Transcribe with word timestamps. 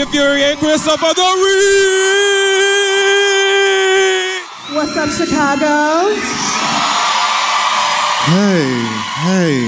up 0.00 0.08
for 0.10 0.16
your 0.16 0.26
faves, 0.26 0.58
Kid 0.60 0.78
Fury 0.90 1.14
the 1.14 1.22
Read. 1.44 1.96
What's 4.76 4.96
up, 4.96 5.10
Chicago? 5.10 6.14
Hey, 8.24 8.68
hey, 9.24 9.58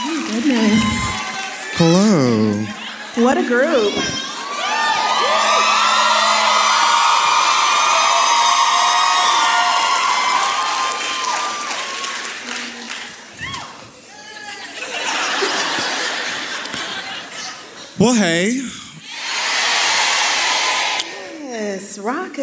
Oh, 0.00 0.26
Goodness. 0.30 0.82
hello. 1.76 3.24
What 3.24 3.36
a 3.38 3.42
group. 3.46 3.94
Well, 17.98 18.14
hey, 18.14 18.60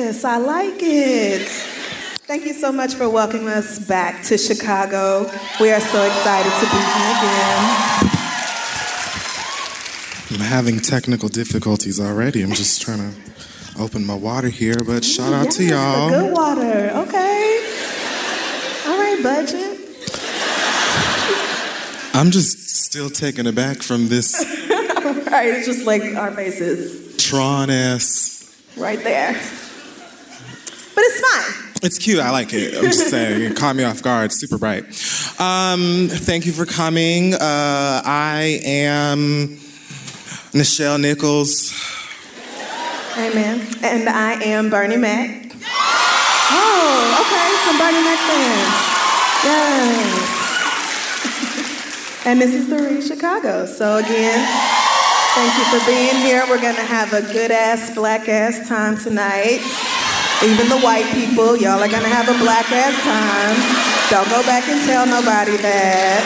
Yes, 0.06 0.24
I 0.24 0.38
like 0.38 0.84
it. 0.84 1.48
Thank 2.28 2.46
you 2.46 2.54
so 2.54 2.72
much 2.72 2.94
for 2.94 3.10
welcoming 3.10 3.48
us 3.48 3.80
back 3.80 4.22
to 4.26 4.38
Chicago. 4.38 5.22
We 5.60 5.72
are 5.72 5.80
so 5.80 6.06
excited 6.06 6.52
to 6.52 6.66
be 6.70 6.78
here 6.78 7.10
again. 7.18 7.62
I'm 10.30 10.46
having 10.48 10.80
technical 10.80 11.28
difficulties 11.28 12.00
already. 12.00 12.44
I'm 12.44 12.52
just 12.54 12.84
trying 12.84 13.00
to 13.00 13.82
open 13.82 14.06
my 14.06 14.14
water 14.14 14.50
here, 14.50 14.76
but 14.86 15.04
shout 15.04 15.34
out 15.34 15.50
to 15.54 15.64
Yes, 15.64 15.72
the 15.72 15.76
y'all. 15.76 16.10
Good 16.12 16.34
water. 16.34 16.92
Okay. 17.08 17.76
All 18.86 19.00
right, 19.00 19.20
budget. 19.24 19.80
I'm 22.14 22.30
just 22.30 22.60
still 22.86 23.10
taken 23.10 23.48
aback 23.48 23.82
from 23.82 24.08
this 24.10 24.36
Right, 25.32 25.48
it's 25.48 25.66
just 25.66 25.88
like 25.88 26.04
our 26.16 26.30
faces 26.32 27.18
Tron 27.18 27.72
ass. 27.72 28.56
right 28.78 29.00
there. 29.00 29.42
But 30.96 31.04
it's 31.04 31.20
fine. 31.20 31.72
It's 31.84 31.98
cute. 32.00 32.20
I 32.20 32.30
like 32.32 32.54
it. 32.54 32.74
I'm 32.76 32.86
just 32.86 33.10
saying. 33.10 33.42
It 33.42 33.58
caught 33.58 33.76
me 33.76 33.84
off 33.84 34.02
guard. 34.02 34.32
Super 34.32 34.58
bright. 34.58 34.86
Um, 35.40 36.08
thank 36.10 36.46
you 36.46 36.54
for 36.54 36.66
coming. 36.66 37.34
Uh, 37.34 37.38
I 37.42 38.60
am 38.64 39.58
Nichelle 40.54 41.00
Nichols. 41.00 41.74
Amen. 43.18 43.62
And 43.84 44.08
I 44.10 44.34
am 44.44 44.70
Bernie 44.70 44.98
Mac. 44.98 45.52
Oh, 46.52 47.22
okay. 47.22 47.56
Some 47.66 47.78
Bernie 47.78 48.04
Mac 48.04 48.20
fans. 48.20 48.92
Yes. 49.46 50.32
and 52.26 52.42
this 52.42 52.54
is 52.54 52.68
the 52.68 52.78
Read 52.78 53.04
Chicago. 53.04 53.66
So 53.66 53.98
again, 53.98 54.46
thank 55.36 55.54
you 55.58 55.64
for 55.78 55.86
being 55.86 56.16
here. 56.26 56.44
We're 56.50 56.62
gonna 56.62 56.82
have 56.82 57.14
a 57.14 57.22
good 57.34 57.52
ass, 57.52 57.94
black 57.94 58.28
ass 58.28 58.68
time 58.68 58.98
tonight. 58.98 59.62
Even 60.44 60.68
the 60.70 60.80
white 60.80 61.08
people, 61.14 61.56
y'all 61.56 61.80
are 61.82 61.88
gonna 61.88 62.10
have 62.10 62.28
a 62.28 62.38
black 62.44 62.72
ass 62.72 62.96
time. 63.04 63.56
Don't 64.10 64.30
go 64.30 64.44
back 64.44 64.68
and 64.68 64.82
tell 64.86 65.06
nobody 65.06 65.58
that. 65.58 66.22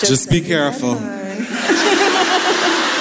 Just 0.00 0.28
be 0.28 0.36
you 0.36 0.42
had 0.42 0.48
careful. 0.48 1.00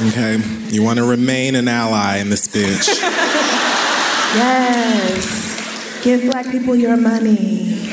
Okay. 0.00 0.38
You 0.68 0.84
want 0.84 1.00
to 1.00 1.04
remain 1.04 1.56
an 1.56 1.66
ally 1.66 2.18
in 2.18 2.30
this 2.30 2.46
bitch. 2.46 2.86
Yes. 4.34 6.04
Give 6.04 6.30
black 6.30 6.50
people 6.50 6.76
your 6.76 6.98
money. 6.98 7.88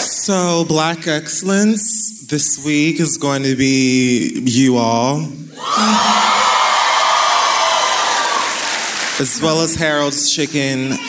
So, 0.00 0.64
Black 0.66 1.06
Excellence 1.06 2.26
this 2.26 2.64
week 2.64 2.98
is 2.98 3.18
going 3.18 3.42
to 3.42 3.54
be 3.54 4.40
you 4.46 4.78
all, 4.78 5.20
as 9.20 9.40
well 9.42 9.60
as 9.60 9.74
Harold's 9.74 10.30
Chicken. 10.34 10.92
Um, 10.92 10.98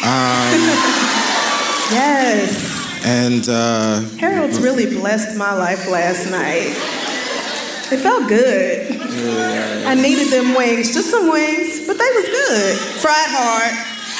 Yes. 1.91 3.06
and 3.06 3.47
uh, 3.47 4.00
Harold's 4.18 4.59
really 4.59 4.86
blessed 4.88 5.38
my 5.38 5.53
life 5.53 5.88
last 5.88 6.31
night. 6.31 6.74
It 7.91 8.00
felt 8.00 8.28
good. 8.28 8.88
I 9.86 9.94
needed 9.94 10.30
them 10.30 10.56
wings, 10.56 10.91
just 10.94 11.12
some 11.12 11.30
wings, 11.30 11.86
but 11.86 11.97
they 12.00 12.09
was 12.16 12.25
good. 12.25 12.78
Fried 13.00 13.30
hard. 13.30 13.74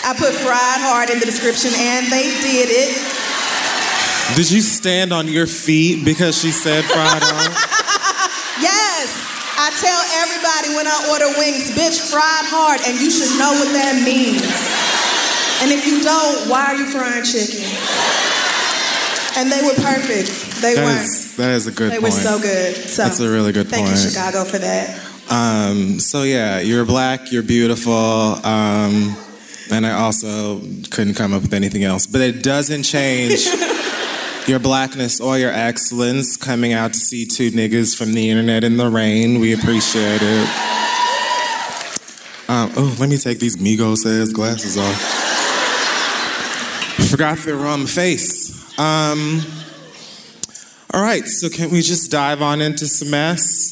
I 0.06 0.14
put 0.20 0.34
fried 0.36 0.82
hard 0.82 1.10
in 1.10 1.20
the 1.20 1.26
description 1.26 1.72
and 1.76 2.06
they 2.12 2.30
did 2.44 2.68
it. 2.70 4.36
did 4.36 4.52
you 4.52 4.62
stand 4.62 5.14
on 5.14 5.28
your 5.28 5.48
feet 5.48 6.04
because 6.06 6.38
she 6.38 6.52
said 6.52 6.84
fried 6.86 7.24
on? 7.24 7.52
I 9.64 9.72
tell 9.80 10.02
everybody 10.20 10.76
when 10.76 10.88
I 10.88 10.98
order 11.08 11.32
wings, 11.40 11.72
bitch, 11.72 12.12
fried 12.12 12.46
hard, 12.52 12.82
and 12.86 13.00
you 13.00 13.08
should 13.10 13.32
know 13.40 13.54
what 13.56 13.72
that 13.72 13.96
means. 14.04 14.44
And 15.64 15.72
if 15.72 15.88
you 15.88 16.04
don't, 16.04 16.50
why 16.52 16.66
are 16.68 16.76
you 16.76 16.86
frying 16.92 17.24
chicken? 17.24 17.64
And 19.40 19.48
they 19.50 19.64
were 19.64 19.74
perfect. 19.80 20.62
They 20.62 20.76
That 20.76 20.84
weren't. 20.84 21.06
is, 21.08 21.36
that 21.38 21.52
is 21.56 21.68
a 21.68 21.72
good 21.72 21.92
They 21.94 22.00
point. 22.00 22.14
were 22.14 22.20
so 22.20 22.40
good. 22.42 22.76
So 22.76 23.04
That's 23.04 23.20
a 23.22 23.30
really 23.30 23.52
good 23.54 23.70
thank 23.70 23.88
point. 23.88 23.98
you, 24.04 24.10
Chicago, 24.10 24.44
for 24.44 24.58
that. 24.60 25.00
Um, 25.32 26.00
so 26.00 26.24
yeah, 26.24 26.60
you're 26.60 26.84
black, 26.86 27.32
you're 27.32 27.42
beautiful, 27.44 27.94
um, 27.94 29.16
and 29.72 29.88
I 29.88 29.94
also 29.94 30.60
couldn't 30.92 31.14
come 31.16 31.32
up 31.34 31.42
with 31.42 31.54
anything 31.54 31.86
else. 31.86 32.06
But 32.06 32.20
it 32.22 32.44
doesn't 32.44 32.84
change 32.84 33.48
your 34.48 34.60
blackness 34.60 35.20
or 35.22 35.38
your 35.38 35.52
excellence. 35.52 36.38
Coming 36.38 36.74
out 36.74 36.94
to 36.94 37.00
see 37.00 37.26
two 37.26 37.52
niggas 37.52 37.96
from 37.98 38.14
the 38.14 38.30
internet 38.30 38.64
in 38.64 38.78
the 38.78 38.90
rain, 38.90 39.40
we 39.40 39.54
appreciate 39.54 40.22
it. 40.22 40.48
Um, 42.50 42.72
oh, 42.76 42.96
let 43.00 43.10
me 43.10 43.18
take 43.18 43.40
these 43.40 43.58
Migos 43.58 44.06
ass 44.06 44.32
glasses 44.32 44.78
off. 44.78 45.22
Forgot 47.10 47.38
they 47.40 47.54
were 47.54 47.66
on 47.66 47.82
my 47.82 47.86
face. 47.86 48.78
Um, 48.78 49.42
all 50.94 51.02
right, 51.02 51.26
so 51.26 51.50
can 51.50 51.72
we 51.72 51.82
just 51.82 52.12
dive 52.12 52.42
on 52.42 52.62
into 52.62 52.86
some 52.86 53.10
mess? 53.12 53.72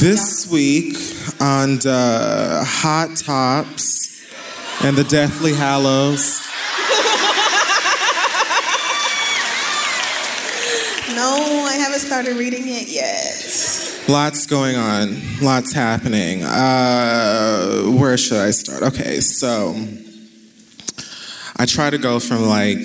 This 0.00 0.46
week 0.50 0.96
on 1.40 1.78
uh, 1.86 2.62
Hot 2.64 3.16
Tops 3.16 4.05
and 4.82 4.96
the 4.96 5.04
Deathly 5.04 5.54
Hallows, 5.54 6.40
No, 11.14 11.64
I 11.66 11.76
haven't 11.78 12.00
started 12.00 12.36
reading 12.36 12.64
it 12.66 12.88
yet. 12.88 14.04
lots 14.08 14.44
going 14.46 14.76
on, 14.76 15.16
lots 15.40 15.72
happening. 15.72 16.42
Uh, 16.42 17.84
where 17.98 18.18
should 18.18 18.36
I 18.38 18.50
start? 18.50 18.82
Okay, 18.82 19.20
so 19.20 19.74
I 21.56 21.64
try 21.64 21.88
to 21.88 21.96
go 21.96 22.20
from 22.20 22.42
like 22.42 22.78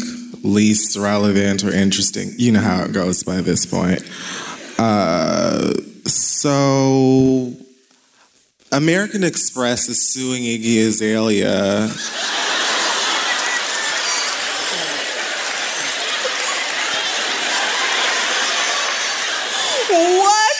least 0.44 0.96
relevant 0.98 1.64
or 1.66 1.72
interesting. 1.74 2.32
You 2.38 2.54
know 2.54 2.62
how 2.62 2.84
it 2.86 2.94
goes 2.94 3.22
by 3.24 3.42
this 3.42 3.66
point. 3.66 4.02
Uh, 4.80 5.74
so 6.06 7.52
American 8.74 9.26
Express 9.26 9.90
is 9.90 10.14
suing 10.14 10.44
Iggy 10.44 10.88
Azalea. 10.88 11.90
What? 19.90 20.56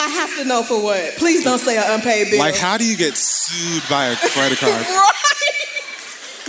I 0.00 0.08
have 0.08 0.36
to 0.36 0.44
know 0.44 0.64
for 0.64 0.82
what. 0.82 1.14
Please 1.16 1.44
don't 1.44 1.60
say 1.60 1.76
an 1.76 1.84
unpaid 1.86 2.32
bill. 2.32 2.40
Like, 2.40 2.56
how 2.56 2.76
do 2.76 2.84
you 2.84 2.96
get 2.96 3.16
sued 3.16 3.88
by 3.88 4.06
a 4.06 4.16
credit 4.16 4.58
card? 4.58 4.72
right? 4.72 5.14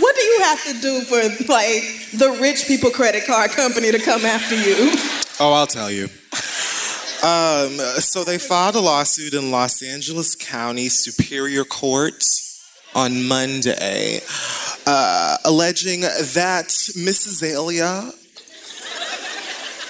What 0.00 0.16
do 0.16 0.22
you 0.22 0.40
have 0.40 0.64
to 0.64 0.80
do 0.80 1.00
for 1.02 1.22
like 1.48 1.84
the 2.18 2.36
rich 2.40 2.66
people 2.66 2.90
credit 2.90 3.26
card 3.26 3.52
company 3.52 3.92
to 3.92 4.00
come 4.00 4.24
after 4.24 4.56
you? 4.56 4.90
Oh, 5.38 5.52
I'll 5.52 5.68
tell 5.68 5.90
you. 5.90 6.08
Um, 7.22 7.78
so 7.98 8.24
they 8.24 8.38
filed 8.38 8.76
a 8.76 8.80
lawsuit 8.80 9.34
in 9.34 9.50
Los 9.50 9.82
Angeles 9.82 10.34
County 10.34 10.88
Superior 10.88 11.64
Court 11.64 12.22
on 12.94 13.26
Monday, 13.26 14.20
uh, 14.86 15.36
alleging 15.44 16.00
that 16.02 16.72
Miss 16.94 17.26
Azalea 17.26 18.12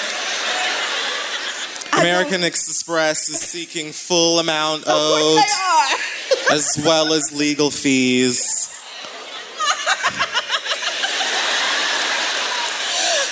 American 2.02 2.44
Express 2.44 3.30
is 3.30 3.40
seeking 3.40 3.92
full 3.92 4.40
amount 4.40 4.86
owed, 4.88 5.38
they 5.38 5.42
are. 5.42 6.52
as 6.56 6.76
well 6.84 7.14
as 7.14 7.32
legal 7.32 7.70
fees. 7.70 8.70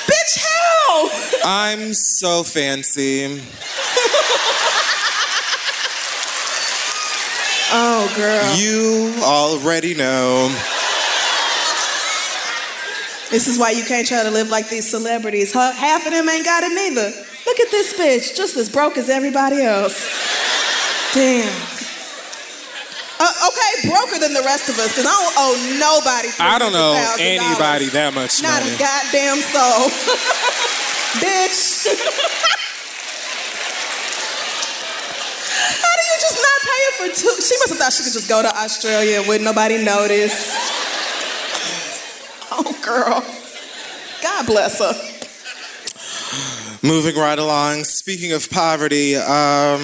Bitch, 0.06 0.38
how? 0.38 1.10
I'm 1.44 1.96
so 1.96 2.44
fancy. 2.44 3.42
Oh, 7.74 8.12
girl. 8.16 8.56
You 8.58 9.14
already 9.24 9.94
know. 9.96 10.50
This 13.32 13.48
is 13.48 13.58
why 13.58 13.72
you 13.72 13.86
can't 13.86 14.06
try 14.06 14.24
to 14.24 14.30
live 14.32 14.50
like 14.50 14.68
these 14.68 14.90
celebrities. 14.90 15.54
Half 15.54 16.06
of 16.06 16.12
them 16.12 16.28
ain't 16.28 16.44
got 16.44 16.64
it 16.64 16.74
neither. 16.76 17.10
Look 17.46 17.60
at 17.60 17.72
this 17.72 17.94
bitch, 17.98 18.36
just 18.36 18.58
as 18.58 18.70
broke 18.70 18.98
as 18.98 19.10
everybody 19.10 19.62
else. 19.64 20.04
Damn. 21.14 21.48
Uh, 23.24 23.48
okay, 23.48 23.88
broker 23.88 24.20
than 24.20 24.34
the 24.34 24.42
rest 24.44 24.68
of 24.68 24.78
us, 24.80 24.90
because 24.90 25.06
I 25.06 25.14
don't 25.14 25.36
owe 25.38 25.56
nobody. 25.80 26.28
I 26.40 26.58
don't 26.60 26.74
know 26.74 26.94
$300,000. 27.16 27.22
anybody 27.22 27.86
that 27.94 28.14
much 28.14 28.42
Not 28.44 28.64
money. 28.64 28.76
a 28.76 28.80
goddamn 28.82 29.38
soul. 29.40 29.88
bitch. 31.24 31.88
How 35.52 35.94
do 35.96 36.04
you 36.04 36.18
just 36.82 37.00
not 37.00 37.06
pay 37.06 37.06
her 37.06 37.10
for 37.10 37.22
two? 37.22 37.42
She 37.42 37.58
must 37.60 37.70
have 37.70 37.78
thought 37.78 37.94
she 37.94 38.04
could 38.04 38.14
just 38.14 38.30
go 38.30 38.42
to 38.42 38.50
Australia 38.58 39.20
and 39.20 39.28
wouldn't 39.28 39.46
nobody 39.46 39.84
notice. 39.84 40.56
Oh, 42.52 42.78
girl. 42.84 43.24
God 44.22 44.46
bless 44.46 44.80
her. 44.80 44.94
Moving 46.88 47.16
right 47.16 47.40
along. 47.40 47.84
Speaking 47.84 48.34
of 48.34 48.50
poverty, 48.50 49.16
um, 49.16 49.82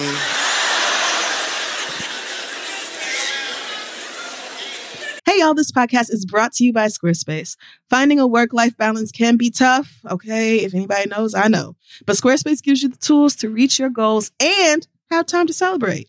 Hey, 5.28 5.40
y'all, 5.40 5.52
this 5.52 5.70
podcast 5.70 6.10
is 6.10 6.24
brought 6.24 6.54
to 6.54 6.64
you 6.64 6.72
by 6.72 6.86
Squarespace. 6.86 7.56
Finding 7.90 8.18
a 8.18 8.26
work 8.26 8.54
life 8.54 8.76
balance 8.78 9.12
can 9.12 9.36
be 9.36 9.50
tough. 9.50 10.00
Okay, 10.10 10.60
if 10.60 10.74
anybody 10.74 11.06
knows, 11.08 11.34
I 11.34 11.48
know. 11.48 11.76
But 12.06 12.16
Squarespace 12.16 12.62
gives 12.62 12.82
you 12.82 12.88
the 12.88 12.96
tools 12.96 13.36
to 13.36 13.50
reach 13.50 13.78
your 13.78 13.90
goals 13.90 14.32
and 14.40 14.86
have 15.10 15.26
time 15.26 15.46
to 15.46 15.52
celebrate. 15.52 16.08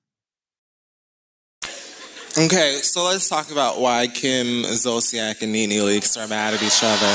Okay, 2.37 2.79
so 2.81 3.03
let's 3.03 3.27
talk 3.27 3.51
about 3.51 3.81
why 3.81 4.07
Kim 4.07 4.63
Zolciak 4.63 5.41
and 5.41 5.51
Nene 5.51 5.81
Leakes 5.83 6.15
are 6.17 6.29
mad 6.29 6.53
at 6.53 6.63
each 6.63 6.79
other. 6.81 7.11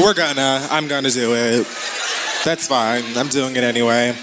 We're 0.00 0.14
gonna. 0.14 0.64
I'm 0.70 0.86
gonna 0.86 1.10
do 1.10 1.34
it. 1.34 1.66
That's 2.44 2.68
fine. 2.68 3.02
I'm 3.16 3.26
doing 3.26 3.56
it 3.56 3.64
anyway. 3.64 4.14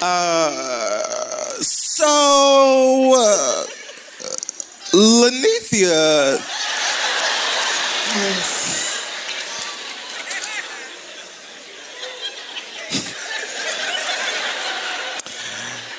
Uh, 0.00 1.02
so, 1.60 3.12
uh, 3.14 3.66
Lanithia. 4.92 6.40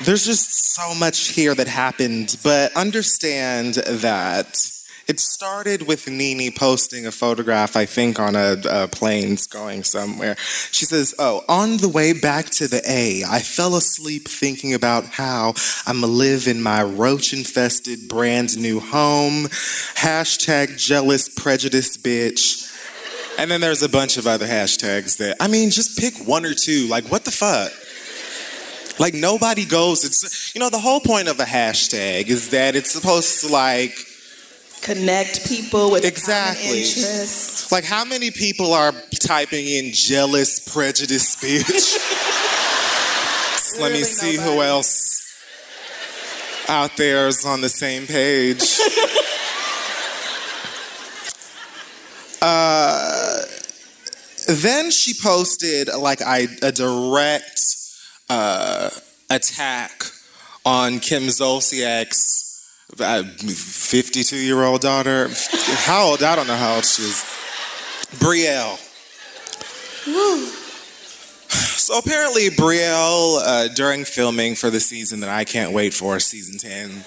There's 0.03 0.25
just 0.25 0.75
so 0.75 0.93
much 0.95 1.29
here 1.29 1.55
that 1.55 1.67
happened, 1.67 2.37
but 2.43 2.75
understand 2.75 3.75
that 3.75 4.69
it 5.07 5.19
started 5.19 5.87
with 5.87 6.07
Nene 6.07 6.51
posting 6.53 7.05
a 7.05 7.11
photograph, 7.11 7.75
I 7.75 7.85
think, 7.85 8.19
on 8.19 8.35
a, 8.35 8.55
a 8.69 8.87
planes 8.87 9.47
going 9.47 9.83
somewhere. 9.83 10.35
She 10.71 10.85
says, 10.85 11.13
Oh, 11.19 11.43
on 11.49 11.77
the 11.77 11.89
way 11.89 12.13
back 12.13 12.45
to 12.51 12.67
the 12.67 12.81
A, 12.87 13.23
I 13.29 13.39
fell 13.39 13.75
asleep 13.75 14.27
thinking 14.27 14.73
about 14.73 15.05
how 15.05 15.53
I'm 15.85 16.01
gonna 16.01 16.11
live 16.11 16.47
in 16.47 16.61
my 16.61 16.83
roach 16.83 17.33
infested 17.33 18.07
brand 18.07 18.57
new 18.57 18.79
home. 18.79 19.45
Hashtag 19.95 20.77
jealous 20.77 21.27
prejudice 21.27 21.97
bitch. 21.97 22.69
And 23.37 23.49
then 23.49 23.61
there's 23.61 23.83
a 23.83 23.89
bunch 23.89 24.17
of 24.17 24.27
other 24.27 24.45
hashtags 24.45 25.17
that, 25.17 25.37
I 25.39 25.47
mean, 25.47 25.69
just 25.69 25.97
pick 25.97 26.13
one 26.27 26.45
or 26.45 26.53
two. 26.53 26.87
Like, 26.87 27.05
what 27.05 27.25
the 27.25 27.31
fuck? 27.31 27.71
Like, 28.99 29.13
nobody 29.13 29.65
goes, 29.65 30.03
it's, 30.03 30.53
you 30.53 30.59
know, 30.59 30.69
the 30.69 30.79
whole 30.79 30.99
point 30.99 31.27
of 31.27 31.39
a 31.39 31.45
hashtag 31.45 32.27
is 32.27 32.49
that 32.49 32.75
it's 32.75 32.91
supposed 32.91 33.41
to, 33.41 33.47
like, 33.51 33.97
Connect 34.81 35.47
people 35.47 35.91
with 35.91 36.03
Exactly. 36.03 36.81
interest. 36.83 37.71
like, 37.71 37.85
how 37.85 38.03
many 38.03 38.31
people 38.31 38.73
are 38.73 38.91
typing 39.19 39.65
in 39.65 39.93
jealous 39.93 40.59
prejudice 40.59 41.37
bitch? 41.37 41.95
Let 43.79 43.93
me 43.93 44.03
see 44.03 44.35
who 44.35 44.61
else 44.61 45.21
out 46.67 46.97
there 46.97 47.27
is 47.27 47.45
on 47.45 47.61
the 47.61 47.69
same 47.69 48.05
page. 48.07 48.61
uh, 52.41 53.41
then 54.47 54.91
she 54.91 55.13
posted 55.13 55.87
like 55.87 56.21
I, 56.21 56.47
a 56.61 56.71
direct 56.71 57.61
uh, 58.33 58.89
attack 59.29 60.03
on 60.65 60.99
Kim 60.99 61.23
Zolciak's 61.23 62.41
52 62.95 64.35
year 64.37 64.63
old 64.63 64.81
daughter. 64.81 65.29
How 65.85 66.03
old? 66.05 66.23
I 66.23 66.35
don't 66.35 66.47
know 66.47 66.55
how 66.55 66.75
old 66.75 66.85
she 66.85 67.03
is. 67.03 67.23
Brielle. 68.19 68.77
So 71.49 71.97
apparently, 71.99 72.49
Brielle, 72.49 73.39
uh, 73.45 73.67
during 73.75 74.05
filming 74.05 74.55
for 74.55 74.69
the 74.69 74.79
season 74.79 75.19
that 75.19 75.29
I 75.29 75.43
can't 75.43 75.71
wait 75.73 75.93
for, 75.93 76.19
season 76.19 76.57
10, 76.57 77.03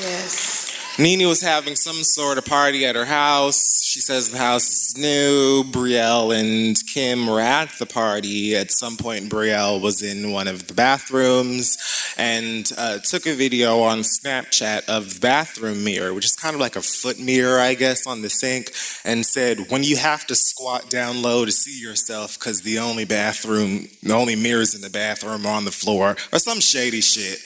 Yes. 0.00 0.59
Nene 1.00 1.26
was 1.26 1.40
having 1.40 1.76
some 1.76 2.04
sort 2.04 2.36
of 2.36 2.44
party 2.44 2.84
at 2.84 2.94
her 2.94 3.06
house. 3.06 3.82
She 3.82 4.00
says 4.00 4.28
the 4.28 4.36
house 4.36 4.68
is 4.68 4.98
new. 4.98 5.64
Brielle 5.64 6.38
and 6.38 6.76
Kim 6.92 7.26
were 7.26 7.40
at 7.40 7.70
the 7.78 7.86
party. 7.86 8.54
At 8.54 8.70
some 8.70 8.98
point, 8.98 9.30
Brielle 9.30 9.80
was 9.80 10.02
in 10.02 10.30
one 10.30 10.46
of 10.46 10.66
the 10.66 10.74
bathrooms 10.74 11.78
and 12.18 12.70
uh, 12.76 12.98
took 12.98 13.26
a 13.26 13.34
video 13.34 13.80
on 13.80 14.00
Snapchat 14.00 14.90
of 14.90 15.14
the 15.14 15.20
bathroom 15.20 15.84
mirror, 15.84 16.12
which 16.12 16.26
is 16.26 16.36
kind 16.36 16.52
of 16.52 16.60
like 16.60 16.76
a 16.76 16.82
foot 16.82 17.18
mirror, 17.18 17.58
I 17.58 17.72
guess, 17.72 18.06
on 18.06 18.20
the 18.20 18.28
sink, 18.28 18.70
and 19.02 19.24
said, 19.24 19.70
When 19.70 19.82
you 19.82 19.96
have 19.96 20.26
to 20.26 20.34
squat 20.34 20.90
down 20.90 21.22
low 21.22 21.46
to 21.46 21.52
see 21.52 21.80
yourself 21.80 22.38
because 22.38 22.60
the 22.60 22.78
only 22.78 23.06
bathroom, 23.06 23.88
the 24.02 24.12
only 24.12 24.36
mirrors 24.36 24.74
in 24.74 24.82
the 24.82 24.90
bathroom 24.90 25.46
are 25.46 25.56
on 25.56 25.64
the 25.64 25.70
floor, 25.70 26.18
or 26.30 26.38
some 26.38 26.60
shady 26.60 27.00
shit. 27.00 27.38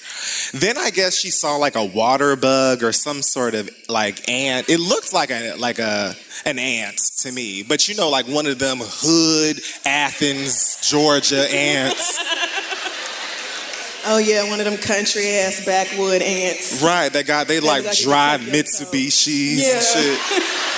Then 0.52 0.78
I 0.78 0.90
guess 0.90 1.16
she 1.16 1.30
saw 1.30 1.56
like 1.56 1.75
a 1.76 1.85
water 1.85 2.37
bug 2.37 2.83
or 2.83 2.92
some 2.92 3.23
sort 3.23 3.54
of 3.54 3.68
like 3.88 4.28
ant. 4.28 4.68
It 4.68 4.78
looked 4.80 5.12
like 5.12 5.30
a 5.30 5.54
like 5.56 5.78
a 5.78 6.14
an 6.47 6.59
ant 6.59 7.00
to 7.18 7.33
me, 7.33 7.62
but 7.62 7.88
you 7.88 7.94
know, 7.97 8.09
like 8.11 8.26
one 8.26 8.47
of 8.47 8.59
them 8.59 8.78
hood 8.80 9.61
Athens, 9.85 10.78
Georgia 10.88 11.47
ants. 11.52 12.18
Oh 14.06 14.18
yeah, 14.18 14.47
one 14.50 14.61
of 14.61 14.66
them 14.66 14.76
country 14.76 15.26
ass 15.30 15.64
backwood 15.64 16.21
ants. 16.21 16.83
Right, 16.83 17.11
that 17.11 17.26
guy 17.26 17.44
they 17.44 17.61
like 17.61 17.87
like 17.87 17.97
drive 17.97 18.40
can 18.40 18.50
tap 18.50 18.54
your 18.54 18.62
toe. 18.64 18.68
Mitsubishis 18.85 19.56
Yeah. 19.62 19.76
and 19.76 19.83
shit. 19.83 20.50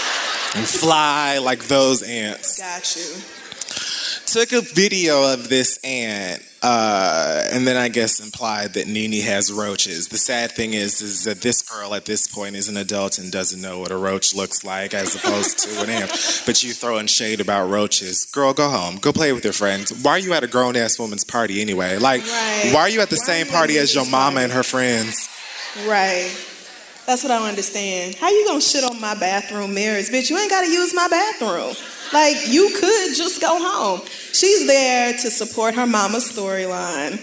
And 0.54 0.64
fly 0.66 1.38
like 1.38 1.64
those 1.66 2.02
ants. 2.04 2.58
Got 2.60 2.96
you. 2.96 3.20
Took 4.26 4.52
a 4.52 4.60
video 4.60 5.32
of 5.32 5.48
this 5.48 5.78
ant, 5.82 6.42
uh, 6.62 7.44
and 7.52 7.66
then 7.66 7.76
I 7.76 7.88
guess 7.88 8.20
implied 8.22 8.74
that 8.74 8.86
Nene 8.86 9.22
has 9.22 9.50
roaches. 9.52 10.08
The 10.08 10.18
sad 10.18 10.52
thing 10.52 10.74
is, 10.74 11.00
is 11.00 11.24
that 11.24 11.40
this 11.40 11.62
girl 11.62 11.94
at 11.94 12.04
this 12.04 12.26
point 12.26 12.54
is 12.56 12.68
an 12.68 12.76
adult 12.76 13.18
and 13.18 13.32
doesn't 13.32 13.62
know 13.62 13.78
what 13.78 13.90
a 13.92 13.96
roach 13.96 14.34
looks 14.34 14.62
like, 14.64 14.92
as 14.92 15.14
opposed 15.14 15.60
to 15.60 15.80
an 15.80 15.88
ant. 15.90 16.10
But 16.44 16.62
you 16.62 16.72
throwing 16.74 17.06
shade 17.06 17.40
about 17.40 17.70
roaches, 17.70 18.26
girl, 18.26 18.52
go 18.52 18.68
home, 18.68 18.96
go 18.96 19.10
play 19.12 19.32
with 19.32 19.44
your 19.44 19.54
friends. 19.54 19.90
Why 20.02 20.12
are 20.12 20.18
you 20.18 20.34
at 20.34 20.42
a 20.44 20.48
grown 20.48 20.76
ass 20.76 20.98
woman's 20.98 21.24
party 21.24 21.62
anyway? 21.62 21.96
Like, 21.96 22.22
Right. 22.22 22.70
why 22.74 22.80
are 22.80 22.90
you 22.90 23.00
at 23.00 23.08
the 23.10 23.16
Why 23.16 23.24
same 23.26 23.46
are 23.46 23.48
you 23.48 23.52
at 23.54 23.58
party 23.58 23.78
as 23.78 23.94
your 23.94 24.04
mama 24.06 24.32
party? 24.32 24.44
and 24.44 24.52
her 24.52 24.62
friends? 24.64 25.28
Right. 25.86 26.30
That's 27.06 27.22
what 27.22 27.30
I 27.30 27.38
don't 27.38 27.48
understand. 27.48 28.16
How 28.16 28.28
you 28.30 28.44
gonna 28.46 28.60
shit 28.60 28.82
on 28.82 29.00
my 29.00 29.14
bathroom 29.14 29.74
mirrors, 29.74 30.10
bitch? 30.10 30.28
You 30.28 30.38
ain't 30.38 30.50
gotta 30.50 30.66
use 30.66 30.92
my 30.92 31.06
bathroom. 31.06 31.74
Like 32.12 32.48
you 32.48 32.70
could 32.74 33.14
just 33.14 33.40
go 33.40 33.58
home. 33.58 34.00
She's 34.32 34.66
there 34.66 35.12
to 35.12 35.30
support 35.30 35.76
her 35.76 35.86
mama's 35.86 36.30
storyline, 36.30 37.20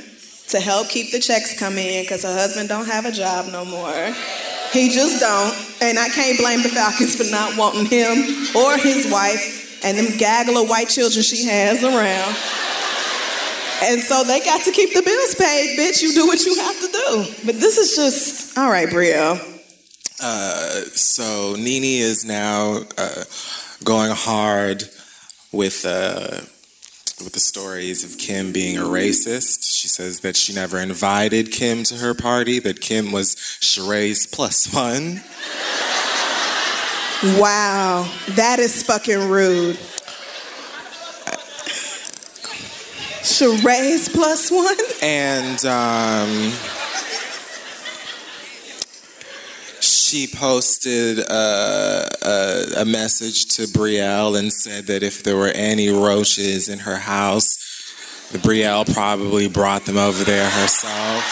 to 0.52 0.60
help 0.62 0.88
keep 0.88 1.12
the 1.12 1.20
checks 1.20 1.60
coming 1.60 1.86
in, 1.86 2.06
cause 2.06 2.24
her 2.24 2.34
husband 2.34 2.70
don't 2.70 2.86
have 2.86 3.06
a 3.06 3.12
job 3.12 3.52
no 3.52 3.66
more. 3.66 4.16
He 4.72 4.90
just 4.90 5.20
don't, 5.20 5.54
and 5.82 6.00
I 6.00 6.08
can't 6.10 6.40
blame 6.40 6.64
the 6.64 6.70
Falcons 6.70 7.16
for 7.16 7.30
not 7.30 7.58
wanting 7.58 7.86
him 7.86 8.56
or 8.56 8.78
his 8.78 9.12
wife 9.12 9.84
and 9.84 9.98
them 9.98 10.18
gaggle 10.18 10.58
of 10.58 10.70
white 10.70 10.88
children 10.88 11.22
she 11.22 11.46
has 11.46 11.84
around. 11.84 12.36
And 13.84 14.02
so 14.02 14.24
they 14.24 14.40
got 14.40 14.62
to 14.64 14.72
keep 14.72 14.94
the 14.94 15.02
bills 15.02 15.36
paid, 15.36 15.78
bitch. 15.78 16.02
You 16.02 16.14
do 16.14 16.26
what 16.26 16.46
you 16.46 16.56
have 16.56 16.80
to 16.80 16.88
do. 16.88 17.46
But 17.46 17.60
this 17.60 17.78
is 17.78 17.96
just 17.98 18.58
all 18.58 18.70
right, 18.70 18.88
Brielle. 18.88 19.53
Uh, 20.26 20.84
so 20.96 21.56
Nene 21.60 21.84
is 21.84 22.24
now 22.24 22.80
uh, 22.98 23.26
going 23.84 24.12
hard 24.12 24.84
with 25.52 25.86
uh, 25.86 26.40
with 27.22 27.34
the 27.34 27.42
stories 27.42 28.06
of 28.06 28.18
Kim 28.18 28.54
being 28.54 28.78
a 28.78 28.84
racist. 28.84 29.66
She 29.78 29.90
says 29.90 30.22
that 30.22 30.38
she 30.38 30.54
never 30.54 30.80
invited 30.80 31.52
Kim 31.52 31.84
to 31.84 31.96
her 31.96 32.14
party. 32.14 32.60
That 32.60 32.80
Kim 32.80 33.12
was 33.12 33.36
Sheree's 33.36 34.26
plus 34.26 34.74
one. 34.74 35.22
Wow, 37.38 38.10
that 38.30 38.60
is 38.60 38.82
fucking 38.82 39.28
rude. 39.30 39.76
Sheree's 43.24 44.08
plus 44.08 44.50
one? 44.50 44.78
And 45.02 45.66
um, 45.66 46.54
she 50.14 50.28
posted 50.28 51.18
uh, 51.28 52.06
a, 52.22 52.66
a 52.82 52.86
message 52.86 53.48
to 53.48 53.64
Brielle 53.64 54.38
and 54.38 54.54
said 54.54 54.86
that 54.86 55.02
if 55.02 55.24
there 55.24 55.36
were 55.36 55.48
any 55.48 55.90
roaches 55.90 56.70
in 56.70 56.78
her 56.78 56.98
house, 56.98 57.58
Brielle 58.32 58.86
probably 58.94 59.50
brought 59.50 59.86
them 59.86 59.98
over 59.98 60.24
there 60.24 60.48
herself. 60.48 61.24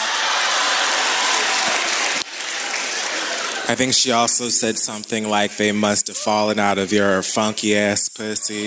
I 3.70 3.76
think 3.76 3.94
she 3.94 4.12
also 4.12 4.50
said 4.50 4.80
something 4.80 5.30
like 5.30 5.58
they 5.58 5.72
must 5.72 6.08
have 6.08 6.18
fallen 6.18 6.58
out 6.58 6.80
of 6.80 6.92
your 6.92 7.22
funky 7.22 7.78
ass 7.78 8.10
pussy. 8.10 8.66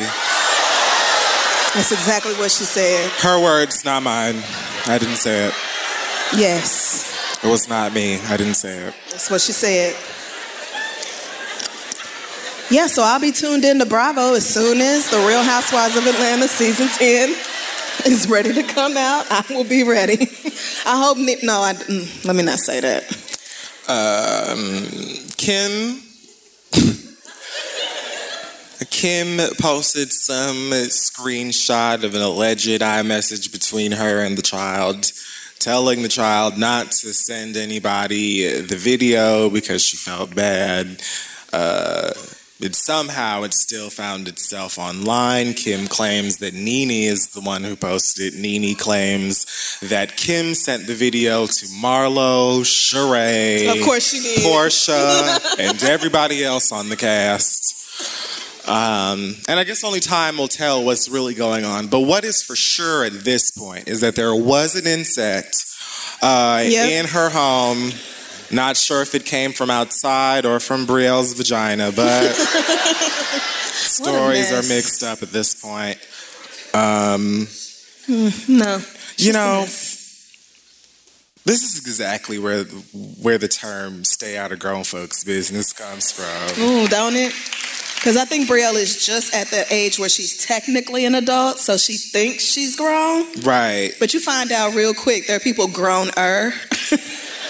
That's 1.75 1.90
exactly 1.90 2.35
what 2.35 2.52
she 2.52 2.62
said. 2.62 3.11
Her 3.21 3.42
words, 3.42 3.85
not 3.85 4.04
mine. 4.04 4.37
I 4.87 4.97
didn't 4.97 5.16
say 5.16 5.49
it. 5.49 5.54
Yes, 6.37 7.13
It 7.45 7.49
was 7.49 7.69
not 7.69 7.93
me. 7.93 8.19
I 8.23 8.37
didn't 8.39 8.55
say 8.55 8.79
it. 8.79 8.95
that's 9.11 9.31
what 9.31 9.41
she 9.41 9.53
said. 9.53 9.95
Yeah, 12.71 12.87
so 12.87 13.03
I'll 13.03 13.21
be 13.21 13.33
tuned 13.33 13.65
in 13.65 13.79
to 13.79 13.87
Bravo 13.87 14.35
as 14.35 14.47
soon 14.47 14.81
as 14.81 15.11
The 15.11 15.19
Real 15.19 15.43
Housewives 15.43 15.97
of 15.97 16.07
Atlanta 16.07 16.49
season 16.49 16.89
10 16.89 17.31
is 18.07 18.29
ready 18.29 18.55
to 18.55 18.63
come 18.63 18.97
out. 18.97 19.27
I 19.31 19.45
will 19.51 19.65
be 19.65 19.83
ready. 19.85 20.15
I 20.87 20.99
hope, 21.05 21.19
Ni- 21.19 21.37
no, 21.43 21.61
I, 21.61 21.75
mm, 21.75 22.25
let 22.25 22.35
me 22.35 22.43
not 22.43 22.59
say 22.59 22.81
that. 22.81 23.05
Um, 23.87 24.87
Kim. 25.37 26.01
Kim 28.91 29.37
posted 29.61 30.11
some 30.11 30.71
screenshot 30.89 32.03
of 32.05 32.15
an 32.15 32.23
alleged 32.23 32.81
iMessage 32.81 33.53
between 33.53 33.93
her 33.93 34.21
and 34.21 34.39
the 34.39 34.43
child, 34.43 35.13
telling 35.58 36.02
the 36.02 36.08
child 36.08 36.58
not 36.58 36.90
to 36.92 37.12
send 37.12 37.56
anybody 37.56 38.61
the 38.61 38.76
video 38.76 39.49
because 39.50 39.82
she 39.84 39.96
felt 39.96 40.34
bad. 40.34 41.02
Uh, 41.52 42.12
but 42.61 42.75
somehow 42.75 43.42
it 43.42 43.52
still 43.52 43.90
found 43.90 44.28
itself 44.28 44.78
online. 44.78 45.54
Kim 45.54 45.87
claims 45.87 46.38
that 46.38 46.54
Nene 46.54 46.90
is 46.90 47.28
the 47.28 47.40
one 47.40 47.64
who 47.64 47.76
posted 47.76 48.32
it. 48.32 48.40
Nene 48.40 48.76
claims 48.76 49.78
that 49.82 50.16
Kim 50.16 50.54
sent 50.54 50.87
the 50.87 50.94
video 50.94 51.46
to 51.46 51.66
Marlo, 51.66 52.61
Sheree, 52.62 53.70
Of 53.76 53.84
course 53.84 54.08
she 54.08 54.20
did. 54.20 54.38
Porsha, 54.38 55.58
and 55.58 55.82
everybody 55.82 56.44
else 56.44 56.73
on 56.73 56.88
the 56.88 56.96
cast. 56.96 57.73
Um, 58.66 59.37
and 59.49 59.61
I 59.61 59.64
guess 59.64 59.85
only 59.85 60.00
time 60.00 60.38
will 60.38 60.49
tell 60.49 60.83
what's 60.85 61.09
really 61.09 61.35
going 61.35 61.64
on. 61.64 61.88
But 61.88 62.00
what 62.00 62.25
is 62.25 62.42
for 62.42 62.56
sure 62.56 63.04
at 63.04 63.12
this 63.25 63.50
point 63.50 63.88
is 63.88 64.00
that 64.00 64.16
there 64.16 64.35
was 64.35 64.75
an 64.75 64.87
insect 64.87 65.56
uh, 66.23 66.62
Yep. 66.66 66.88
in 66.90 67.06
her 67.06 67.28
home. 67.30 67.92
Not 68.50 68.76
sure 68.76 69.02
if 69.02 69.14
it 69.14 69.25
came 69.26 69.52
from 69.52 69.68
outside 69.71 70.47
or 70.47 70.61
from 70.61 70.87
Brielle's 70.87 71.33
vagina, 71.35 71.92
but 71.94 72.33
stories 73.61 74.52
are 74.52 74.62
mixed 74.62 75.02
up 75.02 75.23
at 75.23 75.30
this 75.30 75.54
point. 75.61 75.99
No. 78.49 78.80
You 79.16 79.33
know, 79.33 79.61
this 81.44 81.62
is 81.62 81.78
exactly 81.78 82.38
where 82.38 82.64
where 82.64 83.38
the 83.38 83.49
term 83.49 84.04
"stay 84.04 84.37
out 84.37 84.52
of 84.52 84.59
grown 84.59 84.85
folks' 84.85 85.25
business" 85.25 85.73
comes 85.73 86.11
from. 86.12 86.62
Ooh, 86.62 86.87
don't 86.88 87.14
it? 87.16 87.33
Because 88.04 88.18
I 88.18 88.26
think 88.26 88.50
Brielle 88.50 88.75
is 88.75 89.06
just 89.06 89.34
at 89.34 89.46
the 89.46 89.64
age 89.73 89.99
where 89.99 90.11
she's 90.11 90.37
technically 90.44 91.06
an 91.06 91.14
adult, 91.14 91.58
so 91.58 91.78
she 91.78 91.96
thinks 91.96 92.44
she's 92.44 92.76
grown. 92.76 93.25
Right? 93.40 93.92
But 93.99 94.12
you 94.12 94.20
find 94.20 94.52
out 94.52 94.75
real 94.75 94.92
quick 94.92 95.26
there 95.26 95.37
are 95.37 95.40
people 95.40 95.68
grown-er, 95.68 96.52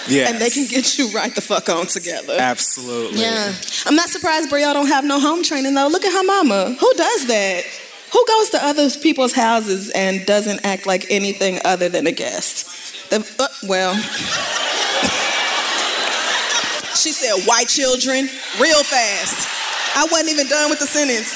Yeah. 0.06 0.28
and 0.32 0.38
they 0.38 0.50
can 0.50 0.68
get 0.68 0.96
you 0.96 1.08
right 1.08 1.34
the 1.34 1.40
fuck 1.40 1.68
on 1.68 1.88
together. 1.88 2.36
absolutely. 2.38 3.20
Yeah. 3.20 3.52
I'm 3.84 3.96
not 3.96 4.10
surprised 4.10 4.48
Brielle 4.48 4.74
don't 4.74 4.86
have 4.86 5.04
no 5.04 5.18
home 5.18 5.42
training 5.42 5.74
though. 5.74 5.88
Look 5.88 6.04
at 6.04 6.12
her 6.12 6.22
mama. 6.22 6.76
Who 6.78 6.94
does 6.94 7.26
that? 7.26 7.64
Who 8.12 8.24
goes 8.24 8.50
to 8.50 8.64
other 8.64 8.88
people's 8.90 9.32
houses 9.32 9.90
and 9.90 10.24
doesn't 10.24 10.64
act 10.64 10.86
like 10.86 11.10
anything 11.10 11.58
other 11.64 11.88
than 11.88 12.06
a 12.06 12.12
guest? 12.12 13.10
The, 13.10 13.26
uh, 13.40 13.48
well, 13.66 13.94
she 16.94 17.10
said 17.10 17.42
white 17.44 17.66
children 17.66 18.28
real 18.60 18.84
fast. 18.84 19.48
I 19.96 20.06
wasn't 20.10 20.30
even 20.30 20.48
done 20.48 20.70
with 20.70 20.80
the 20.80 20.86
sentence. 20.86 21.28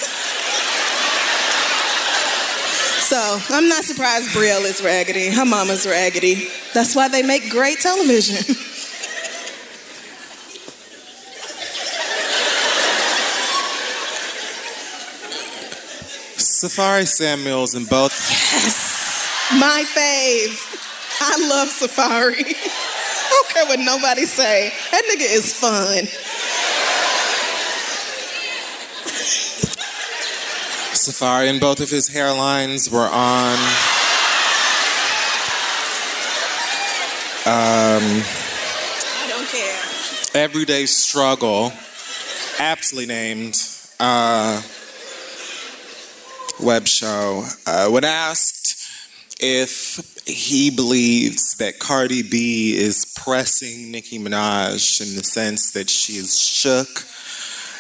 So 3.09 3.41
I'm 3.55 3.69
not 3.69 3.85
surprised 3.85 4.29
Brielle 4.31 4.65
is 4.65 4.83
raggedy. 4.83 5.31
Her 5.31 5.45
mama's 5.47 5.87
raggedy. 5.87 6.49
That's 6.75 6.95
why 6.95 7.09
they 7.09 7.23
make 7.23 7.49
great 7.51 7.81
television. 7.81 8.37
Safaree 16.59 17.07
Samuels 17.07 17.75
and 17.75 17.89
both 17.89 18.13
Yes, 18.53 19.29
My 19.61 19.85
fave. 19.95 20.59
I 21.21 21.49
love 21.49 21.69
Safaree. 21.69 22.35
I 22.45 23.31
don't 23.31 23.49
care 23.49 23.67
what 23.67 23.79
nobody 23.79 24.25
say. 24.25 24.73
That 24.91 25.03
nigga 25.05 25.35
is 25.35 25.53
fun. 25.59 26.05
Safaree 31.09 31.49
and 31.49 31.59
both 31.59 31.81
of 31.81 31.89
his 31.89 32.11
hairlines 32.11 32.93
were 32.93 32.99
on. 32.99 33.57
I 39.17 39.27
don't 39.27 39.49
care. 39.49 40.43
Everyday 40.43 40.85
Struggle, 40.85 41.73
aptly 42.59 43.07
named 43.07 43.57
uh, 43.99 44.61
web 46.61 46.87
show, 46.87 47.47
uh, 47.67 47.89
when 47.89 48.05
asked 48.05 48.87
if 49.41 50.23
he 50.27 50.69
believes 50.69 51.55
that 51.55 51.79
Cardi 51.79 52.23
B 52.23 52.77
is 52.77 53.15
pressing 53.17 53.91
Nicki 53.91 54.19
Minaj 54.19 55.01
in 55.01 55.17
the 55.17 55.25
sense 55.25 55.71
that 55.73 55.89
she 55.89 56.15
is 56.15 56.39
shook 56.39 57.07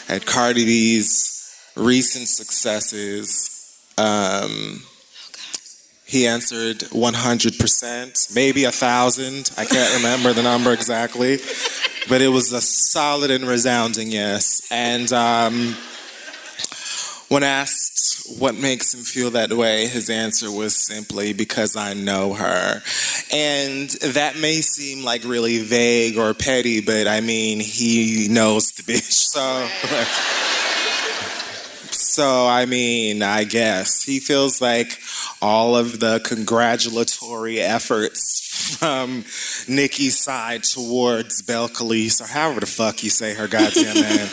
at 0.08 0.24
Cardi 0.24 0.64
B's 0.64 1.37
recent 1.78 2.28
successes. 2.28 3.54
Um, 3.96 4.82
he 6.04 6.26
answered 6.26 6.78
100%, 6.78 8.34
maybe 8.34 8.64
a 8.64 8.72
thousand. 8.72 9.50
I 9.58 9.64
can't 9.64 9.96
remember 9.96 10.32
the 10.32 10.42
number 10.42 10.72
exactly, 10.72 11.38
but 12.08 12.22
it 12.22 12.28
was 12.28 12.52
a 12.52 12.60
solid 12.60 13.30
and 13.30 13.44
resounding 13.44 14.10
yes. 14.10 14.66
And 14.70 15.12
um, 15.12 15.76
when 17.28 17.42
asked 17.42 18.38
what 18.38 18.54
makes 18.54 18.94
him 18.94 19.00
feel 19.00 19.30
that 19.32 19.52
way, 19.52 19.86
his 19.86 20.08
answer 20.08 20.50
was 20.50 20.74
simply 20.86 21.34
because 21.34 21.76
I 21.76 21.92
know 21.92 22.32
her. 22.32 22.82
And 23.30 23.90
that 23.90 24.38
may 24.38 24.62
seem 24.62 25.04
like 25.04 25.24
really 25.24 25.58
vague 25.58 26.16
or 26.16 26.32
petty, 26.32 26.80
but 26.80 27.06
I 27.06 27.20
mean, 27.20 27.60
he 27.60 28.28
knows 28.30 28.72
the 28.72 28.82
bitch. 28.92 29.12
So. 29.12 30.57
So, 32.18 32.48
I 32.48 32.66
mean, 32.66 33.22
I 33.22 33.44
guess. 33.44 34.02
He 34.02 34.18
feels 34.18 34.60
like 34.60 34.98
all 35.40 35.76
of 35.76 36.00
the 36.00 36.20
congratulatory 36.24 37.60
efforts 37.60 38.76
from 38.76 39.24
Nicki's 39.68 40.20
side 40.20 40.64
towards 40.64 41.42
Belcalis, 41.42 42.20
or 42.20 42.26
however 42.26 42.58
the 42.58 42.66
fuck 42.66 43.04
you 43.04 43.10
say 43.10 43.34
her 43.34 43.46
goddamn 43.46 43.94
name, 44.02 44.28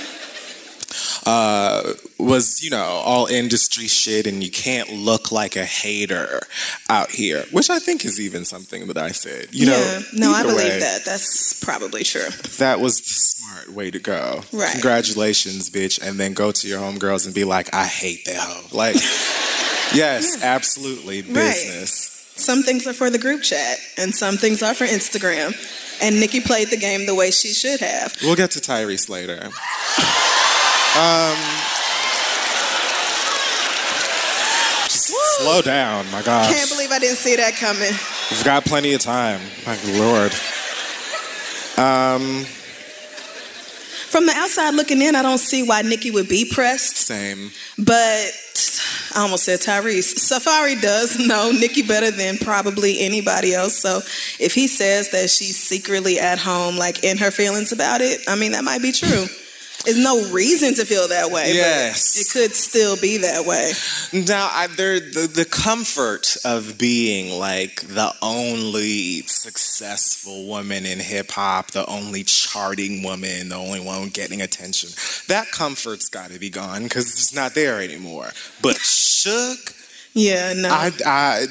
uh, 1.25 1.93
was, 2.19 2.61
you 2.63 2.69
know, 2.69 2.83
all 2.83 3.25
industry 3.25 3.87
shit, 3.87 4.27
and 4.27 4.43
you 4.43 4.51
can't 4.51 4.91
look 4.91 5.31
like 5.31 5.55
a 5.55 5.65
hater 5.65 6.41
out 6.89 7.09
here, 7.09 7.45
which 7.51 7.69
I 7.69 7.79
think 7.79 8.05
is 8.05 8.19
even 8.19 8.45
something 8.45 8.87
that 8.87 8.97
I 8.97 9.09
said. 9.09 9.47
You 9.51 9.67
yeah. 9.67 9.71
know, 9.71 10.01
no, 10.13 10.31
I 10.31 10.43
believe 10.43 10.57
way, 10.57 10.79
that. 10.79 11.03
That's 11.03 11.63
probably 11.63 12.03
true. 12.03 12.29
That 12.59 12.79
was 12.79 12.99
the 12.99 13.09
smart 13.09 13.69
way 13.69 13.89
to 13.91 13.99
go. 13.99 14.41
Right. 14.51 14.71
Congratulations, 14.71 15.69
bitch. 15.69 15.99
And 16.01 16.19
then 16.19 16.33
go 16.33 16.51
to 16.51 16.67
your 16.67 16.79
homegirls 16.79 17.25
and 17.25 17.33
be 17.33 17.43
like, 17.43 17.73
I 17.73 17.85
hate 17.85 18.25
that 18.25 18.37
hoe. 18.37 18.67
Like, 18.71 18.95
yes, 19.95 20.43
absolutely. 20.43 21.23
Business. 21.23 22.11
Some 22.35 22.63
things 22.63 22.85
are 22.85 22.93
for 22.93 23.09
the 23.09 23.17
group 23.17 23.43
chat, 23.43 23.79
and 23.97 24.13
some 24.13 24.35
things 24.35 24.61
are 24.61 24.73
for 24.73 24.85
Instagram. 24.85 25.55
And 26.01 26.19
Nicki 26.19 26.41
played 26.41 26.67
the 26.67 26.77
game 26.77 27.05
the 27.05 27.15
way 27.15 27.31
she 27.31 27.53
should 27.53 27.79
have. 27.79 28.15
We'll 28.21 28.35
get 28.35 28.51
to 28.51 28.59
Tyrese 28.59 29.09
later. 29.09 29.49
Um, 30.95 31.37
slow 34.89 35.61
down, 35.61 36.09
my 36.11 36.21
gosh. 36.21 36.53
Can't 36.53 36.69
believe 36.69 36.91
I 36.91 36.99
didn't 36.99 37.17
see 37.17 37.35
that 37.35 37.55
coming. 37.55 37.91
We've 38.31 38.43
got 38.43 38.65
plenty 38.65 38.93
of 38.93 39.01
time. 39.01 39.41
My 39.65 39.77
lord. 39.99 40.31
From 44.15 44.27
the 44.27 44.33
outside 44.33 44.73
looking 44.75 45.01
in, 45.01 45.13
I 45.13 45.21
don't 45.21 45.39
see 45.39 45.61
why 45.67 45.81
Nicki 45.81 46.09
would 46.09 46.29
be 46.29 46.49
pressed. 46.49 46.95
Same. 46.95 47.51
But 47.77 48.31
I 49.13 49.21
almost 49.23 49.43
said 49.43 49.59
Tyrese. 49.59 50.15
Safaree 50.15 50.81
does 50.81 51.19
know 51.27 51.51
Nicki 51.51 51.81
better 51.81 52.11
than 52.11 52.37
probably 52.37 53.01
anybody 53.01 53.53
else. 53.53 53.77
So 53.77 53.97
if 54.39 54.53
he 54.53 54.67
says 54.69 55.11
that 55.11 55.29
she's 55.29 55.57
secretly 55.57 56.17
at 56.17 56.39
home, 56.39 56.77
like 56.77 57.03
in 57.03 57.17
her 57.17 57.29
feelings 57.29 57.73
about 57.73 57.99
it, 57.99 58.21
I 58.25 58.35
mean, 58.35 58.53
that 58.53 58.63
might 58.63 58.81
be 58.81 58.93
true. 58.93 59.25
There's 59.85 60.03
no 60.03 60.31
reason 60.31 60.73
to 60.75 60.85
feel 60.85 61.07
that 61.09 61.31
way. 61.31 61.53
Yes. 61.53 62.15
But 62.15 62.21
it 62.21 62.31
could 62.33 62.55
still 62.55 62.97
be 62.97 63.17
that 63.17 63.45
way. 63.45 63.71
Now, 64.13 64.49
I, 64.51 64.67
there, 64.67 64.99
the, 64.99 65.31
the 65.33 65.45
comfort 65.45 66.37
of 66.43 66.77
being 66.77 67.39
like 67.39 67.81
the 67.81 68.13
only 68.21 69.21
successful 69.21 70.47
woman 70.47 70.85
in 70.85 70.99
hip 70.99 71.31
hop, 71.31 71.71
the 71.71 71.85
only 71.85 72.23
charting 72.23 73.03
woman, 73.03 73.49
the 73.49 73.55
only 73.55 73.79
one 73.79 74.09
getting 74.09 74.41
attention, 74.41 74.89
that 75.27 75.51
comfort's 75.51 76.09
got 76.09 76.31
to 76.31 76.39
be 76.39 76.49
gone 76.49 76.83
because 76.83 77.05
it's 77.05 77.33
not 77.33 77.53
there 77.53 77.81
anymore. 77.81 78.31
But 78.61 78.77
Shook, 78.77 79.73
Yeah, 80.15 80.53
no. 80.53 80.69
I, 80.69 80.91
I, 81.05 81.45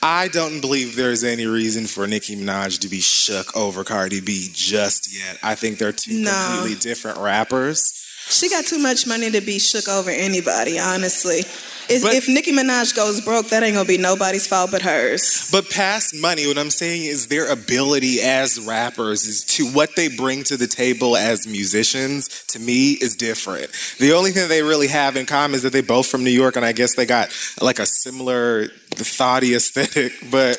I 0.00 0.28
don't 0.28 0.60
believe 0.60 0.94
there's 0.94 1.24
any 1.24 1.46
reason 1.46 1.86
for 1.88 2.06
Nicki 2.06 2.36
Minaj 2.36 2.78
to 2.80 2.88
be 2.88 3.00
shook 3.00 3.56
over 3.56 3.82
Cardi 3.82 4.20
B 4.20 4.48
just 4.52 5.12
yet. 5.12 5.38
I 5.42 5.56
think 5.56 5.78
they're 5.78 5.90
two 5.92 6.20
No. 6.22 6.30
completely 6.54 6.78
different 6.80 7.18
rappers. 7.18 7.92
She 8.28 8.48
got 8.48 8.64
too 8.66 8.78
much 8.78 9.06
money 9.06 9.30
to 9.30 9.40
be 9.40 9.58
shook 9.58 9.88
over 9.88 10.10
anybody, 10.10 10.78
honestly. 10.78 11.42
If, 11.88 12.02
But- 12.02 12.14
if 12.14 12.28
Nicki 12.28 12.50
Minaj 12.50 12.96
goes 12.96 13.20
broke, 13.20 13.50
that 13.50 13.62
ain't 13.62 13.74
gonna 13.76 13.86
be 13.86 13.96
nobody's 13.96 14.44
fault 14.46 14.72
but 14.72 14.82
hers. 14.82 15.48
But 15.52 15.70
past 15.70 16.14
money, 16.16 16.44
what 16.48 16.58
I'm 16.58 16.70
saying 16.70 17.04
is 17.04 17.28
their 17.28 17.46
ability 17.48 18.20
as 18.20 18.58
rappers 18.58 19.24
is 19.24 19.44
to 19.56 19.66
what 19.68 19.94
they 19.94 20.08
bring 20.08 20.42
to 20.44 20.56
the 20.56 20.66
table 20.66 21.16
as 21.16 21.46
musicians, 21.46 22.28
to 22.48 22.58
me, 22.58 22.92
is 22.94 23.14
different. 23.14 23.70
The 24.00 24.12
only 24.14 24.32
thing 24.32 24.48
they 24.48 24.62
really 24.62 24.88
have 24.88 25.16
in 25.16 25.26
common 25.26 25.54
is 25.54 25.62
that 25.62 25.72
they 25.72 25.80
both 25.80 26.08
from 26.08 26.24
New 26.24 26.30
York, 26.30 26.56
and 26.56 26.64
I 26.64 26.72
guess 26.72 26.96
they 26.96 27.06
got 27.06 27.32
like 27.60 27.78
a 27.78 27.86
similar 27.86 28.66
thoughty 28.90 29.54
aesthetic. 29.54 30.12
But 30.30 30.58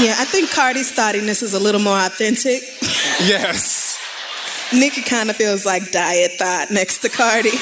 Yeah, 0.00 0.16
I 0.18 0.24
think 0.24 0.50
Cardi's 0.50 0.90
thoughtiness 0.90 1.40
is 1.42 1.54
a 1.54 1.60
little 1.60 1.80
more 1.80 1.96
authentic. 1.98 2.62
yes. 3.22 3.85
Nicki 4.72 5.02
kind 5.02 5.30
of 5.30 5.36
feels 5.36 5.64
like 5.64 5.90
diet 5.92 6.32
thought 6.32 6.70
next 6.70 6.98
to 6.98 7.08
Cardi. 7.08 7.50
but 7.50 7.58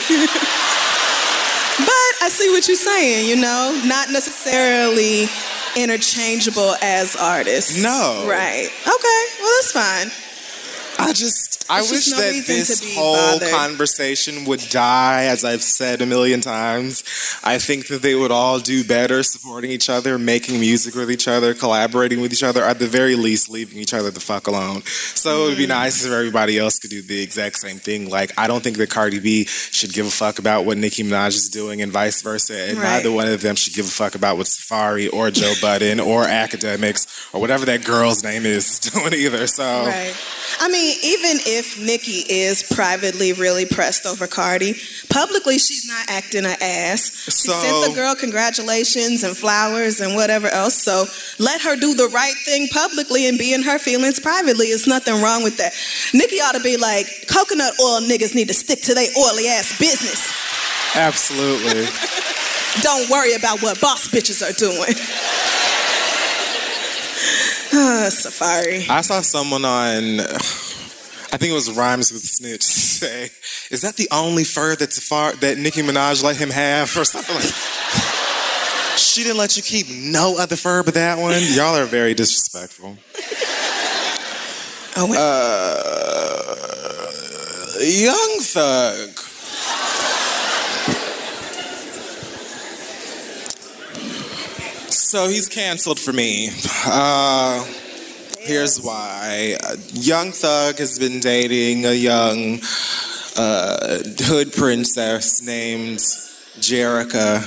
I 2.23 2.29
see 2.31 2.49
what 2.51 2.67
you're 2.67 2.77
saying, 2.77 3.29
you 3.29 3.37
know, 3.37 3.81
not 3.85 4.11
necessarily 4.11 5.27
interchangeable 5.77 6.75
as 6.83 7.17
artists. 7.17 7.83
No. 7.83 8.27
Right. 8.29 8.69
Okay. 8.69 9.23
Well, 9.41 9.53
that's 9.61 9.73
fine. 9.73 10.11
I 10.99 11.13
just 11.13 11.67
I 11.71 11.81
wish 11.81 12.07
just 12.07 12.11
no 12.13 12.19
that 12.19 12.45
this 12.47 12.95
whole 12.97 13.39
bothered. 13.39 13.51
conversation 13.51 14.45
would 14.45 14.61
die, 14.71 15.25
as 15.25 15.45
I've 15.45 15.63
said 15.63 16.03
a 16.03 16.07
million 16.07 16.41
times. 16.41 17.05
I 17.43 17.59
think 17.59 17.89
that 17.89 18.03
they 18.03 18.15
would 18.15 18.31
all 18.31 18.59
do 18.59 18.85
better 18.85 19.23
supporting 19.23 19.71
each 19.71 19.89
other, 19.89 20.19
making 20.19 20.61
music 20.61 20.95
with 20.95 21.11
each 21.11 21.29
other, 21.29 21.55
collaborating 21.55 22.21
with 22.21 22.33
each 22.33 22.43
other, 22.43 22.63
at 22.63 22.79
the 22.79 22.87
very 22.87 23.15
least, 23.15 23.51
leaving 23.51 23.79
each 23.79 23.95
other 23.95 24.11
the 24.11 24.21
fuck 24.21 24.47
alone. 24.47 24.83
So 24.83 25.45
it 25.45 25.49
would 25.51 25.57
be 25.57 25.65
mm-hmm. 25.65 25.71
nice 25.71 26.05
if 26.05 26.13
everybody 26.13 26.59
else 26.59 26.79
could 26.79 26.91
do 26.91 27.03
the 27.03 27.23
exact 27.23 27.57
same 27.57 27.79
thing. 27.79 28.09
Like, 28.09 28.33
I 28.39 28.47
don't 28.47 28.63
think 28.63 28.77
that 28.79 28.91
Cardi 28.91 29.21
B 29.21 29.45
should 29.45 29.93
give 29.93 30.07
a 30.07 30.11
fuck 30.11 30.39
about 30.39 30.65
what 30.65 30.79
Nicki 30.79 31.03
Minaj 31.03 31.29
is 31.29 31.49
doing, 31.49 31.83
and 31.83 31.93
vice 31.93 32.23
versa. 32.23 32.55
And 32.55 32.79
Right. 32.79 32.97
neither 32.97 33.13
one 33.13 33.29
of 33.29 33.41
them 33.41 33.57
should 33.57 33.75
give 33.75 33.87
a 33.87 33.91
fuck 33.91 34.15
about 34.15 34.37
what 34.37 34.47
Safaree 34.47 35.13
or 35.13 35.31
Joe 35.31 35.55
Budden 35.63 36.01
or 36.01 36.25
Akademiks 36.25 37.07
or 37.33 37.41
whatever 37.41 37.65
that 37.67 37.85
girl's 37.85 38.23
name 38.25 38.45
is 38.47 38.55
is 38.55 38.79
doing 38.93 39.13
either. 39.15 39.47
So. 39.47 39.65
Right. 39.65 40.15
I 40.61 40.69
mean, 40.69 40.84
even 41.03 41.39
if 41.47 41.79
Nicki 41.81 42.25
is 42.29 42.63
privately 42.63 43.33
really 43.33 43.65
pressed 43.67 44.07
over 44.07 44.27
Cardi, 44.27 44.75
publicly 45.11 45.59
she's 45.59 45.87
not 45.89 46.07
acting 46.09 46.45
an 46.45 46.57
ass. 46.61 47.11
She 47.27 47.31
So- 47.49 47.61
sent 47.63 47.85
the 47.89 47.93
girl 47.95 48.15
congratulations 48.15 49.23
and 49.23 49.37
flowers 49.37 50.01
and 50.01 50.15
whatever 50.15 50.49
else. 50.49 50.75
So 50.83 51.07
let 51.39 51.61
her 51.63 51.77
do 51.77 51.95
the 51.95 52.09
right 52.09 52.35
thing 52.45 52.69
publicly 52.69 53.27
and 53.27 53.39
be 53.39 53.53
in 53.53 53.63
her 53.63 53.79
feelings 53.79 54.19
privately. 54.21 54.67
It's 54.69 54.87
nothing 54.87 55.21
wrong 55.23 55.43
with 55.43 55.57
that. 55.59 55.73
Nicki 56.13 56.37
ought 56.41 56.53
to 56.55 56.61
be 56.61 56.77
like, 56.77 57.07
coconut 57.29 57.75
oil 57.81 58.01
niggas 58.01 58.35
need 58.35 58.49
to 58.49 58.55
stick 58.55 58.83
to 58.83 58.95
their 58.95 59.09
oily 59.19 59.49
ass 59.49 59.79
business. 59.79 60.33
Absolutely. 60.95 61.87
Don't 62.83 63.09
worry 63.09 63.35
about 63.35 63.63
what 63.63 63.81
boss 63.81 64.09
bitches 64.09 64.43
are 64.43 64.53
doing. 64.53 64.95
Ah, 67.77 68.07
Safaree. 68.09 68.89
I 68.89 69.01
saw 69.01 69.21
someone 69.21 69.65
on, 69.65 70.21
I 71.35 71.37
think 71.37 71.51
it 71.51 71.55
was 71.55 71.69
Rhymes 71.77 72.13
with 72.13 72.23
Snitch 72.23 72.63
say, 72.63 73.29
"Is 73.69 73.81
that 73.81 73.97
the 73.97 74.07
only 74.13 74.45
fur 74.45 74.77
that 74.77 74.91
Safaree 74.91 75.41
that 75.41 75.59
Nicki 75.59 75.83
Minaj 75.83 76.23
let 76.23 76.37
him 76.37 76.51
have, 76.51 76.97
or 76.97 77.05
something 77.05 77.35
like?" 77.35 77.45
That. 77.45 78.95
She 78.97 79.25
didn't 79.25 79.39
let 79.39 79.57
you 79.57 79.65
keep 79.65 79.89
no 79.89 80.39
other 80.39 80.55
fur 80.55 80.85
but 80.85 80.95
that 80.95 81.19
one. 81.19 81.43
Y'all 81.51 81.75
are 81.75 81.87
very 81.87 82.15
disrespectful. 82.15 82.97
Oh, 84.97 85.11
wait. 85.11 85.19
Uh, 85.19 86.55
Young 87.83 88.39
Thug. 88.41 89.19
So 94.93 95.27
he's 95.29 95.49
canceled 95.49 95.99
for 95.99 96.13
me. 96.13 96.51
Uh, 96.87 97.67
here's 98.45 98.81
why. 98.81 99.57
Young 99.93 100.33
Thug 100.33 100.79
has 100.79 100.99
been 100.99 101.21
dating 101.21 101.87
a 101.87 101.93
young 101.93 102.61
uh, 103.37 103.99
hood 104.21 104.53
princess 104.53 105.43
named 105.43 105.99
Jerica 106.61 107.43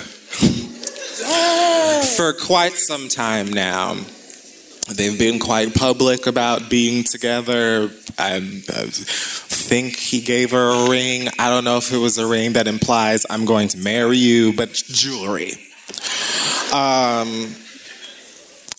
for 2.17 2.33
quite 2.33 2.73
some 2.73 3.07
time 3.07 3.51
now. 3.51 3.95
They've 4.95 5.17
been 5.19 5.39
quite 5.39 5.75
public 5.75 6.27
about 6.27 6.69
being 6.69 7.03
together. 7.03 7.91
I, 8.17 8.37
I 8.37 8.87
think 8.89 9.97
he 9.97 10.21
gave 10.21 10.51
her 10.51 10.85
a 10.85 10.89
ring. 10.89 11.27
I 11.37 11.49
don't 11.49 11.63
know 11.63 11.77
if 11.77 11.91
it 11.91 11.97
was 11.97 12.17
a 12.17 12.25
ring 12.25 12.53
that 12.53 12.67
implies 12.67 13.25
I'm 13.29 13.45
going 13.45 13.67
to 13.69 13.77
marry 13.77 14.17
you, 14.17 14.53
but 14.53 14.73
jewelry. 14.73 15.51
Um, 16.73 17.53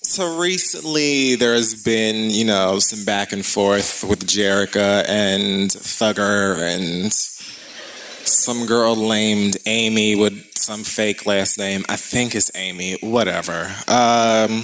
so 0.08 0.38
recently 0.38 1.34
there 1.34 1.52
has 1.52 1.74
been, 1.84 2.30
you 2.30 2.46
know, 2.46 2.78
some 2.78 3.04
back 3.04 3.30
and 3.32 3.44
forth 3.44 4.02
with 4.08 4.26
Jerica 4.26 5.06
and 5.06 5.70
Thugger 5.70 6.56
and 6.56 7.12
some 7.12 8.64
girl 8.64 8.96
named 8.96 9.58
Amy 9.66 10.16
with 10.16 10.56
some 10.56 10.82
fake 10.82 11.26
last 11.26 11.58
name. 11.58 11.84
I 11.90 11.96
think 11.96 12.34
it's 12.34 12.50
Amy, 12.54 12.96
whatever. 13.02 13.70
Um, 13.86 14.62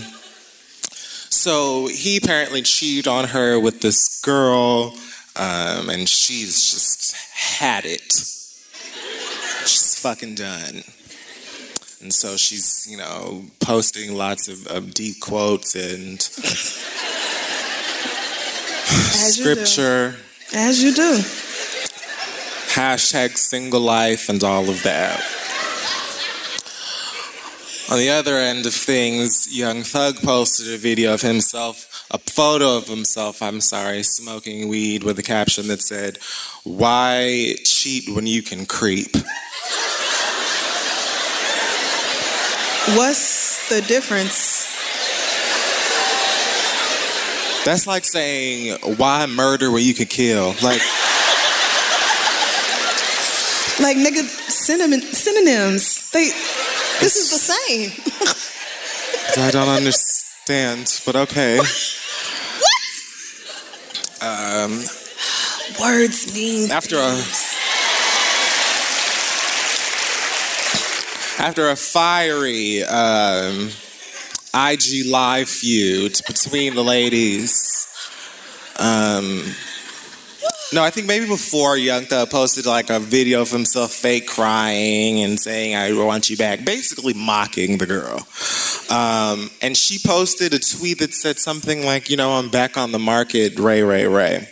so 1.29 1.89
he 1.89 2.17
apparently 2.17 2.63
cheated 2.63 3.07
on 3.07 3.29
her 3.29 3.61
with 3.61 3.83
this 3.83 4.23
girl, 4.23 4.97
um, 5.37 5.91
and 5.91 6.09
she's 6.09 6.71
just 6.71 7.15
had 7.35 7.85
it. 7.85 8.13
She's 9.67 9.99
fucking 10.01 10.37
done. 10.37 10.85
And 12.05 12.13
so 12.13 12.37
she's, 12.37 12.87
you 12.87 12.99
know, 12.99 13.45
posting 13.61 14.15
lots 14.15 14.47
of, 14.47 14.67
of 14.67 14.93
deep 14.93 15.21
quotes 15.21 15.75
and 15.75 16.21
As 18.91 19.39
you 19.39 19.45
do. 19.45 19.65
scripture, 19.65 20.17
As 20.55 20.83
you 20.83 20.93
do. 20.95 21.17
hashtag 22.79 23.39
single 23.39 23.81
life, 23.81 24.29
and 24.29 24.45
all 24.45 24.69
of 24.69 24.83
that. 24.83 25.19
On 27.91 27.97
the 27.99 28.11
other 28.11 28.37
end 28.37 28.67
of 28.67 28.75
things, 28.75 29.49
Young 29.51 29.83
Thug 29.83 30.17
posted 30.17 30.75
a 30.75 30.77
video 30.77 31.15
of 31.15 31.23
himself, 31.23 32.07
a 32.11 32.19
photo 32.19 32.77
of 32.77 32.87
himself, 32.87 33.41
I'm 33.41 33.63
sorry, 33.63 34.03
smoking 34.03 34.69
weed 34.69 35.05
with 35.05 35.19
a 35.19 35.23
caption 35.23 35.69
that 35.69 35.81
said, 35.81 36.19
Why 36.65 37.55
cheat 37.65 38.15
when 38.15 38.27
you 38.27 38.43
can 38.43 38.67
creep? 38.67 39.17
What's 42.93 43.69
the 43.71 43.81
difference? 43.81 44.67
That's 47.65 47.87
like 47.87 48.05
saying, 48.05 48.79
Why 48.99 49.25
murder 49.25 49.71
when 49.71 49.83
you 49.83 49.95
can 49.95 50.05
kill? 50.05 50.49
Like, 50.63 50.83
Like 53.81 53.97
nigga 53.97 54.23
synonym, 54.51 55.01
synonyms. 55.01 56.11
They 56.11 56.27
this 57.01 57.17
is 57.17 57.31
the 57.31 57.39
same. 57.39 57.91
I 59.47 59.51
don't 59.51 59.69
understand, 59.69 61.01
but 61.07 61.17
okay. 61.17 61.59
Um, 64.21 64.85
Words 65.81 66.35
mean 66.35 66.71
after 66.71 66.97
a 66.97 67.15
after 71.39 71.69
a 71.71 71.77
fiery 71.77 72.83
um, 72.85 73.71
IG 74.55 75.07
live 75.07 75.49
feud 75.49 76.21
between 76.27 76.75
the 76.75 76.85
ladies. 76.85 77.89
Um, 78.79 79.43
no, 80.73 80.83
I 80.83 80.91
think 80.91 81.07
maybe 81.07 81.27
before 81.27 81.77
Young 81.77 82.05
Thug 82.05 82.31
posted 82.31 82.67
like 82.67 82.91
a 82.91 82.99
video 82.99 83.43
of 83.43 83.51
himself 83.51 83.93
fake 83.93 84.27
crying 84.27 85.21
and 85.21 85.39
saying 85.39 85.77
"I 85.77 85.93
want 85.93 86.31
you 86.31 86.37
back," 86.37 86.65
basically 86.65 87.15
mocking 87.15 87.79
the 87.79 87.87
girl. 87.87 88.27
Um, 88.91 89.51
and 89.63 89.77
she 89.77 89.99
posted 90.05 90.53
a 90.53 90.59
tweet 90.59 90.99
that 90.99 91.15
said 91.15 91.39
something 91.39 91.85
like, 91.85 92.11
"You 92.11 92.17
know, 92.17 92.33
I'm 92.33 92.49
back 92.49 92.77
on 92.77 92.93
the 92.93 92.99
market, 92.99 93.59
Ray, 93.59 93.83
Ray, 93.83 94.07
Ray." 94.07 94.49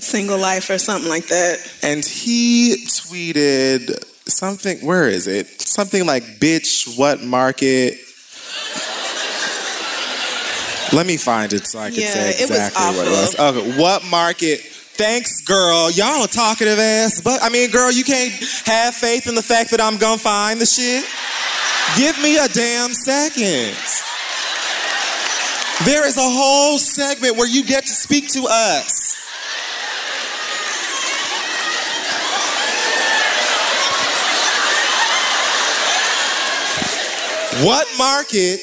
single 0.00 0.38
life 0.38 0.70
or 0.70 0.78
something 0.78 1.10
like 1.10 1.26
that. 1.26 1.58
and 1.82 2.04
he 2.04 2.84
tweeted 2.86 4.02
something 4.30 4.78
where 4.84 5.08
is 5.08 5.26
it? 5.26 5.46
Something 5.60 6.06
like 6.06 6.22
bitch 6.40 6.96
what 6.98 7.22
market? 7.22 7.94
Let 10.92 11.06
me 11.06 11.16
find 11.16 11.52
it 11.52 11.66
so 11.68 11.78
i 11.78 11.90
can 11.90 12.00
Yeah, 12.00 12.12
say 12.12 12.30
it 12.30 12.40
exactly 12.50 12.84
what 12.96 13.06
it 13.06 13.10
was. 13.10 13.38
okay 13.38 13.78
what 13.80 14.04
market? 14.10 14.60
Thanks 14.60 15.40
girl. 15.42 15.88
Y'all 15.92 16.24
a 16.24 16.28
talkative 16.28 16.78
ass 16.78 17.20
but 17.22 17.42
i 17.42 17.48
mean 17.48 17.70
girl 17.70 17.90
you 17.92 18.02
can't 18.04 18.32
have 18.66 18.94
faith 18.94 19.26
in 19.28 19.34
the 19.36 19.42
fact 19.42 19.70
that 19.70 19.80
i'm 19.80 19.98
gonna 19.98 20.18
find 20.18 20.60
the 20.60 20.66
shit. 20.66 21.04
Give 21.96 22.20
me 22.22 22.38
a 22.38 22.48
damn 22.48 22.92
second. 22.92 23.76
There 25.86 26.06
is 26.06 26.16
a 26.18 26.20
whole 26.22 26.78
segment 26.78 27.36
where 27.36 27.48
you 27.48 27.64
get 27.64 27.84
to 27.86 27.92
speak 27.92 28.28
to 28.32 28.46
us 28.50 29.16
What 37.62 37.86
market? 37.98 38.60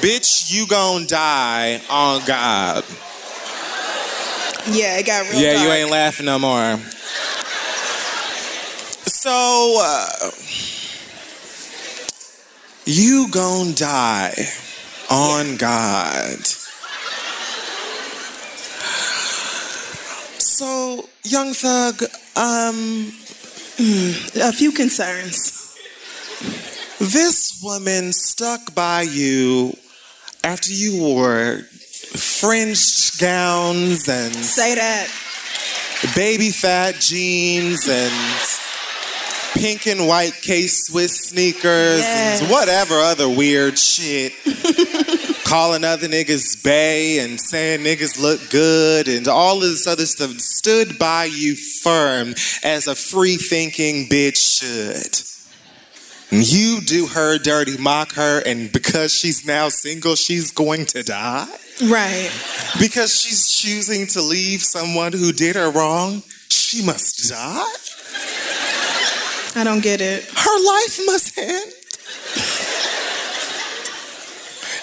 Bitch, 0.00 0.52
you 0.52 0.66
gon' 0.66 1.06
die 1.06 1.80
on 1.88 2.24
God. 2.26 2.84
Yeah, 4.70 4.98
it 4.98 5.06
got 5.06 5.28
real 5.30 5.40
Yeah, 5.40 5.52
dark. 5.54 5.64
you 5.66 5.72
ain't 5.72 5.90
laughing 5.90 6.26
no 6.26 6.38
more. 6.38 6.76
So, 9.06 9.78
uh, 9.80 10.30
you 12.84 13.28
gon' 13.30 13.74
die 13.74 14.34
on 15.10 15.56
God. 15.56 16.38
So, 20.40 21.08
Young 21.24 21.52
Thug, 21.54 22.02
um, 22.36 23.12
Hmm, 23.80 24.40
a 24.40 24.52
few 24.52 24.72
concerns. 24.72 25.52
This 26.98 27.60
woman 27.62 28.12
stuck 28.12 28.74
by 28.74 29.02
you 29.02 29.72
after 30.42 30.72
you 30.72 30.98
wore 31.00 31.60
fringed 32.16 33.20
gowns 33.20 34.08
and 34.08 34.34
Say 34.34 34.74
that. 34.74 35.08
baby 36.16 36.50
fat 36.50 36.96
jeans 36.98 37.88
and 37.88 38.12
pink 39.54 39.86
and 39.86 40.06
white 40.06 40.34
K 40.42 40.66
Swiss 40.66 41.28
sneakers 41.28 42.00
Yes. 42.00 42.40
and 42.42 42.50
whatever 42.50 42.94
other 42.96 43.28
weird 43.28 43.78
shit. 43.78 44.32
Calling 45.44 45.82
other 45.84 46.08
niggas 46.08 46.62
bay 46.62 47.18
and 47.20 47.40
saying 47.40 47.80
niggas 47.80 48.20
look 48.20 48.50
good 48.50 49.08
and 49.08 49.26
all 49.28 49.56
of 49.56 49.62
this 49.62 49.86
other 49.86 50.04
stuff 50.04 50.30
stood 50.38 50.98
by 50.98 51.24
you 51.24 51.56
firm 51.82 52.34
as 52.62 52.86
a 52.86 52.94
free 52.94 53.36
thinking 53.36 54.06
bitch 54.08 54.36
should. 54.58 55.24
And 56.30 56.46
you 56.52 56.82
do 56.82 57.06
her 57.06 57.38
dirty, 57.38 57.78
mock 57.78 58.12
her, 58.12 58.40
and 58.44 58.70
because 58.70 59.14
she's 59.14 59.46
now 59.46 59.70
single, 59.70 60.14
she's 60.14 60.50
going 60.50 60.84
to 60.86 61.02
die? 61.02 61.46
Right. 61.86 62.30
Because 62.78 63.18
she's 63.18 63.48
choosing 63.50 64.06
to 64.08 64.20
leave 64.20 64.60
someone 64.62 65.12
who 65.12 65.32
did 65.32 65.56
her 65.56 65.70
wrong, 65.70 66.22
she 66.50 66.84
must 66.84 67.30
die? 67.30 67.64
I 69.58 69.64
don't 69.64 69.82
get 69.82 70.00
it. 70.00 70.22
Her 70.24 70.58
life 70.66 71.00
must 71.06 71.36
end. 71.36 71.72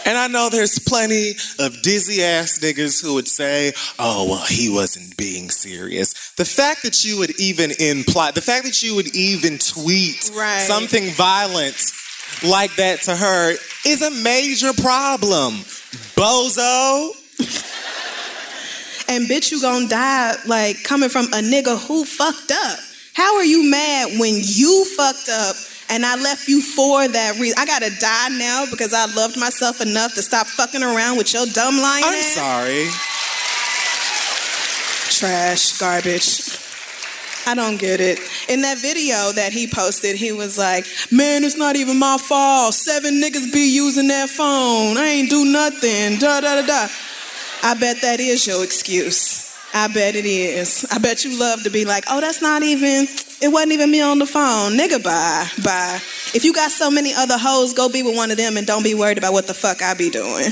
And 0.07 0.17
I 0.17 0.27
know 0.27 0.49
there's 0.49 0.77
plenty 0.77 1.31
of 1.59 1.81
dizzy 1.81 2.21
ass 2.21 2.59
niggas 2.59 3.01
who 3.01 3.15
would 3.15 3.27
say, 3.27 3.73
oh, 3.97 4.27
well, 4.29 4.45
he 4.45 4.69
wasn't 4.69 5.17
being 5.17 5.49
serious. 5.49 6.33
The 6.33 6.45
fact 6.45 6.83
that 6.83 7.03
you 7.03 7.17
would 7.17 7.39
even 7.39 7.71
imply, 7.79 8.29
the 8.31 8.41
fact 8.41 8.65
that 8.65 8.83
you 8.83 8.95
would 8.95 9.15
even 9.15 9.57
tweet 9.57 10.29
Right. 10.35 10.61
something 10.67 11.09
violent 11.11 11.91
like 12.47 12.75
that 12.75 13.01
to 13.03 13.15
her 13.15 13.55
is 13.85 14.01
a 14.03 14.11
major 14.11 14.73
problem. 14.73 15.53
Bozo. 16.15 17.11
And 19.07 19.25
bitch, 19.27 19.51
you 19.51 19.61
gonna 19.61 19.87
die 19.87 20.35
like 20.45 20.83
coming 20.83 21.09
from 21.09 21.25
a 21.27 21.41
nigga 21.41 21.79
who 21.87 22.05
fucked 22.05 22.51
up. 22.51 22.79
How 23.15 23.37
are 23.37 23.45
you 23.45 23.63
mad 23.69 24.19
when 24.19 24.33
you 24.43 24.83
fucked 24.97 25.29
up 25.29 25.55
and 25.89 26.05
I 26.05 26.15
left 26.21 26.49
you 26.49 26.61
for 26.61 27.07
that 27.07 27.39
reason? 27.39 27.57
I 27.57 27.65
gotta 27.65 27.89
die 27.99 28.29
now 28.37 28.65
because 28.69 28.93
I 28.93 29.05
loved 29.15 29.37
myself 29.39 29.79
enough 29.79 30.13
to 30.15 30.21
stop 30.21 30.47
fucking 30.47 30.83
around 30.83 31.15
with 31.17 31.33
your 31.33 31.45
dumb 31.45 31.77
lying 31.77 32.03
I'm 32.03 32.13
ass? 32.13 32.35
sorry. 32.35 32.87
Trash, 35.17 35.79
garbage. 35.79 36.59
I 37.47 37.53
don't 37.55 37.77
get 37.79 38.01
it. 38.01 38.19
In 38.49 38.61
that 38.63 38.79
video 38.79 39.31
that 39.31 39.53
he 39.53 39.67
posted, 39.67 40.17
he 40.17 40.31
was 40.33 40.57
like, 40.57 40.85
Man, 41.09 41.43
it's 41.45 41.55
not 41.55 41.77
even 41.77 41.97
my 41.97 42.17
fault. 42.17 42.73
Seven 42.73 43.21
niggas 43.21 43.53
be 43.53 43.73
using 43.73 44.07
that 44.09 44.29
phone. 44.29 44.97
I 44.97 45.05
ain't 45.07 45.29
do 45.29 45.45
nothing. 45.45 46.17
Da 46.19 46.41
da 46.41 46.61
da 46.61 46.65
da. 46.67 46.87
I 47.63 47.75
bet 47.79 48.01
that 48.01 48.19
is 48.19 48.45
your 48.45 48.61
excuse. 48.63 49.44
I 49.77 49.87
bet 49.89 50.15
it 50.15 50.25
is. 50.25 50.85
I 50.89 50.99
bet 50.99 51.25
you 51.25 51.37
love 51.37 51.63
to 51.63 51.69
be 51.69 51.83
like, 51.83 52.05
oh, 52.09 52.21
that's 52.21 52.41
not 52.41 52.63
even, 52.63 53.07
it 53.41 53.49
wasn't 53.51 53.73
even 53.73 53.91
me 53.91 53.99
on 54.01 54.19
the 54.19 54.25
phone. 54.25 54.71
Nigga, 54.71 55.03
bye, 55.03 55.49
bye. 55.65 55.99
If 56.33 56.45
you 56.45 56.53
got 56.53 56.71
so 56.71 56.89
many 56.89 57.13
other 57.13 57.37
hoes, 57.37 57.73
go 57.73 57.89
be 57.89 58.01
with 58.01 58.15
one 58.15 58.31
of 58.31 58.37
them 58.37 58.55
and 58.55 58.65
don't 58.65 58.83
be 58.83 58.95
worried 58.95 59.17
about 59.17 59.33
what 59.33 59.47
the 59.47 59.53
fuck 59.53 59.81
I 59.81 59.93
be 59.93 60.09
doing. 60.09 60.47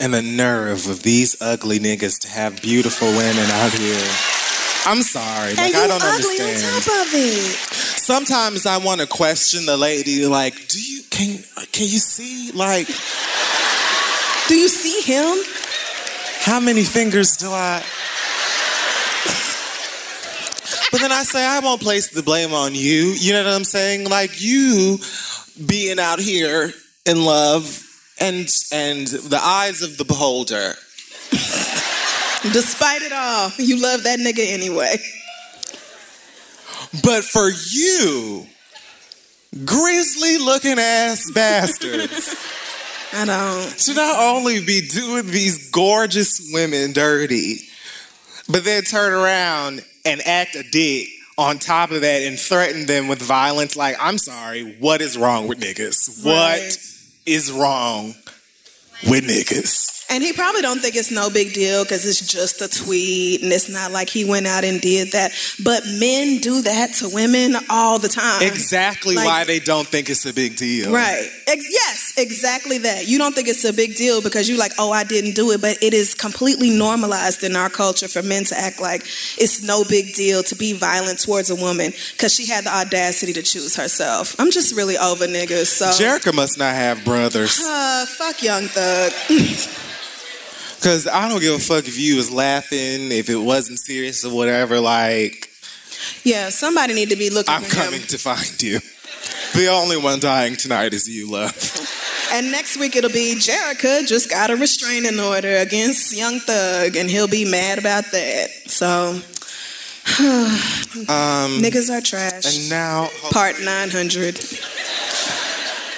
And 0.00 0.14
the 0.14 0.22
nerve 0.22 0.88
of 0.88 1.02
these 1.02 1.36
ugly 1.42 1.80
niggas 1.80 2.20
to 2.20 2.28
have 2.28 2.62
beautiful 2.62 3.08
women 3.08 3.50
out 3.50 3.72
here. 3.72 4.08
I'm 4.86 5.02
sorry. 5.02 5.54
Like, 5.54 5.58
and 5.58 5.74
you 5.74 5.80
I 5.80 5.86
don't 5.88 6.02
ugly 6.02 6.38
understand. 6.38 6.74
on 6.76 6.82
top 6.82 7.06
of 7.06 7.14
it. 7.14 7.56
Sometimes 7.98 8.66
I 8.66 8.78
want 8.78 9.00
to 9.00 9.08
question 9.08 9.66
the 9.66 9.76
lady, 9.76 10.26
like, 10.26 10.54
do 10.68 10.78
you 10.80 11.02
can 11.10 11.42
can 11.72 11.86
you 11.88 11.98
see 11.98 12.52
like 12.52 12.86
Do 14.48 14.54
you 14.54 14.68
see 14.68 15.00
him? 15.02 15.55
How 16.46 16.60
many 16.60 16.84
fingers 16.84 17.36
do 17.36 17.50
I? 17.50 17.82
But 20.92 21.00
then 21.00 21.10
I 21.10 21.24
say 21.24 21.44
I 21.44 21.58
won't 21.58 21.82
place 21.82 22.10
the 22.10 22.22
blame 22.22 22.54
on 22.54 22.72
you. 22.72 23.14
You 23.18 23.32
know 23.32 23.42
what 23.42 23.52
I'm 23.52 23.64
saying? 23.64 24.08
Like 24.08 24.40
you 24.40 24.98
being 25.66 25.98
out 25.98 26.20
here 26.20 26.72
in 27.04 27.24
love 27.24 27.82
and 28.20 28.48
and 28.72 29.08
the 29.08 29.40
eyes 29.42 29.82
of 29.82 29.98
the 29.98 30.04
beholder. 30.04 30.74
Despite 32.52 33.02
it 33.02 33.12
all, 33.12 33.50
you 33.58 33.82
love 33.82 34.04
that 34.04 34.20
nigga 34.20 34.46
anyway. 34.48 34.98
But 37.02 37.24
for 37.24 37.50
you, 37.72 38.46
grizzly 39.64 40.38
looking 40.38 40.78
ass 40.78 41.28
bastards. 41.32 42.36
I 43.16 43.24
don't. 43.24 43.78
to 43.78 43.94
not 43.94 44.18
only 44.18 44.64
be 44.64 44.82
doing 44.82 45.26
these 45.26 45.70
gorgeous 45.70 46.50
women 46.52 46.92
dirty, 46.92 47.56
but 48.48 48.64
then 48.64 48.82
turn 48.82 49.12
around 49.12 49.84
and 50.04 50.20
act 50.26 50.54
a 50.54 50.62
dick 50.62 51.08
on 51.38 51.58
top 51.58 51.90
of 51.90 52.02
that 52.02 52.22
and 52.22 52.38
threaten 52.38 52.86
them 52.86 53.08
with 53.08 53.20
violence. 53.20 53.76
Like, 53.76 53.96
I'm 54.00 54.18
sorry, 54.18 54.76
what 54.78 55.00
is 55.00 55.16
wrong 55.16 55.48
with 55.48 55.60
niggas? 55.60 56.24
Right. 56.24 56.60
What 56.60 56.78
is 57.26 57.50
wrong 57.50 58.14
with 59.08 59.24
niggas? 59.24 59.95
And 60.08 60.22
he 60.22 60.32
probably 60.32 60.62
don't 60.62 60.80
think 60.80 60.94
it's 60.94 61.10
no 61.10 61.30
big 61.30 61.52
deal 61.52 61.82
because 61.82 62.06
it's 62.06 62.20
just 62.20 62.60
a 62.62 62.68
tweet 62.68 63.42
and 63.42 63.52
it's 63.52 63.68
not 63.68 63.90
like 63.90 64.08
he 64.08 64.24
went 64.24 64.46
out 64.46 64.62
and 64.64 64.80
did 64.80 65.12
that. 65.12 65.32
But 65.64 65.84
men 65.86 66.38
do 66.38 66.62
that 66.62 66.94
to 66.94 67.08
women 67.08 67.56
all 67.68 67.98
the 67.98 68.08
time. 68.08 68.40
Exactly 68.42 69.16
Like- 69.16 69.26
why 69.26 69.44
they 69.44 69.58
don't 69.58 69.86
think 69.88 70.08
it's 70.08 70.24
a 70.24 70.32
big 70.32 70.56
deal. 70.56 70.92
Right. 70.92 71.28
Ex- 71.48 71.66
yes, 71.70 72.12
exactly 72.16 72.78
that. 72.78 73.08
You 73.08 73.18
don't 73.18 73.34
think 73.34 73.48
it's 73.48 73.64
a 73.64 73.72
big 73.72 73.96
deal 73.96 74.22
because 74.22 74.48
you're 74.48 74.58
like, 74.58 74.72
oh, 74.78 74.92
I 74.92 75.02
didn't 75.04 75.34
do 75.34 75.50
it, 75.50 75.60
but 75.60 75.76
it 75.82 75.92
is 75.92 76.14
completely 76.14 76.70
normalized 76.70 77.42
in 77.42 77.56
our 77.56 77.68
culture 77.68 78.08
for 78.08 78.22
men 78.22 78.44
to 78.44 78.58
act 78.58 78.80
like 78.80 79.02
it's 79.38 79.62
no 79.62 79.82
big 79.84 80.14
deal 80.14 80.42
to 80.44 80.54
be 80.54 80.72
violent 80.72 81.18
towards 81.20 81.50
a 81.50 81.56
woman 81.56 81.92
because 82.12 82.32
she 82.32 82.46
had 82.46 82.64
the 82.64 82.74
audacity 82.74 83.32
to 83.32 83.42
choose 83.42 83.74
herself. 83.74 84.36
I'm 84.38 84.50
just 84.52 84.74
really 84.76 84.96
over 84.96 85.26
niggas. 85.26 85.66
So, 85.66 85.86
Jerica 85.86 86.32
must 86.32 86.58
not 86.58 86.74
have 86.74 87.04
brothers. 87.04 87.60
uh, 87.60 88.06
fuck 88.06 88.42
Young 88.42 88.68
Thug. 88.68 89.12
Because 90.76 91.06
I 91.06 91.28
don't 91.28 91.40
give 91.40 91.54
a 91.54 91.58
fuck 91.58 91.86
if 91.88 91.98
you 91.98 92.16
was 92.16 92.30
laughing, 92.30 93.10
if 93.10 93.28
it 93.28 93.36
wasn't 93.36 93.78
serious 93.78 94.24
or 94.24 94.34
whatever. 94.34 94.78
Like, 94.80 95.48
yeah, 96.22 96.50
somebody 96.50 96.94
need 96.94 97.10
to 97.10 97.16
be 97.16 97.30
looking 97.30 97.52
I'm 97.54 97.64
coming 97.64 98.00
him. 98.00 98.06
to 98.08 98.18
find 98.18 98.62
you. 98.62 98.78
The 99.54 99.68
only 99.68 99.96
one 99.96 100.20
dying 100.20 100.54
tonight 100.56 100.92
is 100.92 101.08
you, 101.08 101.30
love. 101.30 101.54
And 102.32 102.50
next 102.50 102.76
week 102.78 102.94
it'll 102.96 103.10
be 103.10 103.34
Jerica 103.36 104.06
just 104.06 104.28
got 104.28 104.50
a 104.50 104.56
restraining 104.56 105.18
order 105.18 105.56
against 105.56 106.14
Young 106.16 106.40
Thug, 106.40 106.96
and 106.96 107.08
he'll 107.10 107.28
be 107.28 107.44
mad 107.50 107.78
about 107.78 108.04
that. 108.12 108.48
So, 108.66 109.20
Um, 111.08 111.60
niggas 111.60 111.90
are 111.90 112.00
trash. 112.00 112.44
and 112.58 112.70
now, 112.70 113.08
Part 113.32 113.60
900. 113.60 114.38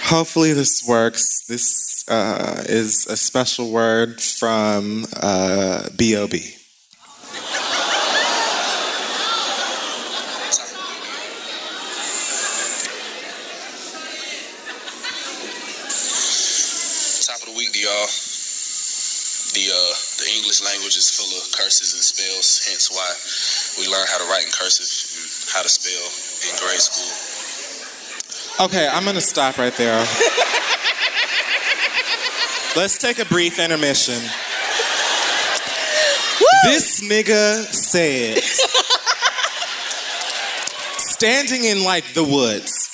Hopefully, 0.09 0.53
this 0.53 0.83
works. 0.88 1.44
This 1.47 2.05
uh, 2.09 2.64
is 2.66 3.07
a 3.07 3.16
special 3.16 3.71
word 3.71 4.21
from 4.21 5.07
uh, 5.21 5.88
B.O.B. 5.97 6.55
Uh, 19.68 19.94
the 20.18 20.31
English 20.37 20.62
language 20.64 20.97
is 20.97 21.11
full 21.11 21.29
of 21.37 21.44
curses 21.53 21.92
and 21.92 22.03
spells, 22.03 22.64
hence 22.66 22.88
why 22.90 23.11
we 23.79 23.90
learn 23.90 24.07
how 24.09 24.18
to 24.18 24.25
write 24.31 24.44
in 24.44 24.51
cursive 24.51 24.87
and 24.87 25.29
how 25.53 25.62
to 25.62 25.68
spell 25.68 26.05
in 26.49 26.57
grade 26.59 26.81
school. 26.81 27.38
Okay, 28.61 28.88
I'm 28.88 29.05
gonna 29.05 29.21
stop 29.21 29.57
right 29.57 29.73
there. 29.75 29.97
Let's 32.77 32.99
take 32.99 33.21
a 33.21 33.25
brief 33.25 33.61
intermission. 33.61 34.21
This 36.64 37.01
nigga 37.09 37.62
said, 37.73 38.42
standing 40.99 41.66
in 41.66 41.85
like 41.85 42.14
the 42.14 42.25
woods, 42.25 42.90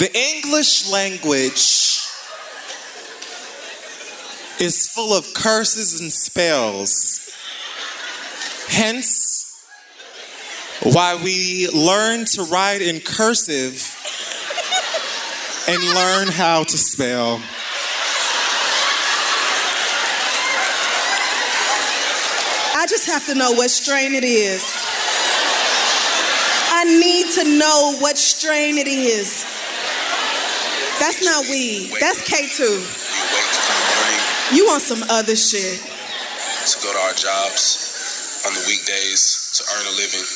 the 0.00 0.10
English 0.18 0.90
language 0.90 2.00
is 4.60 4.90
full 4.92 5.16
of 5.16 5.32
curses 5.34 6.00
and 6.00 6.12
spells. 6.12 7.30
Hence, 8.66 9.37
why 10.92 11.20
we 11.22 11.68
learn 11.68 12.24
to 12.24 12.42
write 12.44 12.80
in 12.82 13.00
cursive 13.00 13.94
and 15.68 15.82
learn 15.82 16.28
how 16.28 16.64
to 16.64 16.78
spell. 16.78 17.40
I 22.74 22.86
just 22.88 23.06
have 23.06 23.26
to 23.26 23.34
know 23.34 23.52
what 23.52 23.70
strain 23.70 24.14
it 24.14 24.24
is. 24.24 24.62
I 26.70 26.84
need 26.84 27.26
to 27.34 27.58
know 27.58 27.96
what 28.00 28.16
strain 28.16 28.78
it 28.78 28.86
is. 28.86 29.44
That's 31.00 31.24
not 31.24 31.44
weed. 31.50 31.92
That's 32.00 32.22
K2. 32.22 32.58
We 32.60 32.66
wake 32.70 33.50
in 33.50 33.64
the 33.66 33.86
morning 33.98 34.56
You 34.56 34.66
want 34.66 34.82
some 34.82 35.02
other 35.10 35.34
shit. 35.36 35.80
to 35.82 36.76
go 36.82 36.92
to 36.92 36.98
our 36.98 37.14
jobs 37.14 38.42
on 38.46 38.54
the 38.54 38.62
weekdays 38.68 39.50
to 39.58 39.64
earn 39.74 39.86
a 39.86 39.96
living. 39.96 40.26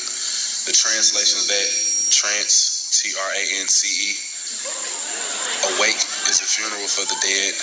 The 0.63 0.71
translation 0.71 1.43
of 1.43 1.47
that, 1.51 1.69
trance, 2.09 2.87
T 2.95 3.11
R 3.19 3.29
A 3.35 3.43
N 3.61 3.67
C 3.67 3.83
E. 3.83 4.09
Awake 5.75 5.99
is 6.31 6.39
a 6.39 6.47
funeral 6.47 6.87
for 6.87 7.03
the 7.07 7.19
dead. 7.19 7.55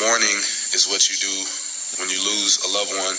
Mourning 0.00 0.38
is 0.72 0.86
what 0.88 1.08
you 1.08 1.16
do 1.16 1.34
when 2.00 2.08
you 2.08 2.20
lose 2.20 2.60
a 2.64 2.68
loved 2.72 2.92
one. 3.00 3.16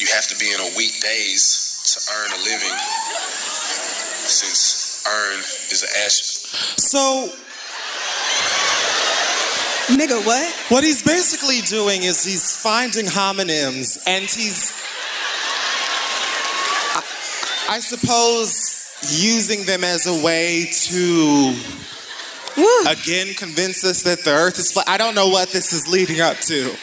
You 0.00 0.08
have 0.16 0.26
to 0.28 0.36
be 0.40 0.50
in 0.52 0.60
a 0.60 0.70
weekdays 0.76 1.80
to 1.84 1.98
earn 2.16 2.30
a 2.32 2.40
living, 2.48 2.76
since 4.24 5.04
earn 5.06 5.38
is 5.70 5.82
an 5.84 5.92
action. 6.04 6.26
So 6.80 7.28
Nigga, 9.88 10.24
what? 10.24 10.48
what 10.70 10.82
he's 10.82 11.02
basically 11.02 11.60
doing 11.60 12.02
is 12.04 12.24
he's 12.24 12.56
finding 12.56 13.04
homonyms 13.04 13.98
and 14.06 14.24
he's, 14.24 14.72
I, 14.72 14.83
I 17.68 17.80
suppose, 17.80 18.96
using 19.10 19.64
them 19.64 19.84
as 19.84 20.06
a 20.06 20.24
way 20.24 20.66
to 20.70 21.56
Woo. 22.56 22.80
again 22.86 23.34
convince 23.34 23.84
us 23.84 24.02
that 24.02 24.22
the 24.24 24.30
earth 24.30 24.58
is 24.58 24.72
flat. 24.72 24.88
I 24.88 24.98
don't 24.98 25.14
know 25.14 25.28
what 25.28 25.48
this 25.50 25.72
is 25.72 25.88
leading 25.88 26.20
up 26.20 26.36
to. 26.38 26.74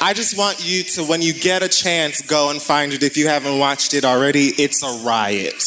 I 0.00 0.12
just 0.12 0.36
want 0.36 0.64
you 0.64 0.82
to, 0.82 1.04
when 1.04 1.22
you 1.22 1.32
get 1.32 1.62
a 1.62 1.68
chance, 1.68 2.22
go 2.22 2.50
and 2.50 2.60
find 2.60 2.92
it. 2.92 3.02
If 3.02 3.16
you 3.16 3.28
haven't 3.28 3.58
watched 3.58 3.94
it 3.94 4.04
already, 4.04 4.48
it's 4.58 4.82
a 4.82 5.04
riot. 5.04 5.62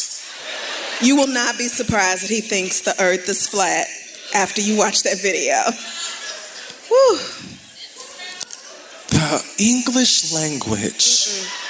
You 1.00 1.16
will 1.16 1.28
not 1.28 1.58
be 1.58 1.68
surprised 1.68 2.24
that 2.24 2.30
he 2.30 2.40
thinks 2.40 2.80
the 2.80 2.94
earth 3.00 3.28
is 3.28 3.46
flat 3.46 3.86
after 4.34 4.60
you 4.60 4.76
watch 4.78 5.02
that 5.02 5.20
video. 5.20 5.56
Woo. 6.90 7.18
The 9.10 9.44
English 9.58 10.32
language 10.32 10.96
is 10.96 11.63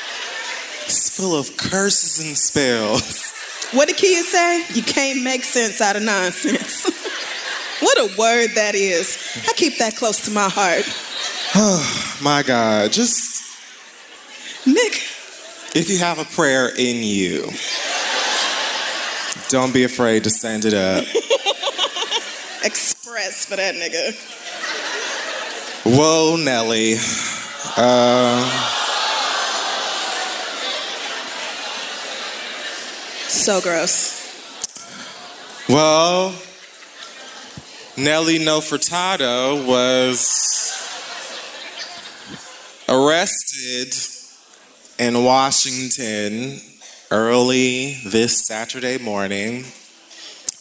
full 1.17 1.39
of 1.39 1.57
curses 1.57 2.27
and 2.27 2.37
spells. 2.37 3.33
What 3.73 3.87
did 3.87 3.97
Kia 3.97 4.23
say? 4.23 4.65
You 4.75 4.83
can't 4.83 5.23
make 5.23 5.45
sense 5.45 5.81
out 5.81 5.95
of 5.95 6.03
nonsense. 6.03 6.85
what 7.81 7.99
a 7.99 8.19
word 8.19 8.51
that 8.57 8.75
is. 8.75 9.17
I 9.49 9.53
keep 9.53 9.79
that 9.79 9.95
close 9.97 10.25
to 10.25 10.33
my 10.33 10.49
heart. 10.49 10.85
Oh, 11.55 12.19
my 12.23 12.43
God, 12.43 12.91
just 12.93 13.57
Nick, 14.67 14.95
if 15.77 15.89
you 15.89 15.99
have 15.99 16.19
a 16.19 16.25
prayer 16.25 16.69
in 16.69 17.03
you, 17.05 17.49
don't 19.51 19.73
be 19.73 19.85
afraid 19.85 20.25
to 20.25 20.31
send 20.31 20.65
it 20.65 20.75
up. 20.75 21.05
express 22.65 23.47
for 23.47 23.57
that 23.57 23.75
nigga. 23.77 24.15
Whoa, 25.87 26.37
Nelly. 26.37 26.95
Uh, 27.77 28.84
So 33.45 33.61
gross. 33.61 34.25
well, 35.69 36.35
Nelly 37.95 38.39
No 38.43 38.61
Furtado 38.61 39.67
was 39.69 40.73
arrested 42.89 43.95
in 44.99 45.25
Washington 45.25 46.59
early 47.11 47.99
this 48.07 48.47
Saturday 48.47 48.97
morning 48.97 49.67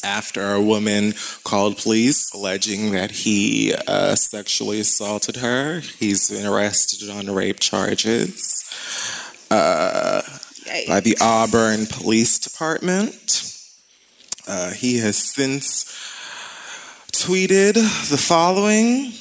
after 0.04 0.54
a 0.54 0.62
woman 0.62 1.14
called 1.46 1.78
police 1.78 2.34
alleging 2.34 2.92
that 2.92 3.12
he 3.12 3.74
uh, 3.88 4.14
sexually 4.16 4.82
assaulted 4.82 5.38
her. 5.38 5.80
He's 5.80 6.30
been 6.30 6.46
arrested 6.46 7.10
on 7.10 7.34
rape 7.34 7.62
charges 7.62 8.66
uh, 9.50 10.22
Yikes. 10.66 10.88
by 10.88 11.00
the 11.00 11.18
Auburn 11.22 11.86
Police 11.86 12.40
Department. 12.40 13.54
Uh, 14.48 14.72
he 14.72 14.98
has 14.98 15.18
since 15.18 15.86
tweeted 17.12 17.74
the 18.10 18.18
following. 18.18 19.14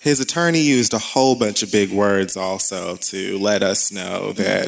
His 0.00 0.20
attorney 0.20 0.60
used 0.60 0.92
a 0.92 0.98
whole 0.98 1.34
bunch 1.34 1.62
of 1.62 1.72
big 1.72 1.90
words 1.90 2.36
also 2.36 2.96
to 2.96 3.38
let 3.38 3.62
us 3.62 3.90
know 3.90 4.32
that 4.32 4.66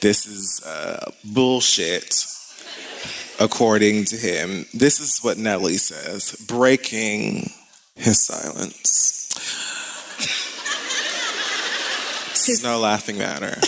this 0.00 0.26
is 0.26 0.64
uh, 0.64 1.10
bullshit, 1.24 2.24
according 3.38 4.04
to 4.06 4.16
him. 4.16 4.64
This 4.72 5.00
is 5.00 5.18
what 5.22 5.36
Nelly 5.36 5.76
says 5.76 6.34
breaking 6.48 7.50
his 7.96 8.24
silence. 8.24 9.24
It's 12.48 12.62
no 12.62 12.78
laughing 12.78 13.18
matter. 13.18 13.58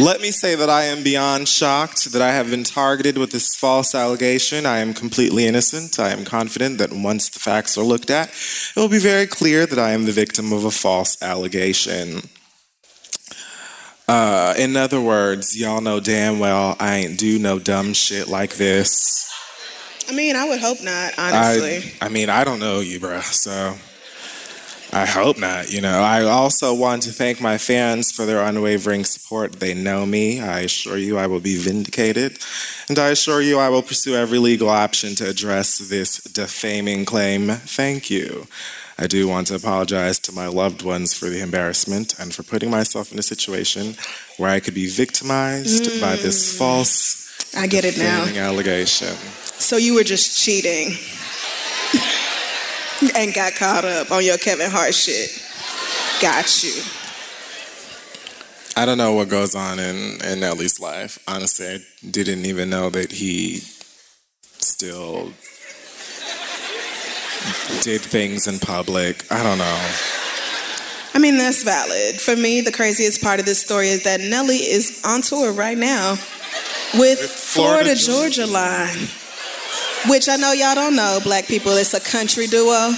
Let 0.00 0.20
me 0.20 0.30
say 0.30 0.54
that 0.54 0.70
I 0.70 0.84
am 0.84 1.02
beyond 1.02 1.48
shocked 1.48 2.12
that 2.12 2.22
I 2.22 2.30
have 2.30 2.50
been 2.50 2.62
targeted 2.62 3.18
with 3.18 3.32
this 3.32 3.56
false 3.56 3.96
allegation. 3.96 4.64
I 4.64 4.78
am 4.78 4.94
completely 4.94 5.44
innocent. 5.44 5.98
I 5.98 6.10
am 6.10 6.24
confident 6.24 6.78
that 6.78 6.92
once 6.92 7.28
the 7.28 7.40
facts 7.40 7.76
are 7.76 7.82
looked 7.82 8.08
at, 8.08 8.28
it 8.28 8.76
will 8.76 8.88
be 8.88 9.00
very 9.00 9.26
clear 9.26 9.66
that 9.66 9.78
I 9.78 9.90
am 9.90 10.04
the 10.04 10.12
victim 10.12 10.52
of 10.52 10.64
a 10.64 10.70
false 10.70 11.20
allegation. 11.20 12.28
Uh, 14.06 14.54
in 14.56 14.76
other 14.76 15.00
words, 15.00 15.58
y'all 15.58 15.80
know 15.80 15.98
damn 15.98 16.38
well 16.38 16.76
I 16.78 16.98
ain't 16.98 17.18
do 17.18 17.40
no 17.40 17.58
dumb 17.58 17.92
shit 17.92 18.28
like 18.28 18.54
this. 18.54 19.28
I 20.08 20.14
mean, 20.14 20.36
I 20.36 20.48
would 20.48 20.60
hope 20.60 20.80
not, 20.80 21.18
honestly. 21.18 21.92
I, 22.00 22.06
I 22.06 22.08
mean, 22.08 22.30
I 22.30 22.44
don't 22.44 22.60
know 22.60 22.78
you, 22.78 23.00
bruh, 23.00 23.22
so 23.24 23.74
I 24.92 25.04
hope 25.04 25.38
not. 25.38 25.70
You 25.70 25.82
know, 25.82 26.00
I 26.00 26.22
also 26.22 26.74
want 26.74 27.02
to 27.02 27.12
thank 27.12 27.40
my 27.40 27.58
fans 27.58 28.10
for 28.10 28.24
their 28.24 28.42
unwavering 28.42 29.04
support. 29.04 29.52
They 29.54 29.74
know 29.74 30.06
me. 30.06 30.40
I 30.40 30.60
assure 30.60 30.96
you 30.96 31.18
I 31.18 31.26
will 31.26 31.40
be 31.40 31.56
vindicated. 31.56 32.38
And 32.88 32.98
I 32.98 33.08
assure 33.08 33.42
you 33.42 33.58
I 33.58 33.68
will 33.68 33.82
pursue 33.82 34.14
every 34.14 34.38
legal 34.38 34.70
option 34.70 35.14
to 35.16 35.28
address 35.28 35.78
this 35.78 36.22
defaming 36.22 37.04
claim. 37.04 37.50
Thank 37.50 38.10
you. 38.10 38.46
I 38.98 39.06
do 39.06 39.28
want 39.28 39.46
to 39.48 39.54
apologize 39.54 40.18
to 40.20 40.32
my 40.32 40.46
loved 40.46 40.82
ones 40.82 41.14
for 41.14 41.26
the 41.26 41.40
embarrassment 41.40 42.18
and 42.18 42.34
for 42.34 42.42
putting 42.42 42.70
myself 42.70 43.12
in 43.12 43.18
a 43.18 43.22
situation 43.22 43.94
where 44.38 44.50
I 44.50 44.58
could 44.58 44.74
be 44.74 44.88
victimized 44.88 46.00
by 46.00 46.16
this 46.16 46.54
mm. 46.54 46.58
false 46.58 47.54
I 47.56 47.66
get 47.66 47.84
it 47.84 47.96
now. 47.96 48.24
allegation. 48.24 49.14
So 49.58 49.76
you 49.76 49.94
were 49.94 50.04
just 50.04 50.36
cheating 50.42 50.96
and 53.14 53.34
got 53.34 53.54
caught 53.54 53.84
up 53.84 54.10
on 54.10 54.24
your 54.24 54.38
Kevin 54.38 54.70
Hart 54.70 54.94
shit. 54.94 55.30
Got 56.20 56.64
you. 56.64 56.82
I 58.76 58.86
don't 58.86 58.98
know 58.98 59.12
what 59.14 59.28
goes 59.28 59.54
on 59.54 59.78
in, 59.78 60.20
in 60.24 60.40
Nelly's 60.40 60.78
life. 60.78 61.18
Honestly, 61.26 61.66
I 61.66 61.78
didn't 62.08 62.46
even 62.46 62.70
know 62.70 62.90
that 62.90 63.10
he 63.10 63.56
still 64.60 65.32
did 67.82 68.00
things 68.00 68.46
in 68.46 68.58
public. 68.58 69.24
I 69.32 69.42
don't 69.42 69.58
know. 69.58 69.90
I 71.14 71.18
mean, 71.18 71.36
that's 71.36 71.64
valid. 71.64 72.20
For 72.20 72.36
me, 72.36 72.60
the 72.60 72.70
craziest 72.70 73.22
part 73.22 73.40
of 73.40 73.46
this 73.46 73.60
story 73.60 73.88
is 73.88 74.04
that 74.04 74.20
Nelly 74.20 74.58
is 74.58 75.02
on 75.04 75.22
tour 75.22 75.52
right 75.52 75.76
now 75.76 76.12
with 76.94 77.18
Florida, 77.18 77.94
Florida, 77.94 77.94
Georgia 77.96 78.46
Line, 78.46 79.08
which 80.06 80.28
I 80.28 80.36
know 80.36 80.52
y'all 80.52 80.74
don't 80.74 80.94
know, 80.94 81.18
black 81.24 81.46
people, 81.46 81.72
it's 81.72 81.94
a 81.94 82.00
country 82.00 82.46
duo. 82.46 82.92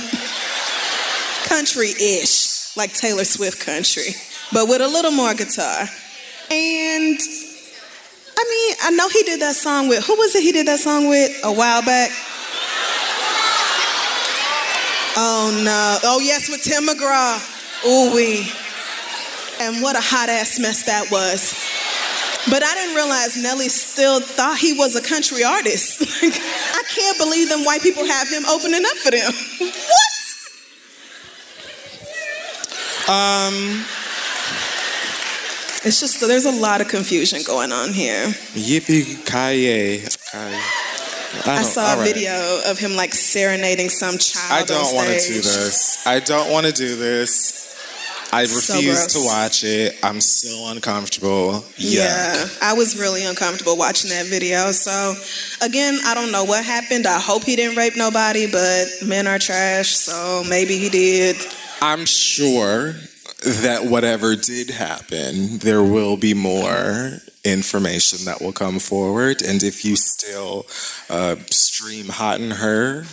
Country 1.49 1.89
ish, 1.91 2.77
like 2.77 2.93
Taylor 2.93 3.25
Swift 3.25 3.65
country, 3.65 4.15
but 4.53 4.69
with 4.69 4.81
a 4.81 4.89
little 4.89 5.11
more 5.11 5.35
guitar. 5.35 5.89
And 6.51 7.19
I 8.37 8.45
mean, 8.45 8.77
I 8.83 8.91
know 8.93 9.09
he 9.09 9.23
did 9.23 9.41
that 9.41 9.57
song 9.57 9.89
with, 9.89 10.05
who 10.05 10.17
was 10.17 10.35
it 10.37 10.43
he 10.43 10.53
did 10.53 10.67
that 10.67 10.79
song 10.79 11.09
with 11.09 11.31
a 11.43 11.53
while 11.53 11.83
back? 11.83 12.11
Oh 15.17 15.51
no. 15.65 15.99
Oh 16.05 16.21
yes, 16.21 16.49
with 16.49 16.63
Tim 16.63 16.87
McGraw. 16.87 17.39
Ooh 17.85 18.15
wee. 18.15 18.47
And 19.61 19.83
what 19.83 19.97
a 19.97 20.01
hot 20.01 20.29
ass 20.29 20.59
mess 20.59 20.85
that 20.85 21.11
was. 21.11 21.53
But 22.49 22.63
I 22.63 22.75
didn't 22.75 22.95
realize 22.95 23.37
Nelly 23.37 23.69
still 23.69 24.21
thought 24.21 24.59
he 24.59 24.73
was 24.73 24.97
a 24.97 25.03
country 25.03 25.45
artist. 25.45 26.01
Like, 26.23 26.37
I 26.37 26.83
can't 26.89 27.19
believe 27.19 27.49
them 27.49 27.65
white 27.65 27.83
people 27.83 28.05
have 28.05 28.29
him 28.29 28.45
opening 28.47 28.85
up 28.85 28.97
for 28.99 29.11
them. 29.11 29.33
what? 29.89 30.11
Um, 33.11 33.85
It's 35.83 35.99
just 35.99 36.21
there's 36.21 36.45
a 36.45 36.53
lot 36.53 36.83
of 36.83 36.89
confusion 36.89 37.41
going 37.47 37.73
on 37.73 37.93
here. 37.95 38.27
yippee 38.53 39.25
ki 39.25 40.05
I, 41.47 41.61
I, 41.61 41.63
saw 41.63 41.95
a 41.95 41.97
right. 41.97 42.15
video 42.15 42.61
of 42.67 42.79
him 42.79 42.97
like 42.97 43.15
serenading 43.15 43.89
some 43.89 44.19
child. 44.19 44.63
I 44.63 44.65
don't 44.65 44.95
want 44.95 45.09
to 45.09 45.19
do 45.27 45.35
this. 45.35 46.07
I 46.07 46.21
don't 46.21 46.51
want 46.51 46.67
to 46.67 46.73
do 46.73 46.97
this. 46.97 47.60
I 48.33 48.43
refuse 48.43 48.85
gross. 48.85 49.13
to 49.15 49.21
watch 49.25 49.65
it. 49.65 49.99
I'm 50.03 50.21
so 50.21 50.71
uncomfortable. 50.71 51.65
Yeah, 51.77 52.47
I 52.63 52.75
was 52.75 52.99
really 52.99 53.25
uncomfortable 53.25 53.77
watching 53.77 54.11
that 54.11 54.27
video. 54.27 54.71
So, 54.71 55.15
again, 55.61 55.99
I 56.05 56.15
don't 56.15 56.31
know 56.31 56.45
what 56.45 56.65
happened. 56.65 57.07
I 57.07 57.19
hope 57.19 57.45
he 57.45 57.57
didn't 57.57 57.77
rape 57.77 57.97
nobody, 57.97 58.47
but 58.51 58.87
men 59.05 59.27
are 59.27 59.39
trash, 59.39 59.89
so 59.89 60.45
maybe 60.49 60.77
he 60.77 60.89
did. 60.89 61.37
I'm 61.83 62.05
sure 62.07 62.95
that 63.43 63.85
whatever 63.85 64.37
did 64.37 64.71
happen, 64.71 65.59
there 65.59 65.83
will 65.83 66.17
be 66.17 66.35
more 66.35 67.19
information 67.45 68.27
that 68.27 68.41
will 68.41 68.53
come 68.53 68.79
forward. 68.79 69.43
And 69.43 69.63
if 69.63 69.85
you 69.85 69.97
still 69.97 70.67
uh, 71.09 71.37
stream 71.51 72.09
Hot 72.09 72.41
in 72.41 72.51
Herre, 72.51 73.05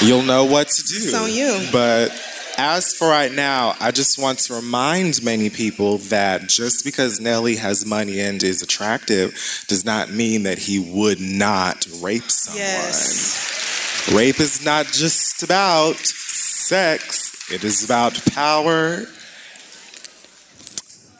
you'll 0.00 0.22
know 0.22 0.44
what 0.44 0.68
to 0.68 0.82
do. 0.82 0.96
It's 0.96 1.14
on 1.14 1.32
you. 1.32 1.68
But 1.72 2.10
as 2.58 2.94
for 2.94 3.08
right 3.08 3.32
now, 3.32 3.74
I 3.80 3.90
just 3.90 4.18
want 4.18 4.38
to 4.40 4.54
remind 4.54 5.22
many 5.22 5.50
people 5.50 5.98
that 5.98 6.48
just 6.48 6.84
because 6.84 7.20
Nelly 7.20 7.56
has 7.56 7.86
money 7.86 8.20
and 8.20 8.42
is 8.42 8.62
attractive 8.62 9.64
does 9.68 9.84
not 9.84 10.10
mean 10.10 10.44
that 10.44 10.58
he 10.58 10.78
would 10.78 11.20
not 11.20 11.86
rape 12.00 12.30
someone. 12.30 12.62
Yes. 12.62 14.10
Rape 14.14 14.40
is 14.40 14.64
not 14.64 14.86
just 14.86 15.42
about 15.42 15.96
sex, 15.96 17.50
it 17.52 17.64
is 17.64 17.84
about 17.84 18.20
power 18.32 19.04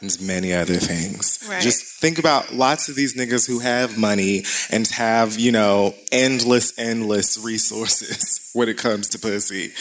and 0.01 0.17
many 0.21 0.53
other 0.53 0.75
things. 0.75 1.45
Right. 1.49 1.61
Just 1.61 1.99
think 1.99 2.19
about 2.19 2.53
lots 2.53 2.89
of 2.89 2.95
these 2.95 3.15
niggas 3.15 3.47
who 3.47 3.59
have 3.59 3.97
money 3.97 4.43
and 4.69 4.87
have, 4.89 5.39
you 5.39 5.51
know, 5.51 5.95
endless, 6.11 6.77
endless 6.77 7.43
resources 7.43 8.39
when 8.53 8.69
it 8.69 8.77
comes 8.77 9.09
to 9.09 9.19
pussy. 9.19 9.71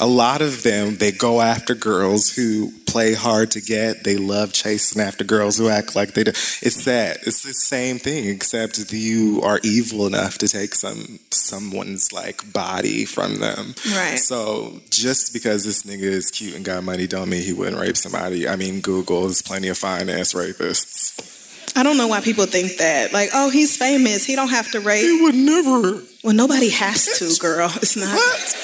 A 0.00 0.06
lot 0.06 0.40
of 0.40 0.62
them, 0.62 0.96
they 0.96 1.12
go 1.12 1.40
after 1.40 1.74
girls 1.74 2.30
who 2.30 2.72
play 2.86 3.14
hard 3.14 3.50
to 3.52 3.60
get. 3.60 4.04
They 4.04 4.16
love 4.16 4.52
chasing 4.52 5.02
after 5.02 5.24
girls 5.24 5.58
who 5.58 5.68
act 5.68 5.94
like 5.94 6.14
they 6.14 6.24
do. 6.24 6.30
It's 6.30 6.84
that. 6.84 7.18
It's 7.26 7.42
the 7.42 7.52
same 7.52 7.98
thing, 7.98 8.28
except 8.28 8.92
you 8.92 9.40
are 9.42 9.60
evil 9.62 10.06
enough 10.06 10.38
to 10.38 10.48
take 10.48 10.74
some 10.74 11.18
someone's 11.30 12.12
like 12.12 12.52
body 12.52 13.04
from 13.04 13.40
them. 13.40 13.74
Right. 13.92 14.18
So 14.18 14.80
just 14.90 15.32
because 15.32 15.64
this 15.64 15.82
nigga 15.82 16.02
is 16.02 16.30
cute 16.30 16.54
and 16.54 16.64
got 16.64 16.84
money 16.84 17.06
don't 17.06 17.28
mean 17.28 17.42
he 17.42 17.52
wouldn't 17.52 17.80
rape 17.80 17.96
somebody. 17.96 18.48
I 18.48 18.56
mean, 18.56 18.80
Google 18.80 19.26
is 19.26 19.42
plenty 19.42 19.68
of 19.68 19.78
fine 19.78 20.08
ass 20.08 20.34
rapists. 20.34 21.39
I 21.76 21.82
don't 21.82 21.96
know 21.96 22.08
why 22.08 22.20
people 22.20 22.46
think 22.46 22.78
that. 22.78 23.12
Like, 23.12 23.30
oh, 23.32 23.50
he's 23.50 23.76
famous. 23.76 24.24
He 24.24 24.34
don't 24.36 24.48
have 24.50 24.70
to 24.72 24.80
rape. 24.80 25.02
He 25.04 25.22
would 25.22 25.34
never. 25.34 26.02
Well, 26.22 26.34
nobody 26.34 26.70
has 26.70 27.18
to, 27.18 27.40
girl. 27.40 27.70
It's 27.76 27.96
not. 27.96 28.14
What? 28.14 28.56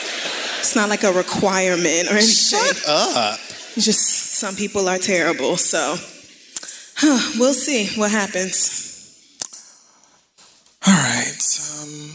It's 0.59 0.75
not 0.75 0.89
like 0.89 1.05
a 1.05 1.13
requirement 1.13 2.09
or 2.09 2.17
anything. 2.17 2.59
Shut 2.59 2.83
up. 2.89 3.39
It's 3.77 3.85
just 3.85 4.01
some 4.35 4.55
people 4.57 4.89
are 4.89 4.99
terrible. 4.99 5.57
So, 5.57 5.97
huh, 6.97 7.33
we'll 7.39 7.55
see 7.55 7.89
what 7.99 8.11
happens. 8.11 8.83
All 10.87 10.93
right. 10.93 11.61
Um, 11.81 12.11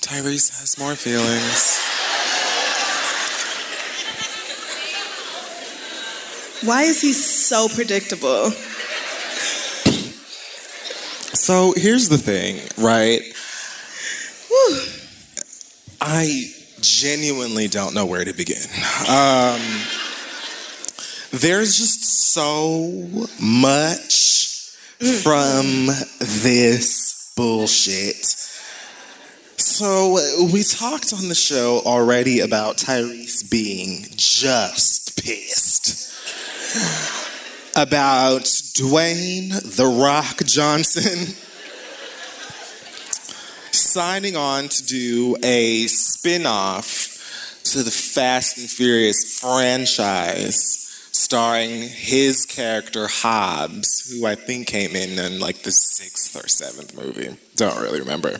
Tyrese 0.00 0.58
has 0.60 0.76
more 0.78 0.94
feelings. 0.94 1.80
Why 6.64 6.82
is 6.82 7.00
he 7.00 7.12
so 7.12 7.68
predictable? 7.68 8.52
So 11.42 11.74
here's 11.76 12.08
the 12.08 12.18
thing, 12.18 12.60
right? 12.78 13.20
Whew. 14.46 14.80
I 16.00 16.44
genuinely 16.80 17.66
don't 17.66 17.94
know 17.94 18.06
where 18.06 18.24
to 18.24 18.32
begin. 18.32 18.62
Um, 19.10 19.60
there's 21.32 21.76
just 21.76 22.32
so 22.32 23.26
much 23.42 24.70
from 25.24 25.86
this 26.20 27.32
bullshit. 27.36 28.24
So 29.56 30.20
we 30.52 30.62
talked 30.62 31.12
on 31.12 31.28
the 31.28 31.34
show 31.34 31.82
already 31.84 32.38
about 32.38 32.76
Tyrese 32.76 33.50
being 33.50 34.06
just 34.14 35.20
pissed 35.20 36.12
about 37.76 38.42
Dwayne 38.42 39.50
The 39.76 39.86
Rock 39.86 40.38
Johnson 40.44 41.34
signing 43.70 44.36
on 44.36 44.68
to 44.68 44.84
do 44.84 45.36
a 45.42 45.86
spin 45.86 46.46
off 46.46 47.60
to 47.64 47.82
the 47.82 47.90
Fast 47.90 48.58
and 48.58 48.68
Furious 48.68 49.38
franchise 49.40 50.78
starring 51.12 51.88
his 51.88 52.44
character 52.44 53.06
Hobbs, 53.08 54.10
who 54.10 54.26
I 54.26 54.34
think 54.34 54.66
came 54.66 54.94
in 54.94 55.18
in 55.18 55.40
like 55.40 55.62
the 55.62 55.70
sixth 55.70 56.36
or 56.36 56.48
seventh 56.48 56.94
movie. 56.94 57.36
Don't 57.56 57.80
really 57.80 58.00
remember. 58.00 58.38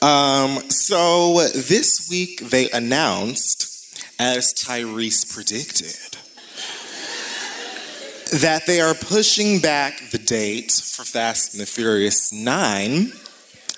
Um, 0.00 0.70
so 0.70 1.48
this 1.54 2.08
week 2.10 2.40
they 2.40 2.70
announced, 2.70 3.68
as 4.18 4.52
Tyrese 4.54 5.32
predicted, 5.32 6.21
that 8.32 8.66
they 8.66 8.80
are 8.80 8.94
pushing 8.94 9.60
back 9.60 10.10
the 10.10 10.18
date 10.18 10.72
for 10.72 11.04
Fast 11.04 11.52
and 11.52 11.60
the 11.60 11.66
Furious 11.66 12.32
9 12.32 13.12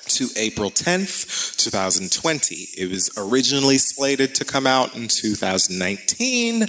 to 0.06 0.28
April 0.36 0.70
10th, 0.70 1.56
2020. 1.56 2.54
It 2.78 2.88
was 2.88 3.10
originally 3.16 3.78
slated 3.78 4.34
to 4.36 4.44
come 4.44 4.66
out 4.66 4.94
in 4.94 5.08
2019, 5.08 6.60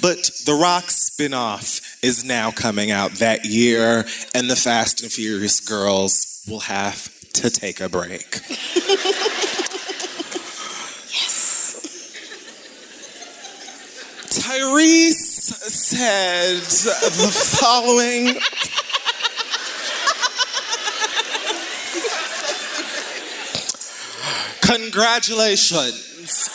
but 0.00 0.30
The 0.46 0.58
Rock 0.58 0.84
spin-off 0.90 1.98
is 2.02 2.24
now 2.24 2.50
coming 2.50 2.90
out 2.90 3.12
that 3.14 3.44
year, 3.44 4.06
and 4.34 4.48
the 4.48 4.56
Fast 4.56 5.02
and 5.02 5.12
Furious 5.12 5.60
girls 5.60 6.42
will 6.48 6.60
have 6.60 7.08
to 7.34 7.50
take 7.50 7.80
a 7.80 7.88
break. 7.88 8.40
Yes. 11.14 11.76
Tyrese 14.30 15.33
said 15.44 16.62
the 17.12 17.30
following. 17.60 18.40
Congratulations 24.62 26.48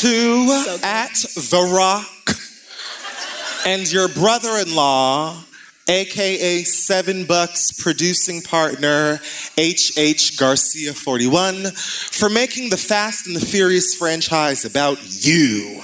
to 0.00 0.48
So 0.48 0.78
at 0.82 1.14
The 1.14 1.70
Rock 1.72 2.36
and 3.64 3.90
your 3.92 4.08
brother-in-law, 4.08 5.44
aka 5.88 6.62
Seven 6.64 7.26
Bucks 7.26 7.80
producing 7.80 8.42
partner 8.42 9.20
H.H. 9.56 10.36
Garcia 10.36 10.92
41, 10.92 11.70
for 11.70 12.28
making 12.28 12.70
the 12.70 12.76
Fast 12.76 13.28
and 13.28 13.36
the 13.36 13.44
Furious 13.44 13.94
franchise 13.94 14.64
about 14.64 14.98
you. 15.24 15.80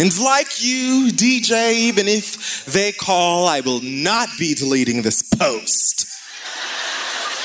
And 0.00 0.10
like 0.18 0.60
you, 0.60 1.10
DJ, 1.12 1.72
even 1.74 2.08
if 2.08 2.64
they 2.64 2.90
call, 2.90 3.46
I 3.46 3.60
will 3.60 3.80
not 3.80 4.28
be 4.38 4.54
deleting 4.54 5.02
this 5.02 5.22
post. 5.22 6.06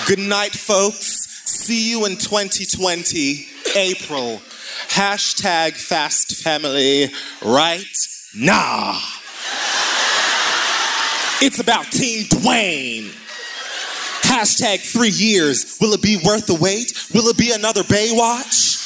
Good 0.07 0.17
night, 0.17 0.53
folks. 0.53 1.27
See 1.45 1.91
you 1.91 2.05
in 2.05 2.17
2020, 2.17 3.45
April. 3.75 4.41
Hashtag 4.87 5.73
Fast 5.73 6.37
Family 6.43 7.11
right 7.45 7.85
now. 8.35 8.99
It's 11.41 11.59
about 11.59 11.85
Team 11.91 12.23
Dwayne. 12.25 13.15
Hashtag 14.23 14.79
three 14.79 15.09
years. 15.09 15.77
Will 15.79 15.93
it 15.93 16.01
be 16.01 16.17
worth 16.25 16.47
the 16.47 16.55
wait? 16.55 16.93
Will 17.13 17.27
it 17.27 17.37
be 17.37 17.51
another 17.51 17.83
Baywatch? 17.83 18.77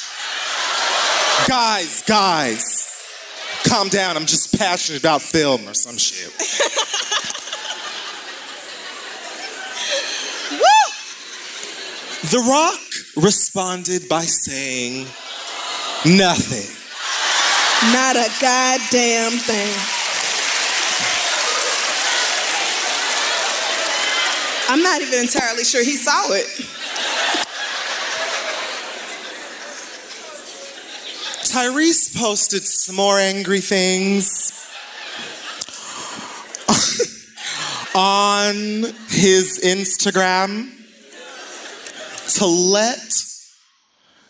Guys, 1.47 2.03
guys, 2.03 2.82
calm 3.67 3.89
down. 3.89 4.15
I'm 4.15 4.25
just 4.25 4.57
passionate 4.57 4.99
about 4.99 5.21
film 5.21 5.67
or 5.67 5.73
some 5.73 5.97
shit. 5.97 6.31
The 12.31 12.39
Rock 12.39 12.79
responded 13.21 14.07
by 14.07 14.21
saying 14.21 15.05
nothing. 16.17 16.65
Not 17.91 18.15
a 18.15 18.31
goddamn 18.39 19.37
thing. 19.37 19.75
I'm 24.69 24.81
not 24.81 25.01
even 25.01 25.19
entirely 25.19 25.65
sure 25.65 25.83
he 25.83 25.97
saw 25.97 26.31
it. 26.31 26.47
Tyrese 31.53 32.19
posted 32.19 32.63
some 32.63 32.95
more 32.95 33.19
angry 33.19 33.59
things 33.59 34.51
on 37.95 38.55
his 39.09 39.61
Instagram 39.63 40.71
to 42.37 42.45
let 42.47 42.97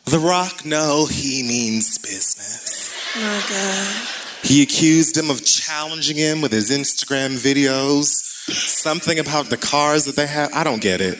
The 0.04 0.20
Rock 0.20 0.66
know 0.66 1.06
he 1.10 1.44
means 1.44 1.98
business. 1.98 2.94
My 3.16 3.42
God. 3.48 4.08
He 4.46 4.62
accused 4.62 5.18
him 5.18 5.30
of 5.30 5.46
challenging 5.46 6.18
him 6.18 6.42
with 6.42 6.52
his 6.52 6.72
Instagram 6.72 7.38
videos. 7.42 8.08
Something 8.52 9.18
about 9.18 9.46
the 9.46 9.56
cars 9.56 10.04
that 10.04 10.18
they 10.18 10.28
have. 10.28 10.52
I 10.54 10.66
don't 10.66 10.82
get 10.82 11.00
it. 11.00 11.18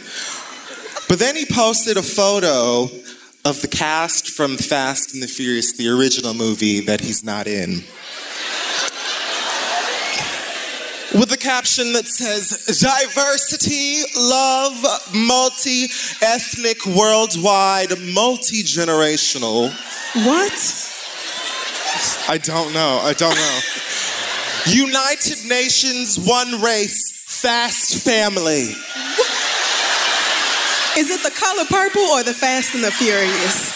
But 1.08 1.20
then 1.20 1.38
he 1.38 1.46
posted 1.46 1.96
a 1.96 2.04
photo 2.04 2.90
of 3.46 3.62
the 3.62 3.68
cast 3.68 4.30
from 4.30 4.58
Fast 4.58 5.14
and 5.14 5.22
the 5.22 5.28
Furious, 5.28 5.74
the 5.74 5.90
original 5.90 6.34
movie 6.34 6.80
that 6.82 7.02
he's 7.02 7.24
not 7.24 7.46
in. 7.46 7.84
With 11.14 11.32
a 11.32 11.38
caption 11.38 11.94
that 11.94 12.08
says, 12.08 12.50
Diversity, 12.82 14.02
love, 14.18 14.84
multi 15.14 15.84
ethnic, 16.22 16.86
worldwide, 16.88 17.92
multi 18.14 18.64
generational. 18.64 19.70
What? 20.26 20.90
I 22.28 22.38
don't 22.38 22.74
know. 22.74 23.00
I 23.04 23.14
don't 23.14 23.36
know. 23.36 23.60
United 24.66 25.46
Nations, 25.48 26.18
one 26.18 26.62
race, 26.62 27.12
fast 27.28 28.04
family. 28.04 28.72
Is 30.96 31.10
it 31.10 31.24
the 31.24 31.32
color 31.32 31.66
purple 31.66 32.02
or 32.02 32.24
the 32.24 32.34
Fast 32.34 32.76
and 32.76 32.84
the 32.84 32.92
Furious? 32.92 33.74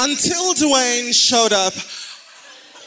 Until 0.00 0.52
Dwayne 0.54 1.14
showed 1.14 1.52
up, 1.52 1.72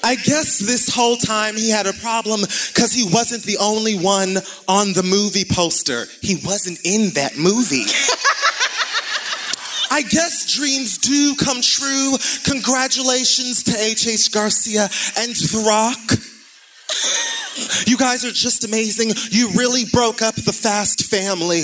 I 0.04 0.16
guess 0.16 0.60
this 0.60 0.94
whole 0.94 1.16
time 1.16 1.56
he 1.56 1.70
had 1.70 1.88
a 1.88 1.94
problem 1.94 2.42
because 2.42 2.92
he 2.92 3.06
wasn't 3.06 3.44
the 3.44 3.58
only 3.58 3.98
one 3.98 4.38
on 4.68 4.92
the 4.94 5.04
movie 5.04 5.46
poster. 5.46 6.06
He 6.22 6.36
wasn't 6.44 6.80
in 6.84 7.12
that 7.12 7.38
movie. 7.38 7.86
I 9.90 10.02
guess 10.02 10.54
dreams 10.54 10.98
do 10.98 11.36
come 11.36 11.62
true. 11.62 12.18
Congratulations 12.44 13.64
to 13.64 13.80
H.H. 13.80 14.32
Garcia 14.32 14.90
and 15.18 15.34
The 15.34 15.64
Rock. 15.66 16.20
You 17.86 17.98
guys 17.98 18.26
are 18.26 18.32
just 18.32 18.64
amazing. 18.64 19.12
You 19.32 19.50
really 19.56 19.86
broke 19.86 20.22
up 20.22 20.36
the 20.36 20.54
Fast 20.54 21.06
family. 21.06 21.64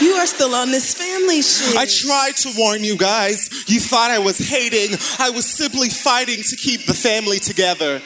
You 0.00 0.12
are 0.14 0.26
still 0.26 0.54
on 0.54 0.70
this 0.70 0.94
family 0.94 1.42
shit. 1.42 1.76
I 1.76 1.84
tried 1.84 2.36
to 2.38 2.52
warn 2.56 2.82
you 2.82 2.96
guys. 2.96 3.50
You 3.68 3.80
thought 3.80 4.10
I 4.10 4.18
was 4.18 4.38
hating. 4.38 4.96
I 5.18 5.28
was 5.30 5.46
simply 5.46 5.90
fighting 5.90 6.42
to 6.42 6.56
keep 6.56 6.86
the 6.86 6.94
family 6.94 7.38
together. 7.38 8.00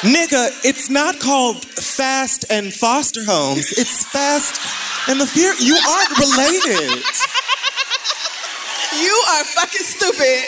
Nigga, 0.00 0.52
it's 0.64 0.88
not 0.88 1.20
called 1.20 1.64
Fast 1.64 2.44
and 2.50 2.72
Foster 2.72 3.24
Homes. 3.24 3.72
It's 3.72 4.04
Fast 4.04 4.60
and 5.08 5.20
the 5.20 5.26
Fear. 5.26 5.54
You 5.60 5.76
aren't 5.76 6.18
related. 6.18 7.04
You 8.96 9.12
are 9.36 9.44
fucking 9.44 9.82
stupid. 9.82 10.44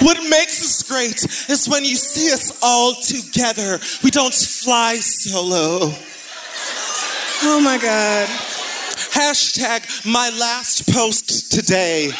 What 0.00 0.18
makes 0.28 0.62
us 0.62 0.82
great 0.82 1.24
is 1.48 1.68
when 1.68 1.84
you 1.84 1.96
see 1.96 2.32
us 2.32 2.58
all 2.62 2.94
together. 2.94 3.78
We 4.02 4.10
don't 4.10 4.34
fly 4.34 4.96
solo. 4.96 5.92
Oh 7.44 7.60
my 7.60 7.78
God. 7.78 8.28
Hashtag 9.12 10.06
my 10.06 10.30
last 10.38 10.90
post 10.92 11.52
today. 11.52 12.10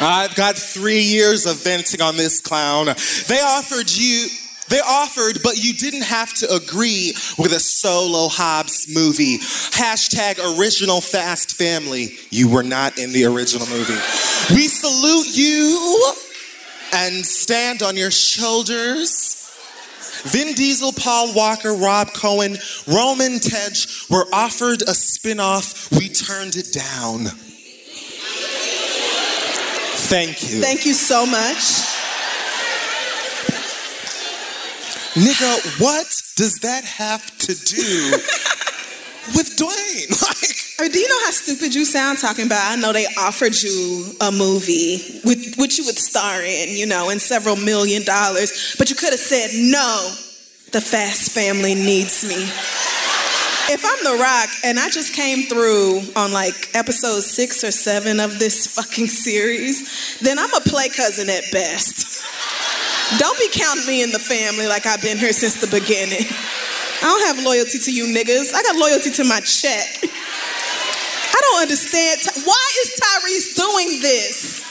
I've 0.00 0.34
got 0.36 0.56
three 0.56 1.00
years 1.00 1.46
of 1.46 1.62
venting 1.64 2.00
on 2.00 2.16
this 2.16 2.40
clown. 2.40 2.86
They 3.26 3.40
offered 3.40 3.90
you, 3.90 4.28
they 4.68 4.80
offered, 4.80 5.40
but 5.42 5.62
you 5.62 5.72
didn't 5.72 6.02
have 6.02 6.32
to 6.34 6.52
agree 6.52 7.14
with 7.38 7.52
a 7.52 7.60
solo 7.60 8.28
Hobbs 8.28 8.86
movie. 8.94 9.38
Hashtag 9.38 10.58
original 10.58 11.00
Fast 11.00 11.56
Family. 11.56 12.16
You 12.30 12.50
were 12.50 12.62
not 12.62 12.98
in 12.98 13.12
the 13.12 13.24
original 13.24 13.66
movie. 13.68 13.98
We 14.54 14.68
salute 14.68 15.36
you 15.36 16.12
and 16.92 17.24
stand 17.24 17.82
on 17.82 17.96
your 17.96 18.10
shoulders. 18.10 19.34
Vin 20.24 20.54
Diesel, 20.54 20.92
Paul 20.92 21.34
Walker, 21.34 21.74
Rob 21.74 22.12
Cohen, 22.12 22.56
Roman 22.86 23.38
Tej 23.38 23.86
were 24.10 24.26
offered 24.32 24.82
a 24.82 24.94
spin 24.94 25.38
off. 25.38 25.90
We 25.92 26.08
turned 26.08 26.56
it 26.56 26.72
down. 26.72 27.26
Thank 30.08 30.42
you. 30.50 30.60
Thank 30.60 30.86
you 30.86 30.94
so 30.94 31.26
much. 31.26 31.97
Nigga, 35.18 35.80
what 35.80 36.06
does 36.36 36.60
that 36.60 36.84
have 36.84 37.26
to 37.38 37.52
do 37.52 38.12
with 39.34 39.56
Dwayne? 39.56 40.14
Like, 40.28 40.54
I 40.78 40.82
mean, 40.84 40.92
do 40.92 40.98
you 41.00 41.08
know 41.08 41.24
how 41.24 41.32
stupid 41.32 41.74
you 41.74 41.84
sound 41.84 42.18
talking 42.18 42.46
about? 42.46 42.70
I 42.70 42.76
know 42.76 42.92
they 42.92 43.06
offered 43.18 43.60
you 43.60 44.12
a 44.20 44.30
movie 44.30 45.20
with 45.24 45.56
which 45.56 45.76
you 45.76 45.84
would 45.86 45.98
star 45.98 46.40
in, 46.42 46.68
you 46.76 46.86
know, 46.86 47.10
and 47.10 47.20
several 47.20 47.56
million 47.56 48.04
dollars, 48.04 48.76
but 48.78 48.90
you 48.90 48.94
could 48.94 49.10
have 49.10 49.18
said 49.18 49.50
no. 49.54 50.14
The 50.70 50.80
Fast 50.80 51.32
family 51.32 51.74
needs 51.74 52.22
me. 52.22 52.38
If 53.74 53.84
I'm 53.84 54.04
The 54.04 54.22
Rock 54.22 54.50
and 54.64 54.78
I 54.78 54.88
just 54.88 55.14
came 55.14 55.48
through 55.48 56.00
on 56.14 56.32
like 56.32 56.54
episode 56.74 57.22
six 57.22 57.64
or 57.64 57.72
seven 57.72 58.20
of 58.20 58.38
this 58.38 58.68
fucking 58.68 59.08
series, 59.08 60.20
then 60.20 60.38
I'm 60.38 60.54
a 60.54 60.60
play 60.60 60.90
cousin 60.90 61.28
at 61.28 61.50
best. 61.50 62.22
Don't 63.16 63.38
be 63.38 63.48
counting 63.52 63.86
me 63.86 64.02
in 64.02 64.12
the 64.12 64.18
family 64.18 64.66
like 64.66 64.84
I've 64.84 65.00
been 65.00 65.16
here 65.16 65.32
since 65.32 65.60
the 65.60 65.66
beginning. 65.66 66.28
I 67.00 67.06
don't 67.08 67.26
have 67.36 67.44
loyalty 67.44 67.78
to 67.78 67.92
you 67.92 68.04
niggas. 68.04 68.52
I 68.52 68.62
got 68.62 68.76
loyalty 68.76 69.10
to 69.10 69.24
my 69.24 69.40
check. 69.40 69.86
I 70.04 71.40
don't 71.40 71.62
understand. 71.62 72.20
Why 72.44 72.66
is 72.84 73.00
Tyrese 73.00 73.56
doing 73.56 74.02
this? 74.02 74.64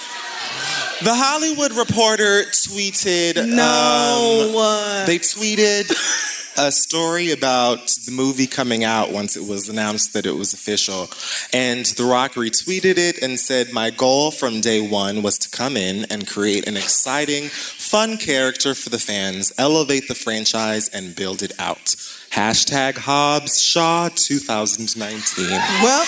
the 1.04 1.14
Hollywood 1.14 1.74
Reporter 1.74 2.44
tweeted. 2.52 3.48
No. 3.48 5.02
um, 5.02 5.06
they 5.08 5.20
tweeted 5.20 5.92
a 6.58 6.72
story 6.72 7.32
about 7.32 7.88
the 8.06 8.12
movie 8.12 8.48
coming 8.48 8.84
out 8.84 9.12
once 9.12 9.38
it 9.38 9.48
was 9.48 9.70
announced 9.70 10.14
that 10.14 10.26
it 10.26 10.36
was 10.36 10.54
official. 10.54 11.08
And 11.54 11.86
The 11.86 12.04
Rock 12.04 12.34
retweeted 12.34 12.98
it 12.98 13.22
and 13.22 13.40
said, 13.40 13.72
My 13.72 13.92
goal 13.92 14.32
from 14.32 14.60
day 14.60 14.86
one 14.86 15.22
was 15.22 15.38
to 15.40 15.50
come 15.50 15.78
in 15.78 16.06
and 16.10 16.28
create 16.28 16.68
an 16.68 16.76
exciting, 16.76 17.50
fun 17.88 18.18
character 18.18 18.76
for 18.76 18.90
the 18.90 19.00
fans, 19.00 19.54
elevate 19.58 20.10
the 20.10 20.16
franchise, 20.16 20.90
and 20.90 21.16
build 21.16 21.42
it 21.42 21.54
out. 21.58 21.96
Hashtag 22.32 22.98
Hobbs 22.98 23.62
Shaw 23.62 24.10
2019. 24.14 25.46
well, 25.82 26.06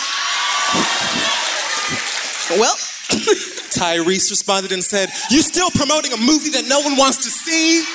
well, 2.59 2.75
Tyrese 3.71 4.29
responded 4.29 4.73
and 4.73 4.83
said, 4.83 5.09
You 5.31 5.41
still 5.41 5.69
promoting 5.71 6.11
a 6.11 6.17
movie 6.17 6.49
that 6.49 6.65
no 6.67 6.81
one 6.81 6.97
wants 6.97 7.17
to 7.23 7.29
see? 7.29 7.85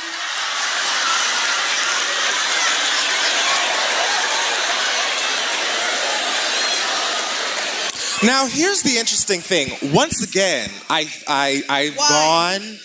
Now, 8.27 8.47
here's 8.47 8.81
the 8.81 8.97
interesting 8.97 9.41
thing. 9.41 9.93
Once 9.93 10.27
again, 10.27 10.71
I, 10.89 11.07
I, 11.29 11.63
I've 11.69 11.97
Why? 11.97 12.59
gone 12.59 12.79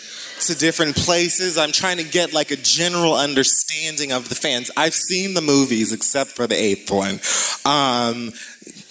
to 0.47 0.57
different 0.57 0.95
places. 0.95 1.57
I'm 1.57 1.71
trying 1.71 1.97
to 1.97 2.03
get 2.03 2.33
like 2.33 2.51
a 2.51 2.55
general 2.55 3.15
understanding 3.15 4.11
of 4.11 4.29
the 4.29 4.35
fans. 4.35 4.71
I've 4.77 4.93
seen 4.93 5.33
the 5.33 5.41
movies 5.41 5.91
except 5.93 6.31
for 6.31 6.47
the 6.47 6.55
eighth 6.55 6.89
one. 6.91 7.19
Um, 7.65 8.31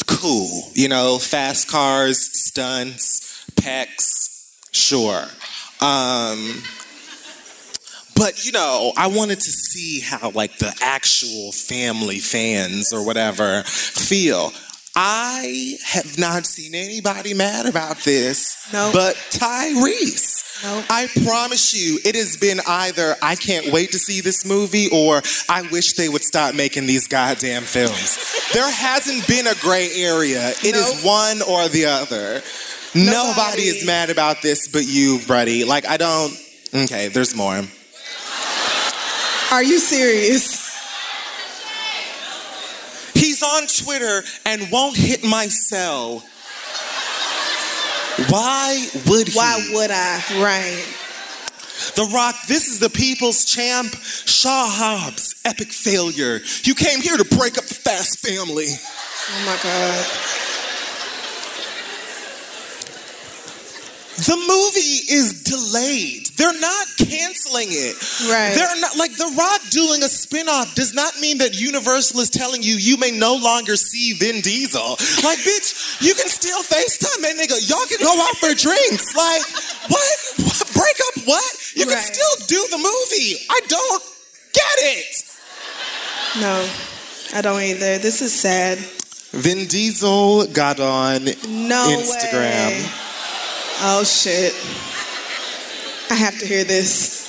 cool, 0.07 0.71
you 0.75 0.89
know, 0.89 1.19
fast 1.19 1.71
cars, 1.71 2.19
stunts, 2.49 3.45
pecs, 3.57 4.57
sure. 4.73 5.25
Um, 5.81 6.63
but 8.17 8.45
you 8.45 8.53
know, 8.53 8.93
I 8.97 9.07
wanted 9.07 9.41
to 9.41 9.51
see 9.51 10.01
how 10.01 10.31
like 10.31 10.59
the 10.59 10.75
actual 10.83 11.53
family 11.53 12.19
fans 12.19 12.93
or 12.93 13.05
whatever 13.07 13.63
feel. 13.65 14.53
I 15.01 15.77
have 15.85 16.19
not 16.19 16.45
seen 16.45 16.75
anybody 16.75 17.33
mad 17.33 17.67
about 17.67 17.99
this, 17.99 18.69
No. 18.73 18.91
but 18.93 19.15
Tyrese. 19.31 20.38
No. 20.65 20.83
I 20.91 21.07
promise 21.25 21.73
you, 21.73 22.01
it 22.05 22.17
has 22.17 22.37
been 22.37 22.61
either 22.67 23.15
I 23.23 23.37
can't 23.37 23.73
wait 23.73 23.93
to 23.93 23.99
see 23.99 24.21
this 24.21 24.45
movie 24.45 24.89
or 24.93 25.23
I 25.49 25.63
wish 25.71 25.93
they 25.93 26.09
would 26.09 26.25
stop 26.25 26.55
making 26.55 26.87
these 26.87 27.07
goddamn 27.07 27.63
films. 27.63 28.19
there 28.53 28.69
hasn't 28.71 29.27
been 29.29 29.47
a 29.47 29.55
gray 29.61 29.89
area. 29.95 30.49
It 30.65 30.75
is 30.75 30.97
Nope. 30.97 31.05
one 31.05 31.43
or 31.43 31.69
the 31.69 31.85
other. 31.87 32.43
Nobody. 32.95 33.11
Nobody. 33.11 33.63
is 33.63 33.87
mad 33.87 34.11
about 34.11 34.43
this 34.43 34.67
but 34.67 34.85
you, 34.85 35.21
buddy. 35.29 35.65
Like, 35.65 35.87
I 35.87 35.97
don't. 35.97 36.33
Okay, 36.75 37.09
there's 37.09 37.37
more. 37.37 37.63
are 39.53 39.63
you 39.63 39.79
serious? 39.79 40.67
He's 43.15 43.43
on 43.43 43.67
Twitter 43.85 44.23
and 44.47 44.71
won't 44.71 44.97
hit 44.97 45.23
my 45.25 45.47
cell. 45.47 46.25
Why 48.27 48.89
would 49.07 49.29
he? 49.29 49.37
Why 49.37 49.71
would 49.73 49.91
I? 49.91 50.23
Right. 50.43 50.85
The 51.95 52.11
Rock, 52.13 52.35
this 52.49 52.69
is 52.69 52.81
the 52.81 52.91
people's 52.91 53.45
champ, 53.45 53.95
Shaw 53.95 54.67
Hobbs, 54.69 55.41
epic 55.45 55.73
failure. 55.73 56.41
You 56.65 56.75
came 56.75 57.01
here 57.01 57.17
to 57.17 57.25
break 57.37 57.57
up 57.57 57.65
the 57.65 57.75
Fast 57.75 58.19
family. 58.19 58.67
Oh 59.31 59.47
my 59.47 59.57
God. 59.63 60.05
The 64.27 64.37
movie 64.37 65.15
is 65.15 65.45
delayed. 65.45 66.28
They're 66.39 66.59
not 66.61 66.87
canceling 66.97 67.69
it. 67.71 67.99
Right. 68.31 68.55
They're 68.55 68.81
not 68.81 68.97
like 68.97 69.13
The 69.17 69.27
Rock 69.37 69.61
doing 69.71 70.03
a 70.03 70.09
spin-off 70.09 70.75
does 70.75 70.95
not 70.95 71.19
mean 71.21 71.39
that 71.39 71.59
Universal 71.61 72.21
is 72.21 72.31
telling 72.31 72.63
you 72.63 72.77
you 72.77 72.97
may 72.97 73.11
no 73.11 73.35
longer 73.37 73.75
see 73.77 74.15
Vin 74.15 74.41
Diesel. 74.41 74.91
Like, 75.27 75.39
bitch, 75.43 76.01
you 76.01 76.15
can 76.15 76.29
still 76.29 76.63
FaceTime 76.63 77.21
that 77.27 77.35
nigga. 77.37 77.59
Y'all 77.69 77.85
can 77.91 77.99
go 78.01 78.15
out 78.23 78.37
for 78.39 78.55
drinks. 78.55 79.15
Like, 79.17 79.43
what? 79.91 80.09
what? 80.47 80.73
Break 80.75 80.97
up 81.11 81.27
what? 81.27 81.45
You 81.75 81.85
can 81.87 81.95
Right. 81.95 82.05
still 82.15 82.47
do 82.47 82.67
the 82.71 82.79
movie. 82.79 83.45
I 83.51 83.61
don't 83.67 84.03
get 84.53 84.77
it. 84.95 85.25
No, 86.41 86.69
I 87.35 87.41
don't 87.43 87.61
either. 87.63 87.99
This 87.99 88.23
is 88.23 88.33
sad. 88.33 88.79
Vin 89.33 89.67
Diesel 89.67 90.47
got 90.49 90.79
on 90.79 91.25
No 91.49 91.89
Instagram. 91.99 92.71
way. 92.71 92.91
Oh 93.81 94.05
shit. 94.05 94.55
I 96.11 96.15
have 96.15 96.39
to 96.39 96.47
hear 96.47 96.65
this. 96.65 97.27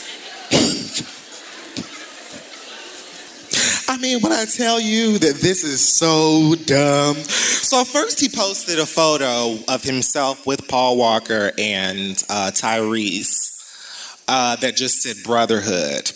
I 3.89 3.97
mean, 3.97 4.21
when 4.21 4.31
I 4.31 4.45
tell 4.45 4.79
you 4.79 5.17
that 5.17 5.37
this 5.37 5.63
is 5.63 5.85
so 5.85 6.55
dumb. 6.65 7.15
So, 7.15 7.83
first, 7.83 8.19
he 8.19 8.29
posted 8.29 8.79
a 8.79 8.85
photo 8.85 9.57
of 9.67 9.83
himself 9.83 10.47
with 10.47 10.67
Paul 10.67 10.97
Walker 10.97 11.51
and 11.57 12.23
uh, 12.29 12.51
Tyrese 12.53 14.23
uh, 14.27 14.55
that 14.57 14.77
just 14.77 15.01
said 15.01 15.17
brotherhood. 15.23 16.11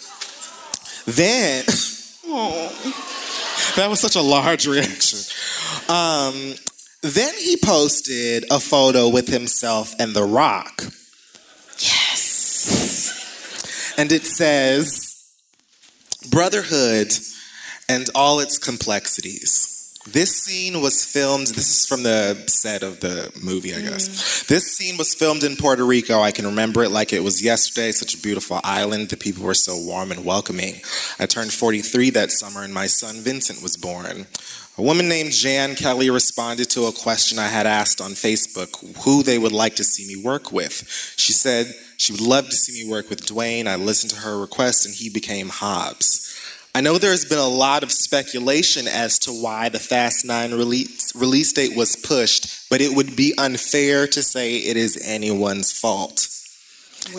Then, 1.06 1.66
that 3.76 3.88
was 3.90 4.00
such 4.00 4.16
a 4.16 4.22
large 4.22 4.68
reaction. 4.68 5.20
Um, 5.90 6.54
then 7.02 7.34
he 7.38 7.58
posted 7.58 8.46
a 8.50 8.60
photo 8.60 9.10
with 9.10 9.28
himself 9.28 9.94
and 10.00 10.16
The 10.16 10.24
Rock. 10.24 10.84
Yes. 11.80 12.13
And 13.96 14.12
it 14.12 14.26
says, 14.26 15.14
Brotherhood 16.32 17.14
and 17.88 18.10
all 18.16 18.40
its 18.40 18.58
complexities. 18.58 19.74
This 20.06 20.36
scene 20.36 20.82
was 20.82 21.06
filmed, 21.06 21.48
this 21.48 21.70
is 21.70 21.86
from 21.86 22.04
the 22.04 22.36
set 22.48 22.84
of 22.84 23.00
the 23.00 23.32
movie, 23.42 23.74
I 23.74 23.80
guess. 23.80 24.10
Mm. 24.10 24.48
This 24.48 24.76
scene 24.76 24.98
was 24.98 25.14
filmed 25.14 25.44
in 25.44 25.56
Puerto 25.56 25.86
Rico. 25.86 26.20
I 26.20 26.32
can 26.32 26.46
remember 26.46 26.84
it 26.84 26.90
like 26.90 27.14
it 27.14 27.24
was 27.24 27.42
yesterday. 27.42 27.94
Such 27.94 28.14
a 28.14 28.18
beautiful 28.18 28.60
island. 28.66 29.10
The 29.10 29.18
people 29.18 29.46
were 29.46 29.54
so 29.54 29.78
warm 29.78 30.12
and 30.12 30.26
welcoming. 30.26 30.82
I 31.20 31.26
turned 31.26 31.54
43 31.54 32.10
that 32.12 32.32
summer 32.32 32.64
and 32.64 32.74
my 32.74 32.88
son 32.88 33.22
Vincent 33.22 33.64
was 33.64 33.78
born. 33.78 34.28
A 34.76 34.82
woman 34.82 35.08
named 35.08 35.34
Jan 35.34 35.76
Kelly 35.76 36.10
responded 36.10 36.68
to 36.72 36.86
a 36.86 36.92
question 36.92 37.38
I 37.38 37.48
had 37.48 37.68
asked 37.68 38.02
on 38.02 38.12
Facebook 38.12 39.04
who 39.04 39.22
they 39.22 39.38
would 39.38 39.52
like 39.52 39.76
to 39.76 39.84
see 39.84 40.08
me 40.08 40.24
work 40.24 40.52
with. 40.52 41.14
She 41.16 41.32
said 41.32 41.76
she 41.98 42.12
would 42.12 42.22
love 42.22 42.46
to 42.46 42.56
see 42.56 42.84
me 42.84 42.90
work 42.90 43.08
with 43.08 43.24
Dwayne. 43.28 43.68
I 43.68 43.76
listened 43.76 44.10
to 44.12 44.22
her 44.22 44.40
request 44.40 44.88
and 44.88 44.96
he 44.96 45.12
became 45.12 45.50
Hobbs. 45.50 46.22
I 46.74 46.82
know 46.82 46.98
there's 46.98 47.24
been 47.24 47.38
a 47.38 47.48
lot 47.48 47.84
of 47.84 47.92
speculation 47.92 48.88
as 48.88 49.20
to 49.20 49.32
why 49.32 49.70
the 49.70 49.78
Fast 49.78 50.26
9 50.26 50.54
release, 50.54 51.16
release 51.16 51.54
date 51.54 51.78
was 51.78 51.96
pushed, 51.96 52.68
but 52.72 52.82
it 52.82 52.96
would 52.96 53.16
be 53.16 53.36
unfair 53.38 54.08
to 54.08 54.24
say 54.24 54.56
it 54.56 54.76
is 54.76 55.00
anyone's 55.06 55.72
fault. 55.72 56.28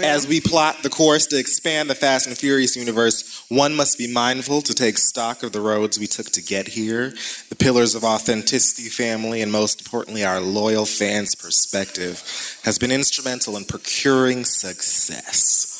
As 0.02 0.26
we 0.26 0.40
plot 0.40 0.82
the 0.82 0.90
course 0.90 1.26
to 1.28 1.38
expand 1.38 1.88
the 1.88 1.94
Fast 1.94 2.26
and 2.26 2.36
Furious 2.36 2.74
universe, 2.74 3.33
one 3.56 3.74
must 3.74 3.98
be 3.98 4.12
mindful 4.12 4.62
to 4.62 4.74
take 4.74 4.98
stock 4.98 5.42
of 5.42 5.52
the 5.52 5.60
roads 5.60 5.98
we 5.98 6.06
took 6.06 6.26
to 6.26 6.42
get 6.42 6.68
here, 6.68 7.12
the 7.48 7.56
pillars 7.56 7.94
of 7.94 8.04
authenticity, 8.04 8.88
family, 8.88 9.42
and 9.42 9.50
most 9.50 9.80
importantly, 9.80 10.24
our 10.24 10.40
loyal 10.40 10.86
fans' 10.86 11.34
perspective 11.34 12.22
has 12.64 12.78
been 12.78 12.92
instrumental 12.92 13.56
in 13.56 13.64
procuring 13.64 14.44
success. 14.44 15.73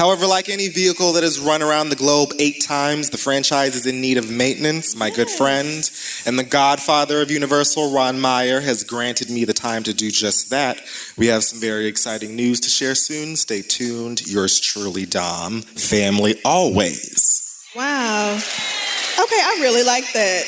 However, 0.00 0.26
like 0.26 0.48
any 0.48 0.68
vehicle 0.68 1.12
that 1.12 1.22
has 1.24 1.38
run 1.38 1.60
around 1.60 1.90
the 1.90 1.94
globe 1.94 2.30
eight 2.38 2.64
times, 2.66 3.10
the 3.10 3.18
franchise 3.18 3.76
is 3.76 3.84
in 3.84 4.00
need 4.00 4.16
of 4.16 4.30
maintenance. 4.30 4.96
My 4.96 5.10
good 5.10 5.28
friend 5.28 5.90
and 6.24 6.38
the 6.38 6.42
godfather 6.42 7.20
of 7.20 7.30
Universal, 7.30 7.92
Ron 7.92 8.18
Meyer, 8.18 8.62
has 8.62 8.82
granted 8.82 9.28
me 9.28 9.44
the 9.44 9.52
time 9.52 9.82
to 9.82 9.92
do 9.92 10.10
just 10.10 10.48
that. 10.48 10.80
We 11.18 11.26
have 11.26 11.44
some 11.44 11.60
very 11.60 11.84
exciting 11.84 12.34
news 12.34 12.60
to 12.60 12.70
share 12.70 12.94
soon. 12.94 13.36
Stay 13.36 13.60
tuned. 13.60 14.26
Yours 14.26 14.58
truly, 14.58 15.04
Dom. 15.04 15.60
Family 15.60 16.40
always. 16.46 17.62
Wow. 17.76 18.36
Okay, 18.36 19.36
I 19.36 19.58
really 19.60 19.84
like 19.84 20.10
that. 20.14 20.46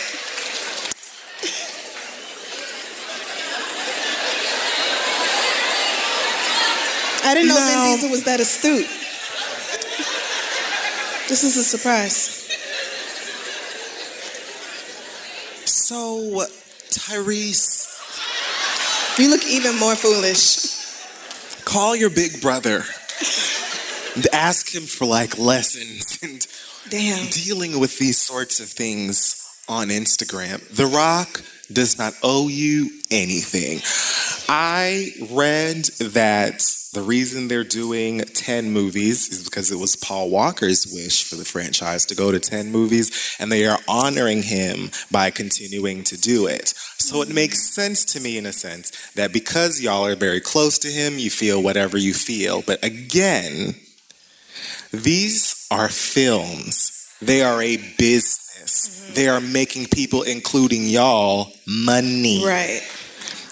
I 7.25 7.35
didn't 7.35 7.49
know 7.49 7.55
Now- 7.57 7.85
Vin 7.85 7.95
Diesel 7.97 8.11
was 8.11 8.25
that 8.25 8.41
astute. 8.41 8.89
This 11.33 11.45
is 11.45 11.57
a 11.57 11.65
surprise. 11.65 12.19
So, 15.65 16.45
Tyrese, 16.91 17.89
You 19.19 19.31
look 19.31 19.47
even 19.47 19.79
more 19.79 19.95
foolish. 19.95 21.65
call 21.65 21.97
your 21.97 22.11
big 22.11 22.43
brother 22.43 22.85
and 24.15 24.27
ask 24.35 24.75
him 24.75 24.83
for 24.83 25.07
like 25.07 25.39
lessons 25.39 26.19
and 26.23 26.47
Damn. 26.91 27.31
dealing 27.31 27.81
with 27.81 27.99
these 27.99 28.21
sorts 28.21 28.61
of 28.61 28.67
things 28.69 29.43
on 29.71 29.89
Instagram. 29.89 30.61
The 30.69 30.85
Rock 30.85 31.43
does 31.73 31.97
not 31.97 32.13
owe 32.23 32.49
you 32.49 32.91
anything. 33.11 33.81
I 34.51 35.15
read 35.31 35.87
that 36.13 36.63
the 36.93 37.03
reason 37.03 37.49
they're 37.49 37.65
doing 37.65 38.21
10 38.21 38.71
movies 38.71 39.29
is 39.31 39.45
because 39.45 39.73
it 39.73 39.79
was 39.79 39.97
Paul 39.97 40.29
Walker's 40.29 40.87
wish 40.93 41.25
for 41.25 41.37
the 41.37 41.45
franchise 41.45 42.05
to 42.07 42.15
go 42.15 42.31
to 42.31 42.39
10 42.39 42.71
movies, 42.71 43.35
and 43.39 43.51
they 43.51 43.67
are 43.67 43.79
honoring 43.89 44.43
him 44.43 44.91
by 45.11 45.31
continuing 45.31 46.05
to 46.05 46.21
do 46.21 46.47
it. 46.47 46.75
So 46.99 47.23
it 47.23 47.33
makes 47.33 47.75
sense 47.75 48.05
to 48.13 48.21
me, 48.21 48.37
in 48.37 48.45
a 48.45 48.53
sense, 48.53 48.91
that 49.15 49.33
because 49.33 49.81
y'all 49.81 50.07
are 50.07 50.15
very 50.15 50.41
close 50.41 50.79
to 50.81 50.89
him, 50.89 51.19
you 51.19 51.31
feel 51.31 51.63
whatever 51.63 51.97
you 51.97 52.13
feel. 52.13 52.61
But 52.61 52.85
again, 52.85 53.75
these 54.93 55.67
are 55.71 55.89
films. 55.89 57.09
They 57.23 57.41
are 57.41 57.63
a 57.63 57.79
business. 57.99 59.07
Mm-hmm. 59.07 59.15
They 59.15 59.29
are 59.29 59.41
making 59.41 59.87
people, 59.87 60.23
including 60.23 60.85
y'all, 60.85 61.53
money. 61.67 62.45
Right. 62.45 62.83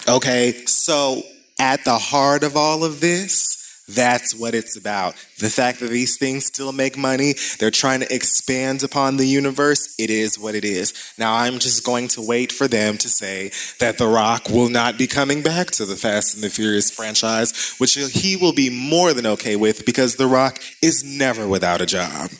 Okay, 0.07 0.51
so 0.65 1.23
at 1.61 1.85
the 1.85 1.99
heart 1.99 2.43
of 2.43 2.57
all 2.57 2.83
of 2.83 3.01
this, 3.01 3.83
that's 3.87 4.33
what 4.33 4.55
it's 4.55 4.75
about. 4.75 5.13
The 5.37 5.49
fact 5.49 5.79
that 5.79 5.91
these 5.91 6.17
things 6.17 6.47
still 6.47 6.71
make 6.71 6.97
money, 6.97 7.35
they're 7.59 7.69
trying 7.69 7.99
to 7.99 8.11
expand 8.11 8.81
upon 8.81 9.17
the 9.17 9.27
universe, 9.27 9.95
it 9.99 10.09
is 10.09 10.39
what 10.39 10.55
it 10.55 10.65
is. 10.65 11.13
Now, 11.19 11.35
I'm 11.35 11.59
just 11.59 11.85
going 11.85 12.07
to 12.09 12.21
wait 12.21 12.51
for 12.51 12.67
them 12.67 12.97
to 12.97 13.07
say 13.07 13.51
that 13.79 13.99
The 13.99 14.07
Rock 14.07 14.49
will 14.49 14.69
not 14.69 14.97
be 14.97 15.05
coming 15.05 15.43
back 15.43 15.67
to 15.71 15.85
the 15.85 15.95
Fast 15.95 16.33
and 16.33 16.43
the 16.43 16.49
Furious 16.49 16.89
franchise, 16.89 17.75
which 17.77 17.93
he 17.93 18.35
will 18.35 18.53
be 18.53 18.71
more 18.71 19.13
than 19.13 19.27
okay 19.27 19.55
with 19.55 19.85
because 19.85 20.15
The 20.15 20.27
Rock 20.27 20.59
is 20.81 21.03
never 21.03 21.47
without 21.47 21.79
a 21.79 21.85
job. 21.85 22.31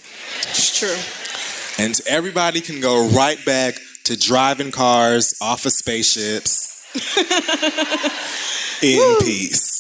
It's 0.49 0.79
true. 0.79 1.83
And 1.83 1.99
everybody 2.07 2.59
can 2.59 2.81
go 2.81 3.07
right 3.09 3.43
back 3.45 3.75
to 4.05 4.17
driving 4.17 4.71
cars 4.71 5.35
off 5.39 5.67
of 5.67 5.73
spaceships 5.73 6.70
in 8.81 9.17
peace. 9.21 9.77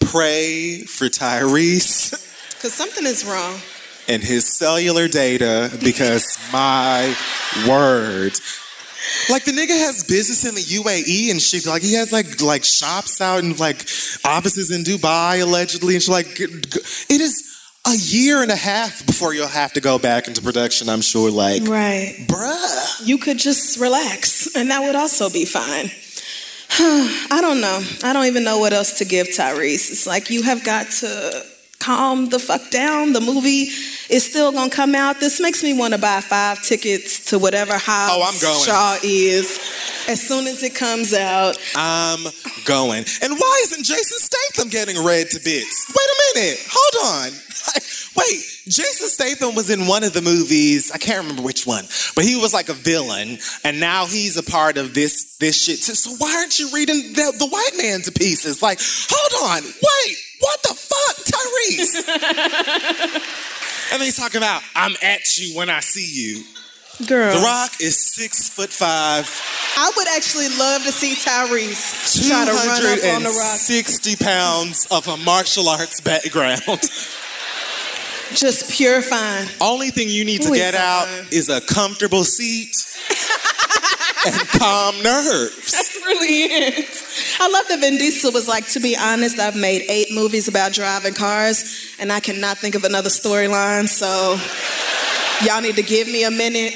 Pray 0.00 0.80
for 0.82 1.06
Tyrese 1.06 2.22
Because 2.56 2.72
something 2.72 3.04
is 3.04 3.24
wrong. 3.24 3.60
and 4.08 4.22
his 4.22 4.46
cellular 4.56 5.08
data 5.08 5.70
because 5.82 6.38
my 6.52 7.14
word. 7.68 8.32
Like 9.30 9.44
the 9.44 9.52
nigga 9.52 9.76
has 9.86 10.04
business 10.08 10.44
in 10.44 10.54
the 10.54 10.60
UAE 10.62 11.30
and 11.30 11.40
shit. 11.40 11.66
Like 11.66 11.82
he 11.82 11.94
has 11.94 12.12
like 12.12 12.40
like 12.40 12.64
shops 12.64 13.20
out 13.20 13.42
and 13.44 13.58
like 13.60 13.82
offices 14.24 14.70
in 14.70 14.82
Dubai 14.84 15.42
allegedly 15.42 15.94
and 15.94 16.02
she's 16.02 16.08
Like 16.08 16.40
it 16.40 17.20
is 17.20 17.52
a 17.86 17.94
year 17.96 18.42
and 18.42 18.50
a 18.50 18.56
half 18.56 19.06
before 19.06 19.32
you'll 19.34 19.46
have 19.46 19.72
to 19.74 19.80
go 19.80 19.98
back 19.98 20.26
into 20.26 20.42
production. 20.42 20.88
I'm 20.88 21.02
sure. 21.02 21.30
Like, 21.30 21.62
Right. 21.68 22.16
bruh. 22.26 23.06
You 23.06 23.16
could 23.18 23.38
just 23.38 23.78
relax, 23.78 24.48
and 24.56 24.70
that 24.72 24.80
would 24.80 24.96
also 24.96 25.30
be 25.30 25.44
fine. 25.44 25.92
I 26.78 27.38
don't 27.40 27.60
know. 27.60 27.82
I 28.02 28.12
don't 28.12 28.26
even 28.26 28.44
know 28.44 28.58
what 28.58 28.72
else 28.72 28.98
to 28.98 29.04
give 29.04 29.28
Tyrese. 29.28 29.90
It's 29.90 30.06
like 30.06 30.30
you 30.30 30.42
have 30.42 30.64
got 30.64 30.86
to 31.00 31.44
calm 31.78 32.28
the 32.28 32.38
fuck 32.38 32.70
down. 32.70 33.12
The 33.12 33.20
movie 33.20 33.68
is 34.10 34.28
still 34.28 34.52
gonna 34.52 34.70
come 34.70 34.94
out. 34.94 35.20
This 35.20 35.40
makes 35.40 35.62
me 35.62 35.78
want 35.78 35.94
to 35.94 36.00
buy 36.00 36.20
five 36.20 36.62
tickets 36.62 37.26
to 37.26 37.38
whatever 37.38 37.74
Hobbs 37.74 38.12
Oh, 38.12 38.22
I'm 38.22 38.40
going. 38.40 38.64
Shaw 38.64 38.98
is 39.02 39.58
as 40.08 40.20
soon 40.20 40.46
as 40.46 40.62
it 40.62 40.74
comes 40.74 41.14
out. 41.14 41.56
I'm 41.74 42.24
going. 42.64 43.04
And 43.22 43.32
why 43.38 43.60
isn't 43.64 43.84
Jason 43.84 44.18
Statham 44.18 44.68
getting 44.68 45.02
read 45.04 45.28
to 45.30 45.40
bits? 45.42 45.86
Wait 45.88 45.96
a 45.96 46.40
minute. 46.40 46.58
Hold 46.68 47.32
on. 47.32 47.38
Like, 47.74 47.82
Wait, 48.16 48.40
Jason 48.66 49.08
Statham 49.08 49.54
was 49.54 49.70
in 49.70 49.86
one 49.86 50.02
of 50.02 50.12
the 50.12 50.22
movies. 50.22 50.90
I 50.90 50.98
can't 50.98 51.18
remember 51.20 51.42
which 51.42 51.66
one, 51.66 51.84
but 52.14 52.24
he 52.24 52.36
was 52.36 52.54
like 52.54 52.68
a 52.68 52.74
villain, 52.74 53.38
and 53.62 53.78
now 53.78 54.06
he's 54.06 54.36
a 54.36 54.42
part 54.42 54.78
of 54.78 54.94
this 54.94 55.36
this 55.38 55.62
shit. 55.62 55.82
Too. 55.82 55.94
So 55.94 56.12
why 56.16 56.34
aren't 56.36 56.58
you 56.58 56.70
reading 56.72 57.12
the, 57.12 57.34
the 57.38 57.46
white 57.46 57.76
man 57.76 58.00
to 58.02 58.12
pieces? 58.12 58.62
Like, 58.62 58.78
hold 58.80 59.50
on, 59.50 59.62
wait, 59.62 60.16
what 60.40 60.62
the 60.62 60.74
fuck, 60.74 61.16
Tyrese? 61.26 62.08
and 63.92 64.00
then 64.00 64.06
he's 64.06 64.16
talking 64.16 64.38
about, 64.38 64.62
I'm 64.74 64.94
at 65.02 65.36
you 65.36 65.56
when 65.56 65.68
I 65.68 65.80
see 65.80 66.08
you. 66.10 66.44
Girl. 67.06 67.34
The 67.34 67.44
Rock 67.44 67.72
is 67.82 68.14
six 68.14 68.48
foot 68.48 68.70
five. 68.70 69.28
I 69.76 69.92
would 69.94 70.08
actually 70.16 70.48
love 70.56 70.82
to 70.84 70.92
see 70.92 71.14
Tyrese 71.14 72.26
try 72.26 72.46
to 72.46 72.52
run 72.52 72.98
up 72.98 73.16
on 73.16 73.22
the 73.22 73.28
rock. 73.28 73.60
260 73.60 74.16
pounds 74.16 74.86
of 74.90 75.06
a 75.06 75.18
martial 75.18 75.68
arts 75.68 76.00
background. 76.00 76.62
Just 78.34 78.70
pure 78.70 79.02
fine. 79.02 79.46
Only 79.60 79.90
thing 79.90 80.08
you 80.08 80.24
need 80.24 80.42
to 80.42 80.50
Ooh, 80.50 80.54
get 80.54 80.74
so 80.74 80.80
out 80.80 81.06
fine. 81.06 81.26
is 81.30 81.48
a 81.48 81.60
comfortable 81.60 82.24
seat 82.24 82.74
and 84.26 84.48
calm 84.48 85.00
nerves. 85.02 85.72
That's 85.72 85.96
really 86.04 86.44
it. 86.44 87.04
I 87.40 87.48
love 87.48 87.68
that 87.68 87.80
Vin 87.80 87.98
Diesel 87.98 88.32
was 88.32 88.48
like, 88.48 88.66
to 88.68 88.80
be 88.80 88.96
honest, 88.96 89.38
I've 89.38 89.56
made 89.56 89.84
eight 89.88 90.12
movies 90.12 90.48
about 90.48 90.72
driving 90.72 91.14
cars, 91.14 91.94
and 91.98 92.12
I 92.12 92.20
cannot 92.20 92.58
think 92.58 92.74
of 92.74 92.84
another 92.84 93.10
storyline, 93.10 93.88
so 93.88 94.36
y'all 95.46 95.60
need 95.60 95.76
to 95.76 95.82
give 95.82 96.08
me 96.08 96.24
a 96.24 96.30
minute 96.30 96.72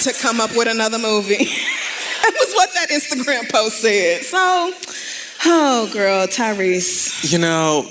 to 0.00 0.12
come 0.20 0.40
up 0.40 0.50
with 0.56 0.68
another 0.68 0.98
movie. 0.98 1.36
that 2.22 2.32
was 2.38 2.52
what 2.54 2.70
that 2.74 2.90
Instagram 2.90 3.50
post 3.50 3.80
said. 3.80 4.22
So, 4.22 4.72
oh, 5.46 5.90
girl, 5.92 6.26
Tyrese. 6.26 7.30
You 7.32 7.38
know, 7.38 7.84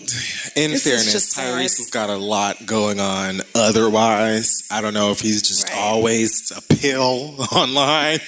in 0.55 0.71
This 0.71 0.83
fairness. 0.83 1.35
Tyrese 1.35 1.77
has 1.77 1.89
got 1.91 2.09
a 2.09 2.15
lot 2.17 2.65
going 2.65 2.99
on 2.99 3.41
otherwise. 3.55 4.63
I 4.71 4.81
don't 4.81 4.93
know 4.93 5.11
if 5.11 5.19
he's 5.19 5.41
just 5.41 5.69
Right. 5.69 5.77
always 5.77 6.51
a 6.55 6.61
pill 6.75 7.35
online, 7.51 8.19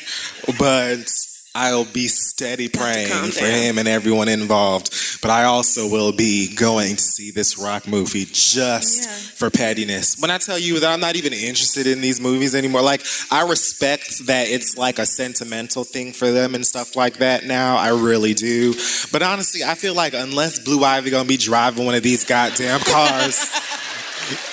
but 0.59 1.09
I'll 1.55 1.85
be 1.85 2.07
steady 2.07 2.67
praying 2.67 3.31
for 3.31 3.45
him 3.45 3.77
and 3.77 3.87
everyone 3.87 4.27
involved. 4.27 4.91
But 5.21 5.29
I 5.29 5.43
also 5.43 5.87
will 5.87 6.11
be 6.11 6.53
going 6.55 6.95
to 6.95 7.01
see 7.01 7.29
this 7.29 7.59
rock 7.59 7.87
movie 7.87 8.25
just 8.31 9.03
Yeah. 9.03 9.11
for 9.35 9.49
pettiness. 9.51 10.15
When 10.19 10.31
I 10.31 10.39
tell 10.39 10.57
you 10.57 10.79
that 10.79 10.91
I'm 10.91 10.99
not 10.99 11.15
even 11.15 11.31
interested 11.31 11.85
in 11.85 12.01
these 12.01 12.19
movies 12.19 12.55
anymore, 12.55 12.81
like 12.81 13.03
I 13.29 13.43
respect 13.47 14.25
that 14.25 14.47
it's 14.49 14.77
like 14.77 14.97
a 14.97 15.05
sentimental 15.05 15.83
thing 15.83 16.11
for 16.11 16.31
them 16.31 16.55
and 16.55 16.65
stuff 16.65 16.95
like 16.95 17.17
that 17.17 17.45
now. 17.45 17.77
I 17.77 17.89
really 17.89 18.33
do. 18.33 18.73
But 19.11 19.21
honestly, 19.21 19.63
I 19.63 19.75
feel 19.75 19.93
like 19.93 20.13
unless 20.15 20.57
Blue 20.57 20.83
Ivy 20.83 21.11
gonna 21.11 21.25
be 21.27 21.37
driving 21.37 21.85
one 21.85 21.93
of 21.95 22.01
these 22.03 22.23
goddamn 22.25 22.79
cars. 22.85 23.45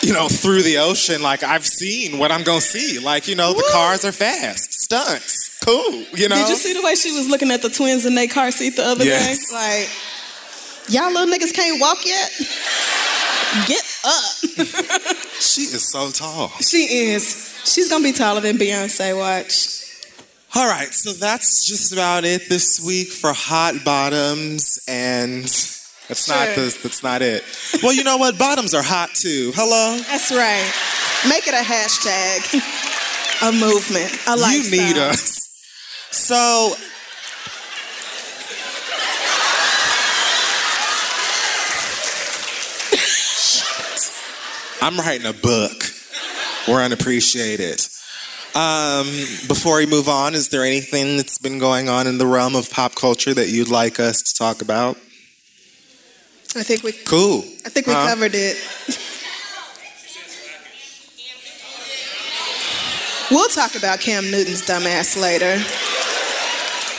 You 0.02 0.12
know, 0.12 0.28
through 0.28 0.62
the 0.62 0.78
ocean, 0.78 1.22
like 1.22 1.42
I've 1.44 1.64
seen 1.66 2.18
what 2.18 2.32
I'm 2.32 2.42
gonna 2.42 2.60
see. 2.60 2.98
Like, 2.98 3.28
you 3.28 3.36
know, 3.36 3.52
the 3.54 3.66
cars 3.72 4.04
are 4.04 4.10
fast, 4.12 4.72
stunts, 4.72 5.49
cool. 5.64 5.92
You 6.16 6.28
know, 6.28 6.36
Did 6.36 6.48
you 6.48 6.56
see 6.56 6.72
the 6.74 6.82
way 6.82 6.94
she 6.94 7.12
was 7.12 7.28
looking 7.28 7.50
at 7.50 7.62
the 7.62 7.68
twins 7.70 8.06
in 8.06 8.14
their 8.14 8.28
car 8.28 8.50
seat 8.50 8.76
the 8.76 8.84
other 8.84 9.04
Yes. 9.04 9.48
day? 9.50 9.54
Like, 9.56 9.88
y'all 10.92 11.12
little 11.12 11.32
niggas 11.32 11.52
can't 11.54 11.80
walk 11.80 11.98
yet? 12.06 12.30
Get 13.66 13.82
up. 14.04 15.16
she 15.40 15.62
is 15.62 15.90
so 15.90 16.10
tall. 16.10 16.48
She 16.60 17.10
is. 17.10 17.60
She's 17.64 17.88
gonna 17.88 18.04
be 18.04 18.12
taller 18.12 18.40
than 18.40 18.56
Beyonce. 18.58 19.16
Watch. 19.16 19.76
All 20.54 20.66
right, 20.68 20.92
so 20.92 21.12
that's 21.12 21.64
just 21.64 21.92
about 21.92 22.24
it 22.24 22.48
this 22.48 22.80
week 22.80 23.08
for 23.08 23.32
hot 23.32 23.74
bottoms, 23.84 24.80
and 24.88 25.44
that's 25.44 26.28
not 26.28 26.48
the, 26.56 26.76
that's 26.82 27.02
not 27.04 27.22
it. 27.22 27.44
Well, 27.84 27.92
you 27.92 28.02
know 28.02 28.16
what? 28.16 28.36
Bottoms 28.38 28.74
are 28.74 28.82
hot 28.82 29.10
too. 29.14 29.52
Hello. 29.54 29.96
That's 30.08 30.30
right. 30.32 30.66
Make 31.28 31.46
it 31.46 31.54
a 31.54 31.62
hashtag, 31.62 33.48
a 33.48 33.52
movement, 33.52 34.10
a 34.26 34.34
lifestyle. 34.36 34.80
You 34.80 34.86
need 34.88 34.96
us. 34.96 35.39
So. 36.10 36.74
I'm 44.82 44.96
writing 44.96 45.26
a 45.26 45.32
book. 45.32 45.84
We're 46.66 46.82
unappreciated. 46.82 47.80
Um, 48.54 49.06
before 49.46 49.76
we 49.76 49.86
move 49.86 50.08
on, 50.08 50.34
is 50.34 50.48
there 50.48 50.64
anything 50.64 51.16
that's 51.16 51.38
been 51.38 51.58
going 51.58 51.88
on 51.88 52.06
in 52.06 52.18
the 52.18 52.26
realm 52.26 52.56
of 52.56 52.70
pop 52.70 52.94
culture 52.94 53.32
that 53.34 53.48
you'd 53.48 53.68
like 53.68 54.00
us 54.00 54.22
to 54.22 54.34
talk 54.34 54.62
about? 54.62 54.96
I 56.56 56.62
think 56.64 56.82
we. 56.82 56.92
Cool. 56.92 57.44
I 57.64 57.68
think 57.68 57.86
we 57.86 57.92
Huh? 57.92 58.08
covered 58.08 58.34
it. 58.34 58.56
We'll 63.30 63.48
talk 63.48 63.76
about 63.76 64.00
Cam 64.00 64.28
Newton's 64.28 64.62
dumbass 64.66 65.14
later. 65.16 65.54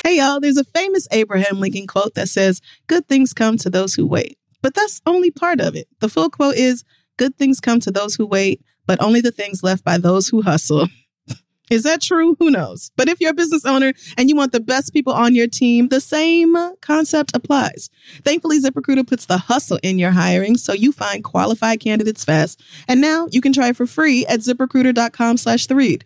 Hey, 0.04 0.18
y'all, 0.18 0.39
there's 0.39 0.58
a 0.58 0.64
famous 0.64 1.08
Abraham 1.12 1.60
Lincoln 1.60 1.86
quote 1.86 2.16
that 2.16 2.28
says, 2.28 2.60
Good 2.88 3.08
things 3.08 3.34
come 3.34 3.58
to 3.58 3.70
those 3.70 3.93
who 3.93 4.08
wait. 4.08 4.38
But 4.64 4.74
that's 4.74 4.99
only 5.06 5.30
part 5.30 5.62
of 5.62 5.76
it. 5.76 5.88
The 5.99 6.10
full 6.10 6.30
quote 6.32 6.56
is, 6.56 6.84
Good 7.18 7.38
things 7.38 7.60
come 7.60 7.80
to 7.82 7.91
those 7.91 8.16
who 8.16 8.26
wait, 8.26 8.62
but 8.88 8.99
only 8.99 9.22
the 9.22 9.32
things 9.32 9.62
left 9.62 9.84
by 9.84 9.99
those 9.99 10.28
who 10.28 10.41
hustle. 10.41 10.88
Is 11.70 11.84
that 11.84 12.02
true? 12.02 12.36
Who 12.39 12.49
knows? 12.49 12.91
But 12.97 13.10
if 13.10 13.22
you're 13.22 13.30
a 13.30 13.36
business 13.36 13.64
owner 13.64 13.93
and 14.18 14.28
you 14.28 14.36
want 14.36 14.54
the 14.54 14.60
best 14.60 14.91
people 14.91 15.14
on 15.14 15.36
your 15.36 15.47
team, 15.47 15.89
the 15.89 16.02
same 16.02 16.58
concept 16.82 17.32
applies. 17.36 17.89
Thankfully, 18.26 18.60
ZipRecruiter 18.60 19.08
puts 19.08 19.28
the 19.28 19.38
hustle 19.38 19.80
in 19.84 19.99
your 19.99 20.12
hiring 20.12 20.58
so 20.58 20.74
you 20.74 20.91
find 20.91 21.24
qualified 21.24 21.80
candidates 21.80 22.26
fast. 22.26 22.62
And 22.88 23.02
now 23.02 23.28
you 23.32 23.39
can 23.39 23.54
try 23.54 23.72
for 23.72 23.86
free 23.86 24.26
at 24.26 24.39
ziprecruiter.com 24.39 25.38
slash 25.38 25.68
the 25.68 25.76
read. 25.76 26.06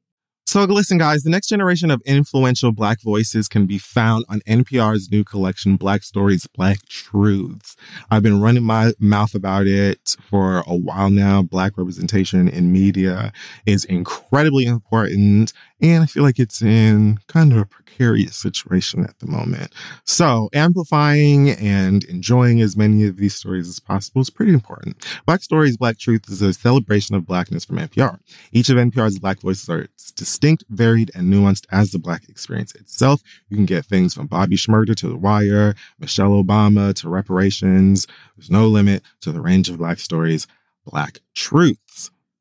So, 0.47 0.63
listen, 0.65 0.97
guys, 0.97 1.23
the 1.23 1.29
next 1.29 1.47
generation 1.47 1.91
of 1.91 2.01
influential 2.05 2.73
Black 2.73 3.01
voices 3.01 3.47
can 3.47 3.67
be 3.67 3.77
found 3.77 4.25
on 4.27 4.41
NPR's 4.41 5.09
new 5.09 5.23
collection, 5.23 5.77
Black 5.77 6.03
Stories, 6.03 6.45
Black 6.47 6.79
Truths. 6.89 7.77
I've 8.09 8.23
been 8.23 8.41
running 8.41 8.63
my 8.63 8.91
mouth 8.99 9.33
about 9.33 9.67
it 9.67 10.17
for 10.29 10.63
a 10.67 10.75
while 10.75 11.09
now. 11.09 11.41
Black 11.41 11.77
representation 11.77 12.49
in 12.49 12.71
media 12.73 13.31
is 13.65 13.85
incredibly 13.85 14.65
important, 14.65 15.53
and 15.81 16.03
I 16.03 16.05
feel 16.05 16.23
like 16.23 16.39
it's 16.39 16.61
in 16.61 17.17
kind 17.27 17.51
of 17.51 17.57
a 17.57 17.65
precarious 17.65 18.35
situation 18.35 19.03
at 19.03 19.17
the 19.19 19.25
moment. 19.25 19.73
So, 20.05 20.49
amplifying 20.53 21.49
and 21.49 22.03
enjoying 22.05 22.61
as 22.61 22.77
many 22.77 23.05
of 23.05 23.17
these 23.17 23.35
stories 23.35 23.67
as 23.67 23.79
possible 23.79 24.21
is 24.21 24.29
pretty 24.29 24.53
important. 24.53 25.05
Black 25.25 25.41
Stories, 25.41 25.77
Black 25.77 25.97
Truth 25.97 26.29
is 26.29 26.41
a 26.41 26.53
celebration 26.53 27.15
of 27.15 27.25
Blackness 27.25 27.65
from 27.65 27.77
NPR. 27.77 28.19
Each 28.51 28.69
of 28.69 28.77
NPR's 28.77 29.19
Black 29.19 29.41
voices 29.41 29.69
are 29.69 29.87
distinct, 30.15 30.63
varied, 30.69 31.11
and 31.15 31.33
nuanced 31.33 31.65
as 31.71 31.91
the 31.91 31.99
Black 31.99 32.29
experience 32.29 32.75
itself. 32.75 33.21
You 33.49 33.57
can 33.57 33.65
get 33.65 33.85
things 33.85 34.13
from 34.13 34.27
Bobby 34.27 34.57
Shmurda 34.57 34.95
to 34.95 35.07
The 35.09 35.17
Wire, 35.17 35.75
Michelle 35.99 36.43
Obama 36.43 36.93
to 36.95 37.09
reparations. 37.09 38.07
There's 38.37 38.51
no 38.51 38.67
limit 38.67 39.03
to 39.21 39.31
the 39.31 39.41
range 39.41 39.69
of 39.69 39.79
Black 39.79 39.99
stories, 39.99 40.47
Black 40.85 41.19
truths. 41.33 42.11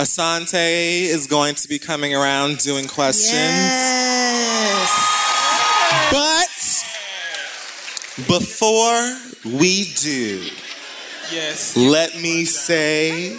Asante 0.00 1.02
is 1.02 1.26
going 1.26 1.54
to 1.56 1.68
be 1.68 1.78
coming 1.78 2.14
around 2.14 2.56
doing 2.58 2.86
questions. 2.88 3.34
Yes. 3.34 4.90
But 6.10 6.48
before 8.26 9.14
we 9.44 9.92
do, 9.96 10.42
Yes. 11.30 11.76
let 11.76 12.18
me 12.18 12.46
say 12.46 13.36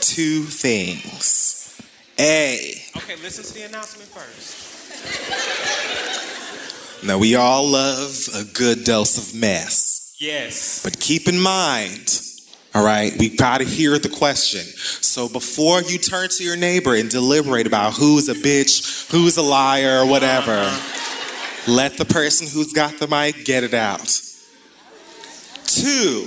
two 0.00 0.42
things. 0.44 1.74
A. 2.18 2.82
Okay, 2.98 3.16
listen 3.22 3.42
to 3.44 3.54
the 3.54 3.62
announcement 3.62 4.10
first. 4.10 4.64
Now, 7.02 7.16
we 7.18 7.34
all 7.34 7.66
love 7.66 8.14
a 8.34 8.44
good 8.44 8.84
dose 8.84 9.16
of 9.16 9.34
mess, 9.34 10.12
Yes. 10.18 10.80
but 10.82 11.00
keep 11.00 11.28
in 11.28 11.38
mind, 11.40 12.20
all 12.76 12.84
right, 12.84 13.10
we 13.18 13.30
gotta 13.30 13.64
hear 13.64 13.98
the 13.98 14.10
question. 14.10 14.60
So 14.60 15.30
before 15.30 15.80
you 15.80 15.96
turn 15.96 16.28
to 16.28 16.44
your 16.44 16.58
neighbor 16.58 16.94
and 16.94 17.08
deliberate 17.08 17.66
about 17.66 17.94
who's 17.94 18.28
a 18.28 18.34
bitch, 18.34 19.10
who's 19.10 19.38
a 19.38 19.42
liar, 19.42 20.04
whatever, 20.04 20.70
let 21.66 21.96
the 21.96 22.04
person 22.04 22.46
who's 22.46 22.74
got 22.74 22.98
the 22.98 23.06
mic 23.06 23.46
get 23.46 23.64
it 23.64 23.72
out. 23.72 24.20
Two, 25.64 26.26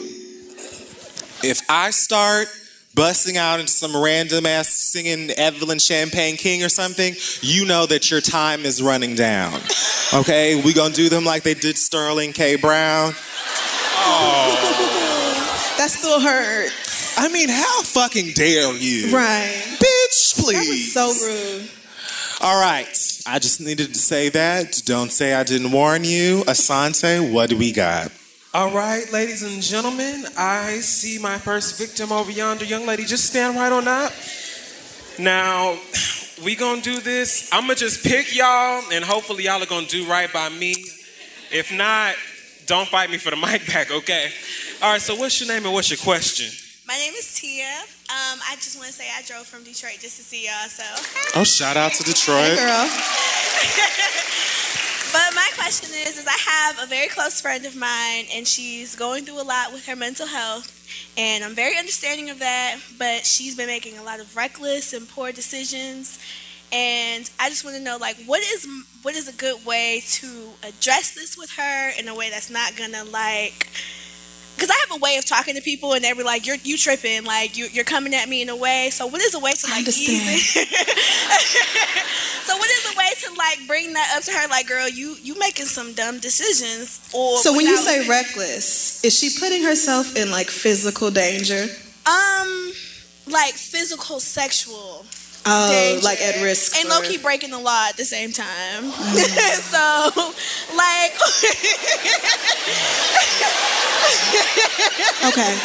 if 1.43 1.61
I 1.69 1.91
start 1.91 2.47
busting 2.95 3.37
out 3.37 3.59
into 3.59 3.71
some 3.71 3.95
random 3.95 4.47
ass 4.47 4.69
singing 4.69 5.29
Evelyn 5.29 5.77
Champagne 5.77 6.35
King 6.35 6.63
or 6.63 6.69
something, 6.69 7.13
you 7.41 7.67
know 7.67 7.85
that 7.85 8.09
your 8.09 8.21
time 8.21 8.61
is 8.61 8.81
running 8.81 9.13
down. 9.13 9.61
Okay, 10.15 10.59
we 10.59 10.73
gonna 10.73 10.95
do 10.95 11.09
them 11.09 11.25
like 11.25 11.43
they 11.43 11.53
did 11.53 11.77
Sterling 11.77 12.33
K. 12.33 12.55
Brown. 12.55 13.13
That 15.80 15.89
still 15.91 16.19
hurts. 16.19 17.17
I 17.17 17.30
mean, 17.30 17.47
how 17.47 17.84
fucking 17.84 18.34
dare 18.34 18.73
you? 18.73 19.15
Right. 19.15 19.63
Bitch, 19.80 20.36
That 20.36 20.43
please. 20.43 20.93
was 20.93 20.93
so 20.93 21.25
rude. 21.25 21.69
All 22.41 22.59
right, 22.59 22.86
I 23.25 23.39
just 23.39 23.61
needed 23.61 23.93
to 23.93 23.97
say 23.97 24.27
that. 24.27 24.82
Don't 24.84 25.09
say 25.09 25.34
I 25.34 25.43
didn't 25.43 25.71
warn 25.71 26.03
you. 26.03 26.43
Asante, 26.43 27.32
what 27.32 27.49
do 27.49 27.55
we 27.57 27.71
got? 27.71 28.11
All 28.53 28.71
right, 28.71 29.09
ladies 29.13 29.41
and 29.41 29.63
gentlemen, 29.63 30.25
I 30.38 30.80
see 30.82 31.17
my 31.17 31.38
first 31.38 31.77
victim 31.77 32.11
over 32.11 32.30
yonder. 32.30 32.65
Young 32.65 32.86
lady, 32.86 33.05
just 33.05 33.27
stand 33.27 33.55
right 33.55 33.71
on 33.71 33.88
up. 33.88 34.11
Now, 35.17 35.77
we 36.43 36.57
gonna 36.57 36.82
do 36.82 36.99
this. 36.99 37.49
I'm 37.53 37.61
gonna 37.63 37.75
just 37.75 38.03
pick 38.03 38.36
y'all, 38.36 38.84
and 38.91 39.05
hopefully 39.05 39.45
y'all 39.45 39.63
are 39.63 39.65
gonna 39.65 39.88
do 39.88 40.05
right 40.07 40.32
by 40.34 40.49
me. 40.49 40.75
If 41.51 41.71
not, 41.73 42.15
don't 42.70 42.88
fight 42.88 43.09
me 43.09 43.17
for 43.17 43.32
the 43.32 43.36
mic 43.47 43.65
back, 43.67 43.91
okay? 43.91 44.30
All 44.82 44.91
right, 44.93 45.01
so 45.01 45.15
what's 45.15 45.41
your 45.41 45.49
name 45.49 45.65
and 45.65 45.74
what's 45.74 45.89
your 45.89 45.97
question? 45.97 46.47
My 46.88 46.95
name 46.95 47.13
is 47.13 47.36
Tia. 47.36 47.65
Um, 47.65 48.39
I 48.47 48.55
just 48.55 48.78
want 48.78 48.88
to 48.88 48.93
say 48.93 49.05
I 49.15 49.22
drove 49.24 49.45
from 49.45 49.63
Detroit 49.63 49.97
just 49.99 50.17
to 50.17 50.24
see 50.24 50.45
y'all. 50.45 50.70
So, 50.70 50.84
Oh, 51.39 51.43
shout 51.43 51.78
out 51.78 51.91
to 51.93 52.03
Detroit. 52.03 52.57
Girl. 52.57 52.89
but 55.13 55.34
my 55.36 55.49
question 55.57 55.89
is, 55.93 56.17
is 56.17 56.28
I 56.28 56.38
have 56.49 56.80
a 56.82 56.86
very 56.88 57.07
close 57.07 57.41
friend 57.41 57.65
of 57.65 57.76
mine, 57.76 58.26
and 58.34 58.47
she's 58.47 58.95
going 58.95 59.26
through 59.26 59.41
a 59.41 59.45
lot 59.45 59.74
with 59.74 59.86
her 59.88 59.95
mental 59.95 60.28
health, 60.28 61.13
and 61.17 61.43
I'm 61.43 61.53
very 61.55 61.78
understanding 61.78 62.30
of 62.30 62.39
that. 62.39 62.78
But 62.97 63.26
she's 63.26 63.55
been 63.55 63.67
making 63.67 63.97
a 63.97 64.03
lot 64.03 64.20
of 64.20 64.36
reckless 64.36 64.93
and 64.93 65.07
poor 65.09 65.32
decisions, 65.32 66.17
and 66.72 67.30
I 67.39 67.49
just 67.49 67.63
want 67.63 67.78
to 67.78 67.84
know, 67.84 67.97
like, 67.97 68.17
what 68.26 68.41
is 68.41 68.67
what 69.01 69.15
is 69.15 69.28
a 69.28 69.34
good 69.34 69.65
way 69.65 70.01
to 70.05 70.28
address 70.67 71.15
this 71.15 71.38
with 71.38 71.51
her 71.51 71.91
in 71.99 72.07
a 72.07 72.15
way 72.15 72.30
that's 72.30 72.49
not 72.49 72.76
gonna 72.76 73.03
like 73.05 73.67
because 74.55 74.70
I 74.76 74.86
have 74.89 74.97
a 74.99 75.01
way 75.01 75.15
of 75.15 75.26
talking 75.26 75.55
to 75.55 75.61
people 75.61 75.93
and 75.93 76.03
they 76.03 76.11
were 76.11 76.24
like, 76.26 76.45
"You're 76.45 76.57
you 76.63 76.78
tripping, 76.78 77.24
like 77.24 77.57
you, 77.57 77.67
you're 77.72 77.86
coming 77.86 78.13
at 78.13 78.28
me 78.28 78.41
in 78.41 78.49
a 78.49 78.55
way." 78.57 78.89
So 78.91 79.07
what 79.07 79.22
is 79.22 79.34
a 79.34 79.39
way 79.39 79.53
to 79.53 79.67
like 79.70 79.88
ease 79.88 80.09
understand. 80.09 80.67
it? 80.67 80.76
so 82.43 82.57
what 82.57 82.70
is 82.70 82.93
a 82.93 82.97
way 82.97 83.09
to 83.24 83.34
like 83.38 83.59
bring 83.67 83.93
that 83.93 84.13
up 84.17 84.24
to 84.24 84.32
her? 84.34 84.47
Like, 84.49 84.67
girl, 84.67 84.89
you 84.89 85.15
you 85.24 85.39
making 85.39 85.65
some 85.67 85.93
dumb 85.93 86.20
decisions. 86.20 87.09
Or 87.13 87.38
So 87.38 87.53
when 87.55 87.65
you 87.67 87.78
say 87.78 88.05
reckless, 88.07 89.01
is 89.05 89.17
she 89.17 89.30
putting 89.39 89.63
herself 89.63 90.15
in 90.17 90.30
like 90.30 90.49
physical 90.49 91.09
danger? 91.09 91.67
um, 92.05 92.72
like 93.28 93.53
physical, 93.53 94.20
sexual. 94.20 95.05
Oh, 95.51 95.69
danger 95.71 96.05
like 96.05 96.21
at 96.21 96.41
risk. 96.43 96.77
and 96.77 96.87
for- 96.87 96.93
low 96.95 97.01
key 97.01 97.17
breaking 97.17 97.49
the 97.51 97.59
law 97.59 97.87
at 97.89 97.97
the 97.97 98.05
same 98.05 98.31
time. 98.31 98.83
Hmm. 98.85 99.17
so, 99.73 100.11
like, 100.77 101.13
Okay. 105.25 105.57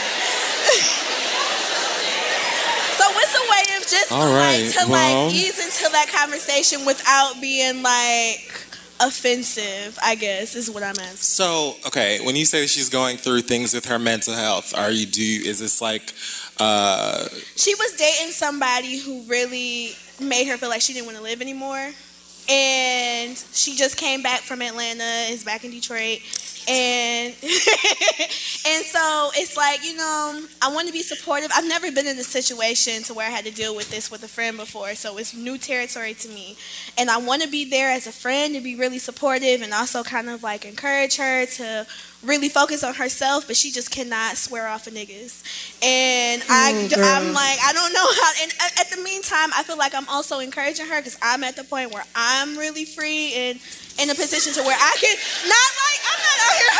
So 2.97 3.05
what's 3.13 3.35
a 3.35 3.51
way 3.51 3.77
of 3.77 3.83
just 3.87 4.13
All 4.13 4.31
like 4.31 4.73
to 4.73 4.87
well- 4.91 5.27
like 5.27 5.35
ease 5.35 5.59
into 5.59 5.91
that 5.93 6.09
conversation 6.15 6.85
without 6.87 7.41
being 7.41 7.83
like 7.83 8.51
offensive? 9.01 9.99
I 10.03 10.15
guess 10.15 10.55
is 10.55 10.71
what 10.71 10.83
I'm 10.83 10.99
asking. 10.99 11.17
So, 11.17 11.75
okay, 11.87 12.25
when 12.25 12.37
you 12.37 12.45
say 12.45 12.67
she's 12.67 12.89
going 12.89 13.17
through 13.17 13.43
things 13.43 13.75
with 13.75 13.87
her 13.87 13.99
mental 13.99 14.35
health, 14.35 14.73
are 14.77 14.91
you 14.91 15.07
do 15.07 15.23
is 15.23 15.59
this 15.59 15.81
like 15.83 16.13
uh 16.61 17.29
She 17.57 17.75
was 17.75 17.93
dating 17.97 18.33
somebody 18.33 18.99
who 18.99 19.23
really 19.23 19.91
made 20.21 20.47
her 20.47 20.57
feel 20.57 20.69
like 20.69 20.81
she 20.81 20.93
didn't 20.93 21.07
want 21.07 21.19
to 21.19 21.23
live 21.23 21.41
anymore, 21.41 21.91
and 22.49 23.37
she 23.53 23.75
just 23.75 23.97
came 23.97 24.23
back 24.23 24.41
from 24.41 24.63
Atlanta, 24.63 25.33
is 25.33 25.45
back 25.45 25.65
in 25.65 25.71
Detroit. 25.71 26.21
And 26.67 27.35
and 27.43 28.85
so 28.85 29.31
it's 29.35 29.57
like 29.57 29.85
you 29.85 29.97
know 29.97 30.45
I 30.63 30.73
want 30.73 30.87
to 30.89 30.93
be 30.93 31.03
supportive. 31.03 31.51
I've 31.55 31.69
never 31.69 31.91
been 31.93 32.07
in 32.07 32.19
a 32.19 32.25
situation 32.25 33.03
to 33.05 33.15
where 33.15 33.27
I 33.27 33.31
had 33.31 33.45
to 33.45 33.51
deal 33.53 33.75
with 33.77 33.91
this 33.91 34.11
with 34.11 34.23
a 34.23 34.29
friend 34.29 34.57
before, 34.57 34.95
so 34.95 35.19
it's 35.19 35.35
new 35.35 35.59
territory 35.59 36.15
to 36.15 36.29
me. 36.29 36.57
And 36.97 37.11
I 37.11 37.19
want 37.19 37.43
to 37.43 37.49
be 37.49 37.69
there 37.69 37.91
as 37.91 38.07
a 38.07 38.13
friend 38.13 38.55
to 38.55 38.61
be 38.61 38.77
really 38.77 38.99
supportive 38.99 39.63
and 39.63 39.73
also 39.75 40.03
kind 40.03 40.29
of 40.31 40.43
like 40.43 40.65
encourage 40.65 41.17
her 41.17 41.47
to 41.47 41.87
really 42.25 42.49
focus 42.49 42.83
on 42.83 42.95
herself. 42.95 43.47
But 43.47 43.57
she 43.57 43.71
just 43.71 43.91
cannot 43.91 44.37
swear 44.37 44.67
off 44.69 44.87
of 44.87 44.95
niggas. 44.95 45.43
And 45.83 46.43
I 46.49 46.73
hmm, 46.73 46.89
girl. 46.89 47.05
I'm 47.05 47.33
like 47.35 47.59
I 47.63 47.73
don't 47.73 47.93
know 47.93 48.07
how. 48.23 48.33
And 48.43 48.53
at- 48.61 48.81
at 48.81 48.91
the 48.91 49.03
meantime, 49.03 49.51
I 49.55 49.63
feel 49.65 49.77
like 49.77 49.95
I'm 49.95 50.09
also 50.09 50.39
encouraging 50.39 50.87
her 50.87 50.99
because 51.01 51.19
I'm 51.23 51.45
at 51.45 51.57
the 51.57 51.65
point 51.65 51.93
where 51.93 52.05
I'm 52.15 52.57
really 52.57 52.85
free 52.87 53.35
and 53.35 53.61
in 53.99 54.11
a 54.11 54.15
position 54.15 54.53
to 54.55 54.63
where 54.63 54.77
I 54.77 54.97
can 54.99 55.15
not 55.47 55.71
like 55.79 56.01
I'm 56.03 56.21
not 56.23 56.37
out 56.43 56.55
here. 56.59 56.73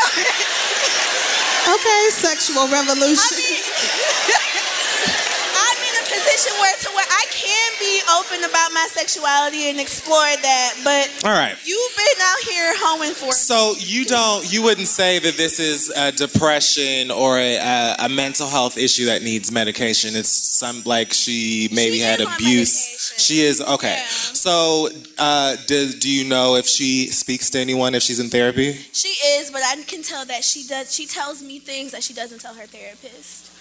Okay, 1.65 2.09
sexual 2.11 2.67
revolution. 2.69 3.25
I 3.25 3.41
mean, 3.41 3.57
I'm 5.65 5.79
in 5.81 5.95
a 5.97 6.05
position 6.05 6.53
where 6.61 6.75
to 6.77 6.89
where 6.93 7.07
I 7.09 7.25
can 7.31 7.71
be 7.79 8.01
open 8.19 8.43
about 8.47 8.71
my 8.71 8.87
sexuality 8.91 9.69
and 9.69 9.79
explore 9.79 10.19
that, 10.19 10.73
but 10.83 11.09
all 11.27 11.35
right. 11.35 11.55
you've 11.65 11.95
been 11.97 12.21
out 12.21 12.39
here 12.47 12.71
hoeing 12.77 13.13
for. 13.13 13.31
So 13.33 13.73
you 13.79 14.05
don't 14.05 14.51
you 14.51 14.61
wouldn't 14.61 14.87
say 14.87 15.17
that 15.19 15.37
this 15.37 15.59
is 15.59 15.89
a 15.89 16.11
depression 16.11 17.09
or 17.09 17.39
a, 17.39 17.55
a, 17.57 17.95
a 18.05 18.09
mental 18.09 18.47
health 18.47 18.77
issue 18.77 19.05
that 19.05 19.23
needs 19.23 19.51
medication. 19.51 20.15
It's 20.15 20.29
some 20.29 20.83
like 20.85 21.13
she 21.13 21.67
maybe 21.71 21.97
She 21.97 22.01
had 22.01 22.19
is 22.21 22.27
on 22.27 22.33
abuse. 22.33 23.04
Medication. 23.11 23.35
She 23.35 23.41
is 23.41 23.61
okay. 23.61 23.97
Yeah. 23.97 24.05
So 24.07 24.89
uh, 25.17 25.55
does 25.67 25.95
do 25.95 26.09
you 26.09 26.27
know 26.27 26.55
if 26.55 26.65
she 26.65 27.07
speaks 27.07 27.49
to 27.51 27.59
anyone 27.59 27.95
if 27.95 28.03
she's 28.03 28.19
in 28.19 28.29
therapy? 28.29 28.73
She 28.91 29.09
is, 29.09 29.51
but 29.51 29.61
I 29.63 29.81
can 29.83 30.01
tell 30.01 30.25
that 30.25 30.43
she 30.43 30.67
does. 30.67 30.93
She 30.93 31.05
tells 31.05 31.41
me 31.41 31.59
things 31.59 31.91
that 31.91 32.03
she 32.03 32.13
doesn't 32.13 32.39
tell 32.39 32.53
her 32.53 32.65
therapist. 32.65 33.51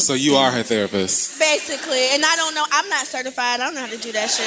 So 0.00 0.14
you 0.14 0.34
are 0.34 0.50
her 0.50 0.62
therapist. 0.62 1.38
Basically, 1.38 2.08
and 2.12 2.24
I 2.24 2.36
don't 2.36 2.54
know. 2.54 2.64
I'm 2.70 2.88
not 2.88 3.06
certified. 3.06 3.60
I 3.60 3.64
don't 3.64 3.74
know 3.74 3.80
how 3.80 3.86
to 3.86 3.98
do 3.98 4.12
that 4.12 4.28
shit. 4.30 4.44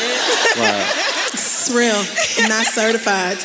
Right. 0.58 1.34
It's 1.34 1.70
real. 1.72 2.48
Not 2.48 2.66
certified. 2.68 3.38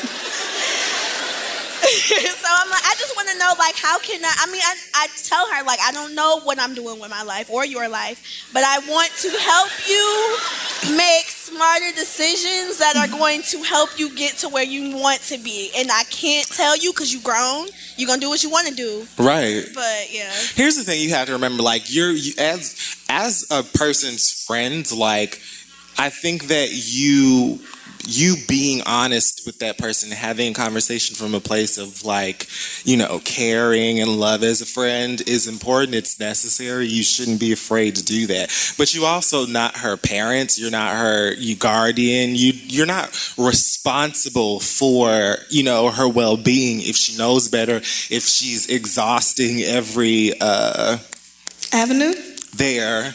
so 2.39 2.49
I'm 2.49 2.70
like, 2.70 2.85
I 2.85 2.95
just 2.99 3.16
want 3.16 3.28
to 3.28 3.39
know, 3.39 3.53
like, 3.59 3.76
how 3.76 3.99
can 3.99 4.24
I? 4.24 4.35
I 4.41 4.47
mean, 4.51 4.62
I, 4.62 4.76
I 4.95 5.09
tell 5.24 5.51
her, 5.51 5.64
like, 5.64 5.80
I 5.83 5.93
don't 5.93 6.14
know 6.14 6.41
what 6.41 6.59
I'm 6.61 6.74
doing 6.74 7.01
with 7.01 7.11
my 7.11 7.22
life 7.22 7.51
or 7.51 7.66
your 7.66 7.89
life, 7.89 8.49
but 8.53 8.62
I 8.64 8.78
want 8.89 9.11
to 9.22 9.30
help 9.30 9.70
you 9.89 10.97
make 10.97 11.26
smarter 11.26 11.93
decisions 11.95 12.78
that 12.78 12.97
are 12.97 13.07
mm-hmm. 13.07 13.18
going 13.18 13.43
to 13.43 13.62
help 13.62 13.99
you 13.99 14.14
get 14.14 14.37
to 14.39 14.49
where 14.49 14.64
you 14.64 14.97
want 14.97 15.20
to 15.22 15.39
be. 15.39 15.70
And 15.76 15.91
I 15.91 16.05
can't 16.05 16.47
tell 16.49 16.76
you 16.76 16.93
because 16.93 17.12
you've 17.12 17.24
grown. 17.24 17.66
You're 17.97 18.07
gonna 18.07 18.20
do 18.20 18.28
what 18.28 18.43
you 18.43 18.51
want 18.51 18.68
to 18.68 18.74
do. 18.74 19.07
Right. 19.18 19.64
But 19.74 20.12
yeah, 20.12 20.33
Here's 20.55 20.76
the 20.76 20.85
thing 20.85 21.01
you 21.01 21.11
have 21.11 21.26
to 21.26 21.33
remember 21.33 21.62
like 21.62 21.93
you're 21.93 22.11
you, 22.11 22.33
as 22.39 22.97
as 23.09 23.47
a 23.51 23.62
person's 23.62 24.45
friend 24.45 24.91
like 24.93 25.41
I 25.99 26.09
think 26.09 26.45
that 26.45 26.70
you 26.72 27.61
you 28.07 28.36
being 28.48 28.82
honest 28.86 29.42
with 29.46 29.59
that 29.61 29.78
person 29.78 30.11
having 30.11 30.50
a 30.50 30.55
conversation 30.55 31.14
from 31.14 31.34
a 31.34 31.40
place 31.40 31.78
of 31.78 32.05
like 32.05 32.48
you 32.84 32.96
know 32.96 33.20
caring 33.24 34.00
and 34.00 34.18
love 34.18 34.42
as 34.42 34.61
a 34.61 34.66
friend 34.66 35.22
is 35.26 35.46
important 35.46 35.94
it's 35.94 36.18
necessary 36.18 36.86
you 36.86 37.03
shouldn't 37.03 37.40
be 37.40 37.53
afraid 37.53 37.94
to 37.96 38.05
do 38.05 38.26
that 38.26 38.50
but 38.76 38.94
you 38.94 39.05
also 39.05 39.46
not 39.46 39.76
her 39.76 39.96
parents 39.96 40.59
you're 40.59 40.70
not 40.70 40.96
her 40.96 41.32
you 41.34 41.55
guardian 41.55 42.34
you 42.34 42.53
you're 42.66 42.86
not 42.86 43.09
responsible 43.38 44.61
for 44.61 45.36
you 45.48 45.62
know 45.62 45.90
her 45.90 46.09
well-being 46.09 46.80
if 46.80 46.96
she 46.96 47.16
knows 47.16 47.48
better 47.48 47.76
if 47.76 48.24
she's 48.24 48.68
exhausting 48.68 49.61
every 49.62 50.32
uh 50.40 50.98
Avenue? 51.72 52.12
there 52.55 53.14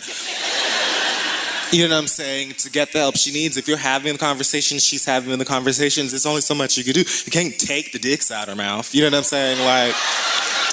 you 1.71 1.87
know 1.87 1.95
what 1.95 2.01
I'm 2.01 2.07
saying? 2.07 2.51
To 2.59 2.69
get 2.69 2.91
the 2.93 2.99
help 2.99 3.17
she 3.17 3.31
needs. 3.31 3.57
If 3.57 3.67
you're 3.67 3.77
having 3.77 4.13
the 4.13 4.19
conversations, 4.19 4.85
she's 4.85 5.05
having 5.05 5.37
the 5.37 5.45
conversations, 5.45 6.11
there's 6.11 6.25
only 6.25 6.41
so 6.41 6.55
much 6.55 6.77
you 6.77 6.83
can 6.83 6.93
do. 6.93 7.01
You 7.01 7.31
can't 7.31 7.57
take 7.57 7.91
the 7.91 7.99
dicks 7.99 8.31
out 8.31 8.47
her 8.47 8.55
mouth. 8.55 8.93
You 8.93 9.01
know 9.01 9.07
what 9.07 9.17
I'm 9.17 9.23
saying? 9.23 9.59
Like, 9.59 9.95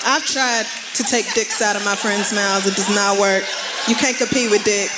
I've 0.06 0.24
tried 0.24 0.66
to 0.94 1.02
take 1.02 1.32
dicks 1.34 1.62
out 1.62 1.76
of 1.76 1.84
my 1.84 1.96
friends' 1.96 2.32
mouths. 2.32 2.66
It 2.66 2.76
does 2.76 2.94
not 2.94 3.18
work. 3.18 3.44
You 3.88 3.94
can't 3.94 4.16
compete 4.16 4.50
with 4.50 4.64
dick. 4.64 4.90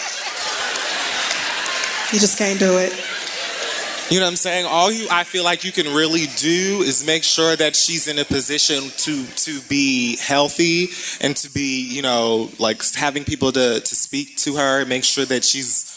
You 2.12 2.20
just 2.20 2.38
can't 2.38 2.58
do 2.58 2.78
it. 2.78 2.92
You 4.08 4.20
know 4.20 4.26
what 4.26 4.30
I'm 4.30 4.36
saying? 4.36 4.66
All 4.66 4.92
you 4.92 5.08
I 5.10 5.24
feel 5.24 5.42
like 5.42 5.64
you 5.64 5.72
can 5.72 5.92
really 5.92 6.26
do 6.36 6.82
is 6.82 7.04
make 7.04 7.24
sure 7.24 7.56
that 7.56 7.74
she's 7.74 8.06
in 8.06 8.20
a 8.20 8.24
position 8.24 8.84
to 8.98 9.26
to 9.26 9.60
be 9.62 10.16
healthy 10.18 10.90
and 11.20 11.36
to 11.38 11.52
be, 11.52 11.82
you 11.92 12.02
know, 12.02 12.48
like 12.60 12.82
having 12.94 13.24
people 13.24 13.50
to 13.50 13.80
to 13.80 13.94
speak 13.96 14.36
to 14.38 14.54
her, 14.54 14.84
make 14.84 15.02
sure 15.02 15.24
that 15.24 15.42
she's 15.42 15.92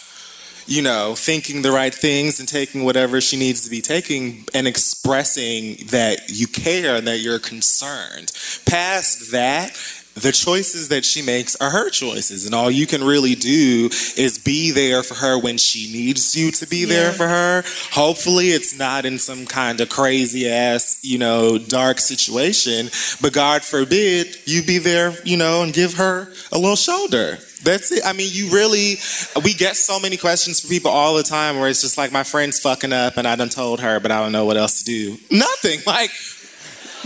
you 0.65 0.83
know, 0.83 1.15
thinking 1.15 1.63
the 1.63 1.71
right 1.71 1.93
things 1.93 2.39
and 2.39 2.47
taking 2.47 2.83
whatever 2.83 3.19
she 3.19 3.37
needs 3.37 3.63
to 3.63 3.71
be 3.71 3.81
taking 3.81 4.45
and 4.53 4.67
expressing 4.67 5.77
that 5.87 6.29
you 6.29 6.45
care 6.45 6.95
and 6.95 7.07
that 7.07 7.19
you're 7.19 7.39
concerned. 7.39 8.31
Past 8.67 9.31
that, 9.31 9.75
the 10.21 10.31
choices 10.31 10.89
that 10.89 11.05
she 11.05 11.21
makes 11.21 11.55
are 11.57 11.69
her 11.69 11.89
choices 11.89 12.45
and 12.45 12.55
all 12.55 12.69
you 12.69 12.85
can 12.85 13.03
really 13.03 13.35
do 13.35 13.89
is 14.17 14.37
be 14.37 14.71
there 14.71 15.03
for 15.03 15.15
her 15.15 15.39
when 15.39 15.57
she 15.57 15.91
needs 15.91 16.35
you 16.35 16.51
to 16.51 16.67
be 16.67 16.85
there 16.85 17.11
for 17.11 17.27
her. 17.27 17.63
Hopefully 17.91 18.49
it's 18.49 18.77
not 18.77 19.05
in 19.05 19.19
some 19.19 19.45
kind 19.45 19.81
of 19.81 19.89
crazy 19.89 20.49
ass 20.49 20.99
you 21.03 21.17
know 21.17 21.57
dark 21.57 21.99
situation 21.99 22.89
but 23.21 23.33
god 23.33 23.63
forbid 23.63 24.27
you 24.45 24.63
be 24.63 24.77
there 24.77 25.13
you 25.23 25.37
know 25.37 25.63
and 25.63 25.73
give 25.73 25.95
her 25.95 26.27
a 26.51 26.57
little 26.57 26.75
shoulder. 26.75 27.37
That's 27.63 27.91
it. 27.91 28.03
I 28.05 28.13
mean 28.13 28.29
you 28.31 28.51
really 28.51 28.97
we 29.43 29.53
get 29.53 29.75
so 29.75 29.99
many 29.99 30.17
questions 30.17 30.61
from 30.61 30.69
people 30.69 30.91
all 30.91 31.15
the 31.15 31.23
time 31.23 31.59
where 31.59 31.69
it's 31.69 31.81
just 31.81 31.97
like 31.97 32.11
my 32.11 32.23
friend's 32.23 32.59
fucking 32.59 32.93
up 32.93 33.17
and 33.17 33.27
i 33.27 33.35
done 33.35 33.49
told 33.49 33.79
her 33.81 33.99
but 33.99 34.11
i 34.11 34.21
don't 34.21 34.31
know 34.31 34.45
what 34.45 34.57
else 34.57 34.81
to 34.81 34.85
do. 34.85 35.17
Nothing. 35.29 35.79
Like 35.85 36.11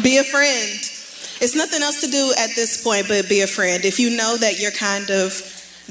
Be 0.01 0.17
a 0.17 0.23
friend. 0.23 0.92
It's 1.43 1.55
nothing 1.55 1.81
else 1.81 1.99
to 1.99 2.07
do 2.09 2.31
at 2.39 2.55
this 2.55 2.81
point 2.81 3.09
but 3.09 3.27
be 3.27 3.41
a 3.41 3.47
friend. 3.47 3.83
If 3.83 3.99
you 3.99 4.15
know 4.15 4.37
that 4.37 4.61
you're 4.61 4.71
kind 4.71 5.11
of 5.11 5.35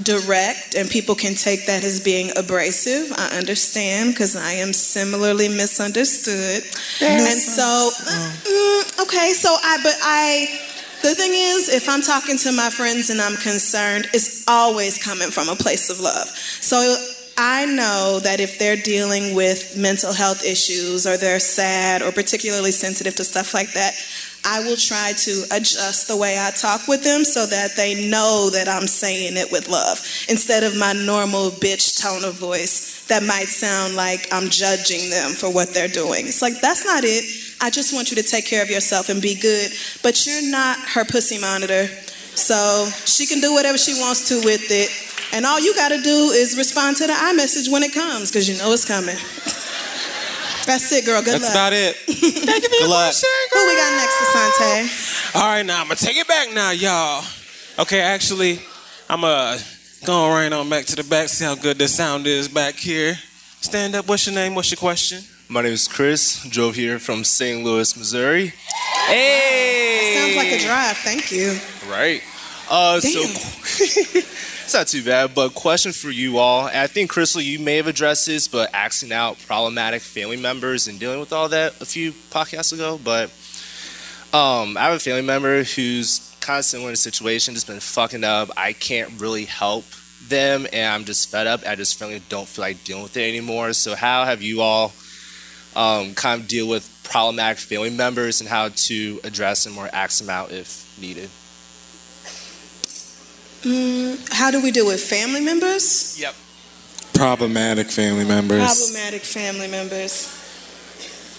direct 0.03 0.75
and 0.75 0.89
people 0.89 1.15
can 1.15 1.35
take 1.35 1.67
that 1.67 1.85
as 1.85 2.01
being 2.01 2.31
abrasive, 2.37 3.13
I 3.19 3.37
understand 3.37 4.15
because 4.15 4.35
I 4.35 4.53
am 4.53 4.73
similarly 4.73 5.49
misunderstood. 5.49 6.65
and 7.03 7.39
so, 7.39 7.91
mm, 7.93 9.03
okay, 9.05 9.35
so 9.35 9.55
I, 9.63 9.77
but 9.83 9.95
I, 10.01 10.49
the 11.03 11.15
thing 11.15 11.33
is, 11.35 11.69
if 11.69 11.87
I'm 11.87 12.01
talking 12.01 12.39
to 12.39 12.53
my 12.53 12.71
friends 12.71 13.11
and 13.11 13.21
I'm 13.21 13.37
concerned, 13.37 14.09
it's 14.15 14.49
always 14.49 14.97
coming 14.97 15.29
from 15.29 15.51
a 15.51 15.55
place 15.55 15.91
of 15.91 16.01
love. 16.01 16.29
So 16.31 16.97
I 17.37 17.67
know 17.67 18.21
that 18.23 18.41
if 18.41 18.59
they're 18.59 18.77
dealing 18.77 19.35
with 19.35 19.77
mental 19.77 20.13
health 20.13 20.45
issues 20.45 21.07
or 21.07 21.17
they're 21.17 21.41
sad 21.41 22.03
or 22.03 22.13
particularly 22.13 22.73
sensitive 22.73 23.17
to 23.17 23.25
stuff 23.25 23.55
like 23.55 23.73
that, 23.73 23.95
I 24.45 24.61
will 24.61 24.76
try 24.76 25.12
to 25.12 25.45
adjust 25.53 26.09
the 26.09 26.16
way 26.16 26.36
I 26.38 26.51
talk 26.51 26.88
with 26.88 27.05
them 27.05 27.24
so 27.24 27.47
that 27.47 27.76
they 27.76 28.09
know 28.11 28.51
that 28.51 28.68
I'm 28.68 28.86
saying 28.86 29.36
it 29.36 29.53
with 29.53 29.68
love 29.68 29.99
instead 30.28 30.64
of 30.64 30.76
my 30.76 30.93
normal 30.93 31.51
bitch 31.51 32.01
tone 32.01 32.24
of 32.24 32.34
voice 32.34 33.07
that 33.07 33.22
might 33.22 33.47
sound 33.47 33.95
like 33.95 34.26
I'm 34.32 34.49
judging 34.49 35.11
them 35.11 35.32
for 35.32 35.53
what 35.53 35.72
they're 35.72 35.88
doing. 35.88 36.26
It's 36.26 36.43
like, 36.43 36.61
that's 36.61 36.84
not 36.84 37.05
it. 37.05 37.24
I 37.61 37.70
just 37.70 37.95
want 37.95 38.11
you 38.11 38.16
to 38.16 38.22
take 38.22 38.47
care 38.47 38.62
of 38.62 38.70
yourself 38.70 39.09
and 39.09 39.22
be 39.22 39.34
good, 39.34 39.70
but 40.03 40.26
you're 40.26 40.51
not 40.51 40.78
her 40.80 41.05
pussy 41.05 41.38
monitor. 41.38 41.86
So 42.34 42.88
she 43.05 43.26
can 43.26 43.40
do 43.40 43.53
whatever 43.53 43.78
she 43.78 43.95
wants 44.01 44.28
to 44.30 44.40
with 44.45 44.70
it. 44.70 44.90
And 45.34 45.47
all 45.47 45.61
you 45.61 45.74
gotta 45.74 46.01
do 46.03 46.32
is 46.34 46.59
respond 46.59 46.97
to 46.99 47.07
the 47.07 47.12
iMessage 47.12 47.70
when 47.70 47.82
it 47.82 47.95
comes, 47.95 48.30
because 48.30 48.49
you 48.49 48.59
know 48.59 48.72
it's 48.72 48.84
coming. 48.84 49.16
That's 50.67 50.91
it, 50.93 51.05
girl. 51.05 51.23
Good 51.23 51.33
luck. 51.33 51.41
that's 51.41 51.55
luck. 51.55 51.55
about 51.55 51.73
it 51.73 51.97
good 52.07 52.89
luck 52.89 53.15
Who 53.53 53.67
we 53.67 53.77
got 53.77 53.93
next, 53.97 54.17
Asante? 54.23 55.37
All 55.37 55.43
right, 55.43 55.67
now 55.67 55.81
I'm 55.81 55.87
gonna 55.89 55.97
take 55.97 56.17
it 56.17 56.29
back 56.29 56.53
now, 56.53 56.71
y'all. 56.71 57.25
Okay, 57.79 58.01
actually, 58.01 58.61
I'm 59.09 59.25
uh 59.25 59.59
going 60.05 60.33
right 60.33 60.53
on 60.53 60.69
back 60.69 60.85
to 60.87 60.97
the 60.97 61.05
back. 61.05 61.29
See 61.29 61.45
how 61.45 61.55
good 61.55 61.79
the 61.79 61.89
sound 61.89 62.27
is 62.27 62.49
back 62.49 62.75
here. 62.75 63.17
Stand 63.61 63.95
up. 63.95 64.09
What's 64.09 64.27
your 64.27 64.35
name? 64.35 64.55
What's 64.55 64.71
your 64.71 64.79
question? 64.79 65.23
My 65.49 65.63
name 65.63 65.73
is 65.73 65.87
Chris. 65.87 66.43
Drove 66.49 66.75
here 66.75 66.99
from 66.99 67.25
St. 67.25 67.63
Louis, 67.63 67.97
Missouri. 67.97 68.53
Hey! 69.07 70.15
Sounds 70.17 70.37
like 70.37 70.61
a 70.61 70.65
drive. 70.65 70.97
Thank 70.99 71.31
you. 71.31 71.59
Right. 71.91 72.23
Uh, 72.71 73.01
so 73.01 73.21
Not 74.75 74.87
too 74.87 75.05
bad. 75.05 75.35
But 75.35 75.55
question 75.55 75.93
for 75.93 76.11
you 76.11 76.39
all. 76.39 76.64
I 76.64 76.87
think 76.87 77.11
Crystal, 77.11 77.43
you 77.43 77.59
may 77.59 77.77
have 77.77 77.87
addressed 77.87 78.27
this, 78.27 78.49
but 78.49 78.70
axing 78.73 79.12
out 79.12 79.39
problematic 79.47 80.01
family 80.01 80.37
members 80.37 80.89
and 80.89 80.99
dealing 80.99 81.20
with 81.20 81.33
all 81.33 81.49
that 81.51 81.81
a 81.81 81.85
few 81.85 82.12
podcasts 82.12 82.73
ago. 82.73 82.99
But 83.03 83.25
um, 84.33 84.77
I 84.79 84.85
have 84.85 84.95
a 84.95 84.99
family 84.99 85.23
member 85.23 85.62
who's 85.62 86.35
kind 86.41 86.59
of 86.59 86.64
similar 86.64 86.89
in 86.89 86.95
a 86.95 86.97
situation, 86.97 87.55
just 87.55 87.66
been 87.66 87.81
fucking 87.81 88.25
up. 88.25 88.51
I 88.57 88.73
can't 88.73 89.20
really 89.20 89.45
help 89.45 89.85
them, 90.29 90.66
and 90.73 90.95
I'm 90.95 91.05
just 91.05 91.31
fed 91.31 91.47
up. 91.47 91.61
I 91.66 91.75
just 91.75 92.01
really 92.01 92.23
don't 92.29 92.49
feel 92.49 92.62
like 92.62 92.83
dealing 92.85 93.03
with 93.03 93.16
it 93.16 93.29
anymore. 93.29 93.75
So 93.75 93.95
how 93.95 94.25
have 94.25 94.41
you 94.41 94.62
all 94.62 94.93
um, 95.77 96.14
kind 96.14 96.41
of 96.41 96.49
deal 96.49 96.66
with 96.66 96.89
problematic 97.05 97.59
family 97.59 97.91
members 97.91 98.41
and 98.41 98.49
how 98.49 98.70
to 98.70 99.20
address 99.23 99.64
them 99.64 99.77
or 99.77 99.91
ax 99.93 100.18
them 100.18 100.31
out 100.31 100.51
if 100.51 100.99
needed? 101.01 101.29
Mm, 103.63 104.19
how 104.33 104.51
do 104.51 104.61
we 104.63 104.71
deal 104.73 104.87
with 104.87 105.01
family 105.01 105.41
members? 105.41 106.19
Yep. 106.21 106.35
problematic 107.15 107.89
family 107.91 108.25
members 108.25 108.59
Problematic 108.65 109.23
family 109.23 109.69
members. 109.69 110.29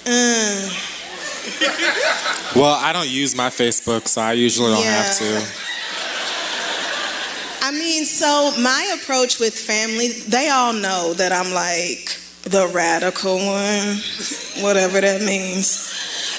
Uh, 0.05 0.69
Well, 2.55 2.76
I 2.76 2.93
don't 2.93 3.09
use 3.09 3.36
my 3.36 3.49
Facebook, 3.49 4.07
so 4.07 4.21
I 4.21 4.34
usually 4.34 4.71
don't 4.71 4.86
have 4.86 5.17
to. 5.17 5.41
I 7.61 7.71
mean, 7.71 8.05
so 8.05 8.53
my 8.61 8.95
approach 9.01 9.39
with 9.39 9.53
family, 9.57 10.09
they 10.28 10.49
all 10.49 10.74
know 10.74 11.13
that 11.15 11.32
I'm 11.32 11.51
like 11.53 12.15
the 12.43 12.67
radical 12.74 13.38
one, 13.38 13.97
whatever 14.61 15.01
that 15.01 15.21
means. 15.21 15.89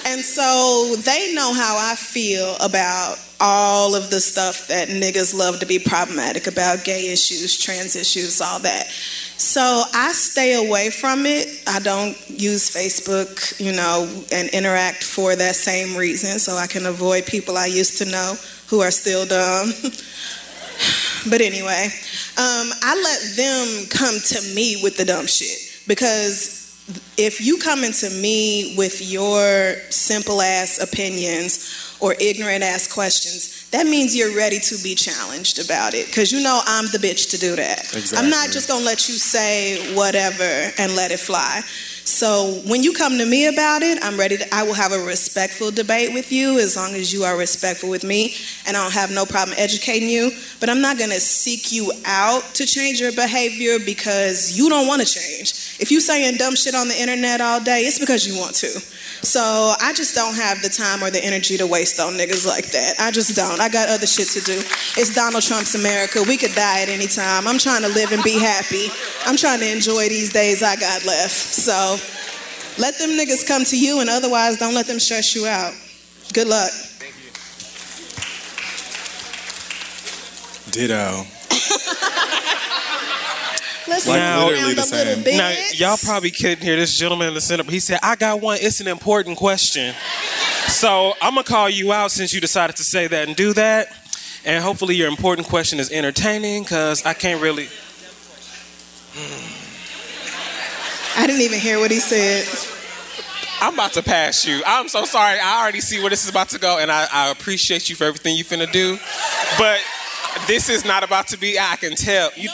And 0.07 0.21
so 0.21 0.95
they 1.05 1.35
know 1.35 1.53
how 1.53 1.77
I 1.79 1.95
feel 1.97 2.57
about 2.61 3.17
all 3.41 3.95
of 3.95 4.11
the 4.11 4.21
stuff 4.21 4.69
that 4.69 4.89
niggas 4.89 5.37
love 5.37 5.61
to 5.61 5.67
be 5.67 5.79
problematic 5.79 6.47
about 6.47 6.85
gay 6.85 7.13
issues, 7.13 7.59
trans 7.59 7.97
issues, 7.97 8.41
all 8.41 8.59
that. 8.61 8.89
So 8.89 9.83
I 9.93 10.13
stay 10.13 10.67
away 10.67 10.91
from 10.91 11.27
it. 11.27 11.49
I 11.67 11.81
don't 11.81 12.17
use 12.29 12.71
Facebook, 12.71 13.61
you 13.61 13.73
know, 13.73 14.09
and 14.33 14.49
interact 14.51 15.03
for 15.03 15.37
that 15.37 15.57
same 15.57 15.97
reason 15.97 16.39
so 16.39 16.55
I 16.55 16.67
can 16.67 16.87
avoid 16.87 17.27
people 17.27 17.57
I 17.57 17.67
used 17.67 17.99
to 17.99 18.05
know 18.05 18.35
who 18.69 18.81
are 18.81 18.91
still 18.91 19.27
dumb. 19.27 19.73
But 21.29 21.41
anyway, 21.41 21.87
um, 22.37 22.69
I 22.83 23.01
let 23.03 23.37
them 23.37 23.87
come 23.89 24.17
to 24.21 24.55
me 24.55 24.81
with 24.83 24.97
the 24.99 25.05
dumb 25.07 25.27
shit 25.27 25.85
because 25.87 26.64
if 27.17 27.41
you 27.41 27.59
come 27.59 27.83
into 27.83 28.11
me 28.11 28.75
with 28.77 29.01
your 29.01 29.75
simple 29.91 30.43
ass 30.43 30.79
opinions 30.83 31.97
or 32.01 32.15
ignorant 32.21 32.63
ass 32.63 32.93
questions, 32.93 33.71
that 33.71 33.87
means 33.87 34.15
you're 34.15 34.37
ready 34.37 34.59
to 34.59 34.77
be 34.83 34.95
challenged 34.95 35.65
about 35.65 35.95
it 35.95 36.07
because 36.07 36.31
you 36.31 36.43
know 36.43 36.61
I'm 36.67 36.87
the 36.87 36.99
bitch 36.99 37.31
to 37.31 37.39
do 37.39 37.57
that. 37.57 38.13
I'm 38.17 38.29
not 38.29 38.51
just 38.51 38.69
gonna 38.69 38.85
let 38.85 39.09
you 39.09 39.15
say 39.15 39.95
whatever 39.95 40.45
and 40.79 40.95
let 40.95 41.11
it 41.11 41.21
fly. 41.21 41.63
So 42.05 42.61
when 42.67 42.83
you 42.83 42.93
come 42.93 43.17
to 43.17 43.25
me 43.25 43.47
about 43.47 43.83
it, 43.83 43.99
I'm 44.03 44.19
ready 44.19 44.37
to, 44.37 44.55
I 44.55 44.63
will 44.63 44.75
have 44.75 44.93
a 44.93 44.99
respectful 44.99 45.71
debate 45.71 46.13
with 46.13 46.31
you 46.31 46.59
as 46.59 46.77
long 46.77 46.95
as 46.95 47.15
you 47.15 47.25
are 47.25 47.37
respectful 47.37 47.89
with 47.89 48.05
me 48.05 48.35
and 48.67 48.77
I 48.77 48.83
don't 48.83 48.93
have 48.93 49.11
no 49.11 49.25
problem 49.25 49.57
educating 49.59 50.11
you, 50.11 50.31
but 50.61 50.69
I'm 50.69 50.83
not 50.83 50.99
going 50.99 51.11
to 51.11 51.21
seek 51.21 51.73
you 51.73 51.93
out 52.05 52.43
to 52.57 52.67
change 52.67 53.01
your 53.01 53.13
behavior 53.13 53.79
because 53.79 54.57
you 54.57 54.69
don't 54.69 54.87
want 54.87 55.01
to 55.01 55.09
change. 55.09 55.74
If 55.81 55.91
you 55.91 56.01
saying 56.01 56.37
dumb 56.37 56.55
shit 56.55 56.75
on 56.75 56.89
the 56.89 56.95
internet 56.95 57.41
all 57.41 57.61
day, 57.61 57.83
it's 57.83 57.99
because 57.99 58.27
you 58.27 58.39
want 58.39 58.55
to. 58.57 58.69
So 59.25 59.75
I 59.81 59.93
just 59.93 60.15
don't 60.15 60.35
have 60.35 60.63
the 60.63 60.69
time 60.69 61.03
or 61.03 61.11
the 61.11 61.25
energy 61.25 61.57
to 61.57 61.67
waste 61.67 61.99
on 61.99 62.15
niggas 62.15 62.47
like 62.47 62.71
that. 62.71 62.95
I 63.01 63.11
just 63.11 63.35
don't. 63.35 63.61
I 63.61 63.69
got 63.69 63.89
other 63.89 64.07
shit 64.07 64.29
to 64.29 64.41
do. 64.41 64.59
It's 65.01 65.15
Donald 65.15 65.43
Trump's 65.43 65.75
America. 65.75 66.23
We 66.23 66.37
could 66.37 66.55
die 66.55 66.83
at 66.83 66.89
any 66.89 67.07
time. 67.07 67.49
I'm 67.49 67.59
trying 67.59 67.83
to 67.83 67.89
live 67.89 68.13
and 68.13 68.23
be 68.23 68.39
happy. 68.39 68.87
I'm 69.27 69.37
trying 69.37 69.61
to 69.61 69.71
enjoy 69.71 70.09
these 70.09 70.33
days 70.33 70.63
I 70.63 70.77
got 70.77 71.05
left. 71.05 71.33
So 71.33 71.97
let 72.79 72.99
them 72.99 73.11
niggas 73.11 73.47
come 73.47 73.65
to 73.65 73.79
you 73.79 74.01
and 74.01 74.11
otherwise 74.11 74.59
don't 74.59 74.75
let 74.75 74.87
them 74.87 75.01
stress 75.01 75.35
you 75.35 75.47
out. 75.47 75.73
Good 76.33 76.49
luck. 76.49 76.71
Ditto. 80.71 81.25
Let's 83.87 84.07
Like, 84.07 84.19
now, 84.19 84.47
literally 84.47 84.75
the 84.75 84.81
a 84.81 84.85
little 84.85 85.15
same. 85.15 85.23
bit. 85.25 85.37
Now, 85.37 85.55
y'all 85.75 85.97
probably 86.03 86.31
couldn't 86.31 86.63
hear 86.63 86.77
this 86.77 86.97
gentleman 86.97 87.29
in 87.29 87.35
the 87.35 87.41
center. 87.41 87.65
but 87.65 87.73
He 87.75 87.81
said, 87.81 87.99
I 88.03 88.17
got 88.17 88.41
one. 88.41 88.59
It's 88.61 88.81
an 88.81 88.89
important 88.89 89.37
question. 89.37 89.95
So 90.69 91.13
I'm 91.21 91.35
going 91.35 91.45
to 91.45 91.51
call 91.53 91.69
you 91.69 91.93
out 91.93 92.11
since 92.11 92.33
you 92.33 92.41
decided 92.41 92.77
to 92.77 92.85
say 92.85 93.07
that 93.07 93.29
and 93.29 93.37
do 93.37 93.53
that. 93.55 93.89
And 94.47 94.63
hopefully 94.63 94.95
your 94.95 95.09
important 95.09 95.49
question 95.49 95.79
is 95.81 95.91
entertaining 95.91 96.63
because 96.63 97.05
I 97.05 97.15
can't 97.15 97.41
really. 97.43 97.69
I 101.17 101.27
didn't 101.27 101.43
even 101.43 101.61
hear 101.61 101.79
what 101.79 101.91
he 101.91 101.99
said. 102.01 102.47
I'm 103.61 103.75
about 103.75 103.93
to 103.95 104.03
pass 104.03 104.45
you. 104.45 104.63
I'm 104.67 104.89
so 104.89 105.05
sorry. 105.05 105.39
I 105.39 105.63
already 105.63 105.81
see 105.81 106.01
where 106.01 106.11
this 106.11 106.25
is 106.25 106.31
about 106.31 106.49
to 106.51 106.59
go, 106.59 106.79
and 106.79 106.91
I, 106.91 107.07
I 107.11 107.31
appreciate 107.31 107.89
you 107.89 107.97
for 107.97 108.05
everything 108.05 108.37
you 108.37 108.45
finna 108.45 108.71
do. 108.71 108.99
But 109.59 109.81
this 110.47 110.69
is 110.69 110.85
not 110.85 111.05
about 111.05 111.29
to 111.29 111.39
be. 111.39 111.59
I 111.59 111.77
can 111.77 111.95
tell. 111.95 112.31
You, 112.37 112.51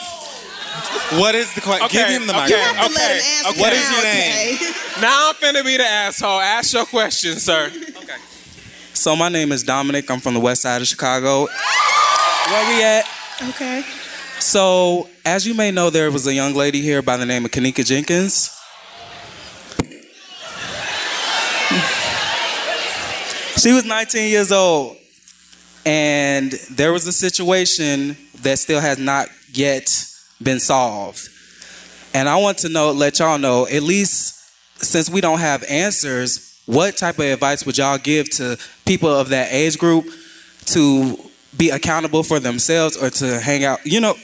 What 1.19 1.35
is 1.35 1.53
the 1.53 1.61
question? 1.61 1.87
Give 1.91 2.07
him 2.07 2.27
the 2.27 2.33
okay, 2.33 2.55
microphone. 2.55 2.75
have 2.75 2.87
to 2.87 2.93
let 2.93 3.11
okay, 3.11 3.17
him 3.17 3.45
ask 3.45 3.49
okay. 3.49 3.61
What 3.61 3.73
is 3.73 3.91
your 3.91 4.03
name? 4.03 4.55
okay? 4.55 5.01
Now 5.01 5.29
I'm 5.29 5.35
finna 5.35 5.65
be 5.65 5.77
the 5.77 5.85
asshole. 5.85 6.39
Ask 6.39 6.73
your 6.73 6.85
question, 6.85 7.35
sir. 7.35 7.67
Okay. 7.67 8.17
So 8.93 9.15
my 9.15 9.29
name 9.29 9.51
is 9.51 9.63
Dominic. 9.63 10.09
I'm 10.09 10.19
from 10.19 10.35
the 10.35 10.39
west 10.39 10.61
side 10.61 10.81
of 10.81 10.87
Chicago. 10.87 11.47
Where 12.49 12.75
we 12.75 12.83
at? 12.83 13.05
Okay. 13.49 13.83
So, 14.39 15.07
as 15.23 15.45
you 15.45 15.53
may 15.53 15.71
know, 15.71 15.89
there 15.89 16.09
was 16.11 16.25
a 16.27 16.33
young 16.33 16.53
lady 16.53 16.81
here 16.81 17.01
by 17.01 17.15
the 17.15 17.25
name 17.25 17.45
of 17.45 17.51
Kenneka 17.51 17.85
Jenkins. 17.85 18.57
She 23.61 23.71
was 23.71 23.85
19 23.85 24.29
years 24.29 24.51
old, 24.51 24.97
and 25.85 26.51
there 26.71 26.91
was 26.91 27.05
a 27.05 27.13
situation 27.13 28.17
that 28.41 28.57
still 28.57 28.81
has 28.81 28.97
not 28.97 29.27
yet 29.51 30.10
been 30.43 30.59
solved. 30.59 31.29
And 32.13 32.27
I 32.27 32.37
want 32.37 32.59
to 32.59 32.69
know, 32.69 32.91
let 32.91 33.19
y'all 33.19 33.37
know, 33.37 33.67
at 33.67 33.83
least 33.83 34.35
since 34.83 35.09
we 35.09 35.21
don't 35.21 35.39
have 35.39 35.63
answers, 35.69 36.61
what 36.65 36.97
type 36.97 37.19
of 37.19 37.25
advice 37.25 37.65
would 37.65 37.77
y'all 37.77 37.97
give 37.97 38.29
to 38.31 38.57
people 38.85 39.09
of 39.09 39.29
that 39.29 39.51
age 39.51 39.77
group 39.77 40.05
to 40.65 41.17
be 41.57 41.69
accountable 41.69 42.23
for 42.23 42.39
themselves 42.39 42.97
or 42.97 43.09
to 43.09 43.39
hang 43.39 43.63
out? 43.63 43.79
You 43.85 44.01
know, 44.01 44.15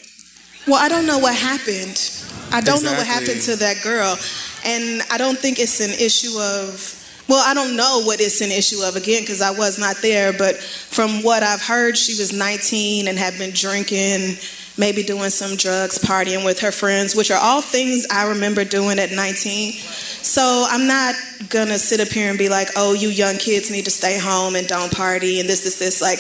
Well, 0.67 0.83
I 0.83 0.89
don't 0.89 1.05
know 1.05 1.19
what 1.19 1.35
happened. 1.35 2.11
I 2.51 2.61
don't 2.61 2.83
know 2.83 2.91
what 2.91 3.07
happened 3.07 3.41
to 3.41 3.55
that 3.57 3.81
girl. 3.83 4.17
And 4.65 5.01
I 5.11 5.17
don't 5.17 5.37
think 5.37 5.59
it's 5.59 5.79
an 5.79 5.91
issue 5.91 6.37
of, 6.39 6.96
well, 7.27 7.43
I 7.45 7.53
don't 7.53 7.75
know 7.75 8.01
what 8.05 8.21
it's 8.21 8.41
an 8.41 8.51
issue 8.51 8.81
of 8.83 8.95
again 8.95 9.21
because 9.21 9.41
I 9.41 9.51
was 9.51 9.77
not 9.77 9.97
there. 10.01 10.31
But 10.31 10.57
from 10.57 11.23
what 11.23 11.43
I've 11.43 11.61
heard, 11.61 11.97
she 11.97 12.13
was 12.13 12.31
19 12.31 13.07
and 13.07 13.17
had 13.17 13.37
been 13.37 13.51
drinking, 13.51 14.37
maybe 14.77 15.03
doing 15.03 15.29
some 15.29 15.57
drugs, 15.57 15.99
partying 15.99 16.45
with 16.45 16.59
her 16.61 16.71
friends, 16.71 17.15
which 17.15 17.29
are 17.29 17.39
all 17.41 17.61
things 17.61 18.07
I 18.11 18.29
remember 18.29 18.63
doing 18.63 18.97
at 18.99 19.11
19. 19.11 19.73
So 19.73 20.65
I'm 20.69 20.87
not 20.87 21.15
gonna 21.49 21.77
sit 21.77 21.99
up 21.99 22.07
here 22.07 22.29
and 22.29 22.37
be 22.37 22.49
like, 22.49 22.69
oh, 22.75 22.93
you 22.93 23.09
young 23.09 23.35
kids 23.37 23.71
need 23.71 23.85
to 23.85 23.91
stay 23.91 24.17
home 24.19 24.55
and 24.55 24.67
don't 24.67 24.91
party 24.91 25.39
and 25.39 25.49
this, 25.49 25.63
this, 25.63 25.79
this. 25.79 26.01
Like, 26.01 26.19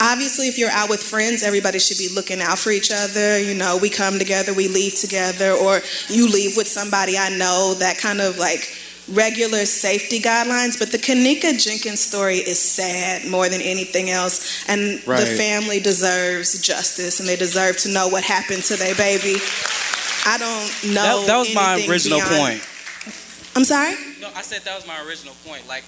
obviously 0.00 0.48
if 0.48 0.58
you're 0.58 0.70
out 0.70 0.90
with 0.90 1.00
friends 1.00 1.44
everybody 1.44 1.78
should 1.78 1.96
be 1.96 2.08
looking 2.12 2.40
out 2.40 2.58
for 2.58 2.70
each 2.70 2.90
other 2.92 3.38
you 3.38 3.54
know 3.54 3.78
we 3.80 3.88
come 3.88 4.18
together 4.18 4.52
we 4.52 4.66
leave 4.66 4.98
together 4.98 5.52
or 5.52 5.80
you 6.08 6.28
leave 6.28 6.56
with 6.56 6.66
somebody 6.66 7.16
i 7.16 7.28
know 7.38 7.74
that 7.78 7.96
kind 7.98 8.20
of 8.20 8.36
like 8.36 8.74
regular 9.12 9.64
safety 9.66 10.18
guidelines 10.20 10.78
but 10.78 10.90
the 10.90 10.98
kenneka 10.98 11.52
jenkins 11.62 12.00
story 12.00 12.36
is 12.38 12.58
sad 12.58 13.28
more 13.28 13.48
than 13.48 13.60
anything 13.60 14.10
else 14.10 14.64
and 14.68 14.98
the 15.00 15.26
family 15.36 15.80
deserves 15.80 16.58
justice 16.60 17.20
and 17.20 17.28
they 17.28 17.36
deserve 17.36 17.76
to 17.76 17.88
know 17.90 18.08
what 18.08 18.24
happened 18.24 18.62
to 18.62 18.76
their 18.76 18.94
baby 18.94 19.36
i 20.26 20.36
don't 20.38 20.94
know 20.94 21.20
that, 21.20 21.26
that 21.26 21.38
was 21.38 21.54
my 21.54 21.84
original 21.88 22.18
beyond- 22.18 22.36
point. 22.60 22.62
i'm 23.56 23.64
sorry 23.64 23.94
No, 24.20 24.28
I 24.36 24.42
said 24.42 24.62
that 24.62 24.76
was 24.76 24.86
my 24.86 25.02
original 25.04 25.34
point. 25.44 25.66
Like, 25.66 25.82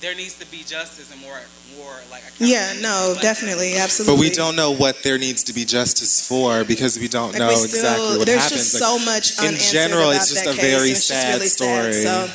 there 0.00 0.14
needs 0.14 0.34
to 0.38 0.46
be 0.50 0.58
justice 0.64 1.10
and 1.12 1.20
more, 1.20 1.40
more 1.76 1.94
like. 2.10 2.22
yeah 2.38 2.72
no 2.80 3.14
definitely 3.20 3.76
absolutely 3.76 4.14
But 4.16 4.20
we 4.20 4.30
don't 4.30 4.54
know 4.56 4.70
what 4.72 5.02
there 5.02 5.18
needs 5.18 5.42
to 5.44 5.52
be 5.52 5.64
justice 5.64 6.26
for 6.26 6.64
because 6.64 6.98
we 6.98 7.08
don't 7.08 7.30
Like, 7.32 7.38
know 7.40 7.48
we 7.48 7.54
still- 7.56 7.64
exactly 7.66 8.18
what 8.18 8.26
there's 8.26 8.42
happens. 8.42 8.60
just 8.72 8.74
Like, 8.74 8.82
so 8.82 8.98
much 9.04 9.38
in 9.38 9.44
unanswered 9.48 9.72
general, 9.72 10.10
about 10.10 10.16
it's 10.16 10.30
just 10.30 10.44
that 10.44 10.54
a 10.54 10.56
case, 10.56 10.70
very 10.70 10.88
and 10.88 10.96
it's 10.96 11.08
just 11.08 11.20
sad 11.22 11.34
really 11.34 11.48
story. 11.48 11.92
sad, 11.92 12.28
so. 12.30 12.34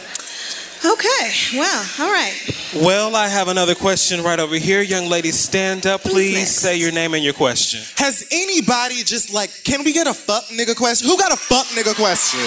Okay, 0.86 1.32
well, 1.58 1.86
all 2.00 2.12
right. 2.12 2.34
Well, 2.76 3.16
I 3.16 3.30
have 3.30 3.48
another 3.48 3.74
question 3.74 4.22
right 4.22 4.38
over 4.38 4.56
here. 4.56 4.82
Young 4.82 5.08
lady, 5.08 5.32
stand 5.32 5.86
up, 5.88 6.02
please. 6.02 6.50
Say 6.54 6.76
your 6.76 6.92
name 6.92 7.14
and 7.14 7.24
your 7.24 7.32
question. 7.34 7.80
Has 7.96 8.28
anybody 8.32 9.02
just 9.04 9.32
like, 9.34 9.50
can 9.64 9.86
we 9.86 9.94
get 9.94 10.08
a 10.08 10.14
fuck 10.14 10.44
nigga 10.50 10.76
question? 10.76 11.08
Who 11.08 11.18
got 11.18 11.32
a 11.32 11.38
fuck 11.38 11.68
nigga 11.68 11.96
question? 11.96 12.42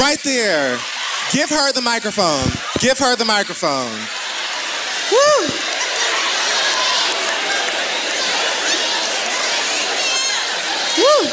Right 0.00 0.18
there. 0.24 0.78
Give 1.32 1.50
her 1.50 1.72
the 1.72 1.82
microphone. 1.82 2.48
Give 2.78 2.98
her 2.98 3.16
the 3.16 3.24
microphone. 3.24 3.92
Woo! 5.12 5.48
Woo! 10.98 11.28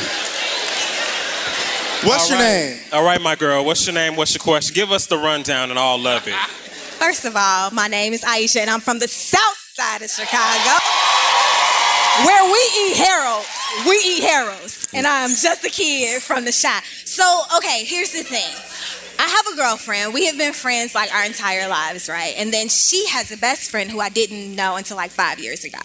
What's 2.10 2.30
All 2.30 2.38
your 2.38 2.46
right. 2.46 2.54
name? 2.54 2.80
All 2.92 3.06
right, 3.06 3.22
my 3.22 3.36
girl. 3.36 3.64
What's 3.64 3.86
your 3.86 3.94
name? 3.94 4.16
What's 4.16 4.34
your 4.34 4.42
question? 4.44 4.74
Give 4.74 4.92
us 4.92 5.06
the 5.06 5.18
rundown 5.18 5.70
and 5.70 5.80
I'll 5.80 6.00
love 6.00 6.28
it. 6.28 6.36
First 7.00 7.24
of 7.26 7.36
all, 7.38 7.72
my 7.72 7.88
name 7.88 8.14
is 8.14 8.24
Aisha, 8.24 8.58
and 8.58 8.70
I'm 8.70 8.82
from 8.82 9.00
the 9.00 9.08
south 9.08 9.58
side 9.74 10.02
of 10.02 10.10
Chicago, 10.10 10.80
where 12.26 12.44
we 12.52 12.60
eat 12.82 12.98
Harold's. 12.98 13.48
We 13.88 13.96
eat 13.96 14.24
Harold's, 14.24 14.88
and 14.94 15.08
I'm 15.08 15.30
just 15.30 15.64
a 15.66 15.70
kid 15.70 16.22
from 16.22 16.46
the 16.46 16.52
shop. 16.52 16.84
So, 17.06 17.44
okay, 17.58 17.84
here's 17.86 18.12
the 18.12 18.24
thing. 18.24 18.54
I 19.20 19.28
have 19.28 19.54
a 19.54 19.56
girlfriend. 19.56 20.14
We 20.14 20.26
have 20.28 20.38
been 20.38 20.54
friends 20.54 20.96
like 20.96 21.14
our 21.14 21.26
entire 21.26 21.68
lives, 21.68 22.10
right? 22.10 22.34
And 22.38 22.54
then 22.54 22.70
she 22.70 23.08
has 23.08 23.32
a 23.32 23.38
best 23.38 23.70
friend 23.72 23.90
who 23.90 24.00
I 24.00 24.10
didn't 24.10 24.56
know 24.56 24.76
until 24.76 24.98
like 24.98 25.12
five 25.12 25.40
years 25.40 25.64
ago. 25.64 25.80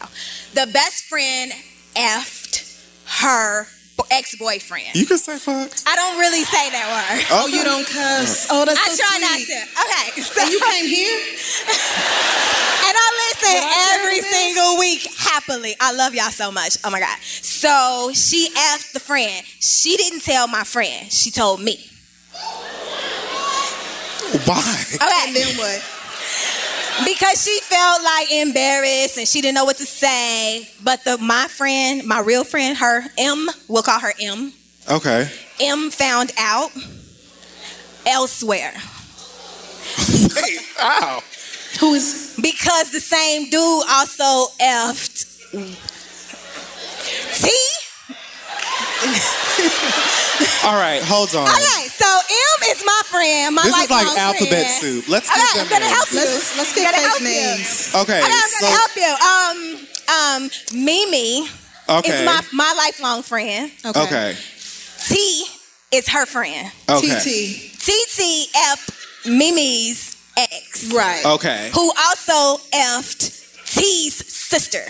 The 0.54 0.70
best 0.72 1.04
friend 1.04 1.52
effed 1.94 2.64
her 3.20 3.66
ex-boyfriend. 4.10 4.94
You 4.94 5.06
can 5.06 5.18
say 5.18 5.38
fuck. 5.38 5.70
I 5.86 5.96
don't 5.96 6.18
really 6.18 6.44
say 6.44 6.70
that 6.70 6.86
word. 6.88 7.26
Oh, 7.30 7.44
oh 7.44 7.46
you 7.48 7.64
don't 7.64 7.86
cuss. 7.86 8.50
Uh. 8.50 8.54
Oh, 8.54 8.64
that's 8.64 8.78
I 8.78 8.88
so 8.90 9.02
try 9.02 9.18
not 9.18 9.38
to. 9.38 9.58
Okay. 9.84 10.20
So 10.22 10.42
And 10.42 10.50
you 10.50 10.60
came 10.60 10.86
here? 10.86 11.18
and 12.88 12.94
I 12.94 13.08
listen 13.28 13.54
Did 13.54 13.62
I 13.62 13.68
tell 13.68 14.00
every 14.00 14.16
you 14.16 14.22
this? 14.22 14.32
single 14.32 14.78
week 14.78 15.02
happily. 15.18 15.76
I 15.80 15.92
love 15.92 16.14
y'all 16.14 16.30
so 16.30 16.50
much. 16.50 16.76
Oh 16.84 16.90
my 16.90 17.00
God. 17.00 17.18
So 17.22 18.10
she 18.14 18.48
asked 18.56 18.94
the 18.94 19.00
friend. 19.00 19.44
She 19.60 19.96
didn't 19.96 20.20
tell 20.20 20.48
my 20.48 20.64
friend. 20.64 21.10
She 21.10 21.30
told 21.30 21.60
me. 21.60 21.84
Why? 24.44 24.84
Okay. 24.94 25.26
And 25.26 25.36
then 25.36 25.56
what? 25.56 25.82
Because 27.04 27.44
she 27.44 27.60
felt 27.60 28.02
like 28.02 28.32
embarrassed 28.32 29.18
and 29.18 29.28
she 29.28 29.40
didn't 29.40 29.54
know 29.54 29.64
what 29.64 29.76
to 29.78 29.86
say. 29.86 30.68
But 30.82 31.04
the 31.04 31.16
my 31.18 31.46
friend, 31.48 32.04
my 32.06 32.20
real 32.20 32.44
friend, 32.44 32.76
her 32.78 33.04
M, 33.16 33.48
we'll 33.68 33.82
call 33.82 34.00
her 34.00 34.12
M. 34.20 34.52
Okay. 34.90 35.30
M 35.60 35.90
found 35.90 36.32
out 36.38 36.70
elsewhere. 38.06 38.72
Wait, 40.36 40.60
ow. 40.80 41.22
Who 41.80 41.94
is? 41.94 42.34
Because 42.40 42.90
the 42.90 43.00
same 43.00 43.50
dude 43.50 43.84
also 43.88 44.52
effed 44.60 45.24
T. 47.40 47.50
All 50.64 50.74
right, 50.74 51.02
hold 51.02 51.34
on. 51.34 51.48
Okay, 51.48 51.87
so 51.98 52.06
M 52.08 52.70
is 52.70 52.82
my 52.84 53.02
friend. 53.06 53.54
My 53.54 53.62
This 53.62 53.76
is 53.78 53.90
like 53.90 54.06
alphabet 54.18 54.66
friend. 54.66 54.80
soup. 54.80 55.08
Let's 55.08 55.28
Okay, 55.30 55.40
give 55.54 55.62
I'm 55.62 55.68
gonna 55.68 55.84
help 55.86 56.10
you. 56.12 56.18
Let's 56.18 56.56
let's 56.58 56.74
get 56.74 56.82
Gotta 56.84 56.96
fake 56.98 57.06
help 57.06 57.20
you. 57.20 57.26
names. 57.28 57.94
Okay, 57.94 58.20
Okay, 58.20 58.22
I'm 58.22 58.48
so 58.48 58.60
gonna 58.60 58.76
help 58.80 58.94
you. 58.96 59.12
Um, 59.32 59.58
um, 60.08 60.50
Mimi 60.84 61.48
okay, 61.88 62.20
is 62.20 62.24
my 62.26 62.40
my 62.52 62.72
lifelong 62.76 63.22
friend. 63.22 63.70
okay, 63.84 64.36
T 65.08 65.44
is 65.92 66.08
her 66.08 66.26
friend. 66.26 66.70
okay, 66.88 67.18
TT. 67.20 67.74
TT 67.78 68.48
Mimi's 69.26 70.16
ex, 70.36 70.92
Right. 70.92 71.24
okay. 71.26 71.70
who 71.74 71.90
also 72.06 72.62
effed 72.72 73.34
T's 73.74 74.14
sister. 74.26 74.84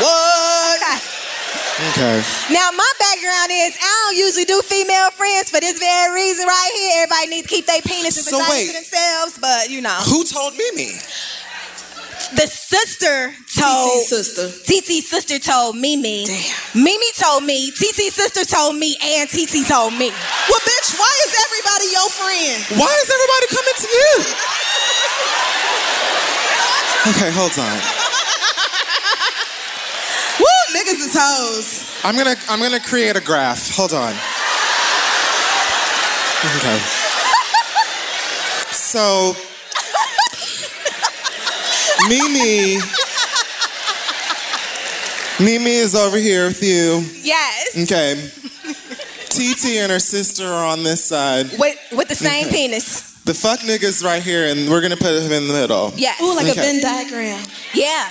What? 0.00 0.21
Okay. 1.90 2.22
Now 2.54 2.70
my 2.70 2.92
background 2.98 3.50
is 3.50 3.74
I 3.82 3.90
don't 4.06 4.16
usually 4.16 4.44
do 4.44 4.62
female 4.62 5.10
friends 5.10 5.50
for 5.50 5.58
this 5.58 5.78
very 5.78 6.14
reason 6.14 6.46
right 6.46 6.72
here. 6.78 7.02
Everybody 7.02 7.26
needs 7.28 7.48
to 7.48 7.54
keep 7.54 7.66
their 7.66 7.82
penis 7.82 8.16
and 8.22 8.26
So 8.26 8.38
vagina 8.38 8.66
to 8.66 8.72
themselves, 8.72 9.38
but 9.38 9.70
you 9.70 9.80
know. 9.82 9.98
Who 10.06 10.22
told 10.24 10.54
Mimi? 10.54 10.94
The 12.38 12.46
sister 12.46 13.34
told 13.58 13.90
TT's 13.90 14.08
sister. 14.08 14.46
TT's 14.48 15.08
sister 15.10 15.38
told 15.40 15.76
Mimi. 15.76 16.24
Damn. 16.24 16.84
Mimi 16.84 17.10
told 17.18 17.42
me. 17.44 17.72
TT's 17.72 18.14
sister 18.14 18.44
told 18.44 18.76
me, 18.76 18.96
and 19.02 19.28
TT 19.28 19.66
told 19.66 19.92
me. 19.98 20.08
Well, 20.48 20.62
bitch, 20.62 20.94
why 20.96 21.12
is 21.26 21.32
everybody 21.44 21.86
your 21.90 22.08
friend? 22.08 22.58
Why 22.80 22.92
is 22.94 23.08
everybody 23.10 23.46
coming 23.50 23.76
to 23.82 23.88
you? 23.90 24.12
Okay, 27.04 27.32
hold 27.32 27.50
on. 27.58 28.01
Woo, 30.72 30.78
niggas 30.78 31.00
is 31.00 31.16
hoes. 31.18 32.00
I'm 32.04 32.16
gonna 32.16 32.34
I'm 32.48 32.60
gonna 32.60 32.80
create 32.80 33.16
a 33.16 33.20
graph. 33.20 33.70
Hold 33.74 33.92
on. 33.92 34.12
Okay. 36.56 36.78
So 38.72 39.34
Mimi 42.08 42.78
Mimi 45.40 45.70
is 45.76 45.94
over 45.94 46.16
here 46.18 46.46
with 46.48 46.62
you. 46.62 47.04
Yes. 47.22 47.76
Okay. 47.90 48.28
TT 49.28 49.78
and 49.78 49.90
her 49.90 49.98
sister 49.98 50.46
are 50.46 50.66
on 50.66 50.82
this 50.82 51.04
side. 51.04 51.46
With 51.58 51.76
with 51.92 52.08
the 52.08 52.14
same 52.14 52.46
Okay. 52.48 52.54
penis. 52.68 53.12
The 53.24 53.34
fuck 53.34 53.60
nigga's 53.60 54.02
right 54.04 54.20
here, 54.22 54.48
and 54.48 54.68
we're 54.68 54.80
gonna 54.80 54.96
put 54.96 55.14
him 55.22 55.30
in 55.32 55.46
the 55.46 55.54
middle. 55.54 55.92
Yeah. 55.96 56.14
Ooh, 56.20 56.34
like 56.34 56.48
a 56.48 56.54
Venn 56.54 56.80
diagram. 56.82 57.42
yeah. 57.72 58.10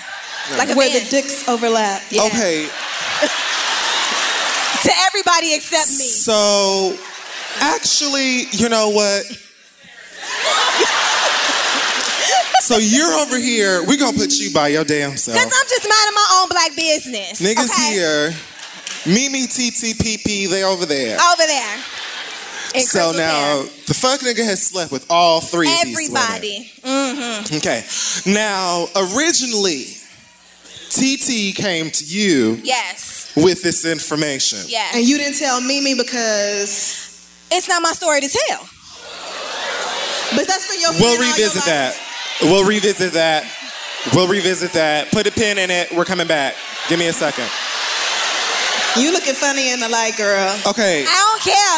Like 0.58 0.70
a 0.70 0.76
where 0.76 0.90
man. 0.92 1.04
the 1.04 1.10
dicks 1.10 1.48
overlap. 1.48 2.02
Yeah. 2.10 2.24
Okay, 2.26 2.68
To 4.84 4.92
everybody 5.08 5.54
except 5.54 5.90
me. 5.92 6.08
so 6.08 6.98
actually, 7.60 8.46
you 8.52 8.68
know 8.70 8.90
what? 8.90 9.24
so 12.62 12.78
you're 12.78 13.14
over 13.14 13.38
here. 13.38 13.84
We're 13.86 13.98
gonna 13.98 14.18
put 14.18 14.34
you 14.40 14.52
by 14.54 14.70
your 14.70 14.84
damn 14.84 15.16
self. 15.18 15.38
Because 15.38 15.54
I'm 15.54 15.68
just 15.70 15.88
minding 15.88 16.16
my 16.16 16.40
own 16.42 16.50
black 16.50 16.76
business. 16.76 17.40
Niggas 17.42 17.70
okay? 17.72 17.94
here. 17.94 18.34
Mimi, 19.06 19.48
TT, 19.48 19.96
PP, 19.98 20.48
they 20.50 20.64
over 20.64 20.86
there. 20.86 21.18
Over 21.20 21.46
there. 21.48 21.78
In 22.74 22.82
so 22.82 23.12
now 23.12 23.34
hair. 23.34 23.64
the 23.88 23.94
fuck 23.94 24.22
nigga 24.22 24.46
has 24.46 24.66
slept 24.66 24.92
with 24.92 25.06
all 25.10 25.42
three 25.42 25.68
of 25.68 25.74
these 25.84 25.98
women. 26.10 26.22
Everybody. 26.22 26.72
Mm-hmm. 26.82 27.56
Okay. 27.58 27.84
Now, 28.32 28.88
originally, 28.96 29.86
TT 30.92 31.56
came 31.56 31.90
to 31.90 32.04
you 32.04 32.60
Yes. 32.64 33.32
with 33.36 33.64
this 33.64 33.86
information. 33.86 34.60
Yes. 34.68 34.94
And 34.96 35.08
you 35.08 35.18
didn't 35.18 35.38
tell 35.38 35.62
Mimi 35.62 35.96
because. 35.96 37.00
It's 37.50 37.68
not 37.68 37.82
my 37.82 37.94
story 37.94 38.22
to 38.22 38.28
tell. 38.30 38.70
But 40.36 40.48
that's 40.48 40.66
for 40.66 40.74
your. 40.76 40.92
We'll 40.92 41.16
friend 41.18 41.18
all 41.18 41.24
your 41.24 41.32
revisit 41.36 41.64
that. 41.66 41.96
We'll 42.42 42.66
revisit 42.66 43.14
that. 43.14 43.46
We'll 44.16 44.28
revisit 44.28 44.72
that. 44.74 45.12
Put 45.12 45.28
a 45.28 45.32
pin 45.32 45.58
in 45.58 45.70
it. 45.70 45.92
We're 45.92 46.06
coming 46.06 46.28
back. 46.28 46.56
Give 46.90 46.98
me 47.00 47.08
a 47.08 47.14
second. 47.14 47.48
You 49.00 49.12
looking 49.14 49.34
funny 49.36 49.72
in 49.72 49.80
the 49.80 49.88
light, 49.90 50.18
girl. 50.18 50.52
Okay. 50.68 51.06
I 51.08 51.16
don't 51.16 51.42
care. 51.44 51.78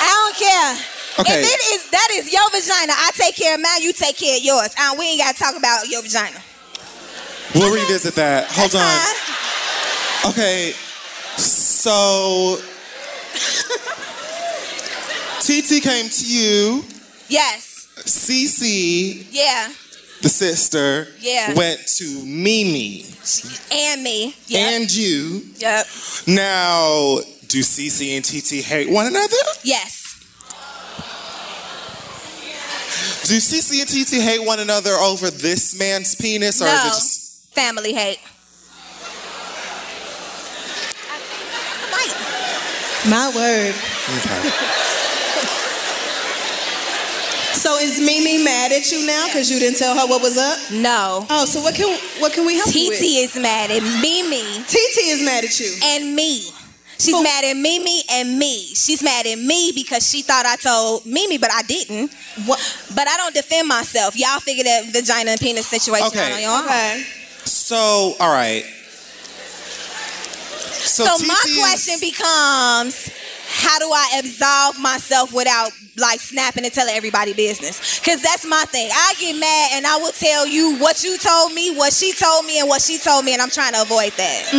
I 0.00 0.08
don't 0.16 0.36
care. 0.36 0.86
Okay. 1.20 1.40
If 1.42 1.46
it 1.52 1.60
is 1.74 1.90
that 1.90 2.08
is 2.12 2.32
your 2.32 2.48
vagina, 2.50 2.92
I 2.96 3.10
take 3.14 3.36
care 3.36 3.54
of 3.54 3.60
mine, 3.60 3.82
you 3.82 3.92
take 3.92 4.16
care 4.16 4.36
of 4.36 4.42
yours. 4.42 4.70
Uh, 4.78 4.94
we 4.98 5.06
ain't 5.08 5.20
gotta 5.20 5.36
talk 5.36 5.56
about 5.56 5.88
your 5.88 6.00
vagina. 6.02 6.40
We'll 7.54 7.72
revisit 7.74 8.14
that. 8.14 8.46
Hold 8.50 8.74
on. 8.74 10.30
Okay. 10.32 10.72
So 11.36 12.58
TT 15.40 15.82
came 15.82 16.08
to 16.08 16.24
you. 16.26 16.84
Yes. 17.28 17.86
CC, 18.06 19.26
Yeah. 19.30 19.68
the 20.22 20.28
sister, 20.28 21.08
Yeah. 21.20 21.52
went 21.54 21.80
to 21.98 22.04
Mimi 22.24 23.06
And 23.70 24.02
me. 24.02 24.34
Yep. 24.48 24.72
and 24.72 24.90
you. 24.90 25.42
yep. 25.58 25.86
Now, 26.26 27.20
do 27.48 27.62
CC 27.62 28.16
and 28.16 28.24
TT 28.24 28.62
hate 28.62 28.88
one 28.90 29.06
another? 29.06 29.36
Yes. 29.62 29.96
Do 33.24 33.38
CC 33.40 33.80
and 33.80 33.88
TT 33.88 34.20
hate 34.22 34.42
one 34.44 34.58
another 34.60 34.94
over 34.96 35.30
this 35.30 35.74
man's 35.74 36.14
penis, 36.14 36.60
or 36.60 36.64
no. 36.66 36.74
is 36.74 36.84
it 36.84 36.88
just 36.94 37.19
Family 37.50 37.92
hate. 37.92 38.18
Might. 41.90 42.14
My 43.08 43.32
word. 43.34 43.74
okay? 44.18 44.50
So 47.52 47.76
is 47.76 48.00
Mimi 48.00 48.42
mad 48.42 48.72
at 48.72 48.90
you 48.90 49.04
now 49.06 49.26
because 49.26 49.50
you 49.50 49.58
didn't 49.58 49.76
tell 49.76 49.94
her 49.94 50.06
what 50.06 50.22
was 50.22 50.38
up? 50.38 50.56
No. 50.72 51.26
Oh, 51.28 51.44
so 51.44 51.60
what 51.60 51.74
can 51.74 51.94
what 52.18 52.32
can 52.32 52.46
we 52.46 52.54
help 52.56 52.74
you 52.74 52.88
with? 52.88 52.98
TT 52.98 53.04
is 53.20 53.36
mad 53.36 53.70
at 53.70 53.82
Mimi 54.00 54.40
TT 54.64 54.96
is 55.12 55.22
mad 55.22 55.44
at 55.44 55.60
you. 55.60 55.70
and 55.84 56.16
me. 56.16 56.40
She's 56.98 57.14
Who? 57.14 57.22
mad 57.22 57.44
at 57.44 57.58
Mimi 57.58 58.00
and 58.12 58.38
me. 58.38 58.64
She's 58.74 59.02
mad 59.02 59.26
at 59.26 59.38
me 59.38 59.72
because 59.74 60.08
she 60.08 60.22
thought 60.22 60.46
I 60.46 60.56
told 60.56 61.04
Mimi, 61.04 61.36
but 61.36 61.50
I 61.52 61.60
didn't. 61.62 62.10
What? 62.46 62.58
But 62.94 63.06
I 63.08 63.16
don't 63.18 63.34
defend 63.34 63.68
myself. 63.68 64.16
Y'all 64.16 64.40
figure 64.40 64.64
that 64.64 64.86
vagina 64.90 65.32
and 65.32 65.40
penis 65.40 65.66
situation 65.66 66.06
Okay. 66.08 66.24
out 66.28 66.32
on 66.32 66.40
your 66.40 66.50
own. 66.52 66.64
Okay. 66.64 67.04
So, 67.70 68.16
all 68.18 68.32
right. 68.32 68.64
So, 70.82 71.04
So, 71.06 71.24
my 71.24 71.38
question 71.62 72.00
becomes, 72.00 73.14
how 73.46 73.78
do 73.78 73.86
I 73.86 74.18
absolve 74.18 74.80
myself 74.80 75.32
without 75.32 75.70
like 75.96 76.18
snapping 76.18 76.64
and 76.64 76.74
telling 76.74 76.96
everybody 76.96 77.32
business? 77.32 78.00
Because 78.00 78.22
that's 78.22 78.44
my 78.44 78.64
thing. 78.64 78.90
I 78.92 79.14
get 79.20 79.38
mad 79.38 79.70
and 79.74 79.86
I 79.86 79.98
will 79.98 80.10
tell 80.10 80.48
you 80.48 80.78
what 80.78 81.04
you 81.04 81.16
told 81.16 81.54
me, 81.54 81.70
what 81.76 81.92
she 81.92 82.12
told 82.12 82.44
me, 82.44 82.58
and 82.58 82.68
what 82.68 82.82
she 82.82 82.98
told 82.98 83.24
me, 83.24 83.34
and 83.34 83.40
I'm 83.40 83.50
trying 83.50 83.74
to 83.74 83.82
avoid 83.82 84.14
that. 84.18 84.50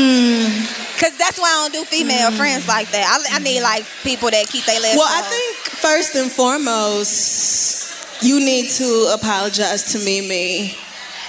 Because 0.95 1.17
that's 1.17 1.38
why 1.38 1.49
I 1.51 1.67
don't 1.67 1.73
do 1.73 1.83
female 1.83 2.31
friends 2.31 2.65
like 2.65 2.91
that. 2.91 3.03
I, 3.11 3.35
I 3.35 3.39
need 3.39 3.59
like 3.59 3.83
people 4.03 4.29
that 4.31 4.47
keep 4.47 4.63
their 4.63 4.79
lips. 4.79 4.95
Well, 4.95 5.09
I 5.11 5.21
think 5.27 5.57
first 5.83 6.15
and 6.15 6.31
foremost, 6.31 8.23
you 8.23 8.39
need 8.39 8.69
to 8.79 9.11
apologize 9.19 9.91
to 9.91 9.99
Mimi. 9.99 10.77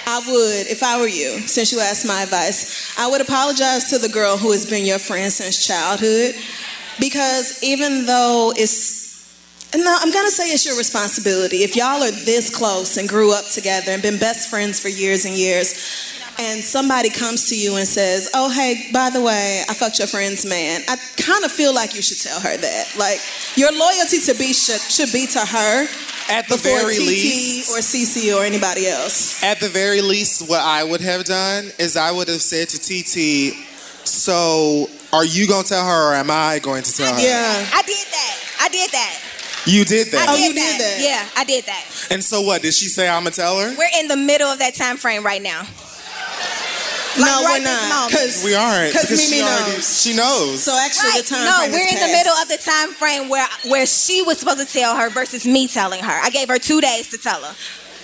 I 0.05 0.19
would, 0.19 0.67
if 0.67 0.83
I 0.83 0.99
were 0.99 1.07
you, 1.07 1.39
since 1.47 1.71
you 1.71 1.79
asked 1.79 2.05
my 2.05 2.23
advice, 2.23 2.97
I 2.97 3.09
would 3.09 3.21
apologize 3.21 3.89
to 3.89 3.97
the 3.97 4.09
girl 4.09 4.37
who 4.37 4.51
has 4.51 4.69
been 4.69 4.85
your 4.85 4.99
friend 4.99 5.31
since 5.31 5.65
childhood. 5.65 6.35
Because 6.99 7.63
even 7.63 8.05
though 8.05 8.53
it's, 8.55 9.03
no, 9.75 9.97
I'm 9.99 10.11
gonna 10.11 10.29
say 10.29 10.49
it's 10.49 10.65
your 10.65 10.77
responsibility. 10.77 11.63
If 11.63 11.75
y'all 11.75 12.03
are 12.03 12.11
this 12.11 12.55
close 12.55 12.97
and 12.97 13.09
grew 13.09 13.33
up 13.33 13.45
together 13.49 13.91
and 13.91 14.01
been 14.01 14.19
best 14.19 14.49
friends 14.49 14.79
for 14.79 14.89
years 14.89 15.25
and 15.25 15.35
years, 15.35 16.11
and 16.39 16.63
somebody 16.63 17.09
comes 17.09 17.49
to 17.49 17.55
you 17.55 17.75
and 17.75 17.87
says, 17.87 18.29
"Oh, 18.33 18.49
hey, 18.49 18.89
by 18.91 19.09
the 19.09 19.21
way, 19.21 19.63
I 19.69 19.73
fucked 19.73 19.99
your 19.99 20.07
friend's 20.07 20.45
man," 20.45 20.83
I 20.87 20.95
kind 21.17 21.45
of 21.45 21.51
feel 21.51 21.73
like 21.73 21.95
you 21.95 22.01
should 22.01 22.19
tell 22.19 22.39
her 22.39 22.57
that. 22.57 22.87
Like 22.97 23.19
your 23.55 23.71
loyalty 23.71 24.19
to 24.21 24.33
B 24.33 24.53
should 24.53 24.81
should 24.81 25.11
be 25.11 25.27
to 25.27 25.39
her 25.45 25.87
At 26.29 26.47
the 26.47 26.57
very 26.57 26.95
TT 26.95 27.07
least, 27.07 27.71
or 27.71 27.79
CC 27.81 28.35
or 28.35 28.43
anybody 28.43 28.87
else. 28.87 29.43
At 29.43 29.59
the 29.59 29.69
very 29.69 30.01
least, 30.01 30.47
what 30.49 30.61
I 30.61 30.83
would 30.83 31.01
have 31.01 31.25
done 31.25 31.71
is 31.79 31.95
I 31.97 32.11
would 32.11 32.27
have 32.27 32.41
said 32.41 32.69
to 32.69 32.79
TT, 32.79 33.53
"So, 34.05 34.89
are 35.11 35.25
you 35.25 35.47
gonna 35.47 35.63
tell 35.63 35.85
her, 35.85 36.11
or 36.11 36.15
am 36.15 36.31
I 36.31 36.59
going 36.59 36.83
to 36.83 36.95
tell 36.95 37.13
her?" 37.13 37.19
Yeah. 37.19 37.69
I 37.73 37.81
did 37.83 38.07
that. 38.11 38.37
I 38.61 38.69
did 38.69 38.91
that. 38.91 39.19
You 39.65 39.85
did 39.85 40.11
that. 40.11 40.27
I 40.29 40.33
Oh, 40.33 40.35
did, 40.35 40.47
you 40.47 40.53
did 40.53 40.81
that? 40.81 40.99
Yeah, 40.99 41.25
I 41.37 41.43
did 41.45 41.65
that. 41.65 41.85
And 42.11 42.23
so 42.23 42.41
what? 42.41 42.61
Did 42.61 42.73
she 42.73 42.87
say 42.87 43.07
I'm 43.07 43.23
gonna 43.23 43.31
tell 43.31 43.57
her? 43.59 43.73
We're 43.77 43.99
in 43.99 44.07
the 44.07 44.17
middle 44.17 44.47
of 44.47 44.59
that 44.59 44.75
time 44.75 44.97
frame 44.97 45.25
right 45.25 45.41
now. 45.41 45.65
No, 47.17 47.43
right 47.45 47.59
we're 47.59 47.63
not. 47.63 48.09
Because 48.09 48.43
We 48.43 48.55
aren't. 48.55 48.93
Because 48.93 49.07
because 49.09 49.29
Mimi 49.29 49.37
she 49.37 49.43
already- 49.43 49.71
knows. 49.73 50.01
She 50.01 50.13
knows. 50.15 50.63
So 50.63 50.77
actually, 50.77 51.09
Right. 51.09 51.23
the 51.23 51.29
time 51.29 51.39
frame. 51.39 51.45
no, 51.45 51.57
frame 51.57 51.71
we're 51.71 51.87
is 51.87 51.93
in 51.93 51.99
the 52.07 52.13
middle 52.13 52.33
of 52.33 52.47
the 52.47 52.57
time 52.57 52.93
frame 52.93 53.29
where 53.29 53.47
where 53.65 53.85
she 53.85 54.21
was 54.21 54.39
supposed 54.39 54.59
to 54.67 54.71
tell 54.71 54.95
her 54.95 55.09
versus 55.09 55.45
me 55.45 55.67
telling 55.67 56.01
her. 56.03 56.19
I 56.23 56.29
gave 56.29 56.47
her 56.49 56.59
two 56.59 56.81
days 56.81 57.09
to 57.09 57.17
tell 57.17 57.41
her. 57.41 57.55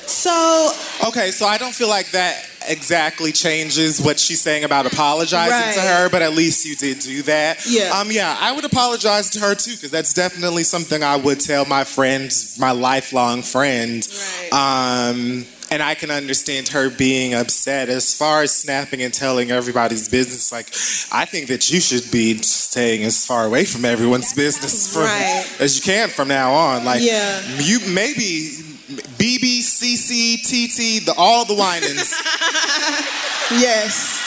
So 0.06 0.74
Okay, 1.06 1.30
so 1.30 1.46
I 1.46 1.58
don't 1.60 1.74
feel 1.74 1.88
like 1.88 2.10
that 2.12 2.44
exactly 2.68 3.32
changes 3.32 4.02
what 4.02 4.20
she's 4.20 4.42
saying 4.42 4.64
about 4.64 4.86
apologizing 4.88 5.74
to 5.76 5.88
her, 5.88 6.10
but 6.10 6.22
at 6.24 6.34
least 6.34 6.66
you 6.66 6.76
did 6.76 7.00
do 7.00 7.22
that. 7.24 7.60
Yeah. 7.68 7.92
Um. 7.98 8.12
Yeah, 8.12 8.36
I 8.40 8.52
would 8.52 8.66
apologize 8.66 9.30
to 9.32 9.40
her 9.40 9.54
too, 9.54 9.72
because 9.76 9.92
that's 9.92 10.14
definitely 10.14 10.64
something 10.64 11.04
I 11.04 11.16
would 11.16 11.40
tell 11.40 11.66
my 11.66 11.84
friends, 11.84 12.58
my 12.58 12.72
lifelong 12.72 13.44
friend. 13.44 14.08
Right. 14.52 15.10
Um. 15.10 15.46
And 15.72 15.84
I 15.84 15.94
can 15.94 16.10
understand 16.10 16.70
her 16.70 16.90
being 16.90 17.34
upset. 17.36 17.90
As 17.90 18.18
far 18.18 18.42
as 18.42 18.54
snapping 18.54 19.02
and 19.04 19.14
telling 19.14 19.52
everybody's 19.52 20.10
business, 20.10 20.52
like 20.52 20.68
I 21.12 21.26
think 21.26 21.48
that 21.50 21.70
you 21.72 21.80
should 21.80 22.10
be 22.12 22.38
staying 22.42 23.04
as 23.04 23.26
far 23.26 23.46
away 23.46 23.66
from 23.66 23.86
everyone's 23.86 24.34
business 24.34 24.92
from, 24.92 25.04
Right. 25.04 25.46
as 25.60 25.78
you 25.78 25.84
can 25.84 26.10
from 26.10 26.28
now 26.28 26.54
on. 26.54 26.86
Like 26.86 27.02
Yeah. 27.04 27.40
you 27.60 27.80
maybe 27.94 28.52
BB, 29.20 29.62
CC, 29.62 30.38
TT, 30.42 31.06
the 31.06 31.14
all 31.16 31.46
the 31.46 31.54
Winans 31.54 32.10
yes. 33.52 34.20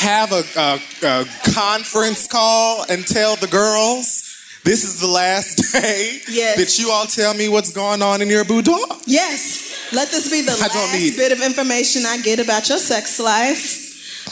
have 0.00 0.32
a, 0.32 0.42
a, 0.58 0.80
a 1.06 1.24
conference 1.54 2.26
call 2.26 2.84
and 2.90 3.06
tell 3.06 3.36
the 3.36 3.46
girls 3.46 4.25
this 4.66 4.84
is 4.84 5.00
the 5.00 5.06
last 5.06 5.72
day 5.72 6.18
Yes. 6.28 6.56
that 6.58 6.78
you 6.82 6.90
all 6.90 7.06
tell 7.06 7.32
me 7.34 7.48
what's 7.48 7.72
going 7.72 8.02
on 8.02 8.20
in 8.20 8.28
your 8.28 8.44
boudoir. 8.44 8.86
Yes. 9.06 9.92
Let 9.92 10.10
this 10.10 10.28
be 10.30 10.42
the 10.42 10.52
I 10.52 10.66
last 10.66 10.92
need- 10.94 11.16
bit 11.16 11.32
of 11.32 11.40
information 11.40 12.04
I 12.06 12.18
get 12.18 12.38
about 12.40 12.68
your 12.68 12.78
sex 12.78 13.18
life. 13.20 13.84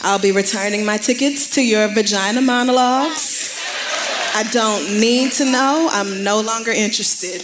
I'll 0.03 0.19
be 0.19 0.31
returning 0.33 0.85
my 0.85 0.97
tickets 0.97 1.49
to 1.55 1.61
your 1.65 1.87
vagina 1.87 2.41
monologues. 2.41 3.53
I 4.35 4.43
don't 4.51 4.99
need 4.99 5.31
to 5.39 5.45
know. 5.45 5.87
I'm 5.91 6.23
no 6.23 6.41
longer 6.41 6.71
interested. 6.71 7.41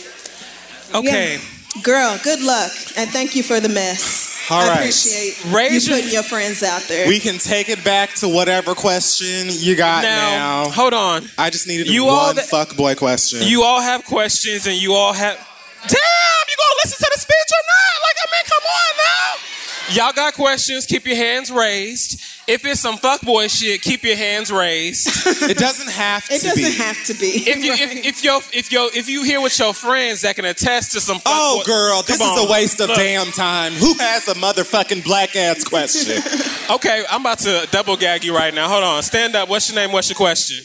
Okay. 0.93 1.38
Yeah. 1.39 1.81
Girl, 1.84 2.19
good 2.22 2.41
luck 2.41 2.72
and 2.97 3.09
thank 3.09 3.34
you 3.35 3.43
for 3.43 3.61
the 3.61 3.69
mess. 3.69 4.27
All 4.52 4.60
I 4.61 4.68
right. 4.68 4.78
appreciate 4.80 5.38
Raise 5.45 5.88
you 5.88 5.94
your- 5.94 6.02
putting 6.02 6.14
your 6.14 6.23
friends 6.23 6.61
out 6.64 6.82
there. 6.84 7.07
We 7.07 7.19
can 7.19 7.38
take 7.38 7.69
it 7.69 7.84
back 7.84 8.14
to 8.15 8.28
whatever 8.28 8.76
question 8.76 9.48
you 9.49 9.76
got 9.76 10.03
Now, 10.03 10.64
now. 10.65 10.69
hold 10.69 10.94
on. 10.94 11.30
I 11.38 11.49
just 11.49 11.68
needed 11.68 11.88
You 11.88 12.07
all 12.07 12.34
one 12.34 12.36
fuck 12.36 12.76
boy 12.76 12.95
question. 12.95 13.44
You 13.44 13.64
all 13.64 13.80
have 13.82 14.03
questions 14.03 14.68
and 14.68 14.76
you 14.76 14.94
all 14.94 15.14
have. 15.14 15.36
Damn, 15.38 15.90
you 15.90 16.56
gonna 16.57 16.80
listen 16.84 16.98
to 16.99 17.11
the 17.14 17.19
speech 17.19 17.52
or 17.52 17.64
not? 17.65 18.02
Like, 18.03 18.15
I 18.22 18.28
mean, 18.32 18.45
come 18.45 18.64
on 18.64 18.98
now. 18.98 20.03
Y'all 20.06 20.14
got 20.14 20.34
questions, 20.36 20.86
keep 20.86 21.06
your 21.07 21.15
hands 21.15 21.49
raised. 21.52 22.19
If 22.52 22.65
it's 22.65 22.82
some 22.82 22.98
fuckboy 22.98 23.49
shit, 23.49 23.82
keep 23.82 24.03
your 24.03 24.18
hands 24.18 24.52
raised. 24.52 25.07
it 25.49 25.57
doesn't 25.57 25.90
have 25.90 26.26
to 26.26 26.30
be. 26.32 26.36
It 26.36 26.41
doesn't 26.44 26.56
be. 26.64 26.84
have 26.84 27.03
to 27.06 27.14
be. 27.14 27.26
If 27.49 27.64
you 27.64 27.72
if, 27.73 28.06
if 28.06 28.23
yo 28.26 28.38
if 28.52 28.72
yo 28.73 28.88
if 28.94 29.07
you 29.07 29.23
here 29.23 29.40
with 29.40 29.57
your 29.57 29.73
friends 29.73 30.22
that 30.22 30.36
can 30.36 30.44
attest 30.44 30.91
to 30.91 30.99
some 30.99 31.18
fuckboy, 31.18 31.22
Oh, 31.26 31.64
girl, 31.65 32.02
this 32.02 32.18
Come 32.18 32.38
is 32.38 32.49
a 32.49 32.52
waste 32.52 32.82
of 32.82 32.90
Look. 32.90 32.98
damn 32.98 33.32
time. 33.32 33.72
Who 33.73 33.94
has 33.99 34.28
a 34.28 34.34
motherfucking 34.34 35.03
black 35.06 35.36
ass 35.36 35.64
question? 35.64 36.22
Okay, 36.72 37.03
I'm 37.10 37.19
about 37.22 37.40
to 37.40 37.68
double 37.72 37.98
gag 37.98 38.23
you 38.23 38.34
right 38.34 38.53
now. 38.53 38.69
Hold 38.69 38.84
on, 38.86 39.03
stand 39.03 39.36
up. 39.36 39.49
What's 39.49 39.69
your 39.69 39.76
name? 39.76 39.91
What's 39.91 40.10
your 40.10 40.15
question? 40.15 40.64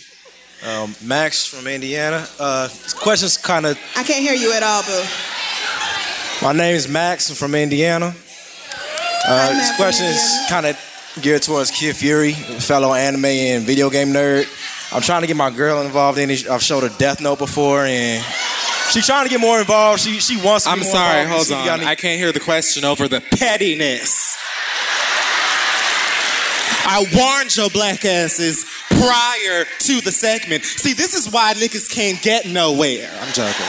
Um, 0.64 0.94
Max 1.02 1.44
from 1.46 1.66
Indiana. 1.66 2.24
Uh, 2.38 2.68
question's 2.94 3.36
kind 3.36 3.66
of. 3.66 3.76
I 3.96 4.04
can't 4.04 4.20
hear 4.20 4.34
you 4.34 4.52
at 4.52 4.62
all, 4.62 4.82
boo. 4.84 5.02
My 6.46 6.52
name 6.52 6.76
is 6.76 6.88
Max. 6.88 7.28
I'm 7.28 7.34
from 7.34 7.56
Indiana. 7.56 8.14
Hi, 8.14 9.50
Uh, 9.50 9.52
this 9.54 9.68
from 9.70 9.76
question 9.76 10.06
is 10.06 10.38
kind 10.48 10.66
of 10.66 10.78
geared 11.20 11.42
towards 11.42 11.70
Kid 11.70 11.96
Fury, 11.96 12.32
fellow 12.32 12.94
anime 12.94 13.24
and 13.24 13.64
video 13.64 13.90
game 13.90 14.08
nerd. 14.08 14.46
I'm 14.92 15.02
trying 15.02 15.22
to 15.22 15.26
get 15.26 15.36
my 15.36 15.50
girl 15.50 15.82
involved 15.82 16.18
in 16.18 16.30
it. 16.30 16.48
I've 16.48 16.62
showed 16.62 16.82
her 16.82 16.98
Death 16.98 17.20
Note 17.20 17.38
before, 17.38 17.84
and 17.84 18.22
she's 18.90 19.06
trying 19.06 19.24
to 19.24 19.30
get 19.30 19.40
more 19.40 19.58
involved. 19.58 20.00
She 20.00 20.20
she 20.20 20.36
wants. 20.36 20.64
To 20.64 20.70
I'm 20.70 20.80
more 20.80 20.88
sorry, 20.88 21.22
involved. 21.22 21.30
hold 21.34 21.46
See 21.48 21.54
if 21.54 21.60
you 21.60 21.64
got 21.66 21.74
on. 21.74 21.80
any- 21.80 21.90
I 21.90 21.94
can't 21.94 22.18
hear 22.20 22.32
the 22.32 22.40
question 22.40 22.84
over 22.84 23.08
the 23.08 23.20
pettiness. 23.20 24.36
I 26.88 27.04
warned 27.16 27.56
your 27.56 27.68
black 27.70 28.04
asses 28.04 28.64
prior 28.90 29.64
to 29.80 30.00
the 30.02 30.12
segment. 30.12 30.64
See, 30.64 30.92
this 30.92 31.14
is 31.14 31.28
why 31.32 31.52
niggas 31.54 31.90
can't 31.90 32.22
get 32.22 32.46
nowhere. 32.46 33.10
I'm 33.20 33.32
joking. 33.32 33.66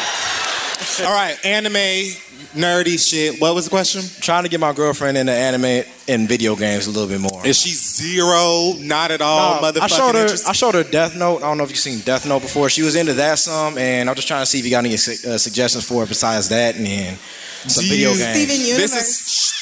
All 1.06 1.12
right, 1.14 1.36
anime, 1.44 2.14
nerdy 2.56 2.98
shit. 2.98 3.40
What 3.42 3.54
was 3.56 3.66
the 3.66 3.70
question? 3.70 4.02
trying 4.22 4.44
to 4.44 4.50
get 4.50 4.60
my 4.60 4.74
girlfriend 4.74 5.18
into 5.18 5.32
anime 5.32 5.84
and 6.08 6.28
video 6.28 6.56
games 6.56 6.88
a 6.88 6.92
little 6.92 7.08
bit 7.08 7.20
more. 7.20 7.46
Is 7.46 7.60
she 7.62 7.70
zero? 7.72 8.74
Not 8.80 9.12
at 9.12 9.22
all, 9.22 9.62
No, 9.62 9.68
motherfucking 9.72 9.82
I 9.82 9.88
showed 9.88 10.16
her. 10.16 10.22
interested? 10.22 10.50
I 10.50 10.54
showed 10.54 10.76
her 10.76 10.84
Death 10.84 11.16
Note. 11.16 11.38
I 11.38 11.48
don't 11.48 11.58
know 11.58 11.64
if 11.64 11.70
you've 11.70 11.80
seen 11.80 12.00
Death 12.02 12.26
Note 12.28 12.42
before. 12.42 12.70
She 12.70 12.82
was 12.82 12.96
into 12.96 13.14
that 13.14 13.40
some, 13.40 13.78
and 13.78 14.10
I'm 14.10 14.16
just 14.16 14.28
trying 14.28 14.42
to 14.42 14.46
see 14.46 14.60
if 14.60 14.66
you 14.66 14.72
got 14.72 14.86
any 14.86 14.98
su- 14.98 15.30
uh, 15.30 15.38
suggestions 15.38 15.86
for 15.86 16.02
her 16.02 16.08
besides 16.08 16.50
that, 16.50 16.76
and 16.76 16.86
then 16.86 17.18
some 17.68 17.84
Do 17.84 17.90
video 17.90 18.10
games. 18.14 18.22
Steven 18.22 18.48
This 18.58 18.68
Universe. 18.68 18.94
is 18.94 19.54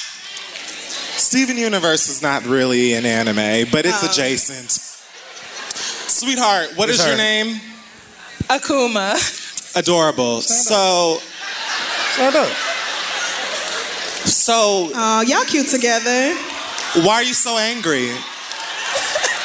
Steven 1.17 1.57
Universe 1.57 2.07
is 2.09 2.21
not 2.21 2.45
really 2.45 2.93
an 2.93 3.05
anime, 3.05 3.69
but 3.71 3.85
it's 3.85 4.03
Oh. 4.03 4.09
adjacent. 4.11 4.71
Sweetheart, 6.09 6.71
what 6.75 6.89
It's 6.89 6.99
is 6.99 7.05
your 7.07 7.17
name? 7.17 7.59
Akuma. 8.49 9.15
Adorable. 9.75 10.41
So, 10.41 11.19
Stand 12.13 12.35
up. 12.35 12.47
So 14.45 14.91
Oh, 14.93 15.21
y'all 15.25 15.43
cute 15.45 15.67
together. 15.69 16.35
why 17.03 17.15
are 17.15 17.23
you 17.23 17.33
so 17.33 17.57
angry? 17.57 18.11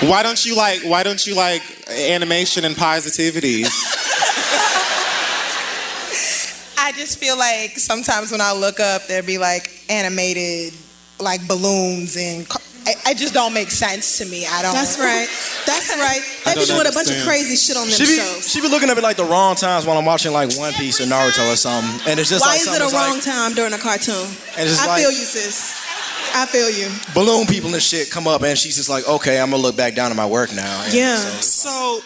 Why 0.06 0.22
don't 0.22 0.44
you 0.44 0.55
like? 0.55 0.82
Why 0.82 1.02
don't 1.02 1.27
you 1.27 1.35
like 1.35 1.62
animation 1.89 2.66
and 2.66 2.77
positivity? 2.77 3.64
I 6.77 6.93
just 6.97 7.18
feel 7.18 7.39
like 7.39 7.78
sometimes 7.78 8.31
when 8.31 8.43
I 8.43 8.52
look 8.52 8.78
up, 8.78 9.06
there'd 9.06 9.24
be 9.24 9.39
like 9.39 9.70
animated, 9.89 10.74
like 11.18 11.47
balloons 11.48 12.16
and. 12.18 12.47
Ca- 12.94 13.00
I, 13.06 13.10
I 13.10 13.14
just 13.14 13.34
don't 13.34 13.52
make 13.54 13.70
sense 13.70 14.18
to 14.18 14.24
me. 14.26 14.46
I 14.46 14.62
don't. 14.62 14.72
That's 14.74 14.98
right. 14.98 15.28
That's 15.66 15.90
right. 15.96 16.20
I 16.46 16.54
They 16.54 16.60
be 16.60 16.66
don't 16.66 16.76
doing 16.76 16.88
a 16.88 16.92
bunch 16.92 17.10
of 17.10 17.22
crazy 17.24 17.56
shit 17.56 17.76
on 17.76 17.86
them 17.88 17.96
She 17.96 18.04
be, 18.04 18.16
shows. 18.16 18.50
she 18.50 18.60
be 18.60 18.68
looking 18.68 18.88
at 18.90 18.96
me 18.96 19.02
like 19.02 19.16
the 19.16 19.24
wrong 19.24 19.54
times 19.56 19.86
while 19.86 19.98
I'm 19.98 20.04
watching 20.04 20.32
like 20.32 20.52
One 20.56 20.72
Piece 20.74 21.00
or 21.00 21.04
Naruto 21.04 21.52
or 21.52 21.56
something, 21.56 22.10
and 22.10 22.18
it's 22.20 22.28
just 22.30 22.40
like 22.42 22.60
Why 22.60 22.72
like 22.72 22.80
is 22.80 22.88
it 22.88 22.92
a 22.92 22.96
wrong 22.96 23.14
like 23.14 23.24
time 23.24 23.54
during 23.54 23.72
a 23.72 23.78
cartoon? 23.78 24.26
And 24.56 24.66
it's 24.68 24.76
just 24.76 24.82
I 24.82 24.86
like- 24.88 25.02
feel 25.02 25.10
you, 25.12 25.24
sis. 25.24 25.86
I 26.32 26.46
feel 26.46 26.70
you. 26.70 26.88
balloon 27.14 27.46
people 27.46 27.72
and 27.74 27.82
shit 27.82 28.10
come 28.10 28.28
up, 28.28 28.42
and 28.42 28.56
she's 28.56 28.76
just 28.76 28.88
like, 28.88 29.08
okay, 29.08 29.40
I'm 29.40 29.50
gonna 29.50 29.62
look 29.62 29.76
back 29.76 29.94
down 29.96 30.10
at 30.12 30.16
my 30.16 30.26
work 30.26 30.54
now. 30.54 30.82
And 30.84 30.94
Yeah. 30.94 31.16
so- 31.16 32.00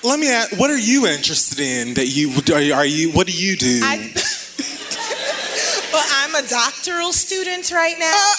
So, 0.00 0.08
let 0.08 0.18
me 0.20 0.30
ask, 0.30 0.58
what 0.58 0.70
are 0.70 0.78
you 0.78 1.06
interested 1.06 1.60
in? 1.60 1.94
That 1.94 2.06
you 2.08 2.30
are, 2.52 2.78
are 2.80 2.84
you? 2.86 3.10
What 3.12 3.26
do 3.26 3.32
you 3.32 3.56
do? 3.56 3.80
I, 3.82 4.12
well, 5.92 6.06
I'm 6.22 6.34
a 6.34 6.46
doctoral 6.48 7.12
student 7.12 7.70
right 7.72 7.96
now. 7.98 8.12
Uh, 8.12 8.34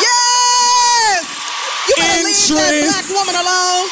Yes! 0.00 1.24
You 1.88 1.94
better 1.96 2.24
leave 2.24 2.48
that 2.56 2.72
black 2.88 3.08
woman 3.12 3.36
alone. 3.36 3.88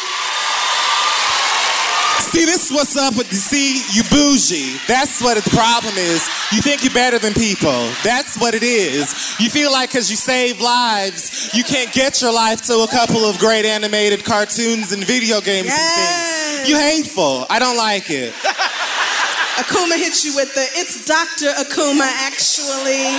See, 2.33 2.47
this 2.47 2.71
is 2.71 2.73
what's 2.73 2.97
up 2.97 3.15
with 3.19 3.29
the 3.29 3.37
see, 3.37 3.85
you 3.93 4.03
bougie. 4.09 4.81
That's 4.89 5.21
what 5.21 5.37
the 5.37 5.51
problem 5.51 5.93
is. 5.99 6.27
You 6.51 6.63
think 6.63 6.83
you're 6.83 6.95
better 6.95 7.19
than 7.19 7.35
people. 7.35 7.93
That's 8.03 8.39
what 8.41 8.55
it 8.55 8.63
is. 8.63 9.37
You 9.39 9.51
feel 9.51 9.71
like 9.71 9.91
because 9.91 10.09
you 10.09 10.17
save 10.17 10.59
lives, 10.59 11.51
you 11.53 11.63
can't 11.63 11.93
get 11.93 12.23
your 12.23 12.33
life 12.33 12.63
to 12.73 12.85
a 12.85 12.89
couple 12.89 13.25
of 13.27 13.39
great 13.39 13.67
animated 13.67 14.25
cartoons 14.25 14.93
and 14.93 15.05
video 15.05 15.43
games 15.43 15.69
and 15.69 15.93
things. 15.93 16.71
You 16.71 16.79
hateful. 16.79 17.45
I 17.51 17.59
don't 17.59 17.77
like 17.77 18.09
it. 18.09 18.33
Akuma 19.61 19.99
hit 19.99 20.25
you 20.25 20.35
with 20.35 20.55
the 20.55 20.65
it's 20.81 21.05
Dr. 21.05 21.53
Akuma 21.61 22.09
actually. 22.25 23.13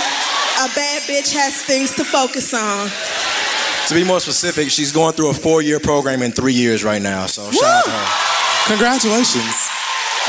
A 0.63 0.71
bad 0.71 1.03
bitch 1.11 1.35
has 1.35 1.59
things 1.59 1.91
to 1.99 2.07
focus 2.07 2.55
on. 2.55 2.87
To 3.91 3.93
be 3.93 4.07
more 4.07 4.23
specific, 4.23 4.71
she's 4.71 4.95
going 4.95 5.11
through 5.11 5.29
a 5.29 5.35
four-year 5.35 5.83
program 5.83 6.23
in 6.23 6.31
three 6.31 6.55
years 6.55 6.87
right 6.87 7.01
now. 7.03 7.27
So 7.27 7.51
shout 7.51 7.67
out 7.67 7.83
to 7.83 7.91
her. 7.91 8.07
Congratulations. 8.71 9.51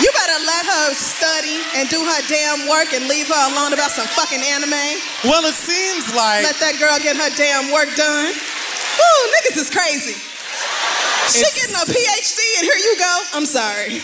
You 0.03 0.11
better 0.11 0.39
let 0.43 0.67
her 0.67 0.87
study 0.99 1.63
and 1.79 1.87
do 1.87 2.03
her 2.03 2.21
damn 2.27 2.67
work 2.67 2.91
and 2.91 3.07
leave 3.07 3.31
her 3.31 3.43
alone 3.55 3.79
about 3.79 3.95
some 3.95 4.11
fucking 4.11 4.43
anime. 4.43 4.99
Well, 5.23 5.47
it 5.47 5.55
seems 5.55 6.11
like 6.19 6.43
Let 6.43 6.59
that 6.59 6.83
girl 6.83 6.99
get 6.99 7.15
her 7.15 7.31
damn 7.39 7.71
work 7.71 7.95
done. 7.95 8.35
Woo, 8.35 9.19
niggas 9.39 9.55
is 9.63 9.71
crazy. 9.71 10.19
She 11.31 11.47
It's- 11.47 11.55
getting 11.55 11.79
a 11.79 11.87
PhD 11.87 12.41
and 12.59 12.65
here 12.67 12.81
you 12.83 12.99
go. 12.99 13.15
I'm 13.39 13.47
sorry. 13.47 14.03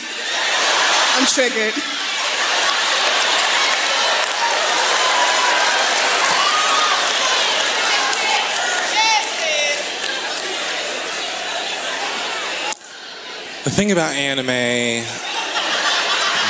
I'm 1.19 1.27
triggered. 1.27 1.75
The 13.63 13.69
thing 13.69 13.93
about 13.93 14.15
anime, 14.15 15.05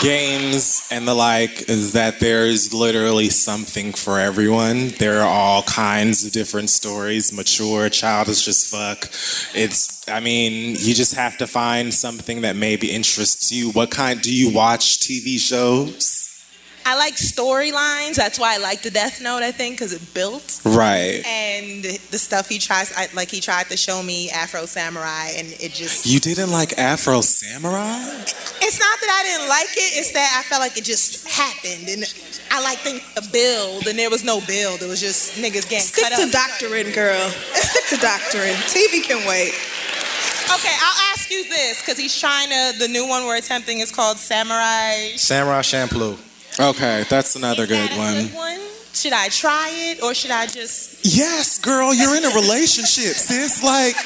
games, 0.01 0.87
and 0.93 1.09
the 1.09 1.15
like 1.15 1.69
is 1.69 1.95
that 1.95 2.20
there's 2.20 2.73
literally 2.73 3.31
something 3.31 3.93
for 3.95 4.20
everyone. 4.20 4.91
There 4.91 5.20
are 5.20 5.28
all 5.28 5.65
kinds 5.65 6.24
of 6.24 6.31
different 6.31 6.70
stories, 6.70 7.32
mature, 7.32 7.89
childish 7.89 8.47
as 8.47 8.65
fuck. 8.70 9.11
It's, 9.57 10.09
I 10.09 10.20
mean, 10.20 10.77
you 10.78 10.95
just 10.95 11.16
have 11.16 11.37
to 11.39 11.49
find 11.49 11.93
something 11.93 12.43
that 12.43 12.55
maybe 12.55 12.93
interests 12.93 13.51
you. 13.51 13.70
What 13.73 13.91
kind, 13.91 14.20
do 14.20 14.32
you 14.32 14.55
watch 14.55 15.01
TV 15.01 15.41
shows? 15.41 16.19
I 16.86 16.97
like 16.97 17.15
storylines. 17.15 18.15
That's 18.15 18.39
why 18.39 18.55
I 18.55 18.59
like 18.59 18.82
the 18.82 18.90
Death 18.90 19.20
Note. 19.23 19.43
I 19.43 19.52
think 19.52 19.77
because 19.77 19.93
it 19.93 20.15
built. 20.15 20.61
Right. 20.65 21.23
And 21.27 21.85
the 21.85 22.19
stuff 22.19 22.48
he 22.48 22.59
tries, 22.59 22.93
I, 22.97 23.09
like 23.15 23.28
he 23.31 23.40
tried 23.40 23.66
to 23.66 23.77
show 23.77 24.02
me 24.02 24.31
Afro 24.31 24.66
Samurai, 24.66 25.31
and 25.36 25.48
it 25.61 25.73
just. 25.73 26.07
You 26.07 26.20
didn't 26.20 26.51
like 26.51 26.78
Afro 26.78 27.20
Samurai? 27.20 27.98
It's 28.62 28.78
not 28.78 29.01
that 29.01 29.11
I 29.11 29.23
didn't 29.24 29.48
like 29.48 29.70
it. 29.77 29.98
It's 29.98 30.12
that 30.12 30.43
I 30.44 30.48
felt 30.48 30.61
like 30.61 30.77
it 30.77 30.85
just 30.85 31.28
happened, 31.28 31.89
and 31.89 32.05
I 32.51 32.62
like 32.62 32.78
things 32.78 33.02
to 33.15 33.23
build, 33.31 33.86
and 33.86 33.98
there 33.98 34.11
was 34.11 34.24
no 34.24 34.40
build. 34.47 34.82
It 34.82 34.89
was 34.89 35.01
just 35.01 35.36
niggas 35.36 35.69
getting 35.69 35.81
Stick 35.81 36.05
cut 36.05 36.16
to 36.16 36.24
up. 36.24 36.32
doctoring, 36.32 36.93
girl. 36.93 37.28
Stick 37.55 37.86
to 37.90 37.97
doctoring. 38.02 38.55
TV 38.73 39.02
can 39.02 39.27
wait. 39.28 39.52
Okay, 40.52 40.74
I'll 40.82 41.12
ask 41.12 41.31
you 41.31 41.44
this 41.44 41.81
because 41.81 41.98
he's 41.98 42.19
trying 42.19 42.48
to. 42.48 42.78
The 42.78 42.89
new 42.89 43.07
one 43.07 43.24
we're 43.24 43.36
attempting 43.36 43.78
is 43.78 43.93
called 43.93 44.16
Samurai. 44.16 45.15
Samurai 45.16 45.61
Champloo. 45.61 46.19
Okay, 46.61 47.05
that's 47.09 47.37
another 47.37 47.66
good 47.66 47.89
that 47.89 47.97
one. 47.97 48.27
good 48.27 48.35
one? 48.35 48.61
Should 48.93 49.15
I 49.15 49.28
try 49.28 49.70
it 49.73 50.03
or 50.03 50.12
should 50.12 50.31
I 50.31 50.45
just? 50.45 51.01
Yes, 51.07 51.57
girl, 51.59 51.95
you're 51.95 52.15
in 52.15 52.24
a 52.27 52.35
relationship, 52.37 53.16
sis. 53.16 53.65
Like, 53.65 53.97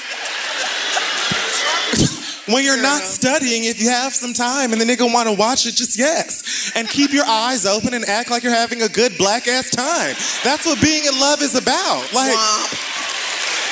when 2.55 2.63
you're 2.65 2.81
not 2.81 3.03
studying, 3.03 3.65
if 3.65 3.83
you 3.83 3.89
have 3.89 4.15
some 4.15 4.33
time 4.33 4.71
and 4.71 4.81
the 4.81 4.85
nigga 4.85 5.13
want 5.13 5.29
to 5.29 5.35
watch 5.35 5.67
it, 5.67 5.75
just 5.75 5.99
yes. 5.99 6.71
And 6.77 6.89
keep 6.89 7.13
your 7.13 7.27
eyes 7.27 7.67
open 7.67 7.93
and 7.93 8.05
act 8.05 8.31
like 8.31 8.45
you're 8.45 8.55
having 8.55 8.83
a 8.83 8.89
good 8.89 9.19
black 9.19 9.49
ass 9.49 9.71
time. 9.71 10.15
That's 10.45 10.65
what 10.65 10.81
being 10.81 11.07
in 11.07 11.19
love 11.19 11.43
is 11.43 11.57
about. 11.57 12.07
Like, 12.15 12.39
Womp. 12.39 12.71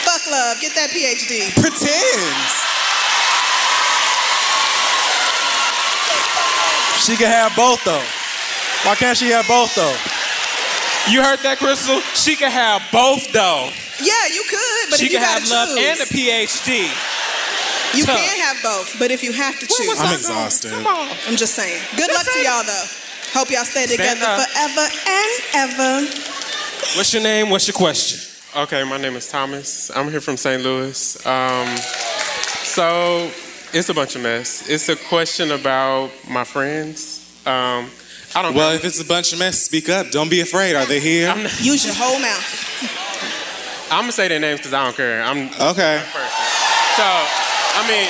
Fuck 0.03 0.27
love. 0.29 0.61
Get 0.61 0.75
that 0.75 0.91
PhD. 0.91 1.55
pretend. 1.55 2.51
She 7.07 7.17
can 7.17 7.31
have 7.31 7.55
both 7.55 7.85
though. 7.85 8.22
Why 8.85 8.95
can't 8.97 9.17
she 9.17 9.31
have 9.31 9.47
both 9.47 9.75
though? 9.75 9.95
You 11.11 11.23
heard 11.23 11.39
that, 11.41 11.59
Crystal? 11.59 12.01
She 12.15 12.35
can 12.37 12.51
have 12.51 12.83
both 12.93 13.31
though. 13.33 13.71
Yeah, 14.03 14.27
you 14.35 14.43
could, 14.51 14.91
but 14.91 14.99
she 14.99 15.07
if 15.07 15.13
you 15.13 15.19
can 15.19 15.23
gotta 15.23 15.41
have 15.43 15.51
love 15.51 15.69
choose, 15.79 15.87
and 15.87 15.99
a 16.03 16.07
PhD. 16.11 16.69
you 17.95 18.05
Tough. 18.05 18.19
can 18.19 18.39
have 18.43 18.59
both. 18.63 18.99
But 18.99 19.11
if 19.11 19.23
you 19.23 19.33
have 19.33 19.59
to 19.61 19.67
choose, 19.67 19.99
I'm 20.01 20.15
exhausted. 20.15 20.71
Come 20.73 20.87
on. 20.87 21.09
I'm 21.29 21.37
just 21.37 21.55
saying. 21.55 21.81
Good 21.97 22.11
luck 22.11 22.27
to 22.27 22.39
y'all 22.43 22.65
though. 22.65 22.87
Hope 23.35 23.51
y'all 23.51 23.65
stay 23.65 23.87
Stand 23.87 24.19
together 24.19 24.27
up. 24.27 24.49
forever 24.51 24.87
and 25.07 25.33
ever. 25.55 25.93
What's 26.99 27.13
your 27.15 27.23
name? 27.23 27.51
What's 27.51 27.67
your 27.69 27.75
question? 27.79 28.19
Okay, 28.57 28.83
my 28.85 28.99
name 28.99 29.15
is 29.15 29.29
Thomas. 29.31 29.91
I'm 29.97 30.11
here 30.11 30.21
from 30.21 30.37
St. 30.37 30.63
Louis. 30.63 31.25
Um, 31.27 31.69
so 32.67 33.31
it's 33.73 33.89
a 33.89 33.95
bunch 33.95 34.17
of 34.17 34.23
mess. 34.23 34.69
It's 34.69 34.89
a 34.89 34.97
question 34.97 35.53
about 35.53 36.11
my 36.29 36.45
friends. 36.45 37.21
Um, 37.47 37.89
I 38.35 38.43
don't. 38.43 38.55
Well, 38.55 38.73
if 38.73 38.85
it's 38.85 39.01
a 39.01 39.05
bunch 39.05 39.33
of 39.33 39.39
mess, 39.39 39.63
speak 39.63 39.89
up. 39.89 40.11
Don't 40.11 40.31
be 40.31 40.41
afraid. 40.41 40.75
Are 40.75 40.87
they 40.87 41.01
here? 41.01 41.35
Use 41.61 41.85
your 41.85 41.95
whole 41.95 42.19
mouth. 42.19 43.91
I'm 43.91 44.05
gonna 44.05 44.13
say 44.13 44.29
their 44.29 44.41
names 44.41 44.61
because 44.61 44.73
I 44.73 44.85
don't 44.85 44.97
care. 44.97 45.23
I'm 45.23 45.49
okay. 45.49 46.03
So, 46.97 47.05
I 47.05 47.85
mean, 47.89 48.09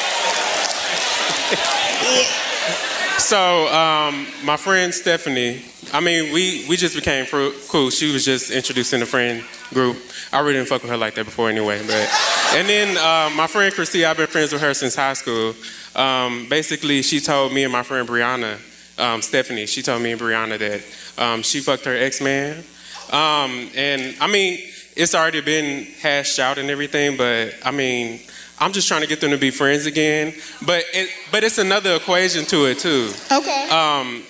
so 3.18 3.66
um, 3.74 4.26
my 4.44 4.56
friend 4.56 4.94
Stephanie. 4.94 5.62
I 5.92 6.00
mean, 6.00 6.32
we 6.32 6.64
we 6.68 6.76
just 6.76 6.94
became 6.94 7.26
fru- 7.26 7.52
cool. 7.68 7.90
She 7.90 8.12
was 8.12 8.24
just 8.24 8.50
introducing 8.50 9.00
the 9.00 9.06
friend 9.06 9.44
group. 9.74 9.96
I 10.32 10.40
really 10.40 10.54
didn't 10.54 10.68
fuck 10.68 10.82
with 10.82 10.90
her 10.90 10.96
like 10.96 11.14
that 11.16 11.24
before 11.24 11.50
anyway. 11.50 11.84
But 11.84 12.08
and 12.54 12.68
then 12.68 12.96
uh, 12.96 13.34
my 13.34 13.46
friend 13.48 13.74
Christy, 13.74 14.04
I've 14.04 14.16
been 14.16 14.28
friends 14.28 14.52
with 14.52 14.62
her 14.62 14.72
since 14.74 14.94
high 14.94 15.14
school. 15.14 15.54
Um, 15.96 16.46
basically, 16.48 17.02
she 17.02 17.20
told 17.20 17.52
me 17.52 17.64
and 17.64 17.72
my 17.72 17.82
friend 17.82 18.08
Brianna, 18.08 18.58
um, 18.98 19.22
Stephanie, 19.22 19.66
she 19.66 19.82
told 19.82 20.02
me 20.02 20.12
and 20.12 20.20
Brianna 20.20 20.58
that 20.58 21.22
um, 21.22 21.42
she 21.42 21.60
fucked 21.60 21.84
her 21.84 21.96
ex 21.96 22.20
man. 22.20 22.58
Um, 23.10 23.68
and 23.74 24.16
I 24.20 24.26
mean, 24.26 24.60
it's 24.96 25.14
already 25.14 25.40
been 25.40 25.84
hashed 26.00 26.38
out 26.38 26.58
and 26.58 26.70
everything, 26.70 27.16
but 27.16 27.54
I 27.64 27.70
mean, 27.70 28.20
I'm 28.58 28.72
just 28.72 28.88
trying 28.88 29.00
to 29.02 29.06
get 29.06 29.20
them 29.20 29.30
to 29.30 29.38
be 29.38 29.50
friends 29.50 29.86
again. 29.86 30.34
But 30.64 30.84
it, 30.92 31.10
but 31.30 31.44
it's 31.44 31.58
another 31.58 31.96
equation 31.96 32.44
to 32.46 32.66
it 32.66 32.78
too. 32.78 33.12
Okay. 33.30 33.68
Um, 33.70 34.22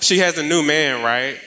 she 0.00 0.18
has 0.18 0.38
a 0.38 0.42
new 0.42 0.62
man, 0.62 1.02
right? 1.02 1.38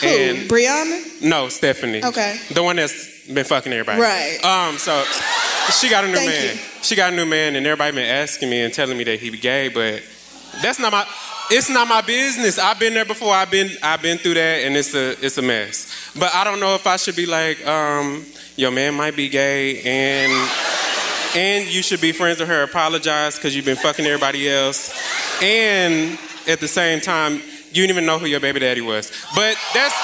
Who? 0.00 0.06
Brianna? 0.48 1.22
No, 1.22 1.48
Stephanie. 1.48 2.04
Okay. 2.04 2.38
The 2.52 2.62
one 2.62 2.76
that's 2.76 3.26
been 3.26 3.44
fucking 3.44 3.72
everybody. 3.72 4.00
Right. 4.00 4.38
Um. 4.44 4.78
So 4.78 5.04
she 5.78 5.88
got 5.88 6.04
a 6.04 6.08
new 6.08 6.14
Thank 6.14 6.30
man. 6.30 6.56
you. 6.56 6.62
She 6.82 6.96
got 6.96 7.12
a 7.12 7.16
new 7.16 7.26
man, 7.26 7.56
and 7.56 7.66
everybody 7.66 7.94
been 7.94 8.08
asking 8.08 8.50
me 8.50 8.62
and 8.62 8.72
telling 8.72 8.96
me 8.96 9.04
that 9.04 9.20
he 9.20 9.30
be 9.30 9.38
gay, 9.38 9.68
but 9.68 10.02
that's 10.62 10.78
not 10.78 10.92
my. 10.92 11.06
It's 11.50 11.70
not 11.70 11.88
my 11.88 12.02
business. 12.02 12.58
I've 12.58 12.78
been 12.78 12.92
there 12.92 13.06
before. 13.06 13.32
I've 13.32 13.50
been 13.50 13.70
I've 13.82 14.02
been 14.02 14.18
through 14.18 14.34
that, 14.34 14.64
and 14.64 14.76
it's 14.76 14.94
a 14.94 15.12
it's 15.24 15.38
a 15.38 15.42
mess. 15.42 16.12
But 16.18 16.34
I 16.34 16.44
don't 16.44 16.60
know 16.60 16.74
if 16.74 16.86
I 16.86 16.96
should 16.96 17.16
be 17.16 17.24
like, 17.24 17.66
um, 17.66 18.26
your 18.56 18.70
man 18.70 18.94
might 18.94 19.16
be 19.16 19.30
gay, 19.30 19.80
and 19.80 20.50
and 21.34 21.66
you 21.66 21.82
should 21.82 22.02
be 22.02 22.12
friends 22.12 22.40
with 22.40 22.50
her. 22.50 22.62
Apologize 22.64 23.36
because 23.36 23.56
you've 23.56 23.64
been 23.64 23.76
fucking 23.76 24.04
everybody 24.04 24.48
else, 24.48 24.92
and 25.42 26.18
at 26.46 26.60
the 26.60 26.68
same 26.68 27.00
time, 27.00 27.34
you 27.34 27.82
didn't 27.82 27.90
even 27.90 28.04
know 28.04 28.18
who 28.18 28.26
your 28.26 28.40
baby 28.40 28.60
daddy 28.60 28.82
was. 28.82 29.10
But 29.34 29.56
that's 29.72 29.94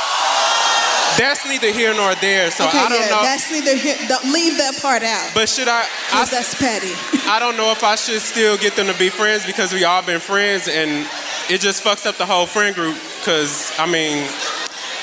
that's 1.19 1.47
neither 1.47 1.71
here 1.73 1.95
nor 1.95 2.15
there. 2.17 2.51
So 2.51 2.67
okay, 2.67 2.79
I 2.79 2.89
don't 2.89 3.01
yeah, 3.01 3.09
know. 3.11 3.23
that's 3.23 3.51
neither 3.51 3.77
here. 3.77 3.97
Leave 4.33 4.59
that 4.59 4.79
part 4.81 5.03
out. 5.03 5.31
But 5.35 5.49
should 5.49 5.69
I? 5.69 5.87
I 6.13 6.25
that's 6.27 6.55
petty. 6.55 6.93
I 7.29 7.39
don't 7.39 7.57
know 7.57 7.71
if 7.73 7.83
I 7.85 7.95
should 7.97 8.21
still 8.21 8.57
get 8.57 8.77
them 8.77 8.87
to 8.87 8.99
be 8.99 9.09
friends 9.09 9.47
because 9.47 9.73
we 9.73 9.85
all 9.85 10.03
been 10.03 10.21
friends 10.21 10.69
and 10.69 11.09
it 11.51 11.61
just 11.61 11.83
fucks 11.85 12.07
up 12.07 12.17
the 12.17 12.27
whole 12.27 12.47
friend 12.47 12.75
group. 12.75 12.97
Cause 13.25 13.73
I 13.79 13.87
mean, 13.87 14.19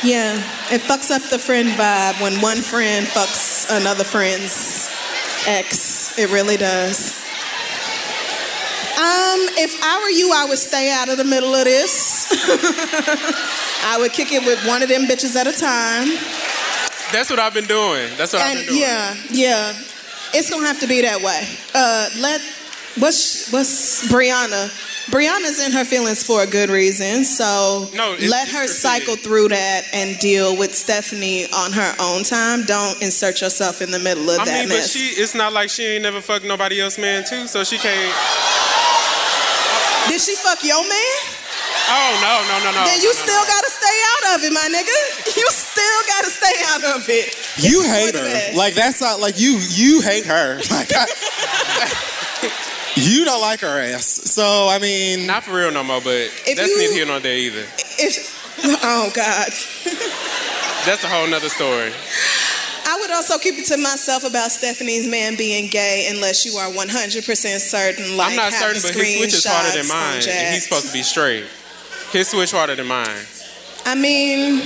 Yeah, 0.03 0.35
it 0.71 0.81
fucks 0.81 1.11
up 1.11 1.21
the 1.29 1.39
friend 1.39 1.69
vibe 1.69 2.21
when 2.21 2.41
one 2.41 2.57
friend 2.57 3.05
fucks 3.05 3.67
another 3.69 4.03
friend's 4.03 4.89
ex. 5.47 6.17
It 6.17 6.29
really 6.31 6.57
does. 6.57 7.19
Um, 8.91 9.39
if 9.57 9.81
I 9.83 9.99
were 10.03 10.09
you, 10.09 10.31
I 10.33 10.45
would 10.45 10.57
stay 10.57 10.91
out 10.91 11.09
of 11.09 11.17
the 11.17 11.23
middle 11.23 11.53
of 11.55 11.63
this. 11.65 12.27
I 13.85 13.97
would 13.99 14.11
kick 14.13 14.31
it 14.31 14.45
with 14.45 14.65
one 14.67 14.83
of 14.83 14.89
them 14.89 15.03
bitches 15.05 15.35
at 15.35 15.47
a 15.47 15.53
time. 15.53 16.07
that's 17.11 17.29
what 17.29 17.39
I've 17.39 17.53
been 17.53 17.65
doing. 17.65 18.09
That's 18.17 18.33
what 18.33 18.41
I've 18.41 18.55
been 18.57 18.67
doing. 18.67 18.79
yeah, 18.81 19.15
yeah, 19.31 19.73
it's 20.33 20.49
gonna 20.49 20.67
have 20.67 20.79
to 20.81 20.87
be 20.87 21.01
that 21.01 21.21
way. 21.21 21.47
Uh, 21.73 22.09
let 22.19 22.41
what's 22.99 23.51
what's 23.51 24.07
Brianna? 24.11 24.69
Brianna's 25.09 25.59
in 25.65 25.71
her 25.71 25.83
feelings 25.83 26.23
for 26.23 26.43
a 26.43 26.47
good 26.47 26.69
reason, 26.69 27.23
so 27.25 27.89
No, 27.95 28.15
let 28.29 28.47
her 28.49 28.67
cycle 28.67 29.15
through 29.15 29.49
that 29.49 29.83
and 29.93 30.17
deal 30.19 30.55
with 30.55 30.75
Stephanie 30.75 31.45
on 31.51 31.71
her 31.71 31.93
own 31.99 32.23
time. 32.23 32.63
Don't 32.65 33.01
insert 33.01 33.41
yourself 33.41 33.81
in 33.81 33.89
the 33.89 33.97
middle 33.99 34.29
of 34.29 34.39
I 34.39 34.45
that 34.45 34.69
mean, 34.69 34.77
but 34.77 34.85
she, 34.87 35.19
it's 35.19 35.33
not 35.33 35.53
like 35.53 35.69
she 35.71 35.83
ain't 35.85 36.03
never 36.03 36.21
fucked 36.21 36.45
nobody 36.45 36.79
else 36.79 36.99
man 36.99 37.23
too, 37.27 37.47
so 37.47 37.63
she 37.63 37.77
can't. 37.79 38.13
Did 40.11 40.19
she 40.19 40.35
fuck 40.35 40.59
your 40.63 40.83
man? 40.83 41.19
Oh, 41.87 42.11
no, 42.19 42.33
no, 42.51 42.55
no, 42.67 42.71
no. 42.75 42.83
then 42.83 42.99
you 42.99 43.11
no, 43.15 43.19
no, 43.19 43.23
still 43.23 43.45
gotta 43.47 43.71
stay 43.71 43.97
out 44.11 44.35
of 44.35 44.43
it, 44.43 44.51
my 44.51 44.67
nigga. 44.67 44.97
You 45.39 45.47
still 45.51 46.01
gotta 46.07 46.29
stay 46.29 46.57
out 46.67 46.83
of 46.95 47.07
it. 47.07 47.31
You 47.57 47.79
It's 47.81 47.89
hate 47.89 48.15
her. 48.15 48.51
is. 48.51 48.57
Like 48.57 48.73
that's 48.75 48.99
not 48.99 49.19
like 49.21 49.39
you. 49.39 49.57
You 49.71 50.01
hate 50.01 50.25
her. 50.25 50.59
Like 50.69 50.91
I, 50.93 51.07
you 52.95 53.23
don't 53.23 53.39
like 53.41 53.61
her 53.61 53.79
ass. 53.79 54.05
So 54.05 54.67
I 54.69 54.79
mean, 54.79 55.25
Not 55.25 55.43
for 55.43 55.55
real 55.55 55.71
no 55.71 55.83
more, 55.83 56.01
but 56.01 56.27
If 56.45 56.57
that's 56.57 56.67
you- 56.69 56.77
neither 56.79 56.93
here 56.93 57.05
nor 57.05 57.19
there 57.21 57.37
either. 57.37 57.65
If, 57.97 58.59
oh 58.83 59.09
God. 59.15 59.47
That's 60.85 61.03
a 61.03 61.07
whole 61.07 61.27
nother 61.27 61.49
story. 61.49 61.93
Would 63.11 63.17
also 63.17 63.37
keep 63.39 63.59
it 63.59 63.65
to 63.65 63.75
myself 63.75 64.23
about 64.23 64.53
Stephanie's 64.53 65.05
man 65.05 65.35
being 65.35 65.67
gay 65.67 66.07
unless 66.09 66.45
you 66.45 66.53
are 66.53 66.71
100% 66.71 67.59
certain. 67.59 68.15
Like 68.15 68.29
I'm 68.29 68.35
not 68.37 68.53
certain, 68.53 68.81
but 68.81 68.95
his 68.95 69.17
switch 69.17 69.33
is 69.33 69.45
harder 69.45 69.77
than 69.77 69.85
mine, 69.89 70.23
and 70.29 70.53
he's 70.53 70.63
supposed 70.63 70.87
to 70.87 70.93
be 70.93 71.03
straight. 71.03 71.43
His 72.13 72.29
switch 72.29 72.51
harder 72.51 72.73
than 72.73 72.87
mine. 72.87 73.27
I 73.85 73.95
mean, 73.95 74.63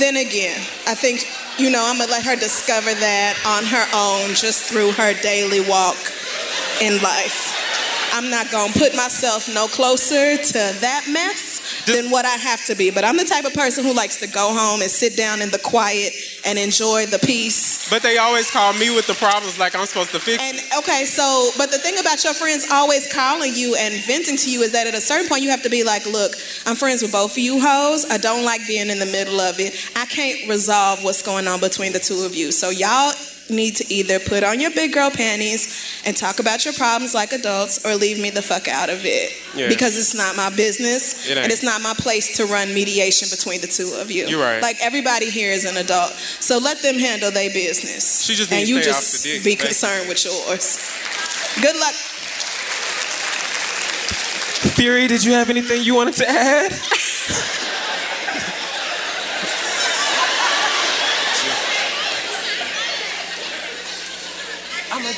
then 0.00 0.16
again, 0.16 0.56
I 0.88 0.94
think, 0.94 1.28
you 1.58 1.68
know, 1.68 1.84
I'm 1.84 1.98
going 1.98 2.08
to 2.08 2.14
let 2.16 2.24
her 2.24 2.34
discover 2.34 2.94
that 2.94 3.36
on 3.44 3.68
her 3.68 3.84
own 3.92 4.34
just 4.34 4.64
through 4.64 4.92
her 4.92 5.12
daily 5.20 5.60
walk 5.60 6.00
in 6.80 6.96
life. 7.02 7.52
I'm 8.14 8.30
not 8.30 8.50
going 8.50 8.72
to 8.72 8.78
put 8.78 8.96
myself 8.96 9.52
no 9.52 9.68
closer 9.68 10.38
to 10.38 10.60
that 10.80 11.04
mess 11.12 11.53
than 11.86 12.10
what 12.10 12.24
I 12.24 12.36
have 12.36 12.64
to 12.66 12.74
be. 12.74 12.90
But 12.90 13.04
I'm 13.04 13.16
the 13.16 13.24
type 13.24 13.44
of 13.44 13.54
person 13.54 13.84
who 13.84 13.94
likes 13.94 14.18
to 14.20 14.26
go 14.26 14.54
home 14.54 14.82
and 14.82 14.90
sit 14.90 15.16
down 15.16 15.42
in 15.42 15.50
the 15.50 15.58
quiet 15.58 16.12
and 16.44 16.58
enjoy 16.58 17.06
the 17.06 17.18
peace. 17.18 17.88
But 17.90 18.02
they 18.02 18.18
always 18.18 18.50
call 18.50 18.72
me 18.74 18.94
with 18.94 19.06
the 19.06 19.14
problems 19.14 19.58
like 19.58 19.74
I'm 19.74 19.86
supposed 19.86 20.10
to 20.12 20.20
fix. 20.20 20.42
And 20.42 20.58
okay, 20.78 21.04
so 21.04 21.50
but 21.56 21.70
the 21.70 21.78
thing 21.78 21.98
about 21.98 22.22
your 22.24 22.34
friends 22.34 22.66
always 22.70 23.12
calling 23.12 23.54
you 23.54 23.76
and 23.78 23.94
venting 24.04 24.36
to 24.36 24.50
you 24.50 24.62
is 24.62 24.72
that 24.72 24.86
at 24.86 24.94
a 24.94 25.00
certain 25.00 25.28
point 25.28 25.42
you 25.42 25.50
have 25.50 25.62
to 25.62 25.70
be 25.70 25.84
like, 25.84 26.06
look, 26.06 26.32
I'm 26.66 26.76
friends 26.76 27.02
with 27.02 27.12
both 27.12 27.32
of 27.32 27.38
you 27.38 27.60
hoes. 27.60 28.06
I 28.10 28.18
don't 28.18 28.44
like 28.44 28.66
being 28.66 28.90
in 28.90 28.98
the 28.98 29.06
middle 29.06 29.40
of 29.40 29.60
it. 29.60 29.74
I 29.96 30.06
can't 30.06 30.48
resolve 30.48 31.04
what's 31.04 31.22
going 31.22 31.48
on 31.48 31.60
between 31.60 31.92
the 31.92 31.98
two 31.98 32.24
of 32.24 32.34
you. 32.34 32.52
So 32.52 32.70
y'all 32.70 33.12
need 33.50 33.76
to 33.76 33.92
either 33.92 34.18
put 34.18 34.42
on 34.42 34.60
your 34.60 34.70
big 34.70 34.92
girl 34.92 35.10
panties 35.10 36.02
and 36.06 36.16
talk 36.16 36.38
about 36.38 36.64
your 36.64 36.74
problems 36.74 37.14
like 37.14 37.32
adults 37.32 37.84
or 37.84 37.94
leave 37.94 38.20
me 38.20 38.30
the 38.30 38.42
fuck 38.42 38.68
out 38.68 38.88
of 38.88 39.04
it. 39.04 39.32
Yeah. 39.54 39.68
Because 39.68 39.96
it's 39.98 40.14
not 40.14 40.36
my 40.36 40.50
business 40.54 41.28
It 41.28 41.38
and 41.38 41.52
it's 41.52 41.62
not 41.62 41.82
my 41.82 41.94
place 41.94 42.36
to 42.38 42.46
run 42.46 42.72
mediation 42.74 43.28
between 43.30 43.60
the 43.60 43.66
two 43.66 43.96
of 44.00 44.10
you. 44.10 44.26
You're 44.26 44.40
right. 44.40 44.62
Like 44.62 44.76
everybody 44.80 45.30
here 45.30 45.52
is 45.52 45.64
an 45.64 45.76
adult. 45.76 46.12
So 46.40 46.58
let 46.58 46.82
them 46.82 46.98
handle 46.98 47.30
their 47.30 47.50
business. 47.50 48.24
She 48.24 48.34
just 48.34 48.50
and 48.50 48.60
needs 48.60 48.70
you 48.70 48.76
to 48.78 48.82
stay 48.82 48.90
just 48.92 49.16
off 49.16 49.22
dick, 49.22 49.44
be 49.44 49.56
concerned 49.56 50.08
with 50.08 50.24
yours. 50.24 50.78
Good 51.60 51.76
luck. 51.76 51.94
Fury, 54.74 55.06
did 55.06 55.22
you 55.22 55.32
have 55.32 55.50
anything 55.50 55.82
you 55.82 55.94
wanted 55.94 56.14
to 56.14 56.28
add? 56.28 56.72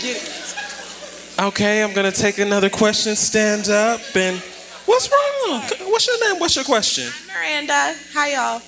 get 0.06 0.16
it. 0.16 1.38
Okay, 1.38 1.82
I'm 1.82 1.92
gonna 1.92 2.12
take 2.12 2.38
another 2.38 2.70
question. 2.70 3.14
Stand 3.16 3.68
up 3.68 4.00
and 4.14 4.38
what's 4.86 5.10
wrong? 5.10 5.60
What's 5.90 6.06
your 6.06 6.32
name? 6.32 6.40
What's 6.40 6.56
your 6.56 6.64
question? 6.64 7.12
I'm 7.12 7.26
Miranda, 7.26 7.94
hi 8.14 8.32
y'all. 8.32 8.62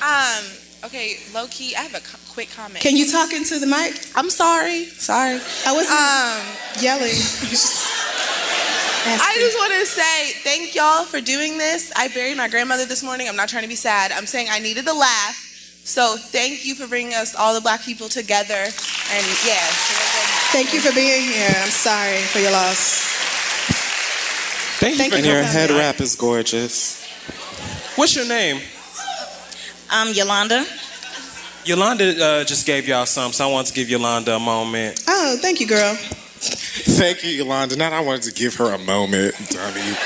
Um, 0.00 0.44
okay, 0.84 1.16
low 1.34 1.46
key, 1.48 1.74
I 1.74 1.82
have 1.82 1.94
a 1.94 2.00
co- 2.00 2.18
quick 2.32 2.50
comment. 2.50 2.80
Can 2.80 2.96
you 2.96 3.10
talk 3.10 3.32
into 3.32 3.58
the 3.58 3.66
mic? 3.66 3.94
I'm 4.14 4.30
sorry, 4.30 4.84
sorry. 4.84 5.40
I 5.66 5.72
was 5.72 5.90
um 5.90 6.82
yelling. 6.82 7.10
I 9.02 9.34
just 9.40 9.56
want 9.56 9.72
to 9.72 9.86
say 9.86 10.32
thank 10.44 10.74
y'all 10.74 11.04
for 11.04 11.20
doing 11.22 11.56
this. 11.58 11.90
I 11.96 12.08
buried 12.08 12.36
my 12.36 12.48
grandmother 12.48 12.84
this 12.84 13.02
morning. 13.02 13.28
I'm 13.28 13.36
not 13.36 13.48
trying 13.48 13.62
to 13.62 13.68
be 13.68 13.74
sad. 13.74 14.12
I'm 14.12 14.26
saying 14.26 14.48
I 14.50 14.58
needed 14.58 14.86
a 14.86 14.94
laugh. 14.94 15.49
So 15.84 16.16
thank 16.16 16.64
you 16.64 16.74
for 16.74 16.86
bringing 16.86 17.14
us 17.14 17.34
all 17.34 17.54
the 17.54 17.60
black 17.60 17.82
people 17.82 18.08
together. 18.08 18.54
And 18.54 19.26
yeah. 19.46 19.66
Thank 20.52 20.72
you 20.72 20.80
for 20.80 20.94
being 20.94 21.22
here. 21.22 21.52
I'm 21.56 21.70
sorry 21.70 22.18
for 22.18 22.38
your 22.38 22.52
loss. 22.52 23.08
Thank 24.78 24.94
you 24.94 24.98
Thank 24.98 25.12
for 25.12 25.18
and 25.18 25.26
your 25.26 25.42
head 25.42 25.70
wrap 25.70 26.00
is 26.00 26.16
gorgeous. 26.16 27.04
What's 27.96 28.16
your 28.16 28.26
name? 28.26 28.60
I'm 29.90 30.14
Yolanda. 30.14 30.64
Yolanda 31.64 32.24
uh, 32.24 32.44
just 32.44 32.66
gave 32.66 32.88
y'all 32.88 33.04
some, 33.04 33.32
so 33.32 33.48
I 33.48 33.52
want 33.52 33.66
to 33.66 33.74
give 33.74 33.90
Yolanda 33.90 34.36
a 34.36 34.40
moment. 34.40 35.04
Oh, 35.06 35.36
thank 35.40 35.60
you, 35.60 35.66
girl. 35.66 35.94
Thank 35.96 37.22
you, 37.22 37.30
Yolanda. 37.30 37.76
Not 37.76 37.92
I 37.92 38.00
wanted 38.00 38.22
to 38.22 38.32
give 38.32 38.54
her 38.56 38.72
a 38.72 38.78
moment, 38.78 39.34
dummy. 39.50 39.80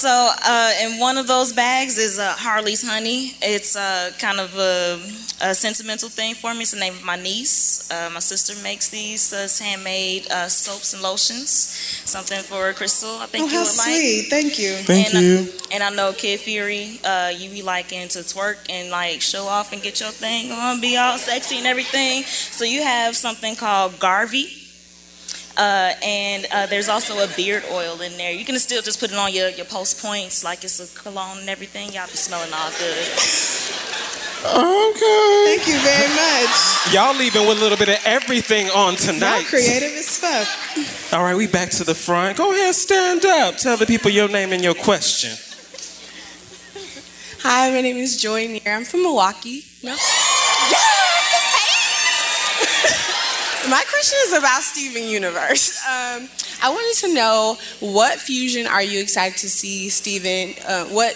So, 0.00 0.08
uh, 0.46 0.72
in 0.82 0.98
one 0.98 1.18
of 1.18 1.26
those 1.26 1.52
bags 1.52 1.98
is 1.98 2.18
uh, 2.18 2.32
Harley's 2.38 2.82
Honey. 2.88 3.34
It's 3.42 3.76
uh, 3.76 4.10
kind 4.18 4.40
of 4.40 4.56
a, 4.56 4.98
a 5.42 5.54
sentimental 5.54 6.08
thing 6.08 6.34
for 6.34 6.54
me. 6.54 6.62
It's 6.62 6.70
the 6.70 6.80
name 6.80 6.94
of 6.94 7.04
my 7.04 7.16
niece. 7.16 7.90
Uh, 7.90 8.08
my 8.10 8.20
sister 8.20 8.54
makes 8.62 8.88
these 8.88 9.30
uh, 9.34 9.46
handmade 9.62 10.26
uh, 10.30 10.48
soaps 10.48 10.94
and 10.94 11.02
lotions. 11.02 11.50
Something 11.50 12.40
for 12.40 12.72
Crystal. 12.72 13.18
I 13.18 13.26
think 13.26 13.44
Oh, 13.44 13.48
you 13.48 13.58
how 13.58 13.64
would 13.64 13.76
like. 13.76 13.86
sweet. 13.88 14.26
Thank 14.30 14.58
you. 14.58 14.72
Thank 14.88 15.14
and, 15.14 15.22
you. 15.22 15.48
and 15.70 15.82
I 15.82 15.90
know 15.90 16.14
Kid 16.14 16.40
Fury, 16.40 16.98
uh, 17.04 17.30
you 17.36 17.50
be 17.50 17.60
liking 17.60 18.08
to 18.08 18.20
twerk 18.20 18.56
and 18.70 18.90
like 18.90 19.20
show 19.20 19.44
off 19.48 19.74
and 19.74 19.82
get 19.82 20.00
your 20.00 20.10
thing 20.12 20.50
on, 20.50 20.80
be 20.80 20.96
all 20.96 21.18
sexy 21.18 21.58
and 21.58 21.66
everything. 21.66 22.22
So 22.24 22.64
you 22.64 22.82
have 22.82 23.16
something 23.16 23.54
called 23.54 23.98
Garvey. 24.00 24.46
Uh, 25.56 25.92
and 26.02 26.46
uh, 26.52 26.66
there's 26.66 26.88
also 26.88 27.22
a 27.22 27.28
beard 27.36 27.62
oil 27.70 28.00
in 28.00 28.16
there. 28.16 28.32
You 28.32 28.44
can 28.44 28.58
still 28.58 28.82
just 28.82 28.98
put 29.00 29.10
it 29.10 29.16
on 29.16 29.32
your, 29.34 29.48
your 29.50 29.66
pulse 29.66 30.00
points 30.00 30.42
like 30.44 30.64
it's 30.64 30.80
a 30.80 30.98
cologne 30.98 31.38
and 31.38 31.48
everything. 31.50 31.92
Y'all 31.92 32.06
be 32.06 32.12
smelling 32.12 32.52
all 32.54 32.70
good. 32.78 33.06
Okay. 34.42 35.44
Thank 35.44 35.68
you 35.68 35.78
very 35.80 36.08
much. 36.14 36.94
Y'all 36.94 37.14
leaving 37.14 37.46
with 37.46 37.58
a 37.58 37.60
little 37.60 37.76
bit 37.76 37.90
of 37.90 37.98
everything 38.06 38.68
on 38.70 38.94
Y'all 38.94 39.12
tonight. 39.12 39.44
creative 39.46 39.92
as 39.98 40.18
fuck. 40.18 41.12
All 41.12 41.22
right, 41.22 41.36
we 41.36 41.46
back 41.46 41.70
to 41.72 41.84
the 41.84 41.94
front. 41.94 42.38
Go 42.38 42.52
ahead, 42.52 42.74
stand 42.74 43.26
up. 43.26 43.56
Tell 43.58 43.76
the 43.76 43.84
people 43.86 44.10
your 44.10 44.28
name 44.28 44.52
and 44.52 44.62
your 44.64 44.74
question. 44.74 45.36
Hi, 47.42 47.70
my 47.70 47.80
name 47.82 47.96
is 47.96 48.20
Joy 48.20 48.46
Neer. 48.46 48.62
I'm 48.66 48.84
from 48.84 49.02
Milwaukee. 49.02 49.64
No? 49.82 49.96
My 53.70 53.84
question 53.88 54.18
is 54.24 54.32
about 54.32 54.62
Steven 54.62 55.04
Universe. 55.04 55.78
Um, 55.86 56.28
I 56.60 56.70
wanted 56.70 57.06
to 57.06 57.14
know 57.14 57.56
what 57.78 58.18
fusion 58.18 58.66
are 58.66 58.82
you 58.82 59.00
excited 59.00 59.38
to 59.38 59.48
see 59.48 59.88
Steven, 59.90 60.60
uh, 60.66 60.86
what 60.86 61.14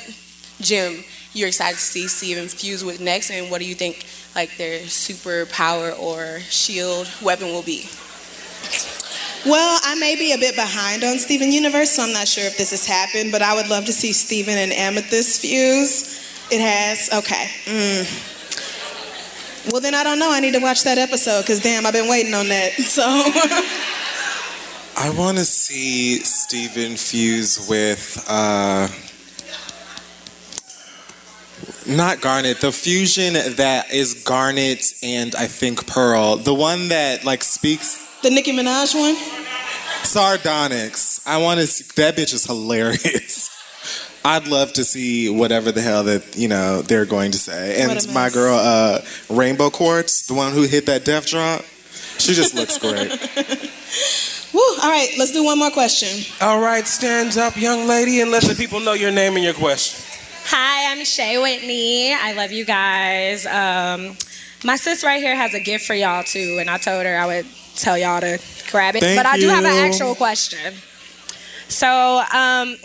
gem 0.60 1.02
you're 1.32 1.48
excited 1.48 1.74
to 1.74 1.82
see 1.82 2.06
Steven 2.06 2.46
fuse 2.46 2.84
with 2.84 3.00
next, 3.00 3.32
and 3.32 3.50
what 3.50 3.58
do 3.60 3.66
you 3.66 3.74
think 3.74 4.06
like 4.36 4.56
their 4.56 4.78
superpower 4.82 5.98
or 5.98 6.38
shield 6.42 7.10
weapon 7.20 7.48
will 7.48 7.64
be? 7.64 7.88
Well, 9.44 9.80
I 9.82 9.96
may 9.96 10.14
be 10.14 10.30
a 10.30 10.38
bit 10.38 10.54
behind 10.54 11.02
on 11.02 11.18
Steven 11.18 11.50
Universe, 11.50 11.90
so 11.90 12.04
I'm 12.04 12.12
not 12.12 12.28
sure 12.28 12.44
if 12.44 12.56
this 12.56 12.70
has 12.70 12.86
happened, 12.86 13.32
but 13.32 13.42
I 13.42 13.56
would 13.56 13.68
love 13.68 13.86
to 13.86 13.92
see 13.92 14.12
Steven 14.12 14.56
and 14.56 14.72
Amethyst 14.72 15.40
fuse. 15.40 16.22
It 16.52 16.60
has, 16.60 17.10
okay. 17.12 17.48
Mm. 17.64 18.33
Well, 19.70 19.80
then 19.80 19.94
I 19.94 20.04
don't 20.04 20.18
know. 20.18 20.30
I 20.30 20.40
need 20.40 20.54
to 20.54 20.60
watch 20.60 20.84
that 20.84 20.98
episode 20.98 21.42
because 21.42 21.60
damn, 21.60 21.86
I've 21.86 21.92
been 21.92 22.08
waiting 22.08 22.34
on 22.34 22.48
that. 22.48 22.72
So, 22.78 23.02
I 24.96 25.10
want 25.18 25.38
to 25.38 25.44
see 25.44 26.18
Steven 26.18 26.96
fuse 26.96 27.66
with 27.68 28.24
uh, 28.28 28.88
not 31.86 32.20
Garnet, 32.20 32.60
the 32.60 32.70
fusion 32.70 33.34
that 33.56 33.90
is 33.92 34.22
Garnet 34.22 34.84
and 35.02 35.34
I 35.34 35.46
think 35.46 35.86
Pearl, 35.86 36.36
the 36.36 36.54
one 36.54 36.88
that 36.88 37.24
like 37.24 37.42
speaks 37.42 38.20
the 38.22 38.30
Nicki 38.30 38.52
Minaj 38.52 38.94
one. 38.98 39.16
Sardonyx. 40.04 41.26
I 41.26 41.38
want 41.38 41.60
to. 41.60 41.66
See, 41.66 41.84
that 41.96 42.16
bitch 42.16 42.32
is 42.32 42.44
hilarious. 42.44 43.50
I'd 44.24 44.48
love 44.48 44.72
to 44.74 44.84
see 44.84 45.28
whatever 45.28 45.70
the 45.70 45.82
hell 45.82 46.04
that 46.04 46.36
you 46.36 46.48
know 46.48 46.80
they're 46.80 47.04
going 47.04 47.32
to 47.32 47.38
say. 47.38 47.82
And 47.82 48.12
my 48.14 48.30
girl, 48.30 48.56
uh, 48.56 49.00
Rainbow 49.28 49.70
Quartz, 49.70 50.26
the 50.26 50.34
one 50.34 50.52
who 50.52 50.62
hit 50.62 50.86
that 50.86 51.04
death 51.04 51.26
drop, 51.26 51.62
she 52.18 52.32
just 52.32 52.54
looks 52.54 52.78
great. 52.78 53.10
Woo, 54.54 54.60
all 54.82 54.90
right, 54.90 55.10
let's 55.18 55.32
do 55.32 55.44
one 55.44 55.58
more 55.58 55.70
question. 55.70 56.24
All 56.40 56.60
right, 56.60 56.86
stand 56.86 57.36
up, 57.36 57.56
young 57.56 57.86
lady, 57.88 58.20
and 58.20 58.30
let 58.30 58.44
the 58.44 58.54
people 58.54 58.80
know 58.80 58.92
your 58.92 59.10
name 59.10 59.34
and 59.34 59.44
your 59.44 59.52
question. 59.52 60.02
Hi, 60.46 60.92
I'm 60.92 61.04
Shay 61.04 61.36
Whitney. 61.42 62.14
I 62.14 62.32
love 62.34 62.52
you 62.52 62.64
guys. 62.64 63.46
Um, 63.46 64.16
my 64.64 64.76
sis 64.76 65.02
right 65.04 65.20
here 65.20 65.34
has 65.34 65.54
a 65.54 65.60
gift 65.60 65.86
for 65.86 65.94
y'all 65.94 66.22
too, 66.22 66.58
and 66.60 66.70
I 66.70 66.78
told 66.78 67.04
her 67.04 67.16
I 67.16 67.26
would 67.26 67.46
tell 67.74 67.98
y'all 67.98 68.20
to 68.20 68.40
grab 68.70 68.94
it. 68.94 69.00
Thank 69.00 69.18
but 69.18 69.26
I 69.26 69.36
do 69.38 69.48
have 69.48 69.64
an 69.64 69.72
actual 69.72 70.14
question. 70.14 70.72
So 71.68 71.86
um, 71.88 72.76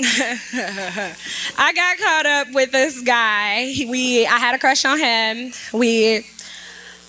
I 1.57 1.73
got 1.75 1.97
caught 1.97 2.25
up 2.25 2.47
with 2.53 2.71
this 2.71 3.01
guy. 3.01 3.65
He- 3.65 3.85
We 3.85 4.25
I 4.25 4.37
had 4.37 4.55
a 4.55 4.59
crush 4.59 4.85
on 4.85 4.97
him. 4.99 5.51
We 5.73 6.25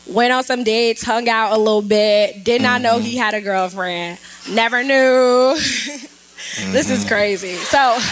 went 0.07 0.33
on 0.33 0.43
some 0.45 0.65
dates, 0.65 1.03
hung 1.03 1.29
out 1.29 1.53
a 1.53 1.59
little 1.59 1.83
bit. 1.83 2.43
Did 2.45 2.63
not 2.63 2.81
know 2.83 2.99
he 2.99 3.17
had 3.17 3.35
a 3.35 3.41
girlfriend. 3.41 4.19
Never 4.51 4.83
knew. 4.83 5.55
this 6.73 6.91
is 6.91 7.05
crazy. 7.07 7.57
So. 7.57 7.99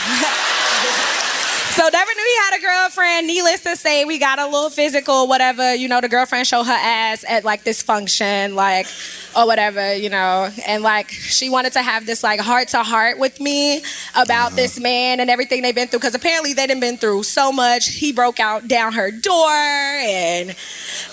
So 1.78 1.84
never 1.84 2.10
knew 2.12 2.24
he 2.24 2.36
had 2.38 2.58
a 2.58 2.60
girlfriend. 2.60 3.28
Needless 3.28 3.60
to 3.62 3.76
say, 3.76 4.04
we 4.04 4.18
got 4.18 4.40
a 4.40 4.46
little 4.46 4.68
physical, 4.68 5.28
whatever. 5.28 5.76
You 5.76 5.86
know, 5.86 6.00
the 6.00 6.08
girlfriend 6.08 6.48
showed 6.48 6.64
her 6.64 6.72
ass 6.72 7.24
at 7.28 7.44
like 7.44 7.62
this 7.62 7.82
function, 7.82 8.56
like 8.56 8.88
or 9.36 9.46
whatever, 9.46 9.94
you 9.94 10.10
know, 10.10 10.50
and 10.66 10.82
like 10.82 11.08
she 11.10 11.48
wanted 11.48 11.74
to 11.74 11.82
have 11.82 12.04
this 12.04 12.24
like 12.24 12.40
heart 12.40 12.66
to 12.68 12.82
heart 12.82 13.20
with 13.20 13.38
me 13.40 13.84
about 14.16 14.56
this 14.56 14.76
uh-huh. 14.76 14.82
man 14.82 15.20
and 15.20 15.30
everything 15.30 15.62
they've 15.62 15.72
been 15.72 15.86
through. 15.86 16.00
Because 16.00 16.16
apparently 16.16 16.52
they 16.52 16.66
didn't 16.66 16.80
been 16.80 16.96
through 16.96 17.22
so 17.22 17.52
much. 17.52 17.86
He 17.86 18.12
broke 18.12 18.40
out 18.40 18.66
down 18.66 18.94
her 18.94 19.12
door, 19.12 19.52
and 19.52 20.48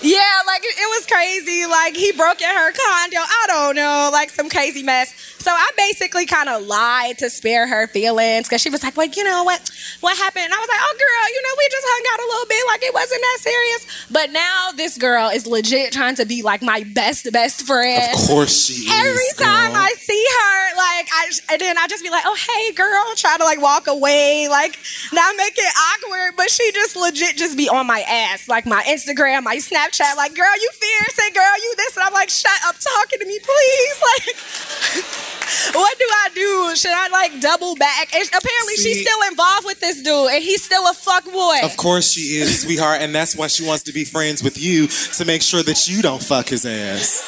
yeah, 0.02 0.40
like 0.48 0.62
it, 0.64 0.74
it 0.78 0.88
was 0.98 1.06
crazy. 1.06 1.66
Like 1.66 1.94
he 1.94 2.10
broke 2.10 2.42
in 2.42 2.48
her 2.48 2.72
condo. 2.72 3.18
I 3.18 3.44
don't 3.46 3.76
know, 3.76 4.10
like 4.12 4.30
some 4.30 4.50
crazy 4.50 4.82
mess. 4.82 5.14
So 5.38 5.52
I 5.52 5.70
basically 5.76 6.26
kind 6.26 6.48
of 6.48 6.66
lied 6.66 7.18
to 7.18 7.30
spare 7.30 7.68
her 7.68 7.86
feelings 7.86 8.48
because 8.48 8.60
she 8.60 8.70
was 8.70 8.82
like, 8.82 8.96
"Well, 8.96 9.06
you 9.06 9.22
know 9.22 9.44
what? 9.44 9.70
What 10.00 10.16
happened?" 10.18 10.55
I 10.56 10.60
was 10.60 10.68
like, 10.72 10.80
"Oh, 10.80 10.94
girl, 10.96 11.24
you 11.28 11.40
know, 11.44 11.54
we 11.60 11.66
just 11.68 11.84
hung 11.84 12.04
out 12.12 12.20
a 12.24 12.28
little 12.32 12.48
bit. 12.48 12.62
Like 12.66 12.82
it 12.82 12.94
wasn't 12.94 13.20
that 13.20 13.38
serious." 13.40 13.82
But 14.10 14.32
now 14.32 14.72
this 14.76 14.96
girl 14.96 15.28
is 15.28 15.46
legit 15.46 15.92
trying 15.92 16.16
to 16.16 16.24
be 16.24 16.42
like 16.42 16.62
my 16.62 16.84
best 16.94 17.30
best 17.32 17.66
friend. 17.66 18.12
Of 18.14 18.20
course 18.28 18.66
she 18.66 18.88
is. 18.88 18.92
Every 18.92 19.32
time 19.36 19.72
girl. 19.72 19.82
I 19.82 19.92
see 20.00 20.24
her, 20.40 20.76
like 20.76 21.06
I, 21.12 21.22
and 21.52 21.60
then 21.60 21.76
I 21.78 21.86
just 21.88 22.02
be 22.02 22.10
like, 22.10 22.24
"Oh, 22.24 22.36
hey, 22.36 22.72
girl," 22.72 23.04
try 23.16 23.36
to 23.36 23.44
like 23.44 23.60
walk 23.60 23.86
away, 23.86 24.48
like 24.48 24.78
not 25.12 25.36
make 25.36 25.54
it 25.58 25.72
awkward, 25.76 26.36
but 26.36 26.50
she 26.50 26.72
just 26.72 26.96
legit 26.96 27.36
just 27.36 27.56
be 27.56 27.68
on 27.68 27.86
my 27.86 28.00
ass, 28.08 28.48
like 28.48 28.64
my 28.66 28.82
Instagram, 28.84 29.44
my 29.44 29.56
Snapchat, 29.56 30.16
like, 30.16 30.34
"Girl, 30.34 30.54
you 30.60 30.70
fierce," 30.72 31.18
and 31.20 31.34
"Girl, 31.34 31.54
you 31.62 31.74
this," 31.76 31.96
and 31.96 32.04
I'm 32.04 32.14
like, 32.14 32.30
"Shut 32.30 32.58
up, 32.66 32.76
talking 32.80 33.18
to 33.20 33.26
me, 33.26 33.38
please." 33.38 34.02
Like, 34.06 35.74
what 35.74 35.98
do 35.98 36.04
I 36.04 36.28
do? 36.34 36.76
Should 36.76 36.92
I 36.92 37.08
like 37.08 37.40
double 37.40 37.76
back? 37.76 38.14
And 38.14 38.26
apparently, 38.28 38.76
she's 38.76 39.00
still 39.02 39.18
involved 39.30 39.64
with 39.66 39.80
this 39.80 40.02
dude, 40.02 40.30
and 40.36 40.44
he's 40.44 40.62
still 40.62 40.86
a 40.88 40.92
fuck 40.94 41.24
boy. 41.24 41.56
Of 41.64 41.76
course 41.76 42.12
she 42.12 42.36
is, 42.38 42.60
sweetheart, 42.62 43.00
and 43.00 43.14
that's 43.14 43.34
why 43.34 43.46
she 43.48 43.64
wants 43.66 43.84
to 43.84 43.92
be 43.92 44.04
friends 44.04 44.42
with 44.42 44.60
you 44.60 44.86
to 45.16 45.24
make 45.24 45.40
sure 45.42 45.62
that 45.62 45.88
you 45.88 46.02
don't 46.02 46.22
fuck 46.22 46.48
his 46.48 46.64
ass. 46.66 47.24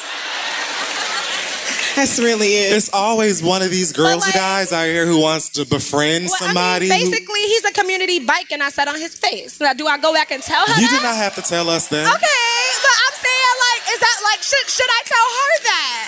That's 1.95 2.19
really 2.19 2.47
it. 2.55 2.71
It's 2.77 2.87
always 2.93 3.43
one 3.43 3.61
of 3.61 3.71
these 3.71 3.91
girls, 3.91 4.25
you 4.25 4.31
guys 4.31 4.71
out 4.71 4.85
here 4.85 5.05
who 5.05 5.19
wants 5.19 5.49
to 5.59 5.65
befriend 5.65 6.29
somebody. 6.29 6.87
who- 6.87 6.93
Basically, 6.95 7.41
he's 7.41 7.65
a 7.65 7.73
community 7.73 8.19
bike, 8.23 8.51
and 8.51 8.63
I 8.63 8.69
sat 8.69 8.87
on 8.87 8.95
his 8.95 9.15
face. 9.19 9.59
Now, 9.59 9.73
do 9.73 9.83
I 9.87 9.97
go 9.97 10.13
back 10.13 10.31
and 10.31 10.41
tell 10.41 10.63
her 10.65 10.79
you 10.79 10.87
that? 10.87 10.95
did 10.95 11.03
not 11.03 11.17
have 11.17 11.35
to 11.35 11.41
tell 11.41 11.67
us 11.67 11.87
that. 11.89 12.05
Okay, 12.07 12.55
but 12.79 12.95
I'm 13.03 13.15
saying 13.19 13.55
like, 13.67 13.81
is 13.91 13.99
that 13.99 14.17
like 14.31 14.39
should 14.39 14.67
should 14.69 14.87
I 14.87 15.01
tell 15.11 15.27
her 15.27 15.51
that 15.67 16.07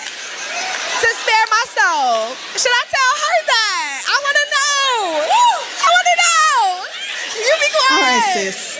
to 1.02 1.08
spare 1.12 1.46
my 1.52 1.64
soul? 1.76 2.40
Should 2.56 2.72
I 2.72 2.84
tell 2.88 3.12
her 3.20 3.36
that? 3.52 3.92
I 4.08 4.16
want 4.22 4.36
to 4.40 4.46
know. 4.48 4.88
Woo, 5.28 5.56
I 5.76 5.88
want 5.92 6.06
to 6.08 6.16
know. 6.24 6.62
You 7.42 7.54
be 7.58 7.68
quiet. 7.74 7.92
All 7.92 8.00
right, 8.00 8.24
sis. 8.34 8.78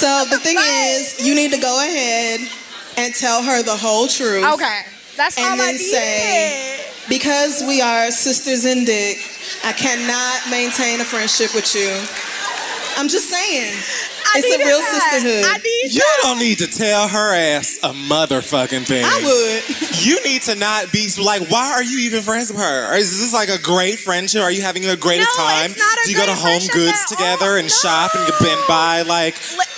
So 0.00 0.24
the 0.30 0.38
thing 0.38 0.56
is, 0.58 1.20
you 1.24 1.34
need 1.34 1.52
to 1.52 1.60
go 1.60 1.78
ahead 1.78 2.40
and 2.96 3.14
tell 3.14 3.42
her 3.42 3.62
the 3.62 3.76
whole 3.76 4.06
truth. 4.08 4.44
Okay, 4.54 4.80
that's 5.16 5.36
and 5.36 5.46
all 5.46 5.52
I 5.52 5.56
then 5.56 5.78
say, 5.78 6.80
because 7.08 7.62
we 7.66 7.80
are 7.80 8.10
sisters 8.10 8.64
in 8.64 8.84
dick, 8.84 9.18
I 9.64 9.72
cannot 9.72 10.50
maintain 10.50 11.00
a 11.00 11.04
friendship 11.04 11.54
with 11.54 11.74
you. 11.74 11.92
I'm 12.96 13.08
just 13.08 13.28
saying, 13.28 13.74
it's 14.36 14.54
a 14.54 14.58
real 14.64 14.80
sisterhood. 14.80 15.44
I 15.46 15.58
need 15.58 15.92
You 15.94 16.02
don't 16.22 16.38
need 16.38 16.58
to 16.58 16.66
tell 16.66 17.08
her 17.08 17.34
ass 17.34 17.78
a 17.82 17.90
motherfucking 17.90 18.86
thing. 18.86 19.04
I 19.04 19.20
would. 19.24 20.04
You 20.04 20.22
need 20.24 20.42
to 20.42 20.54
not 20.54 20.90
be 20.92 21.08
like, 21.22 21.48
why 21.50 21.72
are 21.72 21.82
you 21.82 21.98
even 22.00 22.22
friends 22.22 22.50
with 22.50 22.60
her? 22.60 22.92
Or 22.92 22.96
is 22.96 23.18
this 23.18 23.32
like 23.32 23.48
a 23.48 23.58
great 23.60 23.98
friendship? 23.98 24.42
Are 24.42 24.50
you 24.50 24.62
having 24.62 24.82
the 24.82 24.96
greatest 24.96 25.28
No, 25.38 25.44
time? 25.44 25.70
it's 25.70 25.78
not 25.78 25.98
a 25.98 26.00
Do 26.04 26.10
you 26.12 26.16
go 26.16 26.26
to 26.26 26.34
Home 26.34 26.62
Goods 26.72 26.98
at 27.02 27.08
together 27.08 27.56
and 27.58 27.70
shop 27.70 28.14
and 28.14 28.26
get 28.26 28.38
been 28.40 28.58
by 28.68 29.02
like 29.02 29.34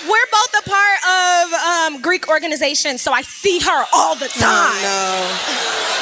We're 0.09 0.27
both 0.31 0.55
a 0.59 0.69
part 0.69 0.99
of 1.05 1.53
um, 1.95 2.01
Greek 2.03 2.29
organizations, 2.29 3.03
so 3.03 3.13
I 3.13 3.23
see 3.23 3.59
her 3.61 3.85
all 3.93 4.15
the 4.15 4.29
time. 4.29 4.83
no. 4.83 5.31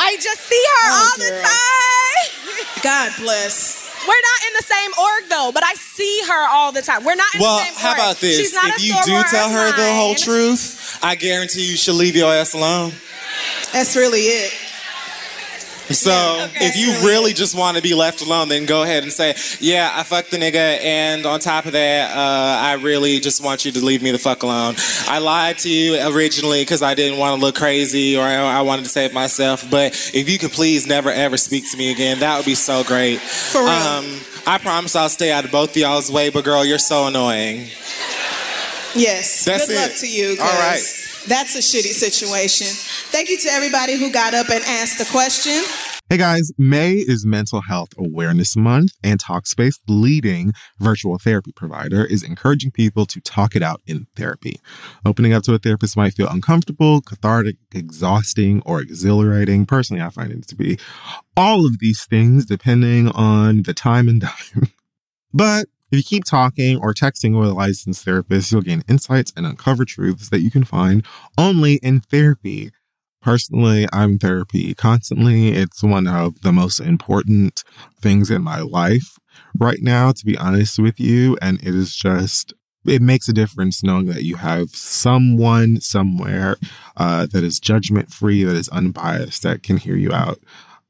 I 0.04 0.16
just 0.20 0.40
see 0.42 0.64
her 0.76 0.88
Oh, 0.90 1.10
all 1.10 1.18
the 1.18 1.42
time. 1.42 2.82
God 2.82 3.12
bless. 3.18 3.81
We're 4.06 4.24
not 4.32 4.40
in 4.48 4.52
the 4.58 4.64
same 4.64 4.90
org 4.98 5.22
though, 5.30 5.50
but 5.52 5.64
I 5.64 5.74
see 5.74 6.20
her 6.28 6.48
all 6.48 6.72
the 6.72 6.82
time. 6.82 7.04
We're 7.04 7.14
not 7.14 7.34
in 7.34 7.40
Well, 7.40 7.58
the 7.58 7.64
same 7.64 7.74
org. 7.74 7.82
Well, 7.82 7.94
how 7.94 7.94
about 7.94 8.16
this? 8.20 8.38
She's 8.38 8.54
not 8.54 8.66
If 8.66 8.78
a 8.78 8.82
you 8.82 8.94
do 9.04 9.22
tell 9.30 9.46
of 9.46 9.52
her 9.52 9.76
the 9.76 9.94
whole 9.94 10.14
truth, 10.14 10.98
I 11.02 11.14
guarantee 11.14 11.70
you 11.70 11.76
she'll 11.76 11.94
leave 11.94 12.16
your 12.16 12.32
ass 12.32 12.54
alone. 12.54 12.92
That's 13.72 13.96
really 13.96 14.20
it. 14.22 14.52
So 15.92 16.48
if 16.54 16.76
you 16.76 17.06
really 17.06 17.32
just 17.32 17.56
want 17.56 17.76
to 17.76 17.82
be 17.82 17.94
left 17.94 18.22
alone, 18.22 18.48
then 18.48 18.66
go 18.66 18.82
ahead 18.82 19.02
and 19.02 19.12
say, 19.12 19.34
"Yeah, 19.60 19.90
I 19.92 20.02
fucked 20.02 20.30
the 20.30 20.36
nigga," 20.38 20.82
and 20.82 21.26
on 21.26 21.40
top 21.40 21.66
of 21.66 21.72
that, 21.72 22.10
uh, 22.10 22.62
I 22.62 22.74
really 22.74 23.20
just 23.20 23.42
want 23.42 23.64
you 23.64 23.72
to 23.72 23.84
leave 23.84 24.02
me 24.02 24.10
the 24.10 24.18
fuck 24.18 24.42
alone. 24.42 24.74
I 25.06 25.18
lied 25.18 25.58
to 25.60 25.70
you 25.70 26.00
originally 26.14 26.62
because 26.62 26.82
I 26.82 26.94
didn't 26.94 27.18
want 27.18 27.38
to 27.38 27.44
look 27.44 27.54
crazy 27.54 28.16
or 28.16 28.22
I, 28.22 28.34
I 28.34 28.60
wanted 28.62 28.84
to 28.84 28.90
save 28.90 29.12
myself. 29.12 29.68
But 29.70 29.92
if 30.14 30.28
you 30.28 30.38
could 30.38 30.52
please 30.52 30.86
never 30.86 31.10
ever 31.10 31.36
speak 31.36 31.70
to 31.70 31.76
me 31.76 31.90
again, 31.90 32.20
that 32.20 32.36
would 32.36 32.46
be 32.46 32.54
so 32.54 32.84
great. 32.84 33.20
For 33.20 33.60
real. 33.60 33.70
Um, 33.70 34.20
I 34.46 34.58
promise 34.58 34.96
I'll 34.96 35.08
stay 35.08 35.30
out 35.30 35.44
of 35.44 35.52
both 35.52 35.76
y'all's 35.76 36.10
way. 36.10 36.30
But 36.30 36.44
girl, 36.44 36.64
you're 36.64 36.78
so 36.78 37.06
annoying. 37.06 37.68
Yes. 38.94 39.44
That's 39.44 39.66
Good 39.66 39.76
luck 39.76 39.90
it. 39.92 39.96
to 39.98 40.08
you. 40.08 40.36
All 40.40 40.58
right. 40.58 41.01
That's 41.28 41.54
a 41.54 41.58
shitty 41.58 41.92
situation. 41.92 42.66
Thank 42.66 43.28
you 43.30 43.38
to 43.38 43.48
everybody 43.48 43.96
who 43.96 44.10
got 44.12 44.34
up 44.34 44.50
and 44.50 44.62
asked 44.64 44.98
the 44.98 45.08
question. 45.10 45.62
Hey 46.10 46.18
guys, 46.18 46.52
May 46.58 46.94
is 46.94 47.24
Mental 47.24 47.62
Health 47.62 47.90
Awareness 47.96 48.56
Month, 48.56 48.92
and 49.02 49.18
Talkspace, 49.18 49.78
leading 49.88 50.52
virtual 50.78 51.16
therapy 51.18 51.52
provider, 51.52 52.04
is 52.04 52.22
encouraging 52.22 52.72
people 52.72 53.06
to 53.06 53.20
talk 53.20 53.56
it 53.56 53.62
out 53.62 53.80
in 53.86 54.08
therapy. 54.16 54.60
Opening 55.06 55.32
up 55.32 55.44
to 55.44 55.54
a 55.54 55.58
therapist 55.58 55.96
might 55.96 56.12
feel 56.12 56.28
uncomfortable, 56.28 57.00
cathartic, 57.00 57.56
exhausting, 57.72 58.60
or 58.66 58.80
exhilarating. 58.82 59.64
Personally, 59.64 60.02
I 60.02 60.10
find 60.10 60.32
it 60.32 60.48
to 60.48 60.56
be 60.56 60.78
all 61.36 61.64
of 61.64 61.78
these 61.78 62.04
things 62.04 62.44
depending 62.44 63.08
on 63.08 63.62
the 63.62 63.72
time 63.72 64.08
and 64.08 64.20
time. 64.22 64.72
But 65.32 65.66
if 65.92 65.98
you 65.98 66.02
keep 66.02 66.24
talking 66.24 66.78
or 66.78 66.94
texting 66.94 67.38
with 67.38 67.50
a 67.50 67.52
licensed 67.52 68.02
therapist, 68.02 68.50
you'll 68.50 68.62
gain 68.62 68.82
insights 68.88 69.30
and 69.36 69.44
uncover 69.44 69.84
truths 69.84 70.30
that 70.30 70.40
you 70.40 70.50
can 70.50 70.64
find 70.64 71.04
only 71.36 71.74
in 71.74 72.00
therapy. 72.00 72.70
Personally, 73.20 73.86
I'm 73.92 74.18
therapy 74.18 74.74
constantly. 74.74 75.50
It's 75.50 75.82
one 75.82 76.06
of 76.06 76.40
the 76.40 76.50
most 76.50 76.80
important 76.80 77.62
things 78.00 78.30
in 78.30 78.42
my 78.42 78.60
life 78.60 79.18
right 79.58 79.82
now, 79.82 80.12
to 80.12 80.24
be 80.24 80.36
honest 80.38 80.78
with 80.78 80.98
you. 80.98 81.36
And 81.42 81.60
it 81.60 81.74
is 81.74 81.94
just, 81.94 82.54
it 82.86 83.02
makes 83.02 83.28
a 83.28 83.34
difference 83.34 83.82
knowing 83.82 84.06
that 84.06 84.24
you 84.24 84.36
have 84.36 84.70
someone 84.70 85.78
somewhere 85.82 86.56
uh, 86.96 87.26
that 87.26 87.44
is 87.44 87.60
judgment 87.60 88.10
free, 88.10 88.44
that 88.44 88.56
is 88.56 88.70
unbiased, 88.70 89.42
that 89.42 89.62
can 89.62 89.76
hear 89.76 89.96
you 89.96 90.10
out. 90.10 90.38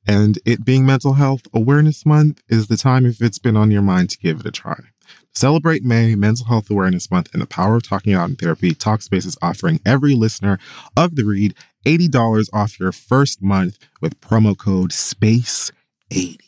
And 0.07 0.39
it 0.45 0.65
being 0.65 0.87
Mental 0.87 1.15
Health 1.15 1.43
Awareness 1.53 2.07
Month 2.07 2.41
is 2.49 2.69
the 2.69 2.77
time, 2.77 3.05
if 3.05 3.21
it's 3.21 3.41
been 3.41 3.57
on 3.57 3.73
your 3.73 3.83
mind, 3.83 4.11
to 4.11 4.19
give 4.19 4.41
it 4.41 4.47
a 4.47 4.53
try. 4.53 4.79
Celebrate 5.35 5.83
May 5.83 6.15
Mental 6.15 6.47
Health 6.47 6.71
Awareness 6.71 7.11
Month 7.11 7.33
and 7.33 7.43
the 7.43 7.47
power 7.47 7.77
of 7.77 7.83
talking 7.83 8.15
out 8.15 8.29
in 8.29 8.37
therapy. 8.37 8.75
Talkspace 8.75 9.27
is 9.27 9.39
offering 9.41 9.81
every 9.85 10.15
listener 10.15 10.59
of 10.97 11.17
the 11.17 11.25
read 11.25 11.55
$80 11.87 12.49
off 12.53 12.79
your 12.79 12.93
first 12.93 13.43
month 13.43 13.79
with 14.01 14.21
promo 14.21 14.57
code 14.57 14.91
SPACE80. 14.91 16.39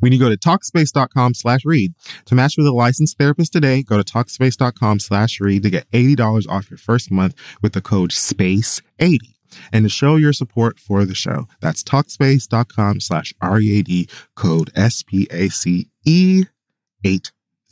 When 0.00 0.12
you 0.12 0.20
go 0.20 0.28
to 0.28 0.36
Talkspace.com 0.36 1.34
slash 1.34 1.64
read 1.64 1.94
to 2.26 2.34
match 2.34 2.56
with 2.56 2.66
a 2.66 2.72
licensed 2.72 3.18
therapist 3.18 3.52
today, 3.52 3.82
go 3.82 4.00
to 4.00 4.04
Talkspace.com 4.04 5.00
slash 5.00 5.40
read 5.40 5.62
to 5.64 5.70
get 5.70 5.90
$80 5.90 6.48
off 6.48 6.70
your 6.70 6.78
first 6.78 7.10
month 7.10 7.34
with 7.60 7.72
the 7.72 7.80
code 7.80 8.10
SPACE80 8.10 9.34
and 9.72 9.84
to 9.84 9.88
show 9.88 10.16
your 10.16 10.32
support 10.32 10.78
for 10.78 11.04
the 11.04 11.14
show. 11.14 11.46
That's 11.60 11.82
Talkspace.com 11.82 13.00
slash 13.00 13.34
READ 13.42 14.10
code 14.34 14.72
SPACE80 14.74 15.90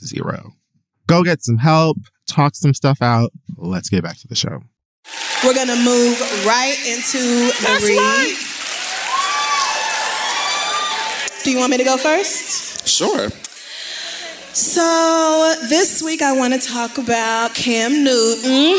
zero. 0.03 0.53
Go 1.07 1.23
get 1.23 1.43
some 1.43 1.59
help, 1.59 1.99
talk 2.27 2.55
some 2.55 2.75
stuff 2.75 3.03
out. 3.03 3.31
Let's 3.57 3.89
get 3.89 4.03
back 4.03 4.19
to 4.19 4.29
the 4.29 4.35
show. 4.35 4.63
We're 5.45 5.55
going 5.55 5.69
to 5.69 5.77
move 5.77 6.21
right 6.47 6.77
into 6.87 7.19
the 7.19 7.81
read. 7.85 7.99
Right. 7.99 8.49
Do 11.45 11.51
you 11.51 11.59
want 11.59 11.73
me 11.73 11.79
to 11.79 11.85
go 11.85 11.97
first? 11.97 12.87
Sure. 12.87 13.29
So, 14.55 15.55
this 15.69 16.03
week 16.03 16.23
I 16.23 16.33
want 16.37 16.53
to 16.53 16.61
talk 16.61 16.99
about 16.99 17.55
Cam 17.55 18.05
Newton, 18.05 18.79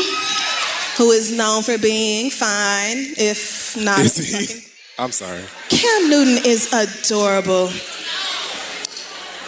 who 0.96 1.10
is 1.10 1.36
known 1.36 1.62
for 1.62 1.76
being 1.76 2.30
fine, 2.30 3.12
if 3.18 3.76
not. 3.76 3.98
Is 3.98 4.16
he? 4.16 4.64
I'm 4.98 5.10
sorry. 5.10 5.42
Cam 5.68 6.08
Newton 6.08 6.44
is 6.46 6.72
adorable. 6.72 7.70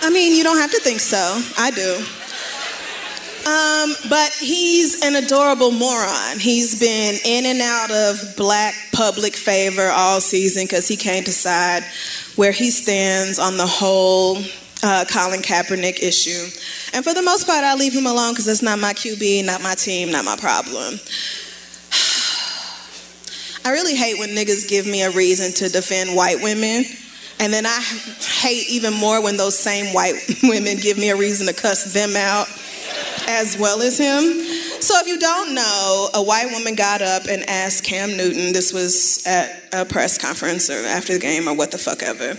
I 0.07 0.11
mean, 0.11 0.37
you 0.37 0.45
don't 0.45 0.59
have 0.59 0.71
to 0.71 0.79
think 0.79 1.01
so. 1.01 1.43
I 1.59 1.73
do. 1.73 1.97
Um, 3.45 4.09
but 4.09 4.33
he's 4.35 5.03
an 5.03 5.17
adorable 5.17 5.73
moron. 5.73 6.39
He's 6.39 6.79
been 6.79 7.17
in 7.25 7.45
and 7.45 7.61
out 7.61 7.91
of 7.91 8.37
black 8.37 8.75
public 8.93 9.35
favor 9.35 9.89
all 9.89 10.21
season 10.21 10.63
because 10.63 10.87
he 10.87 10.97
can't 10.97 11.27
decide 11.27 11.83
where 12.37 12.53
he 12.53 12.71
stands 12.71 13.41
on 13.41 13.57
the 13.57 13.67
whole 13.67 14.37
uh, 14.85 15.05
Colin 15.11 15.43
Kaepernick 15.43 16.01
issue. 16.01 16.51
And 16.95 17.05
for 17.05 17.13
the 17.13 17.23
most 17.23 17.45
part, 17.45 17.65
I 17.65 17.75
leave 17.75 17.93
him 17.93 18.07
alone 18.07 18.31
because 18.31 18.47
it's 18.47 18.63
not 18.63 18.79
my 18.79 18.93
QB, 18.93 19.45
not 19.45 19.61
my 19.61 19.75
team, 19.75 20.13
not 20.13 20.25
my 20.25 20.37
problem. 20.37 21.01
I 23.65 23.73
really 23.73 23.97
hate 23.97 24.21
when 24.21 24.29
niggas 24.29 24.69
give 24.69 24.87
me 24.87 25.03
a 25.03 25.11
reason 25.11 25.51
to 25.55 25.69
defend 25.69 26.15
white 26.15 26.41
women. 26.41 26.85
And 27.39 27.53
then 27.53 27.67
I 27.67 27.81
hate 28.41 28.69
even 28.71 28.95
more 28.95 29.23
when 29.23 29.37
those 29.37 29.59
same 29.59 29.93
white 29.93 30.15
women 30.43 30.79
give 30.79 30.97
me 30.99 31.11
a 31.11 31.17
reason 31.17 31.47
to 31.47 31.53
cuss 31.53 31.93
them 31.93 32.17
out 32.17 32.49
as 33.29 33.59
well 33.59 33.83
as 33.83 33.99
him. 33.99 34.23
So 34.81 34.99
if 35.01 35.07
you 35.07 35.19
don't 35.19 35.55
know, 35.55 36.09
a 36.15 36.23
white 36.23 36.51
woman 36.53 36.75
got 36.75 37.03
up 37.03 37.25
and 37.29 37.43
asked 37.49 37.85
Cam 37.85 38.17
Newton, 38.17 38.53
this 38.53 38.73
was 38.73 39.27
at 39.27 39.65
a 39.73 39.85
press 39.85 40.19
conference 40.19 40.71
or 40.71 40.85
after 40.87 41.15
the 41.15 41.19
game 41.19 41.49
or 41.49 41.55
what 41.55 41.73
the 41.73 41.79
fuck 41.79 42.03
ever, 42.03 42.39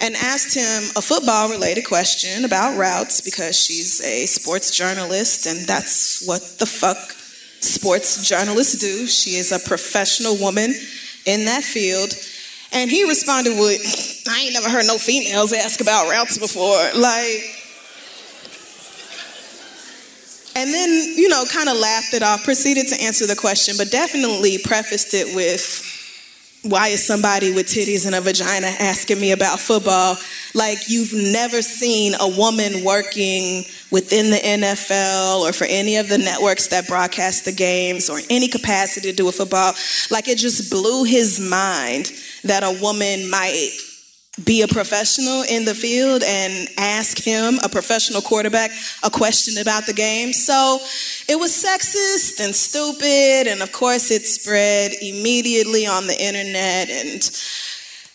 and 0.00 0.14
asked 0.16 0.54
him 0.54 0.82
a 0.96 1.02
football 1.02 1.50
related 1.50 1.86
question 1.86 2.44
about 2.44 2.76
routes 2.76 3.20
because 3.20 3.56
she's 3.56 4.00
a 4.02 4.26
sports 4.26 4.76
journalist 4.76 5.46
and 5.46 5.66
that's 5.66 6.26
what 6.26 6.42
the 6.58 6.66
fuck 6.66 6.98
sports 7.60 8.28
journalists 8.28 8.78
do. 8.78 9.06
She 9.06 9.36
is 9.36 9.52
a 9.52 9.58
professional 9.58 10.36
woman 10.36 10.74
in 11.26 11.44
that 11.46 11.62
field. 11.64 12.12
And 12.72 12.90
he 12.90 13.04
responded 13.04 13.58
with, 13.58 14.24
I 14.28 14.40
ain't 14.40 14.52
never 14.52 14.68
heard 14.68 14.86
no 14.86 14.98
females 14.98 15.52
ask 15.52 15.80
about 15.80 16.10
routes 16.10 16.36
before. 16.38 16.78
Like, 16.94 17.54
and 20.54 20.74
then, 20.74 21.14
you 21.16 21.28
know, 21.28 21.44
kind 21.50 21.68
of 21.68 21.76
laughed 21.76 22.14
it 22.14 22.22
off, 22.22 22.44
proceeded 22.44 22.88
to 22.88 23.00
answer 23.02 23.26
the 23.26 23.36
question, 23.36 23.76
but 23.78 23.90
definitely 23.90 24.58
prefaced 24.58 25.14
it 25.14 25.34
with, 25.34 25.97
why 26.68 26.88
is 26.88 27.06
somebody 27.06 27.52
with 27.52 27.66
titties 27.66 28.06
and 28.06 28.14
a 28.14 28.20
vagina 28.20 28.66
asking 28.66 29.20
me 29.20 29.32
about 29.32 29.58
football? 29.58 30.16
Like, 30.54 30.78
you've 30.88 31.12
never 31.12 31.62
seen 31.62 32.14
a 32.20 32.28
woman 32.28 32.84
working 32.84 33.64
within 33.90 34.30
the 34.30 34.36
NFL 34.36 35.40
or 35.40 35.52
for 35.52 35.66
any 35.68 35.96
of 35.96 36.08
the 36.08 36.18
networks 36.18 36.68
that 36.68 36.86
broadcast 36.86 37.44
the 37.44 37.52
games 37.52 38.10
or 38.10 38.20
any 38.30 38.48
capacity 38.48 39.10
to 39.10 39.16
do 39.16 39.26
with 39.26 39.36
football. 39.36 39.74
Like, 40.10 40.28
it 40.28 40.38
just 40.38 40.70
blew 40.70 41.04
his 41.04 41.40
mind 41.40 42.12
that 42.44 42.62
a 42.62 42.78
woman 42.80 43.28
might 43.30 43.70
be 44.44 44.62
a 44.62 44.68
professional 44.68 45.42
in 45.42 45.64
the 45.64 45.74
field 45.74 46.22
and 46.24 46.68
ask 46.76 47.18
him, 47.18 47.58
a 47.62 47.68
professional 47.68 48.20
quarterback, 48.20 48.70
a 49.02 49.10
question 49.10 49.60
about 49.60 49.86
the 49.86 49.92
game. 49.92 50.32
So 50.32 50.78
it 51.28 51.38
was 51.38 51.52
sexist 51.52 52.44
and 52.44 52.54
stupid, 52.54 53.50
and 53.50 53.62
of 53.62 53.72
course 53.72 54.10
it 54.10 54.26
spread 54.26 54.92
immediately 55.00 55.86
on 55.86 56.06
the 56.06 56.20
internet 56.20 56.90
and 56.90 57.30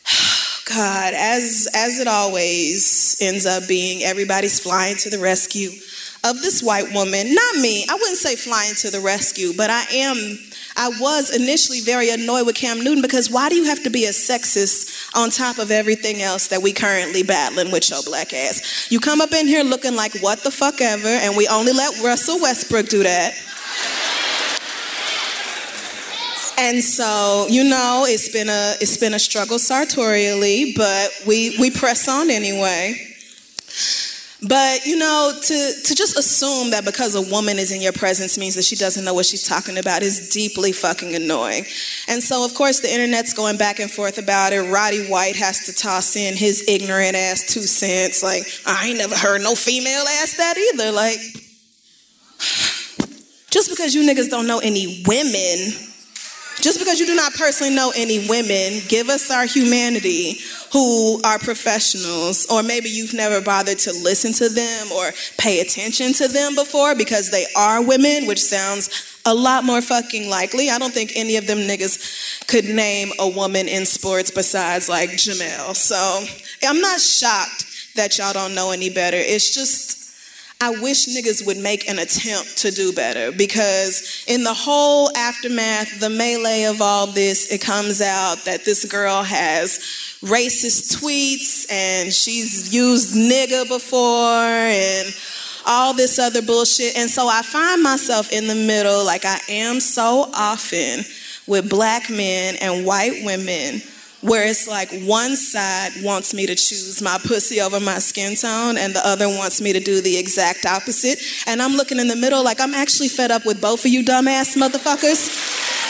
God, 0.65 1.13
as 1.13 1.67
as 1.73 1.99
it 1.99 2.07
always 2.07 3.17
ends 3.19 3.45
up 3.45 3.67
being, 3.67 4.03
everybody's 4.03 4.59
flying 4.59 4.95
to 4.97 5.09
the 5.09 5.19
rescue 5.19 5.69
of 6.23 6.41
this 6.41 6.63
white 6.63 6.91
woman. 6.93 7.33
Not 7.33 7.55
me. 7.57 7.85
I 7.89 7.95
wouldn't 7.95 8.17
say 8.17 8.35
flying 8.35 8.75
to 8.75 8.89
the 8.89 9.01
rescue, 9.01 9.51
but 9.55 9.69
I 9.69 9.83
am 9.93 10.37
I 10.75 10.89
was 10.99 11.35
initially 11.35 11.81
very 11.81 12.09
annoyed 12.09 12.45
with 12.45 12.55
Cam 12.55 12.83
Newton 12.83 13.01
because 13.01 13.29
why 13.29 13.49
do 13.49 13.55
you 13.55 13.65
have 13.65 13.83
to 13.83 13.89
be 13.89 14.05
a 14.05 14.09
sexist 14.09 15.15
on 15.15 15.29
top 15.29 15.59
of 15.59 15.71
everything 15.71 16.21
else 16.21 16.47
that 16.47 16.61
we 16.61 16.73
currently 16.73 17.23
battling 17.23 17.71
with 17.71 17.89
your 17.89 18.01
black 18.03 18.33
ass? 18.33 18.91
You 18.91 18.99
come 18.99 19.21
up 19.21 19.33
in 19.33 19.47
here 19.47 19.63
looking 19.63 19.95
like 19.95 20.19
what 20.19 20.43
the 20.43 20.51
fuck 20.51 20.81
ever, 20.81 21.07
and 21.07 21.37
we 21.37 21.47
only 21.47 21.73
let 21.73 22.01
Russell 22.03 22.39
Westbrook 22.41 22.87
do 22.87 23.03
that. 23.03 23.33
And 26.57 26.83
so, 26.83 27.47
you 27.49 27.63
know, 27.63 28.05
it's 28.07 28.29
been 28.29 28.49
a 28.49 28.75
it's 28.79 28.97
been 28.97 29.13
a 29.13 29.19
struggle 29.19 29.59
sartorially, 29.59 30.73
but 30.75 31.09
we 31.25 31.57
we 31.59 31.71
press 31.71 32.07
on 32.07 32.29
anyway. 32.29 33.12
But 34.47 34.85
you 34.85 34.97
know, 34.97 35.31
to, 35.41 35.73
to 35.83 35.95
just 35.95 36.17
assume 36.17 36.71
that 36.71 36.83
because 36.83 37.15
a 37.15 37.21
woman 37.21 37.57
is 37.57 37.71
in 37.71 37.81
your 37.81 37.93
presence 37.93 38.37
means 38.37 38.55
that 38.55 38.65
she 38.65 38.75
doesn't 38.75 39.05
know 39.05 39.13
what 39.13 39.25
she's 39.25 39.47
talking 39.47 39.77
about 39.77 40.01
is 40.01 40.29
deeply 40.29 40.73
fucking 40.73 41.15
annoying. 41.15 41.63
And 42.09 42.21
so, 42.21 42.43
of 42.43 42.53
course, 42.53 42.81
the 42.81 42.91
internet's 42.91 43.33
going 43.33 43.57
back 43.57 43.79
and 43.79 43.89
forth 43.89 44.17
about 44.17 44.51
it. 44.51 44.69
Roddy 44.69 45.07
White 45.07 45.37
has 45.37 45.65
to 45.67 45.73
toss 45.73 46.17
in 46.17 46.35
his 46.35 46.67
ignorant 46.67 47.15
ass 47.15 47.53
two 47.53 47.61
cents. 47.61 48.21
Like, 48.21 48.43
I 48.65 48.89
ain't 48.89 48.97
never 48.97 49.15
heard 49.15 49.41
no 49.41 49.55
female 49.55 50.03
ask 50.21 50.35
that 50.37 50.57
either. 50.57 50.91
Like, 50.91 51.17
just 53.49 53.69
because 53.69 53.95
you 53.95 54.03
niggas 54.03 54.29
don't 54.29 54.47
know 54.47 54.59
any 54.59 55.03
women 55.07 55.92
Just 56.63 56.79
because 56.79 56.97
you 56.97 57.05
do 57.05 57.13
not 57.13 57.33
personally 57.33 57.75
know 57.75 57.91
any 57.93 58.25
women, 58.29 58.79
give 58.87 59.09
us 59.09 59.29
our 59.29 59.45
humanity 59.45 60.37
who 60.71 61.19
are 61.25 61.37
professionals, 61.37 62.47
or 62.49 62.63
maybe 62.63 62.87
you've 62.87 63.13
never 63.13 63.41
bothered 63.41 63.79
to 63.79 63.91
listen 63.91 64.31
to 64.31 64.47
them 64.47 64.89
or 64.93 65.11
pay 65.37 65.59
attention 65.59 66.13
to 66.13 66.29
them 66.29 66.55
before 66.55 66.95
because 66.95 67.29
they 67.31 67.45
are 67.57 67.85
women, 67.85 68.27
which 68.27 68.41
sounds 68.41 69.19
a 69.25 69.35
lot 69.35 69.65
more 69.65 69.81
fucking 69.81 70.29
likely. 70.29 70.69
I 70.69 70.79
don't 70.79 70.93
think 70.93 71.11
any 71.17 71.35
of 71.35 71.47
them 71.47 71.57
niggas 71.57 72.47
could 72.47 72.63
name 72.63 73.09
a 73.19 73.27
woman 73.27 73.67
in 73.67 73.85
sports 73.85 74.31
besides 74.31 74.87
like 74.87 75.09
Jemele. 75.09 75.75
So 75.75 76.23
I'm 76.65 76.79
not 76.79 77.01
shocked 77.01 77.95
that 77.97 78.17
y'all 78.17 78.31
don't 78.31 78.55
know 78.55 78.71
any 78.71 78.89
better. 78.89 79.17
It's 79.19 79.53
just 79.53 79.92
I 80.63 80.69
wish 80.69 81.07
niggas 81.07 81.45
would 81.45 81.57
make 81.57 81.89
an 81.89 81.99
attempt 81.99 82.55
to 82.59 82.71
do 82.71 82.93
better 82.93 83.33
because 83.33 84.23
in 84.27 84.45
the 84.45 84.53
whole 84.53 85.09
aftermath, 85.17 85.99
the 85.99 86.09
melee 86.09 86.63
of 86.63 86.81
all 86.81 87.05
this, 87.05 87.51
it 87.51 87.59
comes 87.59 87.99
out 87.99 88.45
that 88.45 88.63
this 88.63 88.85
girl 88.85 89.23
has 89.23 89.79
racist 90.21 90.95
tweets 90.95 91.69
and 91.69 92.13
she's 92.13 92.73
used 92.73 93.13
nigga 93.13 93.67
before 93.67 94.39
and 94.39 95.13
all 95.67 95.93
this 95.93 96.17
other 96.17 96.41
bullshit. 96.41 96.95
And 96.95 97.09
so 97.09 97.27
I 97.27 97.41
find 97.41 97.83
myself 97.83 98.31
in 98.31 98.47
the 98.47 98.55
middle, 98.55 99.03
like 99.03 99.25
I 99.25 99.41
am 99.49 99.81
so 99.81 100.31
often 100.33 101.03
with 101.45 101.69
black 101.69 102.09
men 102.09 102.55
and 102.61 102.85
white 102.85 103.21
women 103.25 103.81
where 104.23 104.47
it's 104.47 104.67
like 104.69 104.89
one 105.03 105.35
side 105.35 105.91
wants 106.01 106.33
me 106.33 106.45
to 106.45 106.55
choose 106.55 107.01
my 107.01 107.19
pussy 107.23 107.59
over 107.59 107.79
my 107.79 107.99
skin 107.99 108.35
tone 108.35 108.77
and 108.77 108.95
the 108.95 109.05
other 109.05 109.27
wants 109.27 109.59
me 109.61 109.73
to 109.73 109.81
do 109.81 110.01
the 110.01 110.17
exact 110.17 110.65
opposite. 110.65 111.19
And 111.45 111.61
I'm 111.61 111.73
looking 111.73 111.99
in 111.99 112.07
the 112.07 112.15
middle 112.15 112.41
like 112.41 112.61
I'm 112.61 112.73
actually 112.73 113.09
fed 113.09 113.31
up 113.31 113.45
with 113.45 113.61
both 113.61 113.83
of 113.83 113.91
you 113.91 114.03
dumbass 114.03 114.55
motherfuckers. 114.55 115.27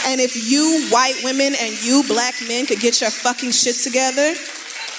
And 0.08 0.20
if 0.20 0.50
you 0.50 0.88
white 0.90 1.14
women 1.22 1.54
and 1.60 1.82
you 1.84 2.02
black 2.08 2.34
men 2.48 2.66
could 2.66 2.80
get 2.80 3.00
your 3.00 3.10
fucking 3.10 3.52
shit 3.52 3.76
together, 3.76 4.34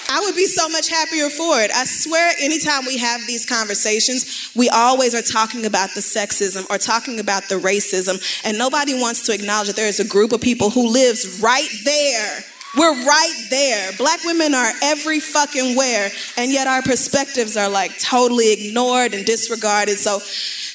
I 0.08 0.20
would 0.20 0.34
be 0.34 0.46
so 0.46 0.68
much 0.70 0.88
happier 0.88 1.28
for 1.28 1.60
it. 1.60 1.70
I 1.74 1.84
swear, 1.84 2.32
anytime 2.40 2.86
we 2.86 2.96
have 2.96 3.20
these 3.26 3.44
conversations, 3.44 4.50
we 4.54 4.70
always 4.70 5.14
are 5.14 5.22
talking 5.22 5.66
about 5.66 5.90
the 5.94 6.00
sexism 6.00 6.64
or 6.70 6.78
talking 6.78 7.18
about 7.18 7.48
the 7.48 7.56
racism, 7.56 8.22
and 8.44 8.56
nobody 8.56 8.94
wants 8.94 9.22
to 9.26 9.34
acknowledge 9.34 9.66
that 9.66 9.74
there 9.74 9.88
is 9.88 9.98
a 9.98 10.06
group 10.06 10.30
of 10.30 10.40
people 10.40 10.70
who 10.70 10.88
lives 10.88 11.40
right 11.42 11.68
there 11.84 12.44
we're 12.76 13.04
right 13.06 13.46
there. 13.50 13.92
Black 13.96 14.22
women 14.24 14.54
are 14.54 14.70
every 14.82 15.20
fucking 15.20 15.76
where, 15.76 16.10
and 16.36 16.52
yet 16.52 16.66
our 16.66 16.82
perspectives 16.82 17.56
are 17.56 17.68
like 17.68 17.98
totally 17.98 18.52
ignored 18.52 19.14
and 19.14 19.24
disregarded. 19.24 19.98
So 19.98 20.18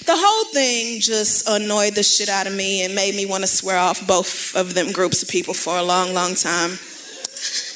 the 0.06 0.16
whole 0.18 0.52
thing 0.52 1.00
just 1.00 1.48
annoyed 1.48 1.96
the 1.96 2.04
shit 2.04 2.30
out 2.30 2.48
of 2.48 2.54
me 2.54 2.84
and 2.84 2.96
made 2.96 3.16
me 3.16 3.26
want 3.26 3.44
to 3.44 3.48
swear 3.48 3.78
off 3.78 4.06
both 4.08 4.56
of 4.56 4.74
them 4.74 4.92
groups 4.92 5.22
of 5.22 5.30
people 5.30 5.54
for 5.54 5.78
a 5.78 5.84
long, 5.84 6.14
long 6.14 6.34
time. 6.34 6.72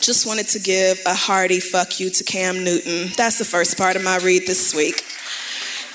Just 0.01 0.27
wanted 0.27 0.47
to 0.49 0.59
give 0.59 0.99
a 1.05 1.13
hearty 1.13 1.59
fuck 1.59 1.99
you 1.99 2.09
to 2.09 2.23
Cam 2.23 2.63
Newton. 2.63 3.11
That's 3.15 3.39
the 3.39 3.45
first 3.45 3.77
part 3.77 3.95
of 3.95 4.03
my 4.03 4.17
read 4.17 4.45
this 4.47 4.73
week. 4.75 5.03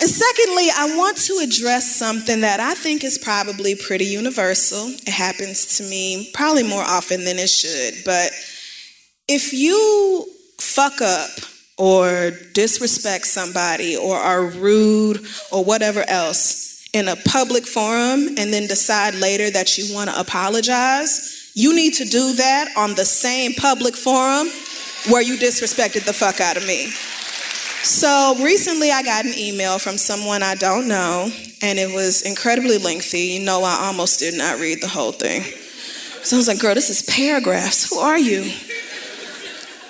And 0.01 0.09
secondly, 0.09 0.69
I 0.75 0.97
want 0.97 1.19
to 1.19 1.41
address 1.43 1.95
something 1.95 2.41
that 2.41 2.59
I 2.59 2.73
think 2.73 3.05
is 3.05 3.19
probably 3.19 3.75
pretty 3.75 4.07
universal. 4.07 4.89
It 4.89 5.11
happens 5.11 5.77
to 5.77 5.83
me 5.83 6.31
probably 6.33 6.63
more 6.63 6.83
often 6.83 7.25
than 7.25 7.39
it 7.39 7.51
should. 7.51 8.03
But 8.07 8.33
if 9.29 9.53
you 9.53 10.27
fuck 10.59 11.03
up 11.03 11.31
or 11.77 12.31
disrespect 12.55 13.27
somebody 13.27 13.97
or 13.97 14.17
are 14.17 14.47
rude 14.47 15.27
or 15.53 15.65
whatever 15.65 16.05
else 16.09 16.89
in 16.95 17.07
a 17.07 17.17
public 17.17 17.67
forum 17.67 18.29
and 18.39 18.53
then 18.53 18.67
decide 18.67 19.15
later 19.15 19.51
that 19.51 19.77
you 19.77 19.95
want 19.95 20.09
to 20.09 20.19
apologize, 20.19 21.53
you 21.55 21.75
need 21.77 21.93
to 21.95 22.05
do 22.07 22.33
that 22.35 22.73
on 22.75 22.95
the 22.95 23.05
same 23.05 23.53
public 23.53 23.95
forum 23.95 24.49
where 25.11 25.23
you 25.23 25.37
disrespected 25.37 26.05
the 26.07 26.13
fuck 26.13 26.41
out 26.41 26.57
of 26.57 26.67
me. 26.67 26.91
So 27.83 28.37
recently 28.43 28.91
I 28.91 29.03
got 29.03 29.25
an 29.25 29.33
email 29.39 29.79
from 29.79 29.97
someone 29.97 30.43
I 30.43 30.55
don't 30.55 30.87
know, 30.87 31.31
and 31.63 31.79
it 31.79 31.95
was 31.95 32.23
incredibly 32.23 32.79
lengthy. 32.79 33.21
You 33.21 33.41
know, 33.41 33.63
I 33.65 33.87
almost 33.87 34.21
did 34.21 34.35
not 34.35 34.61
read 34.61 34.83
the 34.83 34.89
whole 34.89 35.13
thing. 35.13 35.43
So 36.23 36.37
I 36.37 36.39
was 36.39 36.49
like, 36.49 36.59
girl, 36.59 36.75
this 36.75 36.91
is 36.91 37.03
paragraphs. 37.03 37.89
Who 37.89 37.99
are 37.99 38.19
you? 38.19 38.53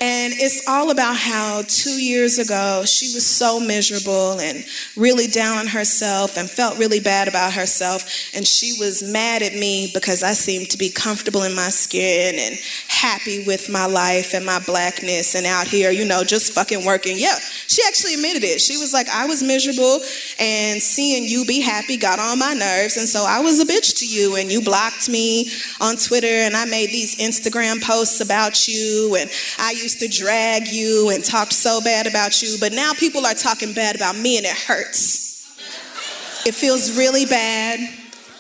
And 0.03 0.33
it's 0.33 0.67
all 0.67 0.91
about 0.91 1.15
how 1.15 1.61
two 1.69 2.03
years 2.03 2.39
ago 2.39 2.85
she 2.87 3.13
was 3.13 3.27
so 3.27 3.61
miserable 3.61 4.41
and 4.41 4.65
really 4.97 5.27
down 5.27 5.59
on 5.59 5.67
herself 5.67 6.39
and 6.39 6.49
felt 6.49 6.79
really 6.79 7.01
bad 7.01 7.29
about 7.29 7.53
herself. 7.53 8.09
And 8.35 8.47
she 8.47 8.73
was 8.81 9.03
mad 9.03 9.43
at 9.43 9.53
me 9.53 9.91
because 9.93 10.23
I 10.23 10.33
seemed 10.33 10.71
to 10.71 10.79
be 10.79 10.89
comfortable 10.89 11.43
in 11.43 11.55
my 11.55 11.69
skin 11.69 12.37
and 12.39 12.59
happy 12.89 13.45
with 13.45 13.69
my 13.69 13.85
life 13.85 14.33
and 14.33 14.47
my 14.47 14.59
blackness 14.61 15.35
and 15.35 15.45
out 15.45 15.67
here, 15.67 15.91
you 15.91 16.07
know, 16.07 16.25
just 16.25 16.55
fucking 16.55 16.87
working. 16.87 17.17
Yeah, 17.19 17.39
she 17.67 17.83
actually 17.87 18.15
admitted 18.15 18.43
it. 18.43 18.63
She 18.63 18.79
was 18.79 18.95
like, 18.95 19.09
I 19.11 19.27
was 19.27 19.43
miserable 19.43 20.01
and 20.39 20.81
seeing 20.81 21.25
you 21.25 21.45
be 21.45 21.61
happy 21.61 21.99
got 21.99 22.19
on 22.19 22.39
my 22.39 22.55
nerves. 22.55 22.97
And 22.97 23.07
so 23.07 23.27
I 23.29 23.41
was 23.41 23.61
a 23.61 23.67
bitch 23.67 23.99
to 23.99 24.07
you 24.07 24.37
and 24.37 24.51
you 24.51 24.63
blocked 24.63 25.11
me 25.11 25.51
on 25.79 25.97
Twitter 25.97 26.27
and 26.27 26.57
I 26.57 26.65
made 26.65 26.89
these 26.89 27.17
Instagram 27.17 27.83
posts 27.83 28.23
about 28.23 28.67
you 28.67 29.15
and 29.21 29.29
I 29.59 29.73
used 29.73 29.90
used 29.91 30.01
to 30.01 30.25
drag 30.25 30.69
you 30.69 31.11
and 31.11 31.25
talked 31.25 31.53
so 31.53 31.81
bad 31.81 32.07
about 32.07 32.43
you, 32.43 32.57
but 32.61 32.73
now 32.73 32.93
people 32.93 33.27
are 33.27 33.35
talking 33.35 33.73
bad 33.73 33.97
about 33.97 34.17
me 34.17 34.37
and 34.37 34.47
it 34.47 34.57
hurts. 34.57 36.47
It 36.47 36.55
feels 36.55 36.97
really 36.97 37.27
bad. 37.27 37.81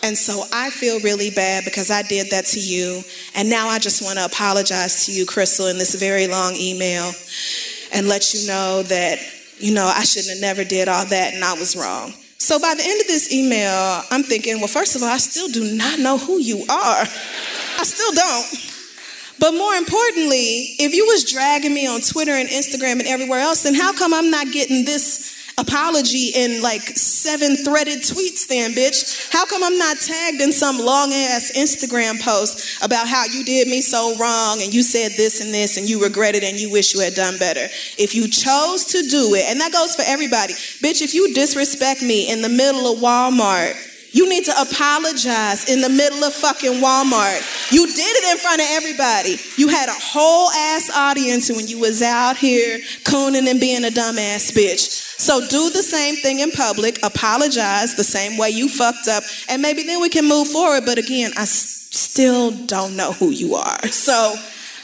And 0.02 0.16
so 0.16 0.44
I 0.52 0.70
feel 0.70 1.01
really 1.01 1.31
bad 1.31 1.64
because 1.64 1.90
I 1.90 2.02
did 2.02 2.31
that 2.31 2.47
to 2.47 2.60
you. 2.60 3.02
And 3.35 3.51
now 3.51 3.68
I 3.68 3.78
just 3.78 4.02
want 4.02 4.18
to 4.18 4.24
apologize 4.24 5.06
to 5.06 5.12
you, 5.12 5.27
Crystal, 5.27 5.66
in 5.66 5.77
this 5.77 5.94
very 5.94 6.27
long 6.27 6.55
email 6.55 7.12
and 7.93 8.09
let 8.09 8.32
you 8.32 8.47
know 8.47 8.82
that, 8.85 9.18
you 9.59 9.74
know, 9.74 9.86
I 9.86 10.05
shouldn't 10.05 10.32
have 10.35 10.40
never 10.40 10.64
did 10.64 10.89
all 10.89 11.05
that 11.05 11.35
and 11.35 11.44
I 11.44 11.55
was 11.55 11.77
wrong. 11.77 12.14
So 12.39 12.59
by 12.59 12.74
the 12.74 12.82
end 12.82 13.01
of 13.01 13.06
this 13.09 13.32
email, 13.32 14.02
I'm 14.10 14.22
thinking, 14.22 14.59
well, 14.59 14.68
first 14.68 14.97
of 14.97 15.02
all, 15.02 15.09
I 15.09 15.18
still 15.18 15.48
do 15.48 15.77
not 15.77 15.98
know 15.98 16.16
who 16.16 16.39
you 16.39 16.64
are. 16.70 17.02
I 17.02 17.82
still 17.82 18.12
don't. 18.12 18.69
But 19.40 19.54
more 19.54 19.74
importantly, 19.74 20.76
if 20.78 20.94
you 20.94 21.06
was 21.06 21.24
dragging 21.24 21.72
me 21.72 21.86
on 21.86 22.02
Twitter 22.02 22.32
and 22.32 22.48
Instagram 22.50 23.00
and 23.00 23.08
everywhere 23.08 23.40
else, 23.40 23.62
then 23.62 23.74
how 23.74 23.94
come 23.94 24.12
I'm 24.12 24.30
not 24.30 24.52
getting 24.52 24.84
this 24.84 25.34
apology 25.56 26.30
in 26.34 26.60
like 26.60 26.82
seven 26.96 27.56
threaded 27.56 28.00
tweets 28.00 28.46
then, 28.46 28.72
bitch? 28.72 29.32
How 29.32 29.46
come 29.46 29.64
I'm 29.64 29.78
not 29.78 29.98
tagged 29.98 30.42
in 30.42 30.52
some 30.52 30.78
long 30.78 31.12
ass 31.14 31.52
Instagram 31.56 32.20
post 32.20 32.84
about 32.84 33.08
how 33.08 33.24
you 33.24 33.42
did 33.42 33.66
me 33.66 33.80
so 33.80 34.14
wrong 34.18 34.60
and 34.62 34.74
you 34.74 34.82
said 34.82 35.12
this 35.16 35.40
and 35.40 35.54
this 35.54 35.78
and 35.78 35.88
you 35.88 36.02
regret 36.02 36.34
it 36.34 36.44
and 36.44 36.60
you 36.60 36.70
wish 36.70 36.92
you 36.92 37.00
had 37.00 37.14
done 37.14 37.38
better? 37.38 37.64
If 37.98 38.14
you 38.14 38.28
chose 38.28 38.84
to 38.86 39.02
do 39.08 39.34
it, 39.34 39.46
and 39.48 39.58
that 39.60 39.72
goes 39.72 39.96
for 39.96 40.02
everybody, 40.06 40.52
bitch, 40.52 41.00
if 41.00 41.14
you 41.14 41.32
disrespect 41.32 42.02
me 42.02 42.30
in 42.30 42.42
the 42.42 42.50
middle 42.50 42.92
of 42.92 42.98
Walmart, 42.98 43.89
you 44.12 44.28
need 44.28 44.45
to 44.45 44.53
apologize 44.61 45.69
in 45.69 45.81
the 45.81 45.89
middle 45.89 46.24
of 46.24 46.32
fucking 46.35 46.81
Walmart. 46.82 47.73
You 47.73 47.87
did 47.87 47.97
it 47.99 48.32
in 48.32 48.37
front 48.39 48.61
of 48.61 48.66
everybody. 48.70 49.37
You 49.57 49.69
had 49.69 49.89
a 49.89 49.93
whole 49.95 50.51
ass 50.51 50.91
audience 50.95 51.49
when 51.51 51.66
you 51.69 51.78
was 51.78 52.03
out 52.03 52.37
here 52.37 52.78
cooning 53.05 53.49
and 53.49 53.61
being 53.61 53.85
a 53.85 53.89
dumbass 53.89 54.53
bitch. 54.53 55.19
So 55.20 55.41
do 55.49 55.70
the 55.70 55.82
same 55.82 56.16
thing 56.16 56.41
in 56.41 56.51
public, 56.51 56.99
apologize 57.03 57.95
the 57.95 58.05
same 58.05 58.37
way 58.39 58.51
you 58.51 58.69
fucked 58.69 59.07
up, 59.09 59.23
and 59.49 59.61
maybe 59.62 59.82
then 59.85 60.01
we 60.01 60.09
can 60.09 60.27
move 60.27 60.49
forward. 60.49 60.85
But 60.87 60.99
again, 60.99 61.32
I 61.37 61.43
s- 61.43 61.89
still 61.91 62.51
don't 62.66 62.97
know 62.97 63.12
who 63.12 63.31
you 63.31 63.55
are. 63.55 63.87
So 63.89 64.35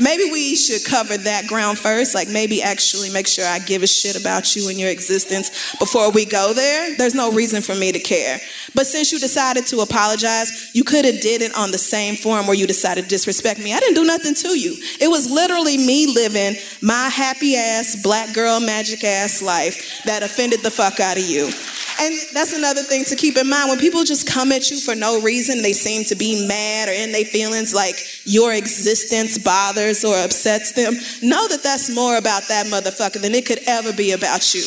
maybe 0.00 0.30
we 0.30 0.56
should 0.56 0.84
cover 0.84 1.16
that 1.16 1.46
ground 1.46 1.78
first. 1.78 2.14
Like 2.14 2.28
maybe 2.28 2.62
actually 2.62 3.10
make 3.10 3.26
sure 3.26 3.44
I 3.46 3.58
give 3.58 3.82
a 3.82 3.86
shit 3.86 4.18
about 4.20 4.54
you 4.56 4.68
and 4.68 4.78
your 4.78 4.90
existence 4.90 5.74
before 5.78 6.10
we 6.10 6.24
go 6.24 6.52
there. 6.52 6.96
There's 6.96 7.14
no 7.14 7.32
reason 7.32 7.62
for 7.62 7.74
me 7.74 7.92
to 7.92 7.98
care. 7.98 8.38
But 8.74 8.86
since 8.86 9.12
you 9.12 9.18
decided 9.18 9.66
to 9.66 9.80
apologize, 9.80 10.70
you 10.74 10.84
could 10.84 11.04
have 11.04 11.20
did 11.20 11.42
it 11.42 11.56
on 11.56 11.70
the 11.70 11.78
same 11.78 12.16
form 12.16 12.46
where 12.46 12.56
you 12.56 12.66
decided 12.66 13.04
to 13.04 13.08
disrespect 13.08 13.60
me. 13.60 13.72
I 13.72 13.80
didn't 13.80 13.94
do 13.94 14.04
nothing 14.04 14.34
to 14.34 14.58
you. 14.58 14.76
It 15.00 15.08
was 15.08 15.30
literally 15.30 15.76
me 15.76 16.06
living 16.06 16.56
my 16.82 17.08
happy 17.08 17.56
ass 17.56 17.96
black 18.02 18.34
girl 18.34 18.60
magic 18.60 19.04
ass 19.04 19.42
life 19.42 20.02
that 20.04 20.22
offended 20.22 20.60
the 20.60 20.70
fuck 20.70 21.00
out 21.00 21.16
of 21.16 21.24
you. 21.24 21.50
And 21.98 22.14
that's 22.34 22.52
another 22.52 22.82
thing 22.82 23.04
to 23.04 23.16
keep 23.16 23.36
in 23.36 23.48
mind. 23.48 23.70
When 23.70 23.78
people 23.78 24.04
just 24.04 24.26
come 24.26 24.52
at 24.52 24.70
you 24.70 24.78
for 24.78 24.94
no 24.94 25.20
reason, 25.22 25.62
they 25.62 25.72
seem 25.72 26.04
to 26.04 26.14
be 26.14 26.46
mad 26.46 26.88
or 26.88 26.92
in 26.92 27.12
their 27.12 27.24
feelings 27.24 27.74
like 27.74 27.96
your 28.24 28.52
existence 28.52 29.38
bothers 29.38 30.04
or 30.04 30.14
upsets 30.16 30.72
them. 30.72 30.94
Know 31.22 31.48
that 31.48 31.62
that's 31.62 31.88
more 31.94 32.18
about 32.18 32.48
that 32.48 32.66
motherfucker 32.66 33.20
than 33.20 33.34
it 33.34 33.46
could 33.46 33.60
ever 33.66 33.92
be 33.92 34.12
about 34.12 34.54
you, 34.54 34.64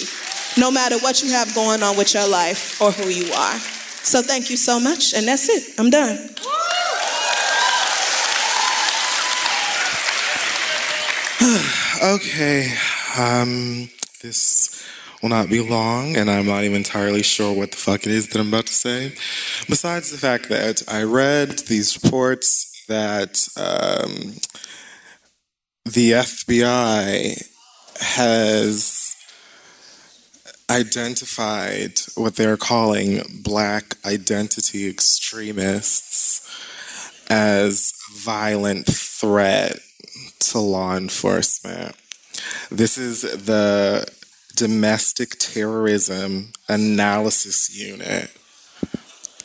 no 0.57 0.71
matter 0.71 0.97
what 0.99 1.21
you 1.21 1.29
have 1.29 1.53
going 1.53 1.83
on 1.83 1.97
with 1.97 2.13
your 2.15 2.27
life 2.27 2.81
or 2.81 2.91
who 2.91 3.09
you 3.09 3.31
are. 3.33 3.59
So 4.03 4.23
thank 4.23 4.49
you 4.49 4.57
so 4.57 4.79
much. 4.79 5.13
And 5.13 5.27
that's 5.27 5.49
it. 5.49 5.79
I'm 5.79 5.91
done. 5.91 6.17
okay. 12.15 12.73
Um, 13.17 13.89
this 14.21 14.83
will 15.21 15.29
not 15.29 15.49
be 15.49 15.61
long, 15.61 16.15
and 16.15 16.29
I'm 16.29 16.45
not 16.45 16.63
even 16.63 16.77
entirely 16.77 17.23
sure 17.23 17.53
what 17.53 17.71
the 17.71 17.77
fuck 17.77 18.05
it 18.05 18.11
is 18.11 18.29
that 18.29 18.39
I'm 18.39 18.47
about 18.49 18.67
to 18.67 18.73
say. 18.73 19.13
Besides 19.67 20.11
the 20.11 20.17
fact 20.17 20.49
that 20.49 20.83
I 20.87 21.03
read 21.03 21.59
these 21.59 22.01
reports 22.01 22.85
that 22.87 23.47
um, 23.57 24.33
the 25.85 26.11
FBI 26.11 27.47
has 28.01 29.15
identified 30.69 31.99
what 32.15 32.35
they're 32.35 32.57
calling 32.57 33.21
black 33.43 33.95
identity 34.05 34.87
extremists 34.87 36.47
as 37.29 37.93
a 38.09 38.19
violent 38.19 38.85
threat 38.85 39.79
to 40.39 40.59
law 40.59 40.95
enforcement. 40.95 41.95
This 42.71 42.97
is 42.97 43.21
the 43.21 44.07
Domestic 44.59 45.39
Terrorism 45.39 46.51
Analysis 46.67 47.73
Unit. 47.73 48.29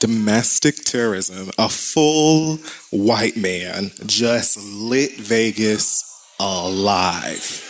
Domestic 0.00 0.74
terrorism, 0.84 1.52
a 1.56 1.68
full 1.68 2.56
white 2.90 3.36
man 3.36 3.92
just 4.06 4.58
lit 4.58 5.12
Vegas 5.12 6.02
alive. 6.40 7.62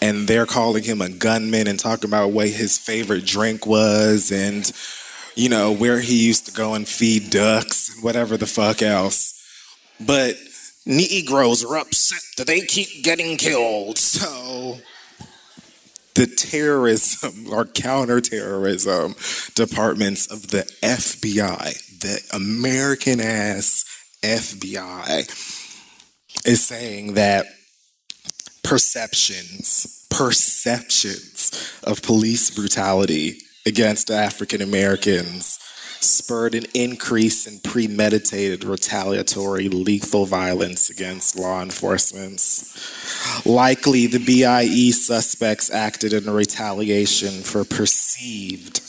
And 0.00 0.26
they're 0.26 0.46
calling 0.46 0.84
him 0.84 1.02
a 1.02 1.10
gunman 1.10 1.66
and 1.66 1.78
talking 1.78 2.08
about 2.08 2.32
what 2.32 2.48
his 2.48 2.78
favorite 2.78 3.26
drink 3.26 3.66
was 3.66 4.32
and, 4.32 4.72
you 5.36 5.50
know, 5.50 5.70
where 5.70 6.00
he 6.00 6.26
used 6.26 6.46
to 6.46 6.52
go 6.52 6.72
and 6.72 6.88
feed 6.88 7.28
ducks 7.28 7.94
and 7.94 8.02
whatever 8.02 8.38
the 8.38 8.46
fuck 8.46 8.80
else. 8.80 9.34
But 10.00 10.34
Negroes 10.86 11.62
are 11.62 11.76
upset 11.76 12.22
that 12.38 12.46
they 12.46 12.62
keep 12.62 13.04
getting 13.04 13.36
killed. 13.36 13.98
So 13.98 14.78
the 16.18 16.26
terrorism 16.26 17.46
or 17.52 17.64
counterterrorism 17.64 19.14
departments 19.54 20.26
of 20.26 20.48
the 20.48 20.64
FBI, 20.82 22.00
the 22.00 22.20
American 22.34 23.20
ass 23.20 23.84
FBI, 24.24 25.28
is 26.44 26.66
saying 26.66 27.14
that 27.14 27.46
perceptions, 28.64 30.06
perceptions 30.10 31.72
of 31.84 32.02
police 32.02 32.50
brutality 32.50 33.38
against 33.64 34.10
African 34.10 34.60
Americans 34.60 35.60
spurred 36.00 36.54
an 36.54 36.64
increase 36.74 37.46
in 37.46 37.58
premeditated, 37.60 38.64
retaliatory, 38.64 39.68
lethal 39.68 40.26
violence 40.26 40.90
against 40.90 41.38
law 41.38 41.62
enforcement. 41.62 42.40
Likely, 43.44 44.06
the 44.06 44.18
BIE 44.18 44.90
suspects 44.90 45.70
acted 45.70 46.12
in 46.12 46.30
retaliation 46.30 47.42
for 47.42 47.64
perceived 47.64 48.80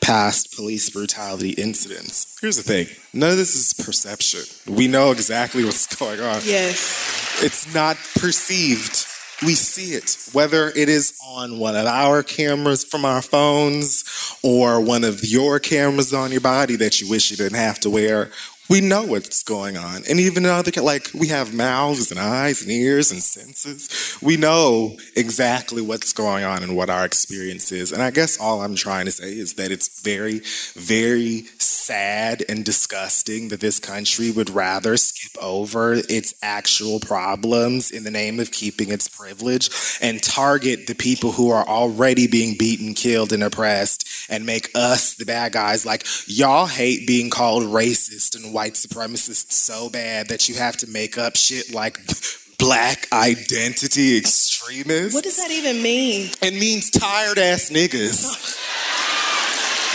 past 0.00 0.54
police 0.54 0.88
brutality 0.90 1.50
incidents. 1.50 2.38
Here's 2.40 2.56
the 2.56 2.62
thing 2.62 2.86
none 3.12 3.30
of 3.30 3.36
this 3.36 3.54
is 3.56 3.84
perception. 3.84 4.40
We 4.72 4.86
know 4.86 5.10
exactly 5.10 5.64
what's 5.64 5.94
going 5.98 6.20
on. 6.20 6.40
Yes. 6.44 7.42
It's 7.42 7.74
not 7.74 7.96
perceived. 8.14 9.06
We 9.42 9.54
see 9.54 9.92
it, 9.92 10.16
whether 10.32 10.68
it 10.70 10.88
is 10.88 11.18
on 11.26 11.58
one 11.58 11.76
of 11.76 11.84
our 11.86 12.22
cameras 12.22 12.84
from 12.84 13.04
our 13.04 13.20
phones 13.20 14.02
or 14.42 14.80
one 14.80 15.04
of 15.04 15.24
your 15.24 15.58
cameras 15.58 16.14
on 16.14 16.32
your 16.32 16.40
body 16.40 16.76
that 16.76 17.00
you 17.02 17.10
wish 17.10 17.30
you 17.30 17.36
didn't 17.36 17.58
have 17.58 17.78
to 17.80 17.90
wear. 17.90 18.30
We 18.68 18.80
know 18.80 19.04
what's 19.04 19.42
going 19.44 19.76
on. 19.76 20.02
And 20.08 20.18
even 20.18 20.44
other, 20.44 20.72
like, 20.82 21.10
we 21.14 21.28
have 21.28 21.54
mouths 21.54 22.10
and 22.10 22.18
eyes 22.18 22.62
and 22.62 22.70
ears 22.70 23.12
and 23.12 23.22
senses. 23.22 24.18
We 24.20 24.36
know 24.36 24.96
exactly 25.14 25.82
what's 25.82 26.12
going 26.12 26.44
on 26.44 26.62
and 26.64 26.76
what 26.76 26.90
our 26.90 27.04
experience 27.04 27.70
is. 27.70 27.92
And 27.92 28.02
I 28.02 28.10
guess 28.10 28.40
all 28.40 28.62
I'm 28.62 28.74
trying 28.74 29.06
to 29.06 29.12
say 29.12 29.30
is 29.30 29.54
that 29.54 29.70
it's 29.70 30.00
very, 30.00 30.40
very 30.74 31.44
sad 31.58 32.44
and 32.48 32.64
disgusting 32.64 33.48
that 33.48 33.60
this 33.60 33.78
country 33.78 34.32
would 34.32 34.50
rather 34.50 34.96
skip 34.96 35.40
over 35.40 35.94
its 35.94 36.34
actual 36.42 36.98
problems 36.98 37.92
in 37.92 38.02
the 38.02 38.10
name 38.10 38.40
of 38.40 38.50
keeping 38.50 38.90
its 38.90 39.06
privilege 39.06 39.70
and 40.00 40.22
target 40.22 40.88
the 40.88 40.94
people 40.94 41.32
who 41.32 41.50
are 41.50 41.66
already 41.66 42.26
being 42.26 42.56
beaten, 42.58 42.94
killed, 42.94 43.32
and 43.32 43.44
oppressed 43.44 44.08
and 44.28 44.44
make 44.44 44.70
us 44.74 45.14
the 45.14 45.24
bad 45.24 45.52
guys. 45.52 45.86
Like, 45.86 46.04
y'all 46.26 46.66
hate 46.66 47.06
being 47.06 47.30
called 47.30 47.62
racist 47.62 48.34
and 48.34 48.55
white 48.56 48.72
supremacist 48.72 49.52
so 49.52 49.90
bad 49.90 50.28
that 50.28 50.48
you 50.48 50.54
have 50.54 50.78
to 50.78 50.86
make 50.86 51.18
up 51.18 51.36
shit 51.36 51.74
like 51.74 52.00
black 52.58 53.06
identity 53.12 54.16
extremists. 54.16 55.12
What 55.12 55.24
does 55.24 55.36
that 55.36 55.50
even 55.50 55.82
mean? 55.82 56.30
It 56.40 56.54
means 56.54 56.88
tired 56.88 57.36
ass 57.36 57.68
niggas. 57.68 58.24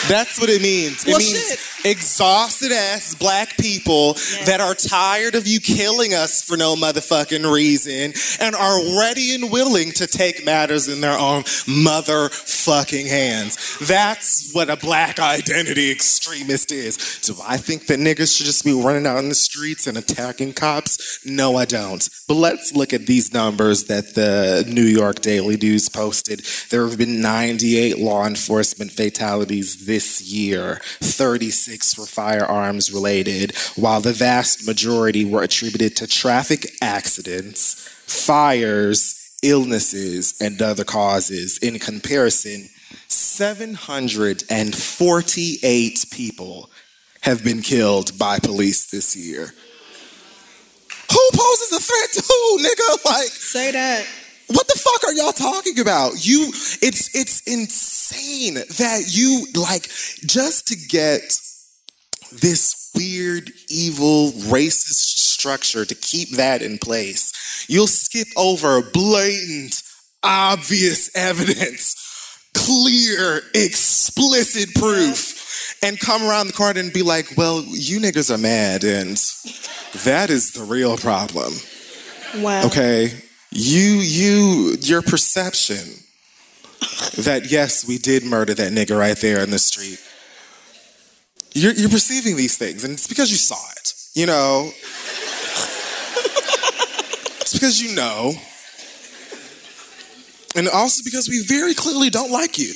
That's 0.07 0.39
what 0.39 0.51
it 0.51 0.61
means. 0.61 1.03
It 1.03 1.09
Well, 1.09 1.17
means 1.17 1.70
exhausted 1.84 2.72
ass 2.72 3.16
black 3.16 3.58
people 3.58 4.14
that 4.45 4.60
are 4.62 4.76
tired 4.76 5.36
of 5.36 5.48
you 5.48 5.60
killing 5.60 6.14
us 6.14 6.41
for 6.41 6.58
no 6.58 6.76
motherfucking 6.76 7.52
reason 7.52 8.14
and 8.40 8.56
are 8.56 8.99
ready 8.99 9.36
and 9.36 9.52
willing 9.52 9.91
to 9.91 10.08
take 10.08 10.45
matters 10.45 10.88
in 10.88 11.02
their 11.02 11.18
own 11.18 11.44
motherfucking 11.44 13.08
hands. 13.08 13.78
That's 13.80 14.52
what 14.53 14.70
a 14.70 14.76
black 14.78 15.20
identity 15.20 15.91
extremist 15.91 16.72
is. 16.72 17.20
Do 17.24 17.36
I 17.44 17.58
think 17.58 17.88
that 17.88 17.99
niggas 17.99 18.36
should 18.36 18.45
just 18.45 18.66
be 18.66 18.74
running 18.74 19.08
out 19.08 19.18
in 19.20 19.30
the 19.30 19.36
streets 19.36 19.88
and 19.88 19.98
attacking 19.98 20.53
cops? 20.53 21.20
No, 21.26 21.56
I 21.56 21.66
don't. 21.66 22.08
But 22.28 22.36
let's 22.36 22.74
look 22.74 22.94
at 22.94 23.06
these 23.06 23.34
numbers 23.34 23.86
that 23.86 24.16
the 24.16 24.66
New 24.68 24.84
York 24.84 25.22
Daily 25.22 25.58
News 25.58 25.90
posted. 25.90 26.41
There 26.70 26.88
have 26.88 26.98
been 26.98 27.22
98 27.22 27.99
law 27.99 28.26
enforcement 28.26 28.91
fatalities 28.91 29.86
this 29.86 30.22
year, 30.22 30.82
36 30.99 31.70
were 31.98 32.06
firearms 32.06 32.91
related, 32.91 33.56
while 33.76 34.02
the 34.02 34.14
vast 34.14 34.68
majority 34.68 35.26
were 35.26 35.43
attributed 35.43 35.95
to 35.98 36.07
traffic 36.07 36.76
accidents, 36.81 37.88
fires, 38.06 39.31
illnesses, 39.41 40.35
and 40.41 40.61
other 40.61 40.84
causes. 40.84 41.57
In 41.60 41.80
comparison, 41.80 42.68
748 43.07 46.06
people 46.11 46.69
have 47.22 47.41
been 47.43 47.61
killed 47.61 48.18
by 48.18 48.39
police 48.39 48.89
this 48.91 49.15
year. 49.15 49.53
Who 51.11 51.30
poses 51.34 51.72
a 51.72 51.80
threat 51.80 52.10
to 52.14 52.22
who, 52.27 52.57
nigga? 52.60 52.98
Like, 53.11 53.30
say 53.30 53.72
that. 53.72 54.06
What 54.48 54.68
the 54.68 54.77
fuck 54.77 55.06
are 55.06 55.14
y'all 55.14 55.31
talking 55.31 55.80
about? 55.80 56.26
You, 56.26 56.52
it's 56.81 57.15
it's 57.15 57.39
insane 57.48 58.56
that 58.56 59.03
you 59.07 59.45
like 59.56 59.88
just 60.26 60.68
to 60.68 60.76
get 60.76 61.39
this 62.32 62.91
weird, 62.95 63.52
evil, 63.70 64.32
racist 64.32 65.20
structure 65.41 65.86
to 65.86 65.95
keep 65.95 66.32
that 66.38 66.62
in 66.62 66.78
place. 66.78 67.66
You'll 67.68 67.88
skip 67.88 68.28
over 68.38 68.82
blatant, 68.82 69.82
obvious 70.24 71.16
evidence, 71.16 71.95
clear, 72.53 73.41
explicit 73.53 74.74
proof, 74.76 75.78
and 75.84 75.99
come 75.99 76.24
around 76.24 76.48
the 76.48 76.53
corner 76.53 76.80
and 76.80 76.94
be 76.94 77.02
like, 77.02 77.34
well, 77.38 77.64
you 77.68 77.99
niggas 77.99 78.34
are 78.34 78.38
mad, 78.38 78.84
and 78.84 79.18
that 80.03 80.30
is 80.30 80.52
the 80.52 80.64
real 80.64 80.98
problem. 80.98 81.53
Wow. 82.38 82.66
Okay? 82.68 83.12
You, 83.52 83.82
you, 83.82 84.78
your 84.80 85.02
perception 85.02 86.03
that 87.18 87.48
yes, 87.49 87.88
we 87.88 87.98
did 87.98 88.24
murder 88.24 88.53
that 88.53 88.72
nigga 88.72 88.98
right 88.98 89.18
there 89.18 89.44
in 89.44 89.52
the 89.52 89.60
street. 89.60 89.99
You're, 91.53 91.73
you're 91.73 91.90
perceiving 91.90 92.38
these 92.38 92.57
things, 92.57 92.84
and 92.84 92.94
it's 92.94 93.07
because 93.07 93.30
you 93.30 93.38
saw 93.38 93.60
it. 93.78 93.94
You 94.14 94.26
know, 94.26 94.72
it's 97.41 97.53
because 97.53 97.82
you 97.82 97.95
know, 97.95 98.34
and 100.56 100.68
also 100.69 101.03
because 101.03 101.30
we 101.30 101.44
very 101.44 101.73
clearly 101.73 102.10
don't 102.10 102.32
like 102.32 102.57
you. 102.57 102.73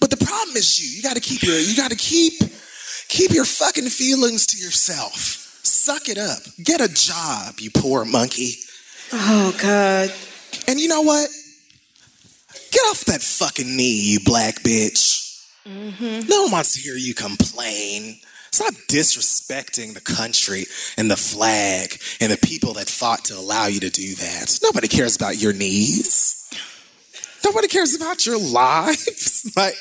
But 0.00 0.10
the 0.10 0.24
problem 0.24 0.56
is 0.56 0.78
you. 0.80 0.96
You 0.96 1.02
got 1.02 1.14
to 1.14 1.20
keep 1.20 1.42
your. 1.42 1.58
You 1.58 1.76
got 1.76 1.90
to 1.90 1.96
keep 1.96 2.34
keep 3.08 3.32
your 3.32 3.44
fucking 3.44 3.88
feelings 3.88 4.46
to 4.46 4.58
yourself. 4.58 5.14
Suck 5.64 6.08
it 6.08 6.18
up. 6.18 6.40
Get 6.62 6.80
a 6.80 6.88
job, 6.92 7.54
you 7.58 7.70
poor 7.70 8.04
monkey. 8.04 8.54
Oh 9.12 9.54
God. 9.60 10.12
And 10.66 10.78
you 10.78 10.88
know 10.88 11.02
what? 11.02 11.28
Get 12.70 12.80
off 12.86 13.04
that 13.06 13.22
fucking 13.22 13.76
knee, 13.76 14.12
you 14.12 14.20
black 14.24 14.56
bitch. 14.56 15.27
No 15.68 16.42
one 16.44 16.52
wants 16.52 16.74
to 16.74 16.80
hear 16.80 16.96
you 16.96 17.14
complain. 17.14 18.18
Stop 18.50 18.72
disrespecting 18.88 19.92
the 19.94 20.00
country 20.00 20.64
and 20.96 21.10
the 21.10 21.16
flag 21.16 22.00
and 22.20 22.32
the 22.32 22.38
people 22.38 22.72
that 22.74 22.88
fought 22.88 23.24
to 23.26 23.34
allow 23.34 23.66
you 23.66 23.80
to 23.80 23.90
do 23.90 24.14
that. 24.14 24.58
Nobody 24.62 24.88
cares 24.88 25.16
about 25.16 25.36
your 25.36 25.52
knees. 25.52 26.50
Nobody 27.44 27.68
cares 27.68 27.94
about 27.94 28.24
your 28.24 28.38
lives. 28.38 29.52
like, 29.56 29.74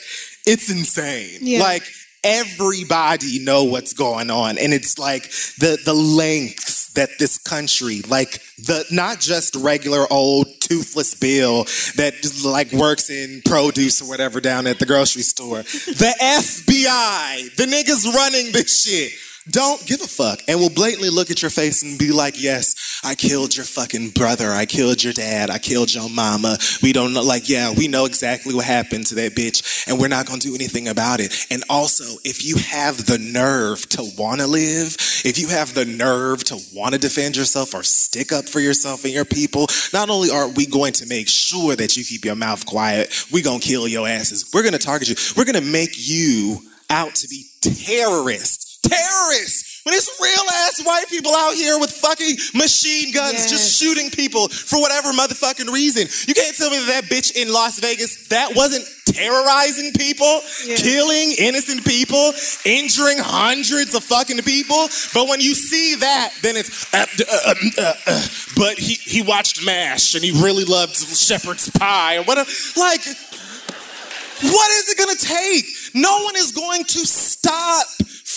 it's 0.45 0.69
insane. 0.69 1.39
Yeah. 1.41 1.61
Like, 1.61 1.83
everybody 2.23 3.39
know 3.39 3.63
what's 3.63 3.93
going 3.93 4.29
on. 4.29 4.57
And 4.57 4.73
it's 4.73 4.99
like 4.99 5.23
the 5.59 5.77
the 5.83 5.93
lengths 5.93 6.76
that 6.97 7.19
this 7.19 7.37
country, 7.37 8.01
like 8.09 8.41
the 8.57 8.83
not 8.91 9.19
just 9.19 9.55
regular 9.55 10.05
old 10.11 10.47
toothless 10.59 11.13
Bill 11.13 11.63
that 11.95 12.13
like 12.43 12.71
works 12.73 13.09
in 13.11 13.41
produce 13.45 14.01
or 14.01 14.09
whatever 14.09 14.41
down 14.41 14.65
at 14.65 14.79
the 14.79 14.85
grocery 14.85 15.21
store. 15.21 15.61
The 15.61 16.13
FBI, 16.19 17.55
the 17.55 17.65
niggas 17.65 18.11
running 18.13 18.51
this 18.51 18.83
shit. 18.83 19.13
don't 19.49 19.85
give 19.85 20.01
a 20.01 20.07
fuck 20.07 20.41
and 20.47 20.59
will 20.59 20.71
blatantly 20.71 21.09
look 21.09 21.29
at 21.29 21.41
your 21.41 21.51
face 21.51 21.83
and 21.83 21.99
be 21.99 22.11
like, 22.11 22.41
yes, 22.41 22.73
I 23.07 23.15
killed 23.15 23.55
your 23.55 23.65
fucking 23.65 24.09
brother. 24.09 24.51
I 24.51 24.65
killed 24.65 25.01
your 25.01 25.13
dad. 25.13 25.49
I 25.49 25.59
killed 25.59 25.93
your 25.93 26.09
mama. 26.09 26.57
We 26.83 26.91
don't 26.91 27.13
know, 27.13 27.23
like, 27.23 27.47
yeah, 27.47 27.71
we 27.71 27.87
know 27.87 28.03
exactly 28.03 28.53
what 28.53 28.65
happened 28.65 29.05
to 29.07 29.15
that 29.15 29.33
bitch 29.33 29.87
and 29.87 29.97
we're 29.97 30.09
not 30.09 30.27
to 30.27 30.37
do 30.39 30.53
anything 30.53 30.89
about 30.89 31.21
it. 31.21 31.47
And 31.49 31.63
also, 31.69 32.03
if 32.25 32.43
you 32.43 32.57
have 32.57 33.05
the 33.05 33.17
nerve 33.17 33.87
to 33.91 34.03
want 34.17 34.41
to 34.41 34.47
live, 34.47 34.97
if 35.23 35.39
you 35.39 35.47
have 35.47 35.73
the 35.73 35.85
nerve 35.85 36.43
to 36.45 36.59
want 36.75 36.95
to 36.95 36.99
defend 36.99 37.37
yourself 37.37 37.73
or 37.73 37.81
stick 37.81 38.33
up 38.33 38.43
for 38.43 38.59
yourself 38.59 39.05
and 39.05 39.13
your 39.13 39.23
people, 39.23 39.67
not 39.93 40.09
only 40.09 40.29
are 40.29 40.49
we 40.49 40.65
going 40.65 40.91
to 40.91 41.05
make 41.05 41.29
sure 41.29 41.77
that 41.77 41.95
you 41.95 42.03
keep 42.03 42.25
your 42.25 42.35
mouth 42.35 42.65
quiet, 42.65 43.25
we're 43.31 43.41
to 43.61 43.65
kill 43.65 43.87
your 43.87 44.05
asses. 44.05 44.51
We're 44.53 44.63
to 44.73 44.79
target 44.79 45.07
you. 45.07 45.15
We're 45.37 45.45
to 45.55 45.71
make 45.71 45.91
you 45.95 46.59
out 46.89 47.15
to 47.15 47.29
be 47.29 47.45
terrorists. 47.61 48.79
Terrorists! 48.81 49.66
When 49.87 49.95
it's 49.95 50.11
real 50.19 50.45
ass 50.67 50.83
white 50.83 51.07
people 51.07 51.33
out 51.33 51.55
here 51.55 51.79
with 51.79 51.91
fucking 51.91 52.35
machine 52.53 53.13
guns 53.13 53.49
just 53.49 53.79
shooting 53.79 54.09
people 54.09 54.49
for 54.49 54.81
whatever 54.81 55.13
motherfucking 55.13 55.71
reason. 55.71 56.09
You 56.27 56.33
can't 56.33 56.53
tell 56.57 56.69
me 56.69 56.75
that 56.79 56.97
that 56.99 57.09
bitch 57.09 57.35
in 57.37 57.53
Las 57.53 57.79
Vegas, 57.79 58.27
that 58.27 58.53
wasn't 58.53 58.85
terrorizing 59.05 59.93
people, 59.93 60.41
killing 60.75 61.35
innocent 61.39 61.85
people, 61.85 62.33
injuring 62.65 63.17
hundreds 63.19 63.95
of 63.95 64.03
fucking 64.03 64.39
people. 64.39 64.89
But 65.13 65.29
when 65.29 65.39
you 65.39 65.55
see 65.55 65.95
that, 65.95 66.33
then 66.41 66.57
it's, 66.57 66.93
uh, 66.93 67.05
uh, 67.19 67.53
uh, 67.77 67.93
uh, 68.07 68.27
but 68.57 68.77
he, 68.77 68.95
he 68.95 69.21
watched 69.21 69.63
MASH 69.65 70.15
and 70.15 70.23
he 70.23 70.31
really 70.31 70.65
loved 70.65 70.97
shepherd's 70.97 71.69
pie 71.69 72.17
or 72.17 72.23
whatever. 72.23 72.49
Like, 72.75 73.05
what 74.41 74.71
is 74.71 74.89
it 74.89 74.97
gonna 74.97 75.15
take? 75.15 75.65
No 75.93 76.23
one 76.23 76.35
is 76.35 76.51
going 76.51 76.83
to 76.83 76.99
stop 77.05 77.87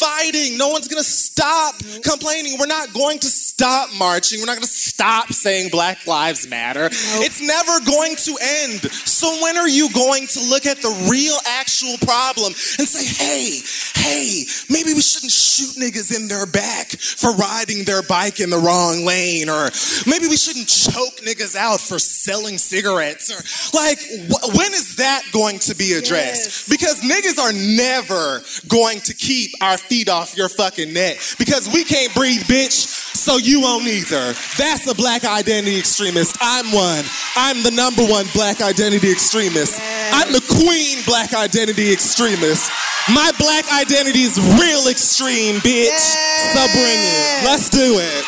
fighting. 0.00 0.56
No 0.56 0.68
one's 0.68 0.88
gonna 0.88 1.04
stop 1.04 1.74
complaining. 2.02 2.56
We're 2.58 2.66
not 2.66 2.92
going 2.92 3.18
to 3.20 3.28
stop 3.28 3.92
marching. 3.94 4.40
We're 4.40 4.46
not 4.46 4.56
gonna 4.56 4.66
stop 4.66 5.32
saying 5.32 5.70
Black 5.70 6.06
Lives 6.06 6.48
Matter. 6.48 6.88
It's 6.90 7.40
never 7.40 7.84
going 7.84 8.16
to 8.16 8.38
end. 8.40 8.80
So 8.92 9.28
when 9.42 9.56
are 9.58 9.68
you 9.68 9.92
going 9.92 10.26
to 10.28 10.40
look 10.48 10.66
at 10.66 10.78
the 10.78 11.08
real 11.10 11.36
actual 11.46 11.96
problem 11.98 12.52
and 12.78 12.88
say, 12.88 13.04
hey, 13.04 13.60
hey, 14.00 14.44
maybe 14.68 14.94
we 14.94 15.02
shouldn't 15.02 15.32
shoot 15.32 15.76
niggas 15.76 16.14
in 16.16 16.28
their 16.28 16.46
back 16.46 16.88
for 16.98 17.32
riding 17.34 17.84
their 17.84 18.02
bike 18.02 18.40
in 18.40 18.50
the 18.50 18.58
wrong 18.58 19.04
lane, 19.04 19.48
or 19.48 19.70
maybe 20.06 20.26
we 20.26 20.36
shouldn't 20.36 20.68
choke 20.68 21.20
niggas 21.20 21.54
out 21.54 21.80
for 21.80 21.98
selling 21.98 22.58
cigarettes, 22.58 23.30
or 23.30 23.40
like, 23.76 23.98
wh- 24.00 24.56
when 24.56 24.72
is 24.72 24.96
that 24.96 25.22
going 25.32 25.58
to 25.60 25.74
be 25.74 25.92
addressed? 25.92 26.68
Because 26.70 27.00
niggas 27.02 27.38
are 27.38 27.52
never 27.52 28.40
going 28.68 29.00
to 29.00 29.14
keep 29.14 29.52
our 29.60 29.76
feet 29.78 30.08
off 30.08 30.36
your 30.36 30.48
fucking 30.48 30.92
neck 30.92 31.18
because 31.38 31.68
we 31.72 31.84
can't 31.84 32.14
breathe, 32.14 32.42
bitch, 32.42 32.99
so 33.14 33.36
you 33.38 33.60
won't 33.60 33.86
either. 33.86 34.34
That's 34.58 34.86
a 34.86 34.94
black 34.94 35.24
identity 35.24 35.78
extremist. 35.78 36.36
I'm 36.40 36.72
one. 36.72 37.04
I'm 37.36 37.62
the 37.62 37.70
number 37.70 38.04
one 38.04 38.26
black 38.34 38.60
identity 38.60 39.10
extremist. 39.10 39.80
I'm 40.12 40.32
the 40.32 40.42
queen 40.42 40.98
black 41.06 41.34
identity 41.34 41.92
extremist. 41.92 42.70
My 43.08 43.32
black 43.38 43.64
identity 43.72 44.22
is 44.22 44.38
real 44.60 44.88
extreme, 44.88 45.56
bitch. 45.60 46.04
So 46.52 46.60
bring 46.74 47.00
it. 47.00 47.44
Let's 47.44 47.68
do 47.70 47.98
it. 47.98 48.24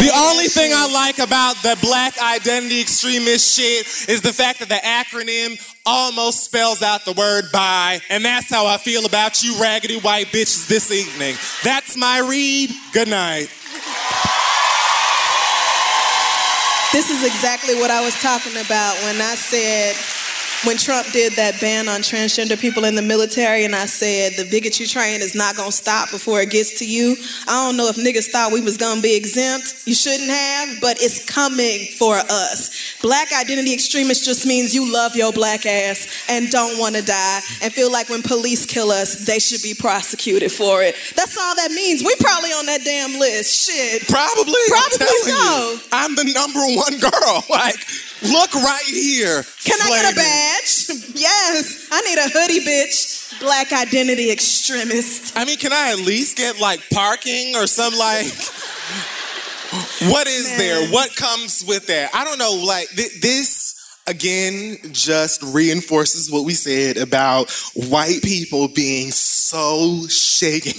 The 0.00 0.12
only 0.14 0.48
thing 0.48 0.72
I 0.74 0.90
like 0.92 1.18
about 1.18 1.56
the 1.62 1.76
black 1.80 2.18
identity 2.20 2.82
extremist 2.82 3.56
shit 3.56 3.86
is 4.10 4.20
the 4.20 4.32
fact 4.32 4.58
that 4.58 4.68
the 4.68 4.74
acronym 4.74 5.56
almost 5.86 6.44
spells 6.44 6.82
out 6.82 7.04
the 7.04 7.12
word 7.12 7.44
bye, 7.52 8.00
and 8.10 8.24
that's 8.24 8.50
how 8.50 8.66
I 8.66 8.76
feel 8.76 9.06
about 9.06 9.42
you 9.42 9.58
raggedy 9.60 9.98
white 10.00 10.26
bitches 10.26 10.66
this 10.68 10.90
evening. 10.90 11.36
That's 11.62 11.96
my 11.96 12.18
read. 12.18 12.70
Good 12.92 13.08
night. 13.08 13.48
This 16.92 17.10
is 17.10 17.24
exactly 17.24 17.74
what 17.74 17.90
I 17.90 18.00
was 18.04 18.14
talking 18.22 18.56
about 18.56 18.96
when 19.04 19.20
I 19.20 19.34
said, 19.34 19.94
when 20.66 20.76
Trump 20.76 21.06
did 21.12 21.32
that 21.34 21.60
ban 21.60 21.88
on 21.88 22.00
transgender 22.00 22.58
people 22.58 22.84
in 22.84 22.94
the 22.94 23.02
military, 23.02 23.64
and 23.64 23.74
I 23.74 23.86
said 23.86 24.32
the 24.36 24.48
bigotry 24.50 24.86
train 24.86 25.22
is 25.22 25.34
not 25.34 25.56
gonna 25.56 25.72
stop 25.72 26.10
before 26.10 26.40
it 26.40 26.50
gets 26.50 26.78
to 26.80 26.86
you. 26.86 27.16
I 27.46 27.64
don't 27.64 27.76
know 27.76 27.88
if 27.88 27.96
niggas 27.96 28.30
thought 28.30 28.52
we 28.52 28.60
was 28.60 28.76
gonna 28.76 29.00
be 29.00 29.14
exempt. 29.16 29.86
You 29.86 29.94
shouldn't 29.94 30.28
have, 30.28 30.80
but 30.80 31.00
it's 31.00 31.24
coming 31.24 31.86
for 31.98 32.16
us. 32.16 32.98
Black 33.00 33.32
identity 33.32 33.72
extremist 33.72 34.24
just 34.24 34.44
means 34.44 34.74
you 34.74 34.92
love 34.92 35.14
your 35.14 35.32
black 35.32 35.64
ass 35.66 36.26
and 36.28 36.50
don't 36.50 36.78
want 36.78 36.96
to 36.96 37.02
die 37.02 37.40
and 37.62 37.72
feel 37.72 37.90
like 37.92 38.08
when 38.08 38.22
police 38.22 38.66
kill 38.66 38.90
us, 38.90 39.24
they 39.26 39.38
should 39.38 39.62
be 39.62 39.74
prosecuted 39.74 40.50
for 40.50 40.82
it. 40.82 40.96
That's 41.14 41.38
all 41.38 41.54
that 41.54 41.70
means. 41.70 42.02
We 42.02 42.14
probably 42.18 42.50
on 42.50 42.66
that 42.66 42.82
damn 42.84 43.18
list. 43.20 43.70
Shit. 43.70 44.08
Probably. 44.08 44.52
I'm 44.74 44.90
Probably 44.90 45.06
so. 45.06 45.30
you, 45.30 45.80
I'm 45.92 46.14
the 46.14 46.24
number 46.34 46.60
one 46.74 46.98
girl. 46.98 47.44
Like, 47.56 47.76
look 48.22 48.54
right 48.54 48.82
here. 48.84 49.44
Can 49.64 49.78
I 49.82 49.88
get 49.88 50.12
a 50.12 50.16
badge? 50.16 50.88
yes. 51.14 51.88
I 51.90 52.00
need 52.02 52.18
a 52.18 52.28
hoodie, 52.28 52.60
bitch. 52.64 53.40
Black 53.40 53.72
identity 53.72 54.30
extremist. 54.30 55.36
I 55.36 55.44
mean, 55.44 55.58
can 55.58 55.72
I 55.72 55.92
at 55.92 55.98
least 55.98 56.36
get 56.36 56.58
like 56.60 56.80
parking 56.90 57.54
or 57.56 57.66
some 57.66 57.94
like? 57.94 58.26
What 60.10 60.26
is 60.26 60.56
there? 60.56 60.88
What 60.88 61.14
comes 61.16 61.64
with 61.66 61.88
that? 61.88 62.14
I 62.14 62.24
don't 62.24 62.38
know. 62.38 62.62
Like 62.64 62.88
th- 62.90 63.20
this 63.20 63.74
again 64.06 64.78
just 64.92 65.42
reinforces 65.42 66.30
what 66.30 66.44
we 66.44 66.54
said 66.54 66.96
about 66.96 67.50
white 67.74 68.22
people 68.22 68.68
being 68.68 69.10
so 69.10 69.35
shaken 70.08 70.72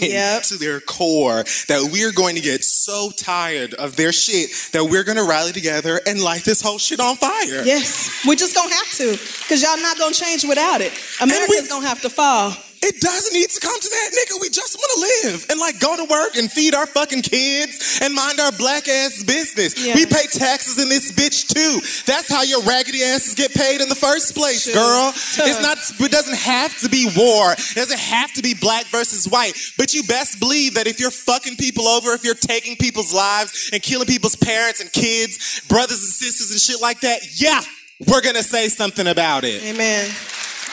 to 0.43 0.57
their 0.57 0.79
core 0.79 1.43
that 1.67 1.89
we're 1.91 2.11
going 2.11 2.35
to 2.35 2.41
get 2.41 2.63
so 2.63 3.11
tired 3.15 3.73
of 3.75 3.95
their 3.95 4.11
shit 4.11 4.51
that 4.73 4.83
we're 4.83 5.03
going 5.03 5.17
to 5.17 5.27
rally 5.27 5.51
together 5.51 5.99
and 6.05 6.21
light 6.21 6.43
this 6.43 6.61
whole 6.61 6.77
shit 6.77 6.99
on 6.99 7.15
fire. 7.15 7.63
Yes. 7.63 8.25
We're 8.25 8.35
just 8.35 8.55
gonna 8.55 8.73
have 8.73 8.91
to. 8.97 9.11
Because 9.11 9.61
y'all 9.61 9.77
not 9.77 9.97
gonna 9.97 10.13
change 10.13 10.43
without 10.43 10.81
it. 10.81 10.91
America's 11.21 11.67
gonna 11.67 11.87
have 11.87 12.01
to 12.01 12.09
fall. 12.09 12.53
It 12.81 13.01
doesn't 13.01 13.33
need 13.33 13.49
to 13.49 13.59
come 13.59 13.79
to 13.79 13.89
that, 13.89 14.09
nigga. 14.13 14.41
We 14.41 14.49
just 14.49 14.75
want 14.77 14.91
to 14.95 15.27
live 15.29 15.45
and 15.49 15.59
like 15.59 15.79
go 15.79 15.97
to 15.97 16.05
work 16.09 16.35
and 16.37 16.51
feed 16.51 16.75
our 16.75 16.85
fucking 16.85 17.21
kids 17.23 17.99
and 18.01 18.13
mind 18.13 18.39
our 18.39 18.51
black 18.53 18.87
ass 18.87 19.23
business. 19.23 19.73
Yeah. 19.77 19.95
We 19.95 20.05
pay 20.05 20.27
taxes 20.31 20.81
in 20.81 20.87
this 20.89 21.11
bitch 21.11 21.47
too. 21.53 21.81
That's 22.05 22.29
how 22.29 22.43
your 22.43 22.61
raggedy 22.63 23.03
asses 23.03 23.35
get 23.35 23.53
paid 23.53 23.81
in 23.81 23.89
the 23.89 23.95
first 23.95 24.35
place, 24.35 24.63
Sure. 24.63 24.73
girl. 24.73 25.11
Sure. 25.13 25.47
It's 25.47 25.61
not. 25.61 25.77
It 25.99 26.11
doesn't 26.11 26.37
have 26.37 26.77
to 26.81 26.89
be 26.89 27.09
war. 27.17 27.53
It 27.53 27.75
doesn't 27.75 27.99
have 27.99 28.31
to 28.33 28.41
be 28.41 28.53
black 28.53 28.85
versus 28.87 29.27
white. 29.27 29.53
But 29.77 29.93
you 29.93 30.03
best 30.03 30.39
believe 30.39 30.75
that 30.75 30.87
if 30.87 30.99
you're 30.99 31.11
fucking 31.11 31.57
people 31.57 31.87
over, 31.87 32.13
if 32.13 32.23
you're 32.23 32.35
taking 32.35 32.75
people's 32.77 33.13
lives 33.13 33.69
and 33.73 33.81
killing 33.81 34.07
people's 34.07 34.35
parents 34.35 34.79
and 34.81 34.91
kids, 34.91 35.61
brothers 35.67 35.99
and 36.03 36.11
sisters 36.13 36.51
and 36.51 36.59
shit 36.59 36.81
like 36.81 37.01
that, 37.01 37.21
yeah, 37.41 37.61
we're 38.05 38.21
gonna 38.21 38.43
say 38.43 38.67
something 38.69 39.07
about 39.07 39.43
it. 39.43 39.63
Amen. 39.63 40.09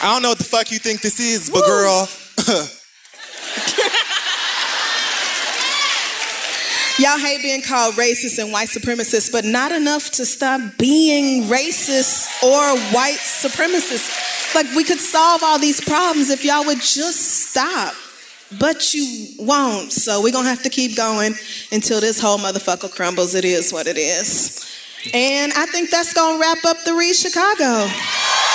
I 0.01 0.13
don't 0.13 0.21
know 0.21 0.29
what 0.29 0.37
the 0.37 0.43
fuck 0.43 0.71
you 0.71 0.77
think 0.77 1.01
this 1.01 1.19
is, 1.19 1.49
but 1.49 1.65
girl. 1.65 2.07
Y'all 6.97 7.17
hate 7.17 7.41
being 7.41 7.61
called 7.61 7.95
racist 7.95 8.41
and 8.41 8.53
white 8.53 8.69
supremacist, 8.69 9.29
but 9.29 9.43
not 9.43 9.73
enough 9.73 10.11
to 10.11 10.25
stop 10.25 10.61
being 10.77 11.43
racist 11.43 12.41
or 12.41 12.79
white 12.93 13.17
supremacist. 13.17 14.55
Like, 14.55 14.67
we 14.75 14.85
could 14.85 14.99
solve 14.99 15.43
all 15.43 15.59
these 15.59 15.81
problems 15.81 16.29
if 16.29 16.45
y'all 16.45 16.65
would 16.65 16.79
just 16.79 17.49
stop. 17.49 17.93
But 18.57 18.93
you 18.93 19.27
won't. 19.39 19.91
So 19.91 20.21
we're 20.21 20.31
going 20.31 20.45
to 20.45 20.49
have 20.49 20.63
to 20.63 20.69
keep 20.69 20.95
going 20.95 21.33
until 21.73 21.99
this 21.99 22.21
whole 22.21 22.37
motherfucker 22.37 22.89
crumbles. 22.89 23.35
It 23.35 23.43
is 23.43 23.73
what 23.73 23.87
it 23.87 23.97
is. 23.97 24.65
And 25.13 25.53
I 25.53 25.65
think 25.67 25.89
that's 25.89 26.13
going 26.13 26.35
to 26.35 26.41
wrap 26.41 26.65
up 26.65 26.83
the 26.83 26.93
Read 26.93 27.15
Chicago. 27.15 27.87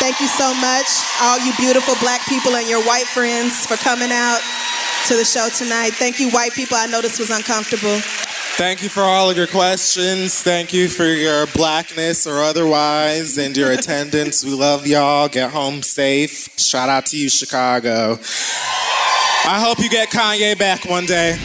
Thank 0.01 0.21
you 0.21 0.27
so 0.27 0.55
much, 0.55 0.89
all 1.21 1.39
you 1.45 1.53
beautiful 1.59 1.95
black 2.01 2.27
people 2.27 2.57
and 2.57 2.67
your 2.69 2.83
white 2.85 3.07
friends, 3.07 3.67
for 3.67 3.77
coming 3.77 4.11
out 4.11 4.41
to 5.09 5.17
the 5.17 5.25
show 5.25 5.49
tonight. 5.51 5.91
Thank 5.91 6.19
you, 6.19 6.31
white 6.31 6.53
people. 6.53 6.77
I 6.77 6.87
know 6.87 7.01
this 7.03 7.19
was 7.19 7.31
uncomfortable. 7.31 8.01
Thank 8.57 8.83
you 8.83 8.89
for 8.89 9.03
all 9.03 9.31
of 9.31 9.37
your 9.37 9.47
questions. 9.47 10.43
Thank 10.43 10.73
you 10.73 10.89
for 10.89 11.07
your 11.07 11.47
blackness 11.49 12.27
or 12.27 12.43
otherwise 12.43 13.39
and 13.39 13.57
your 13.57 13.73
attendance. 13.73 14.45
We 14.45 14.53
love 14.53 14.87
y'all. 14.87 15.29
Get 15.29 15.51
home 15.51 15.83
safe. 15.83 16.49
Shout 16.59 16.89
out 16.89 17.07
to 17.07 17.17
you, 17.17 17.31
Chicago. 17.31 18.19
I 19.47 19.59
hope 19.65 19.79
you 19.79 19.89
get 19.89 20.11
Kanye 20.11 20.59
back 20.59 20.85
one 20.85 21.07
day. 21.07 21.39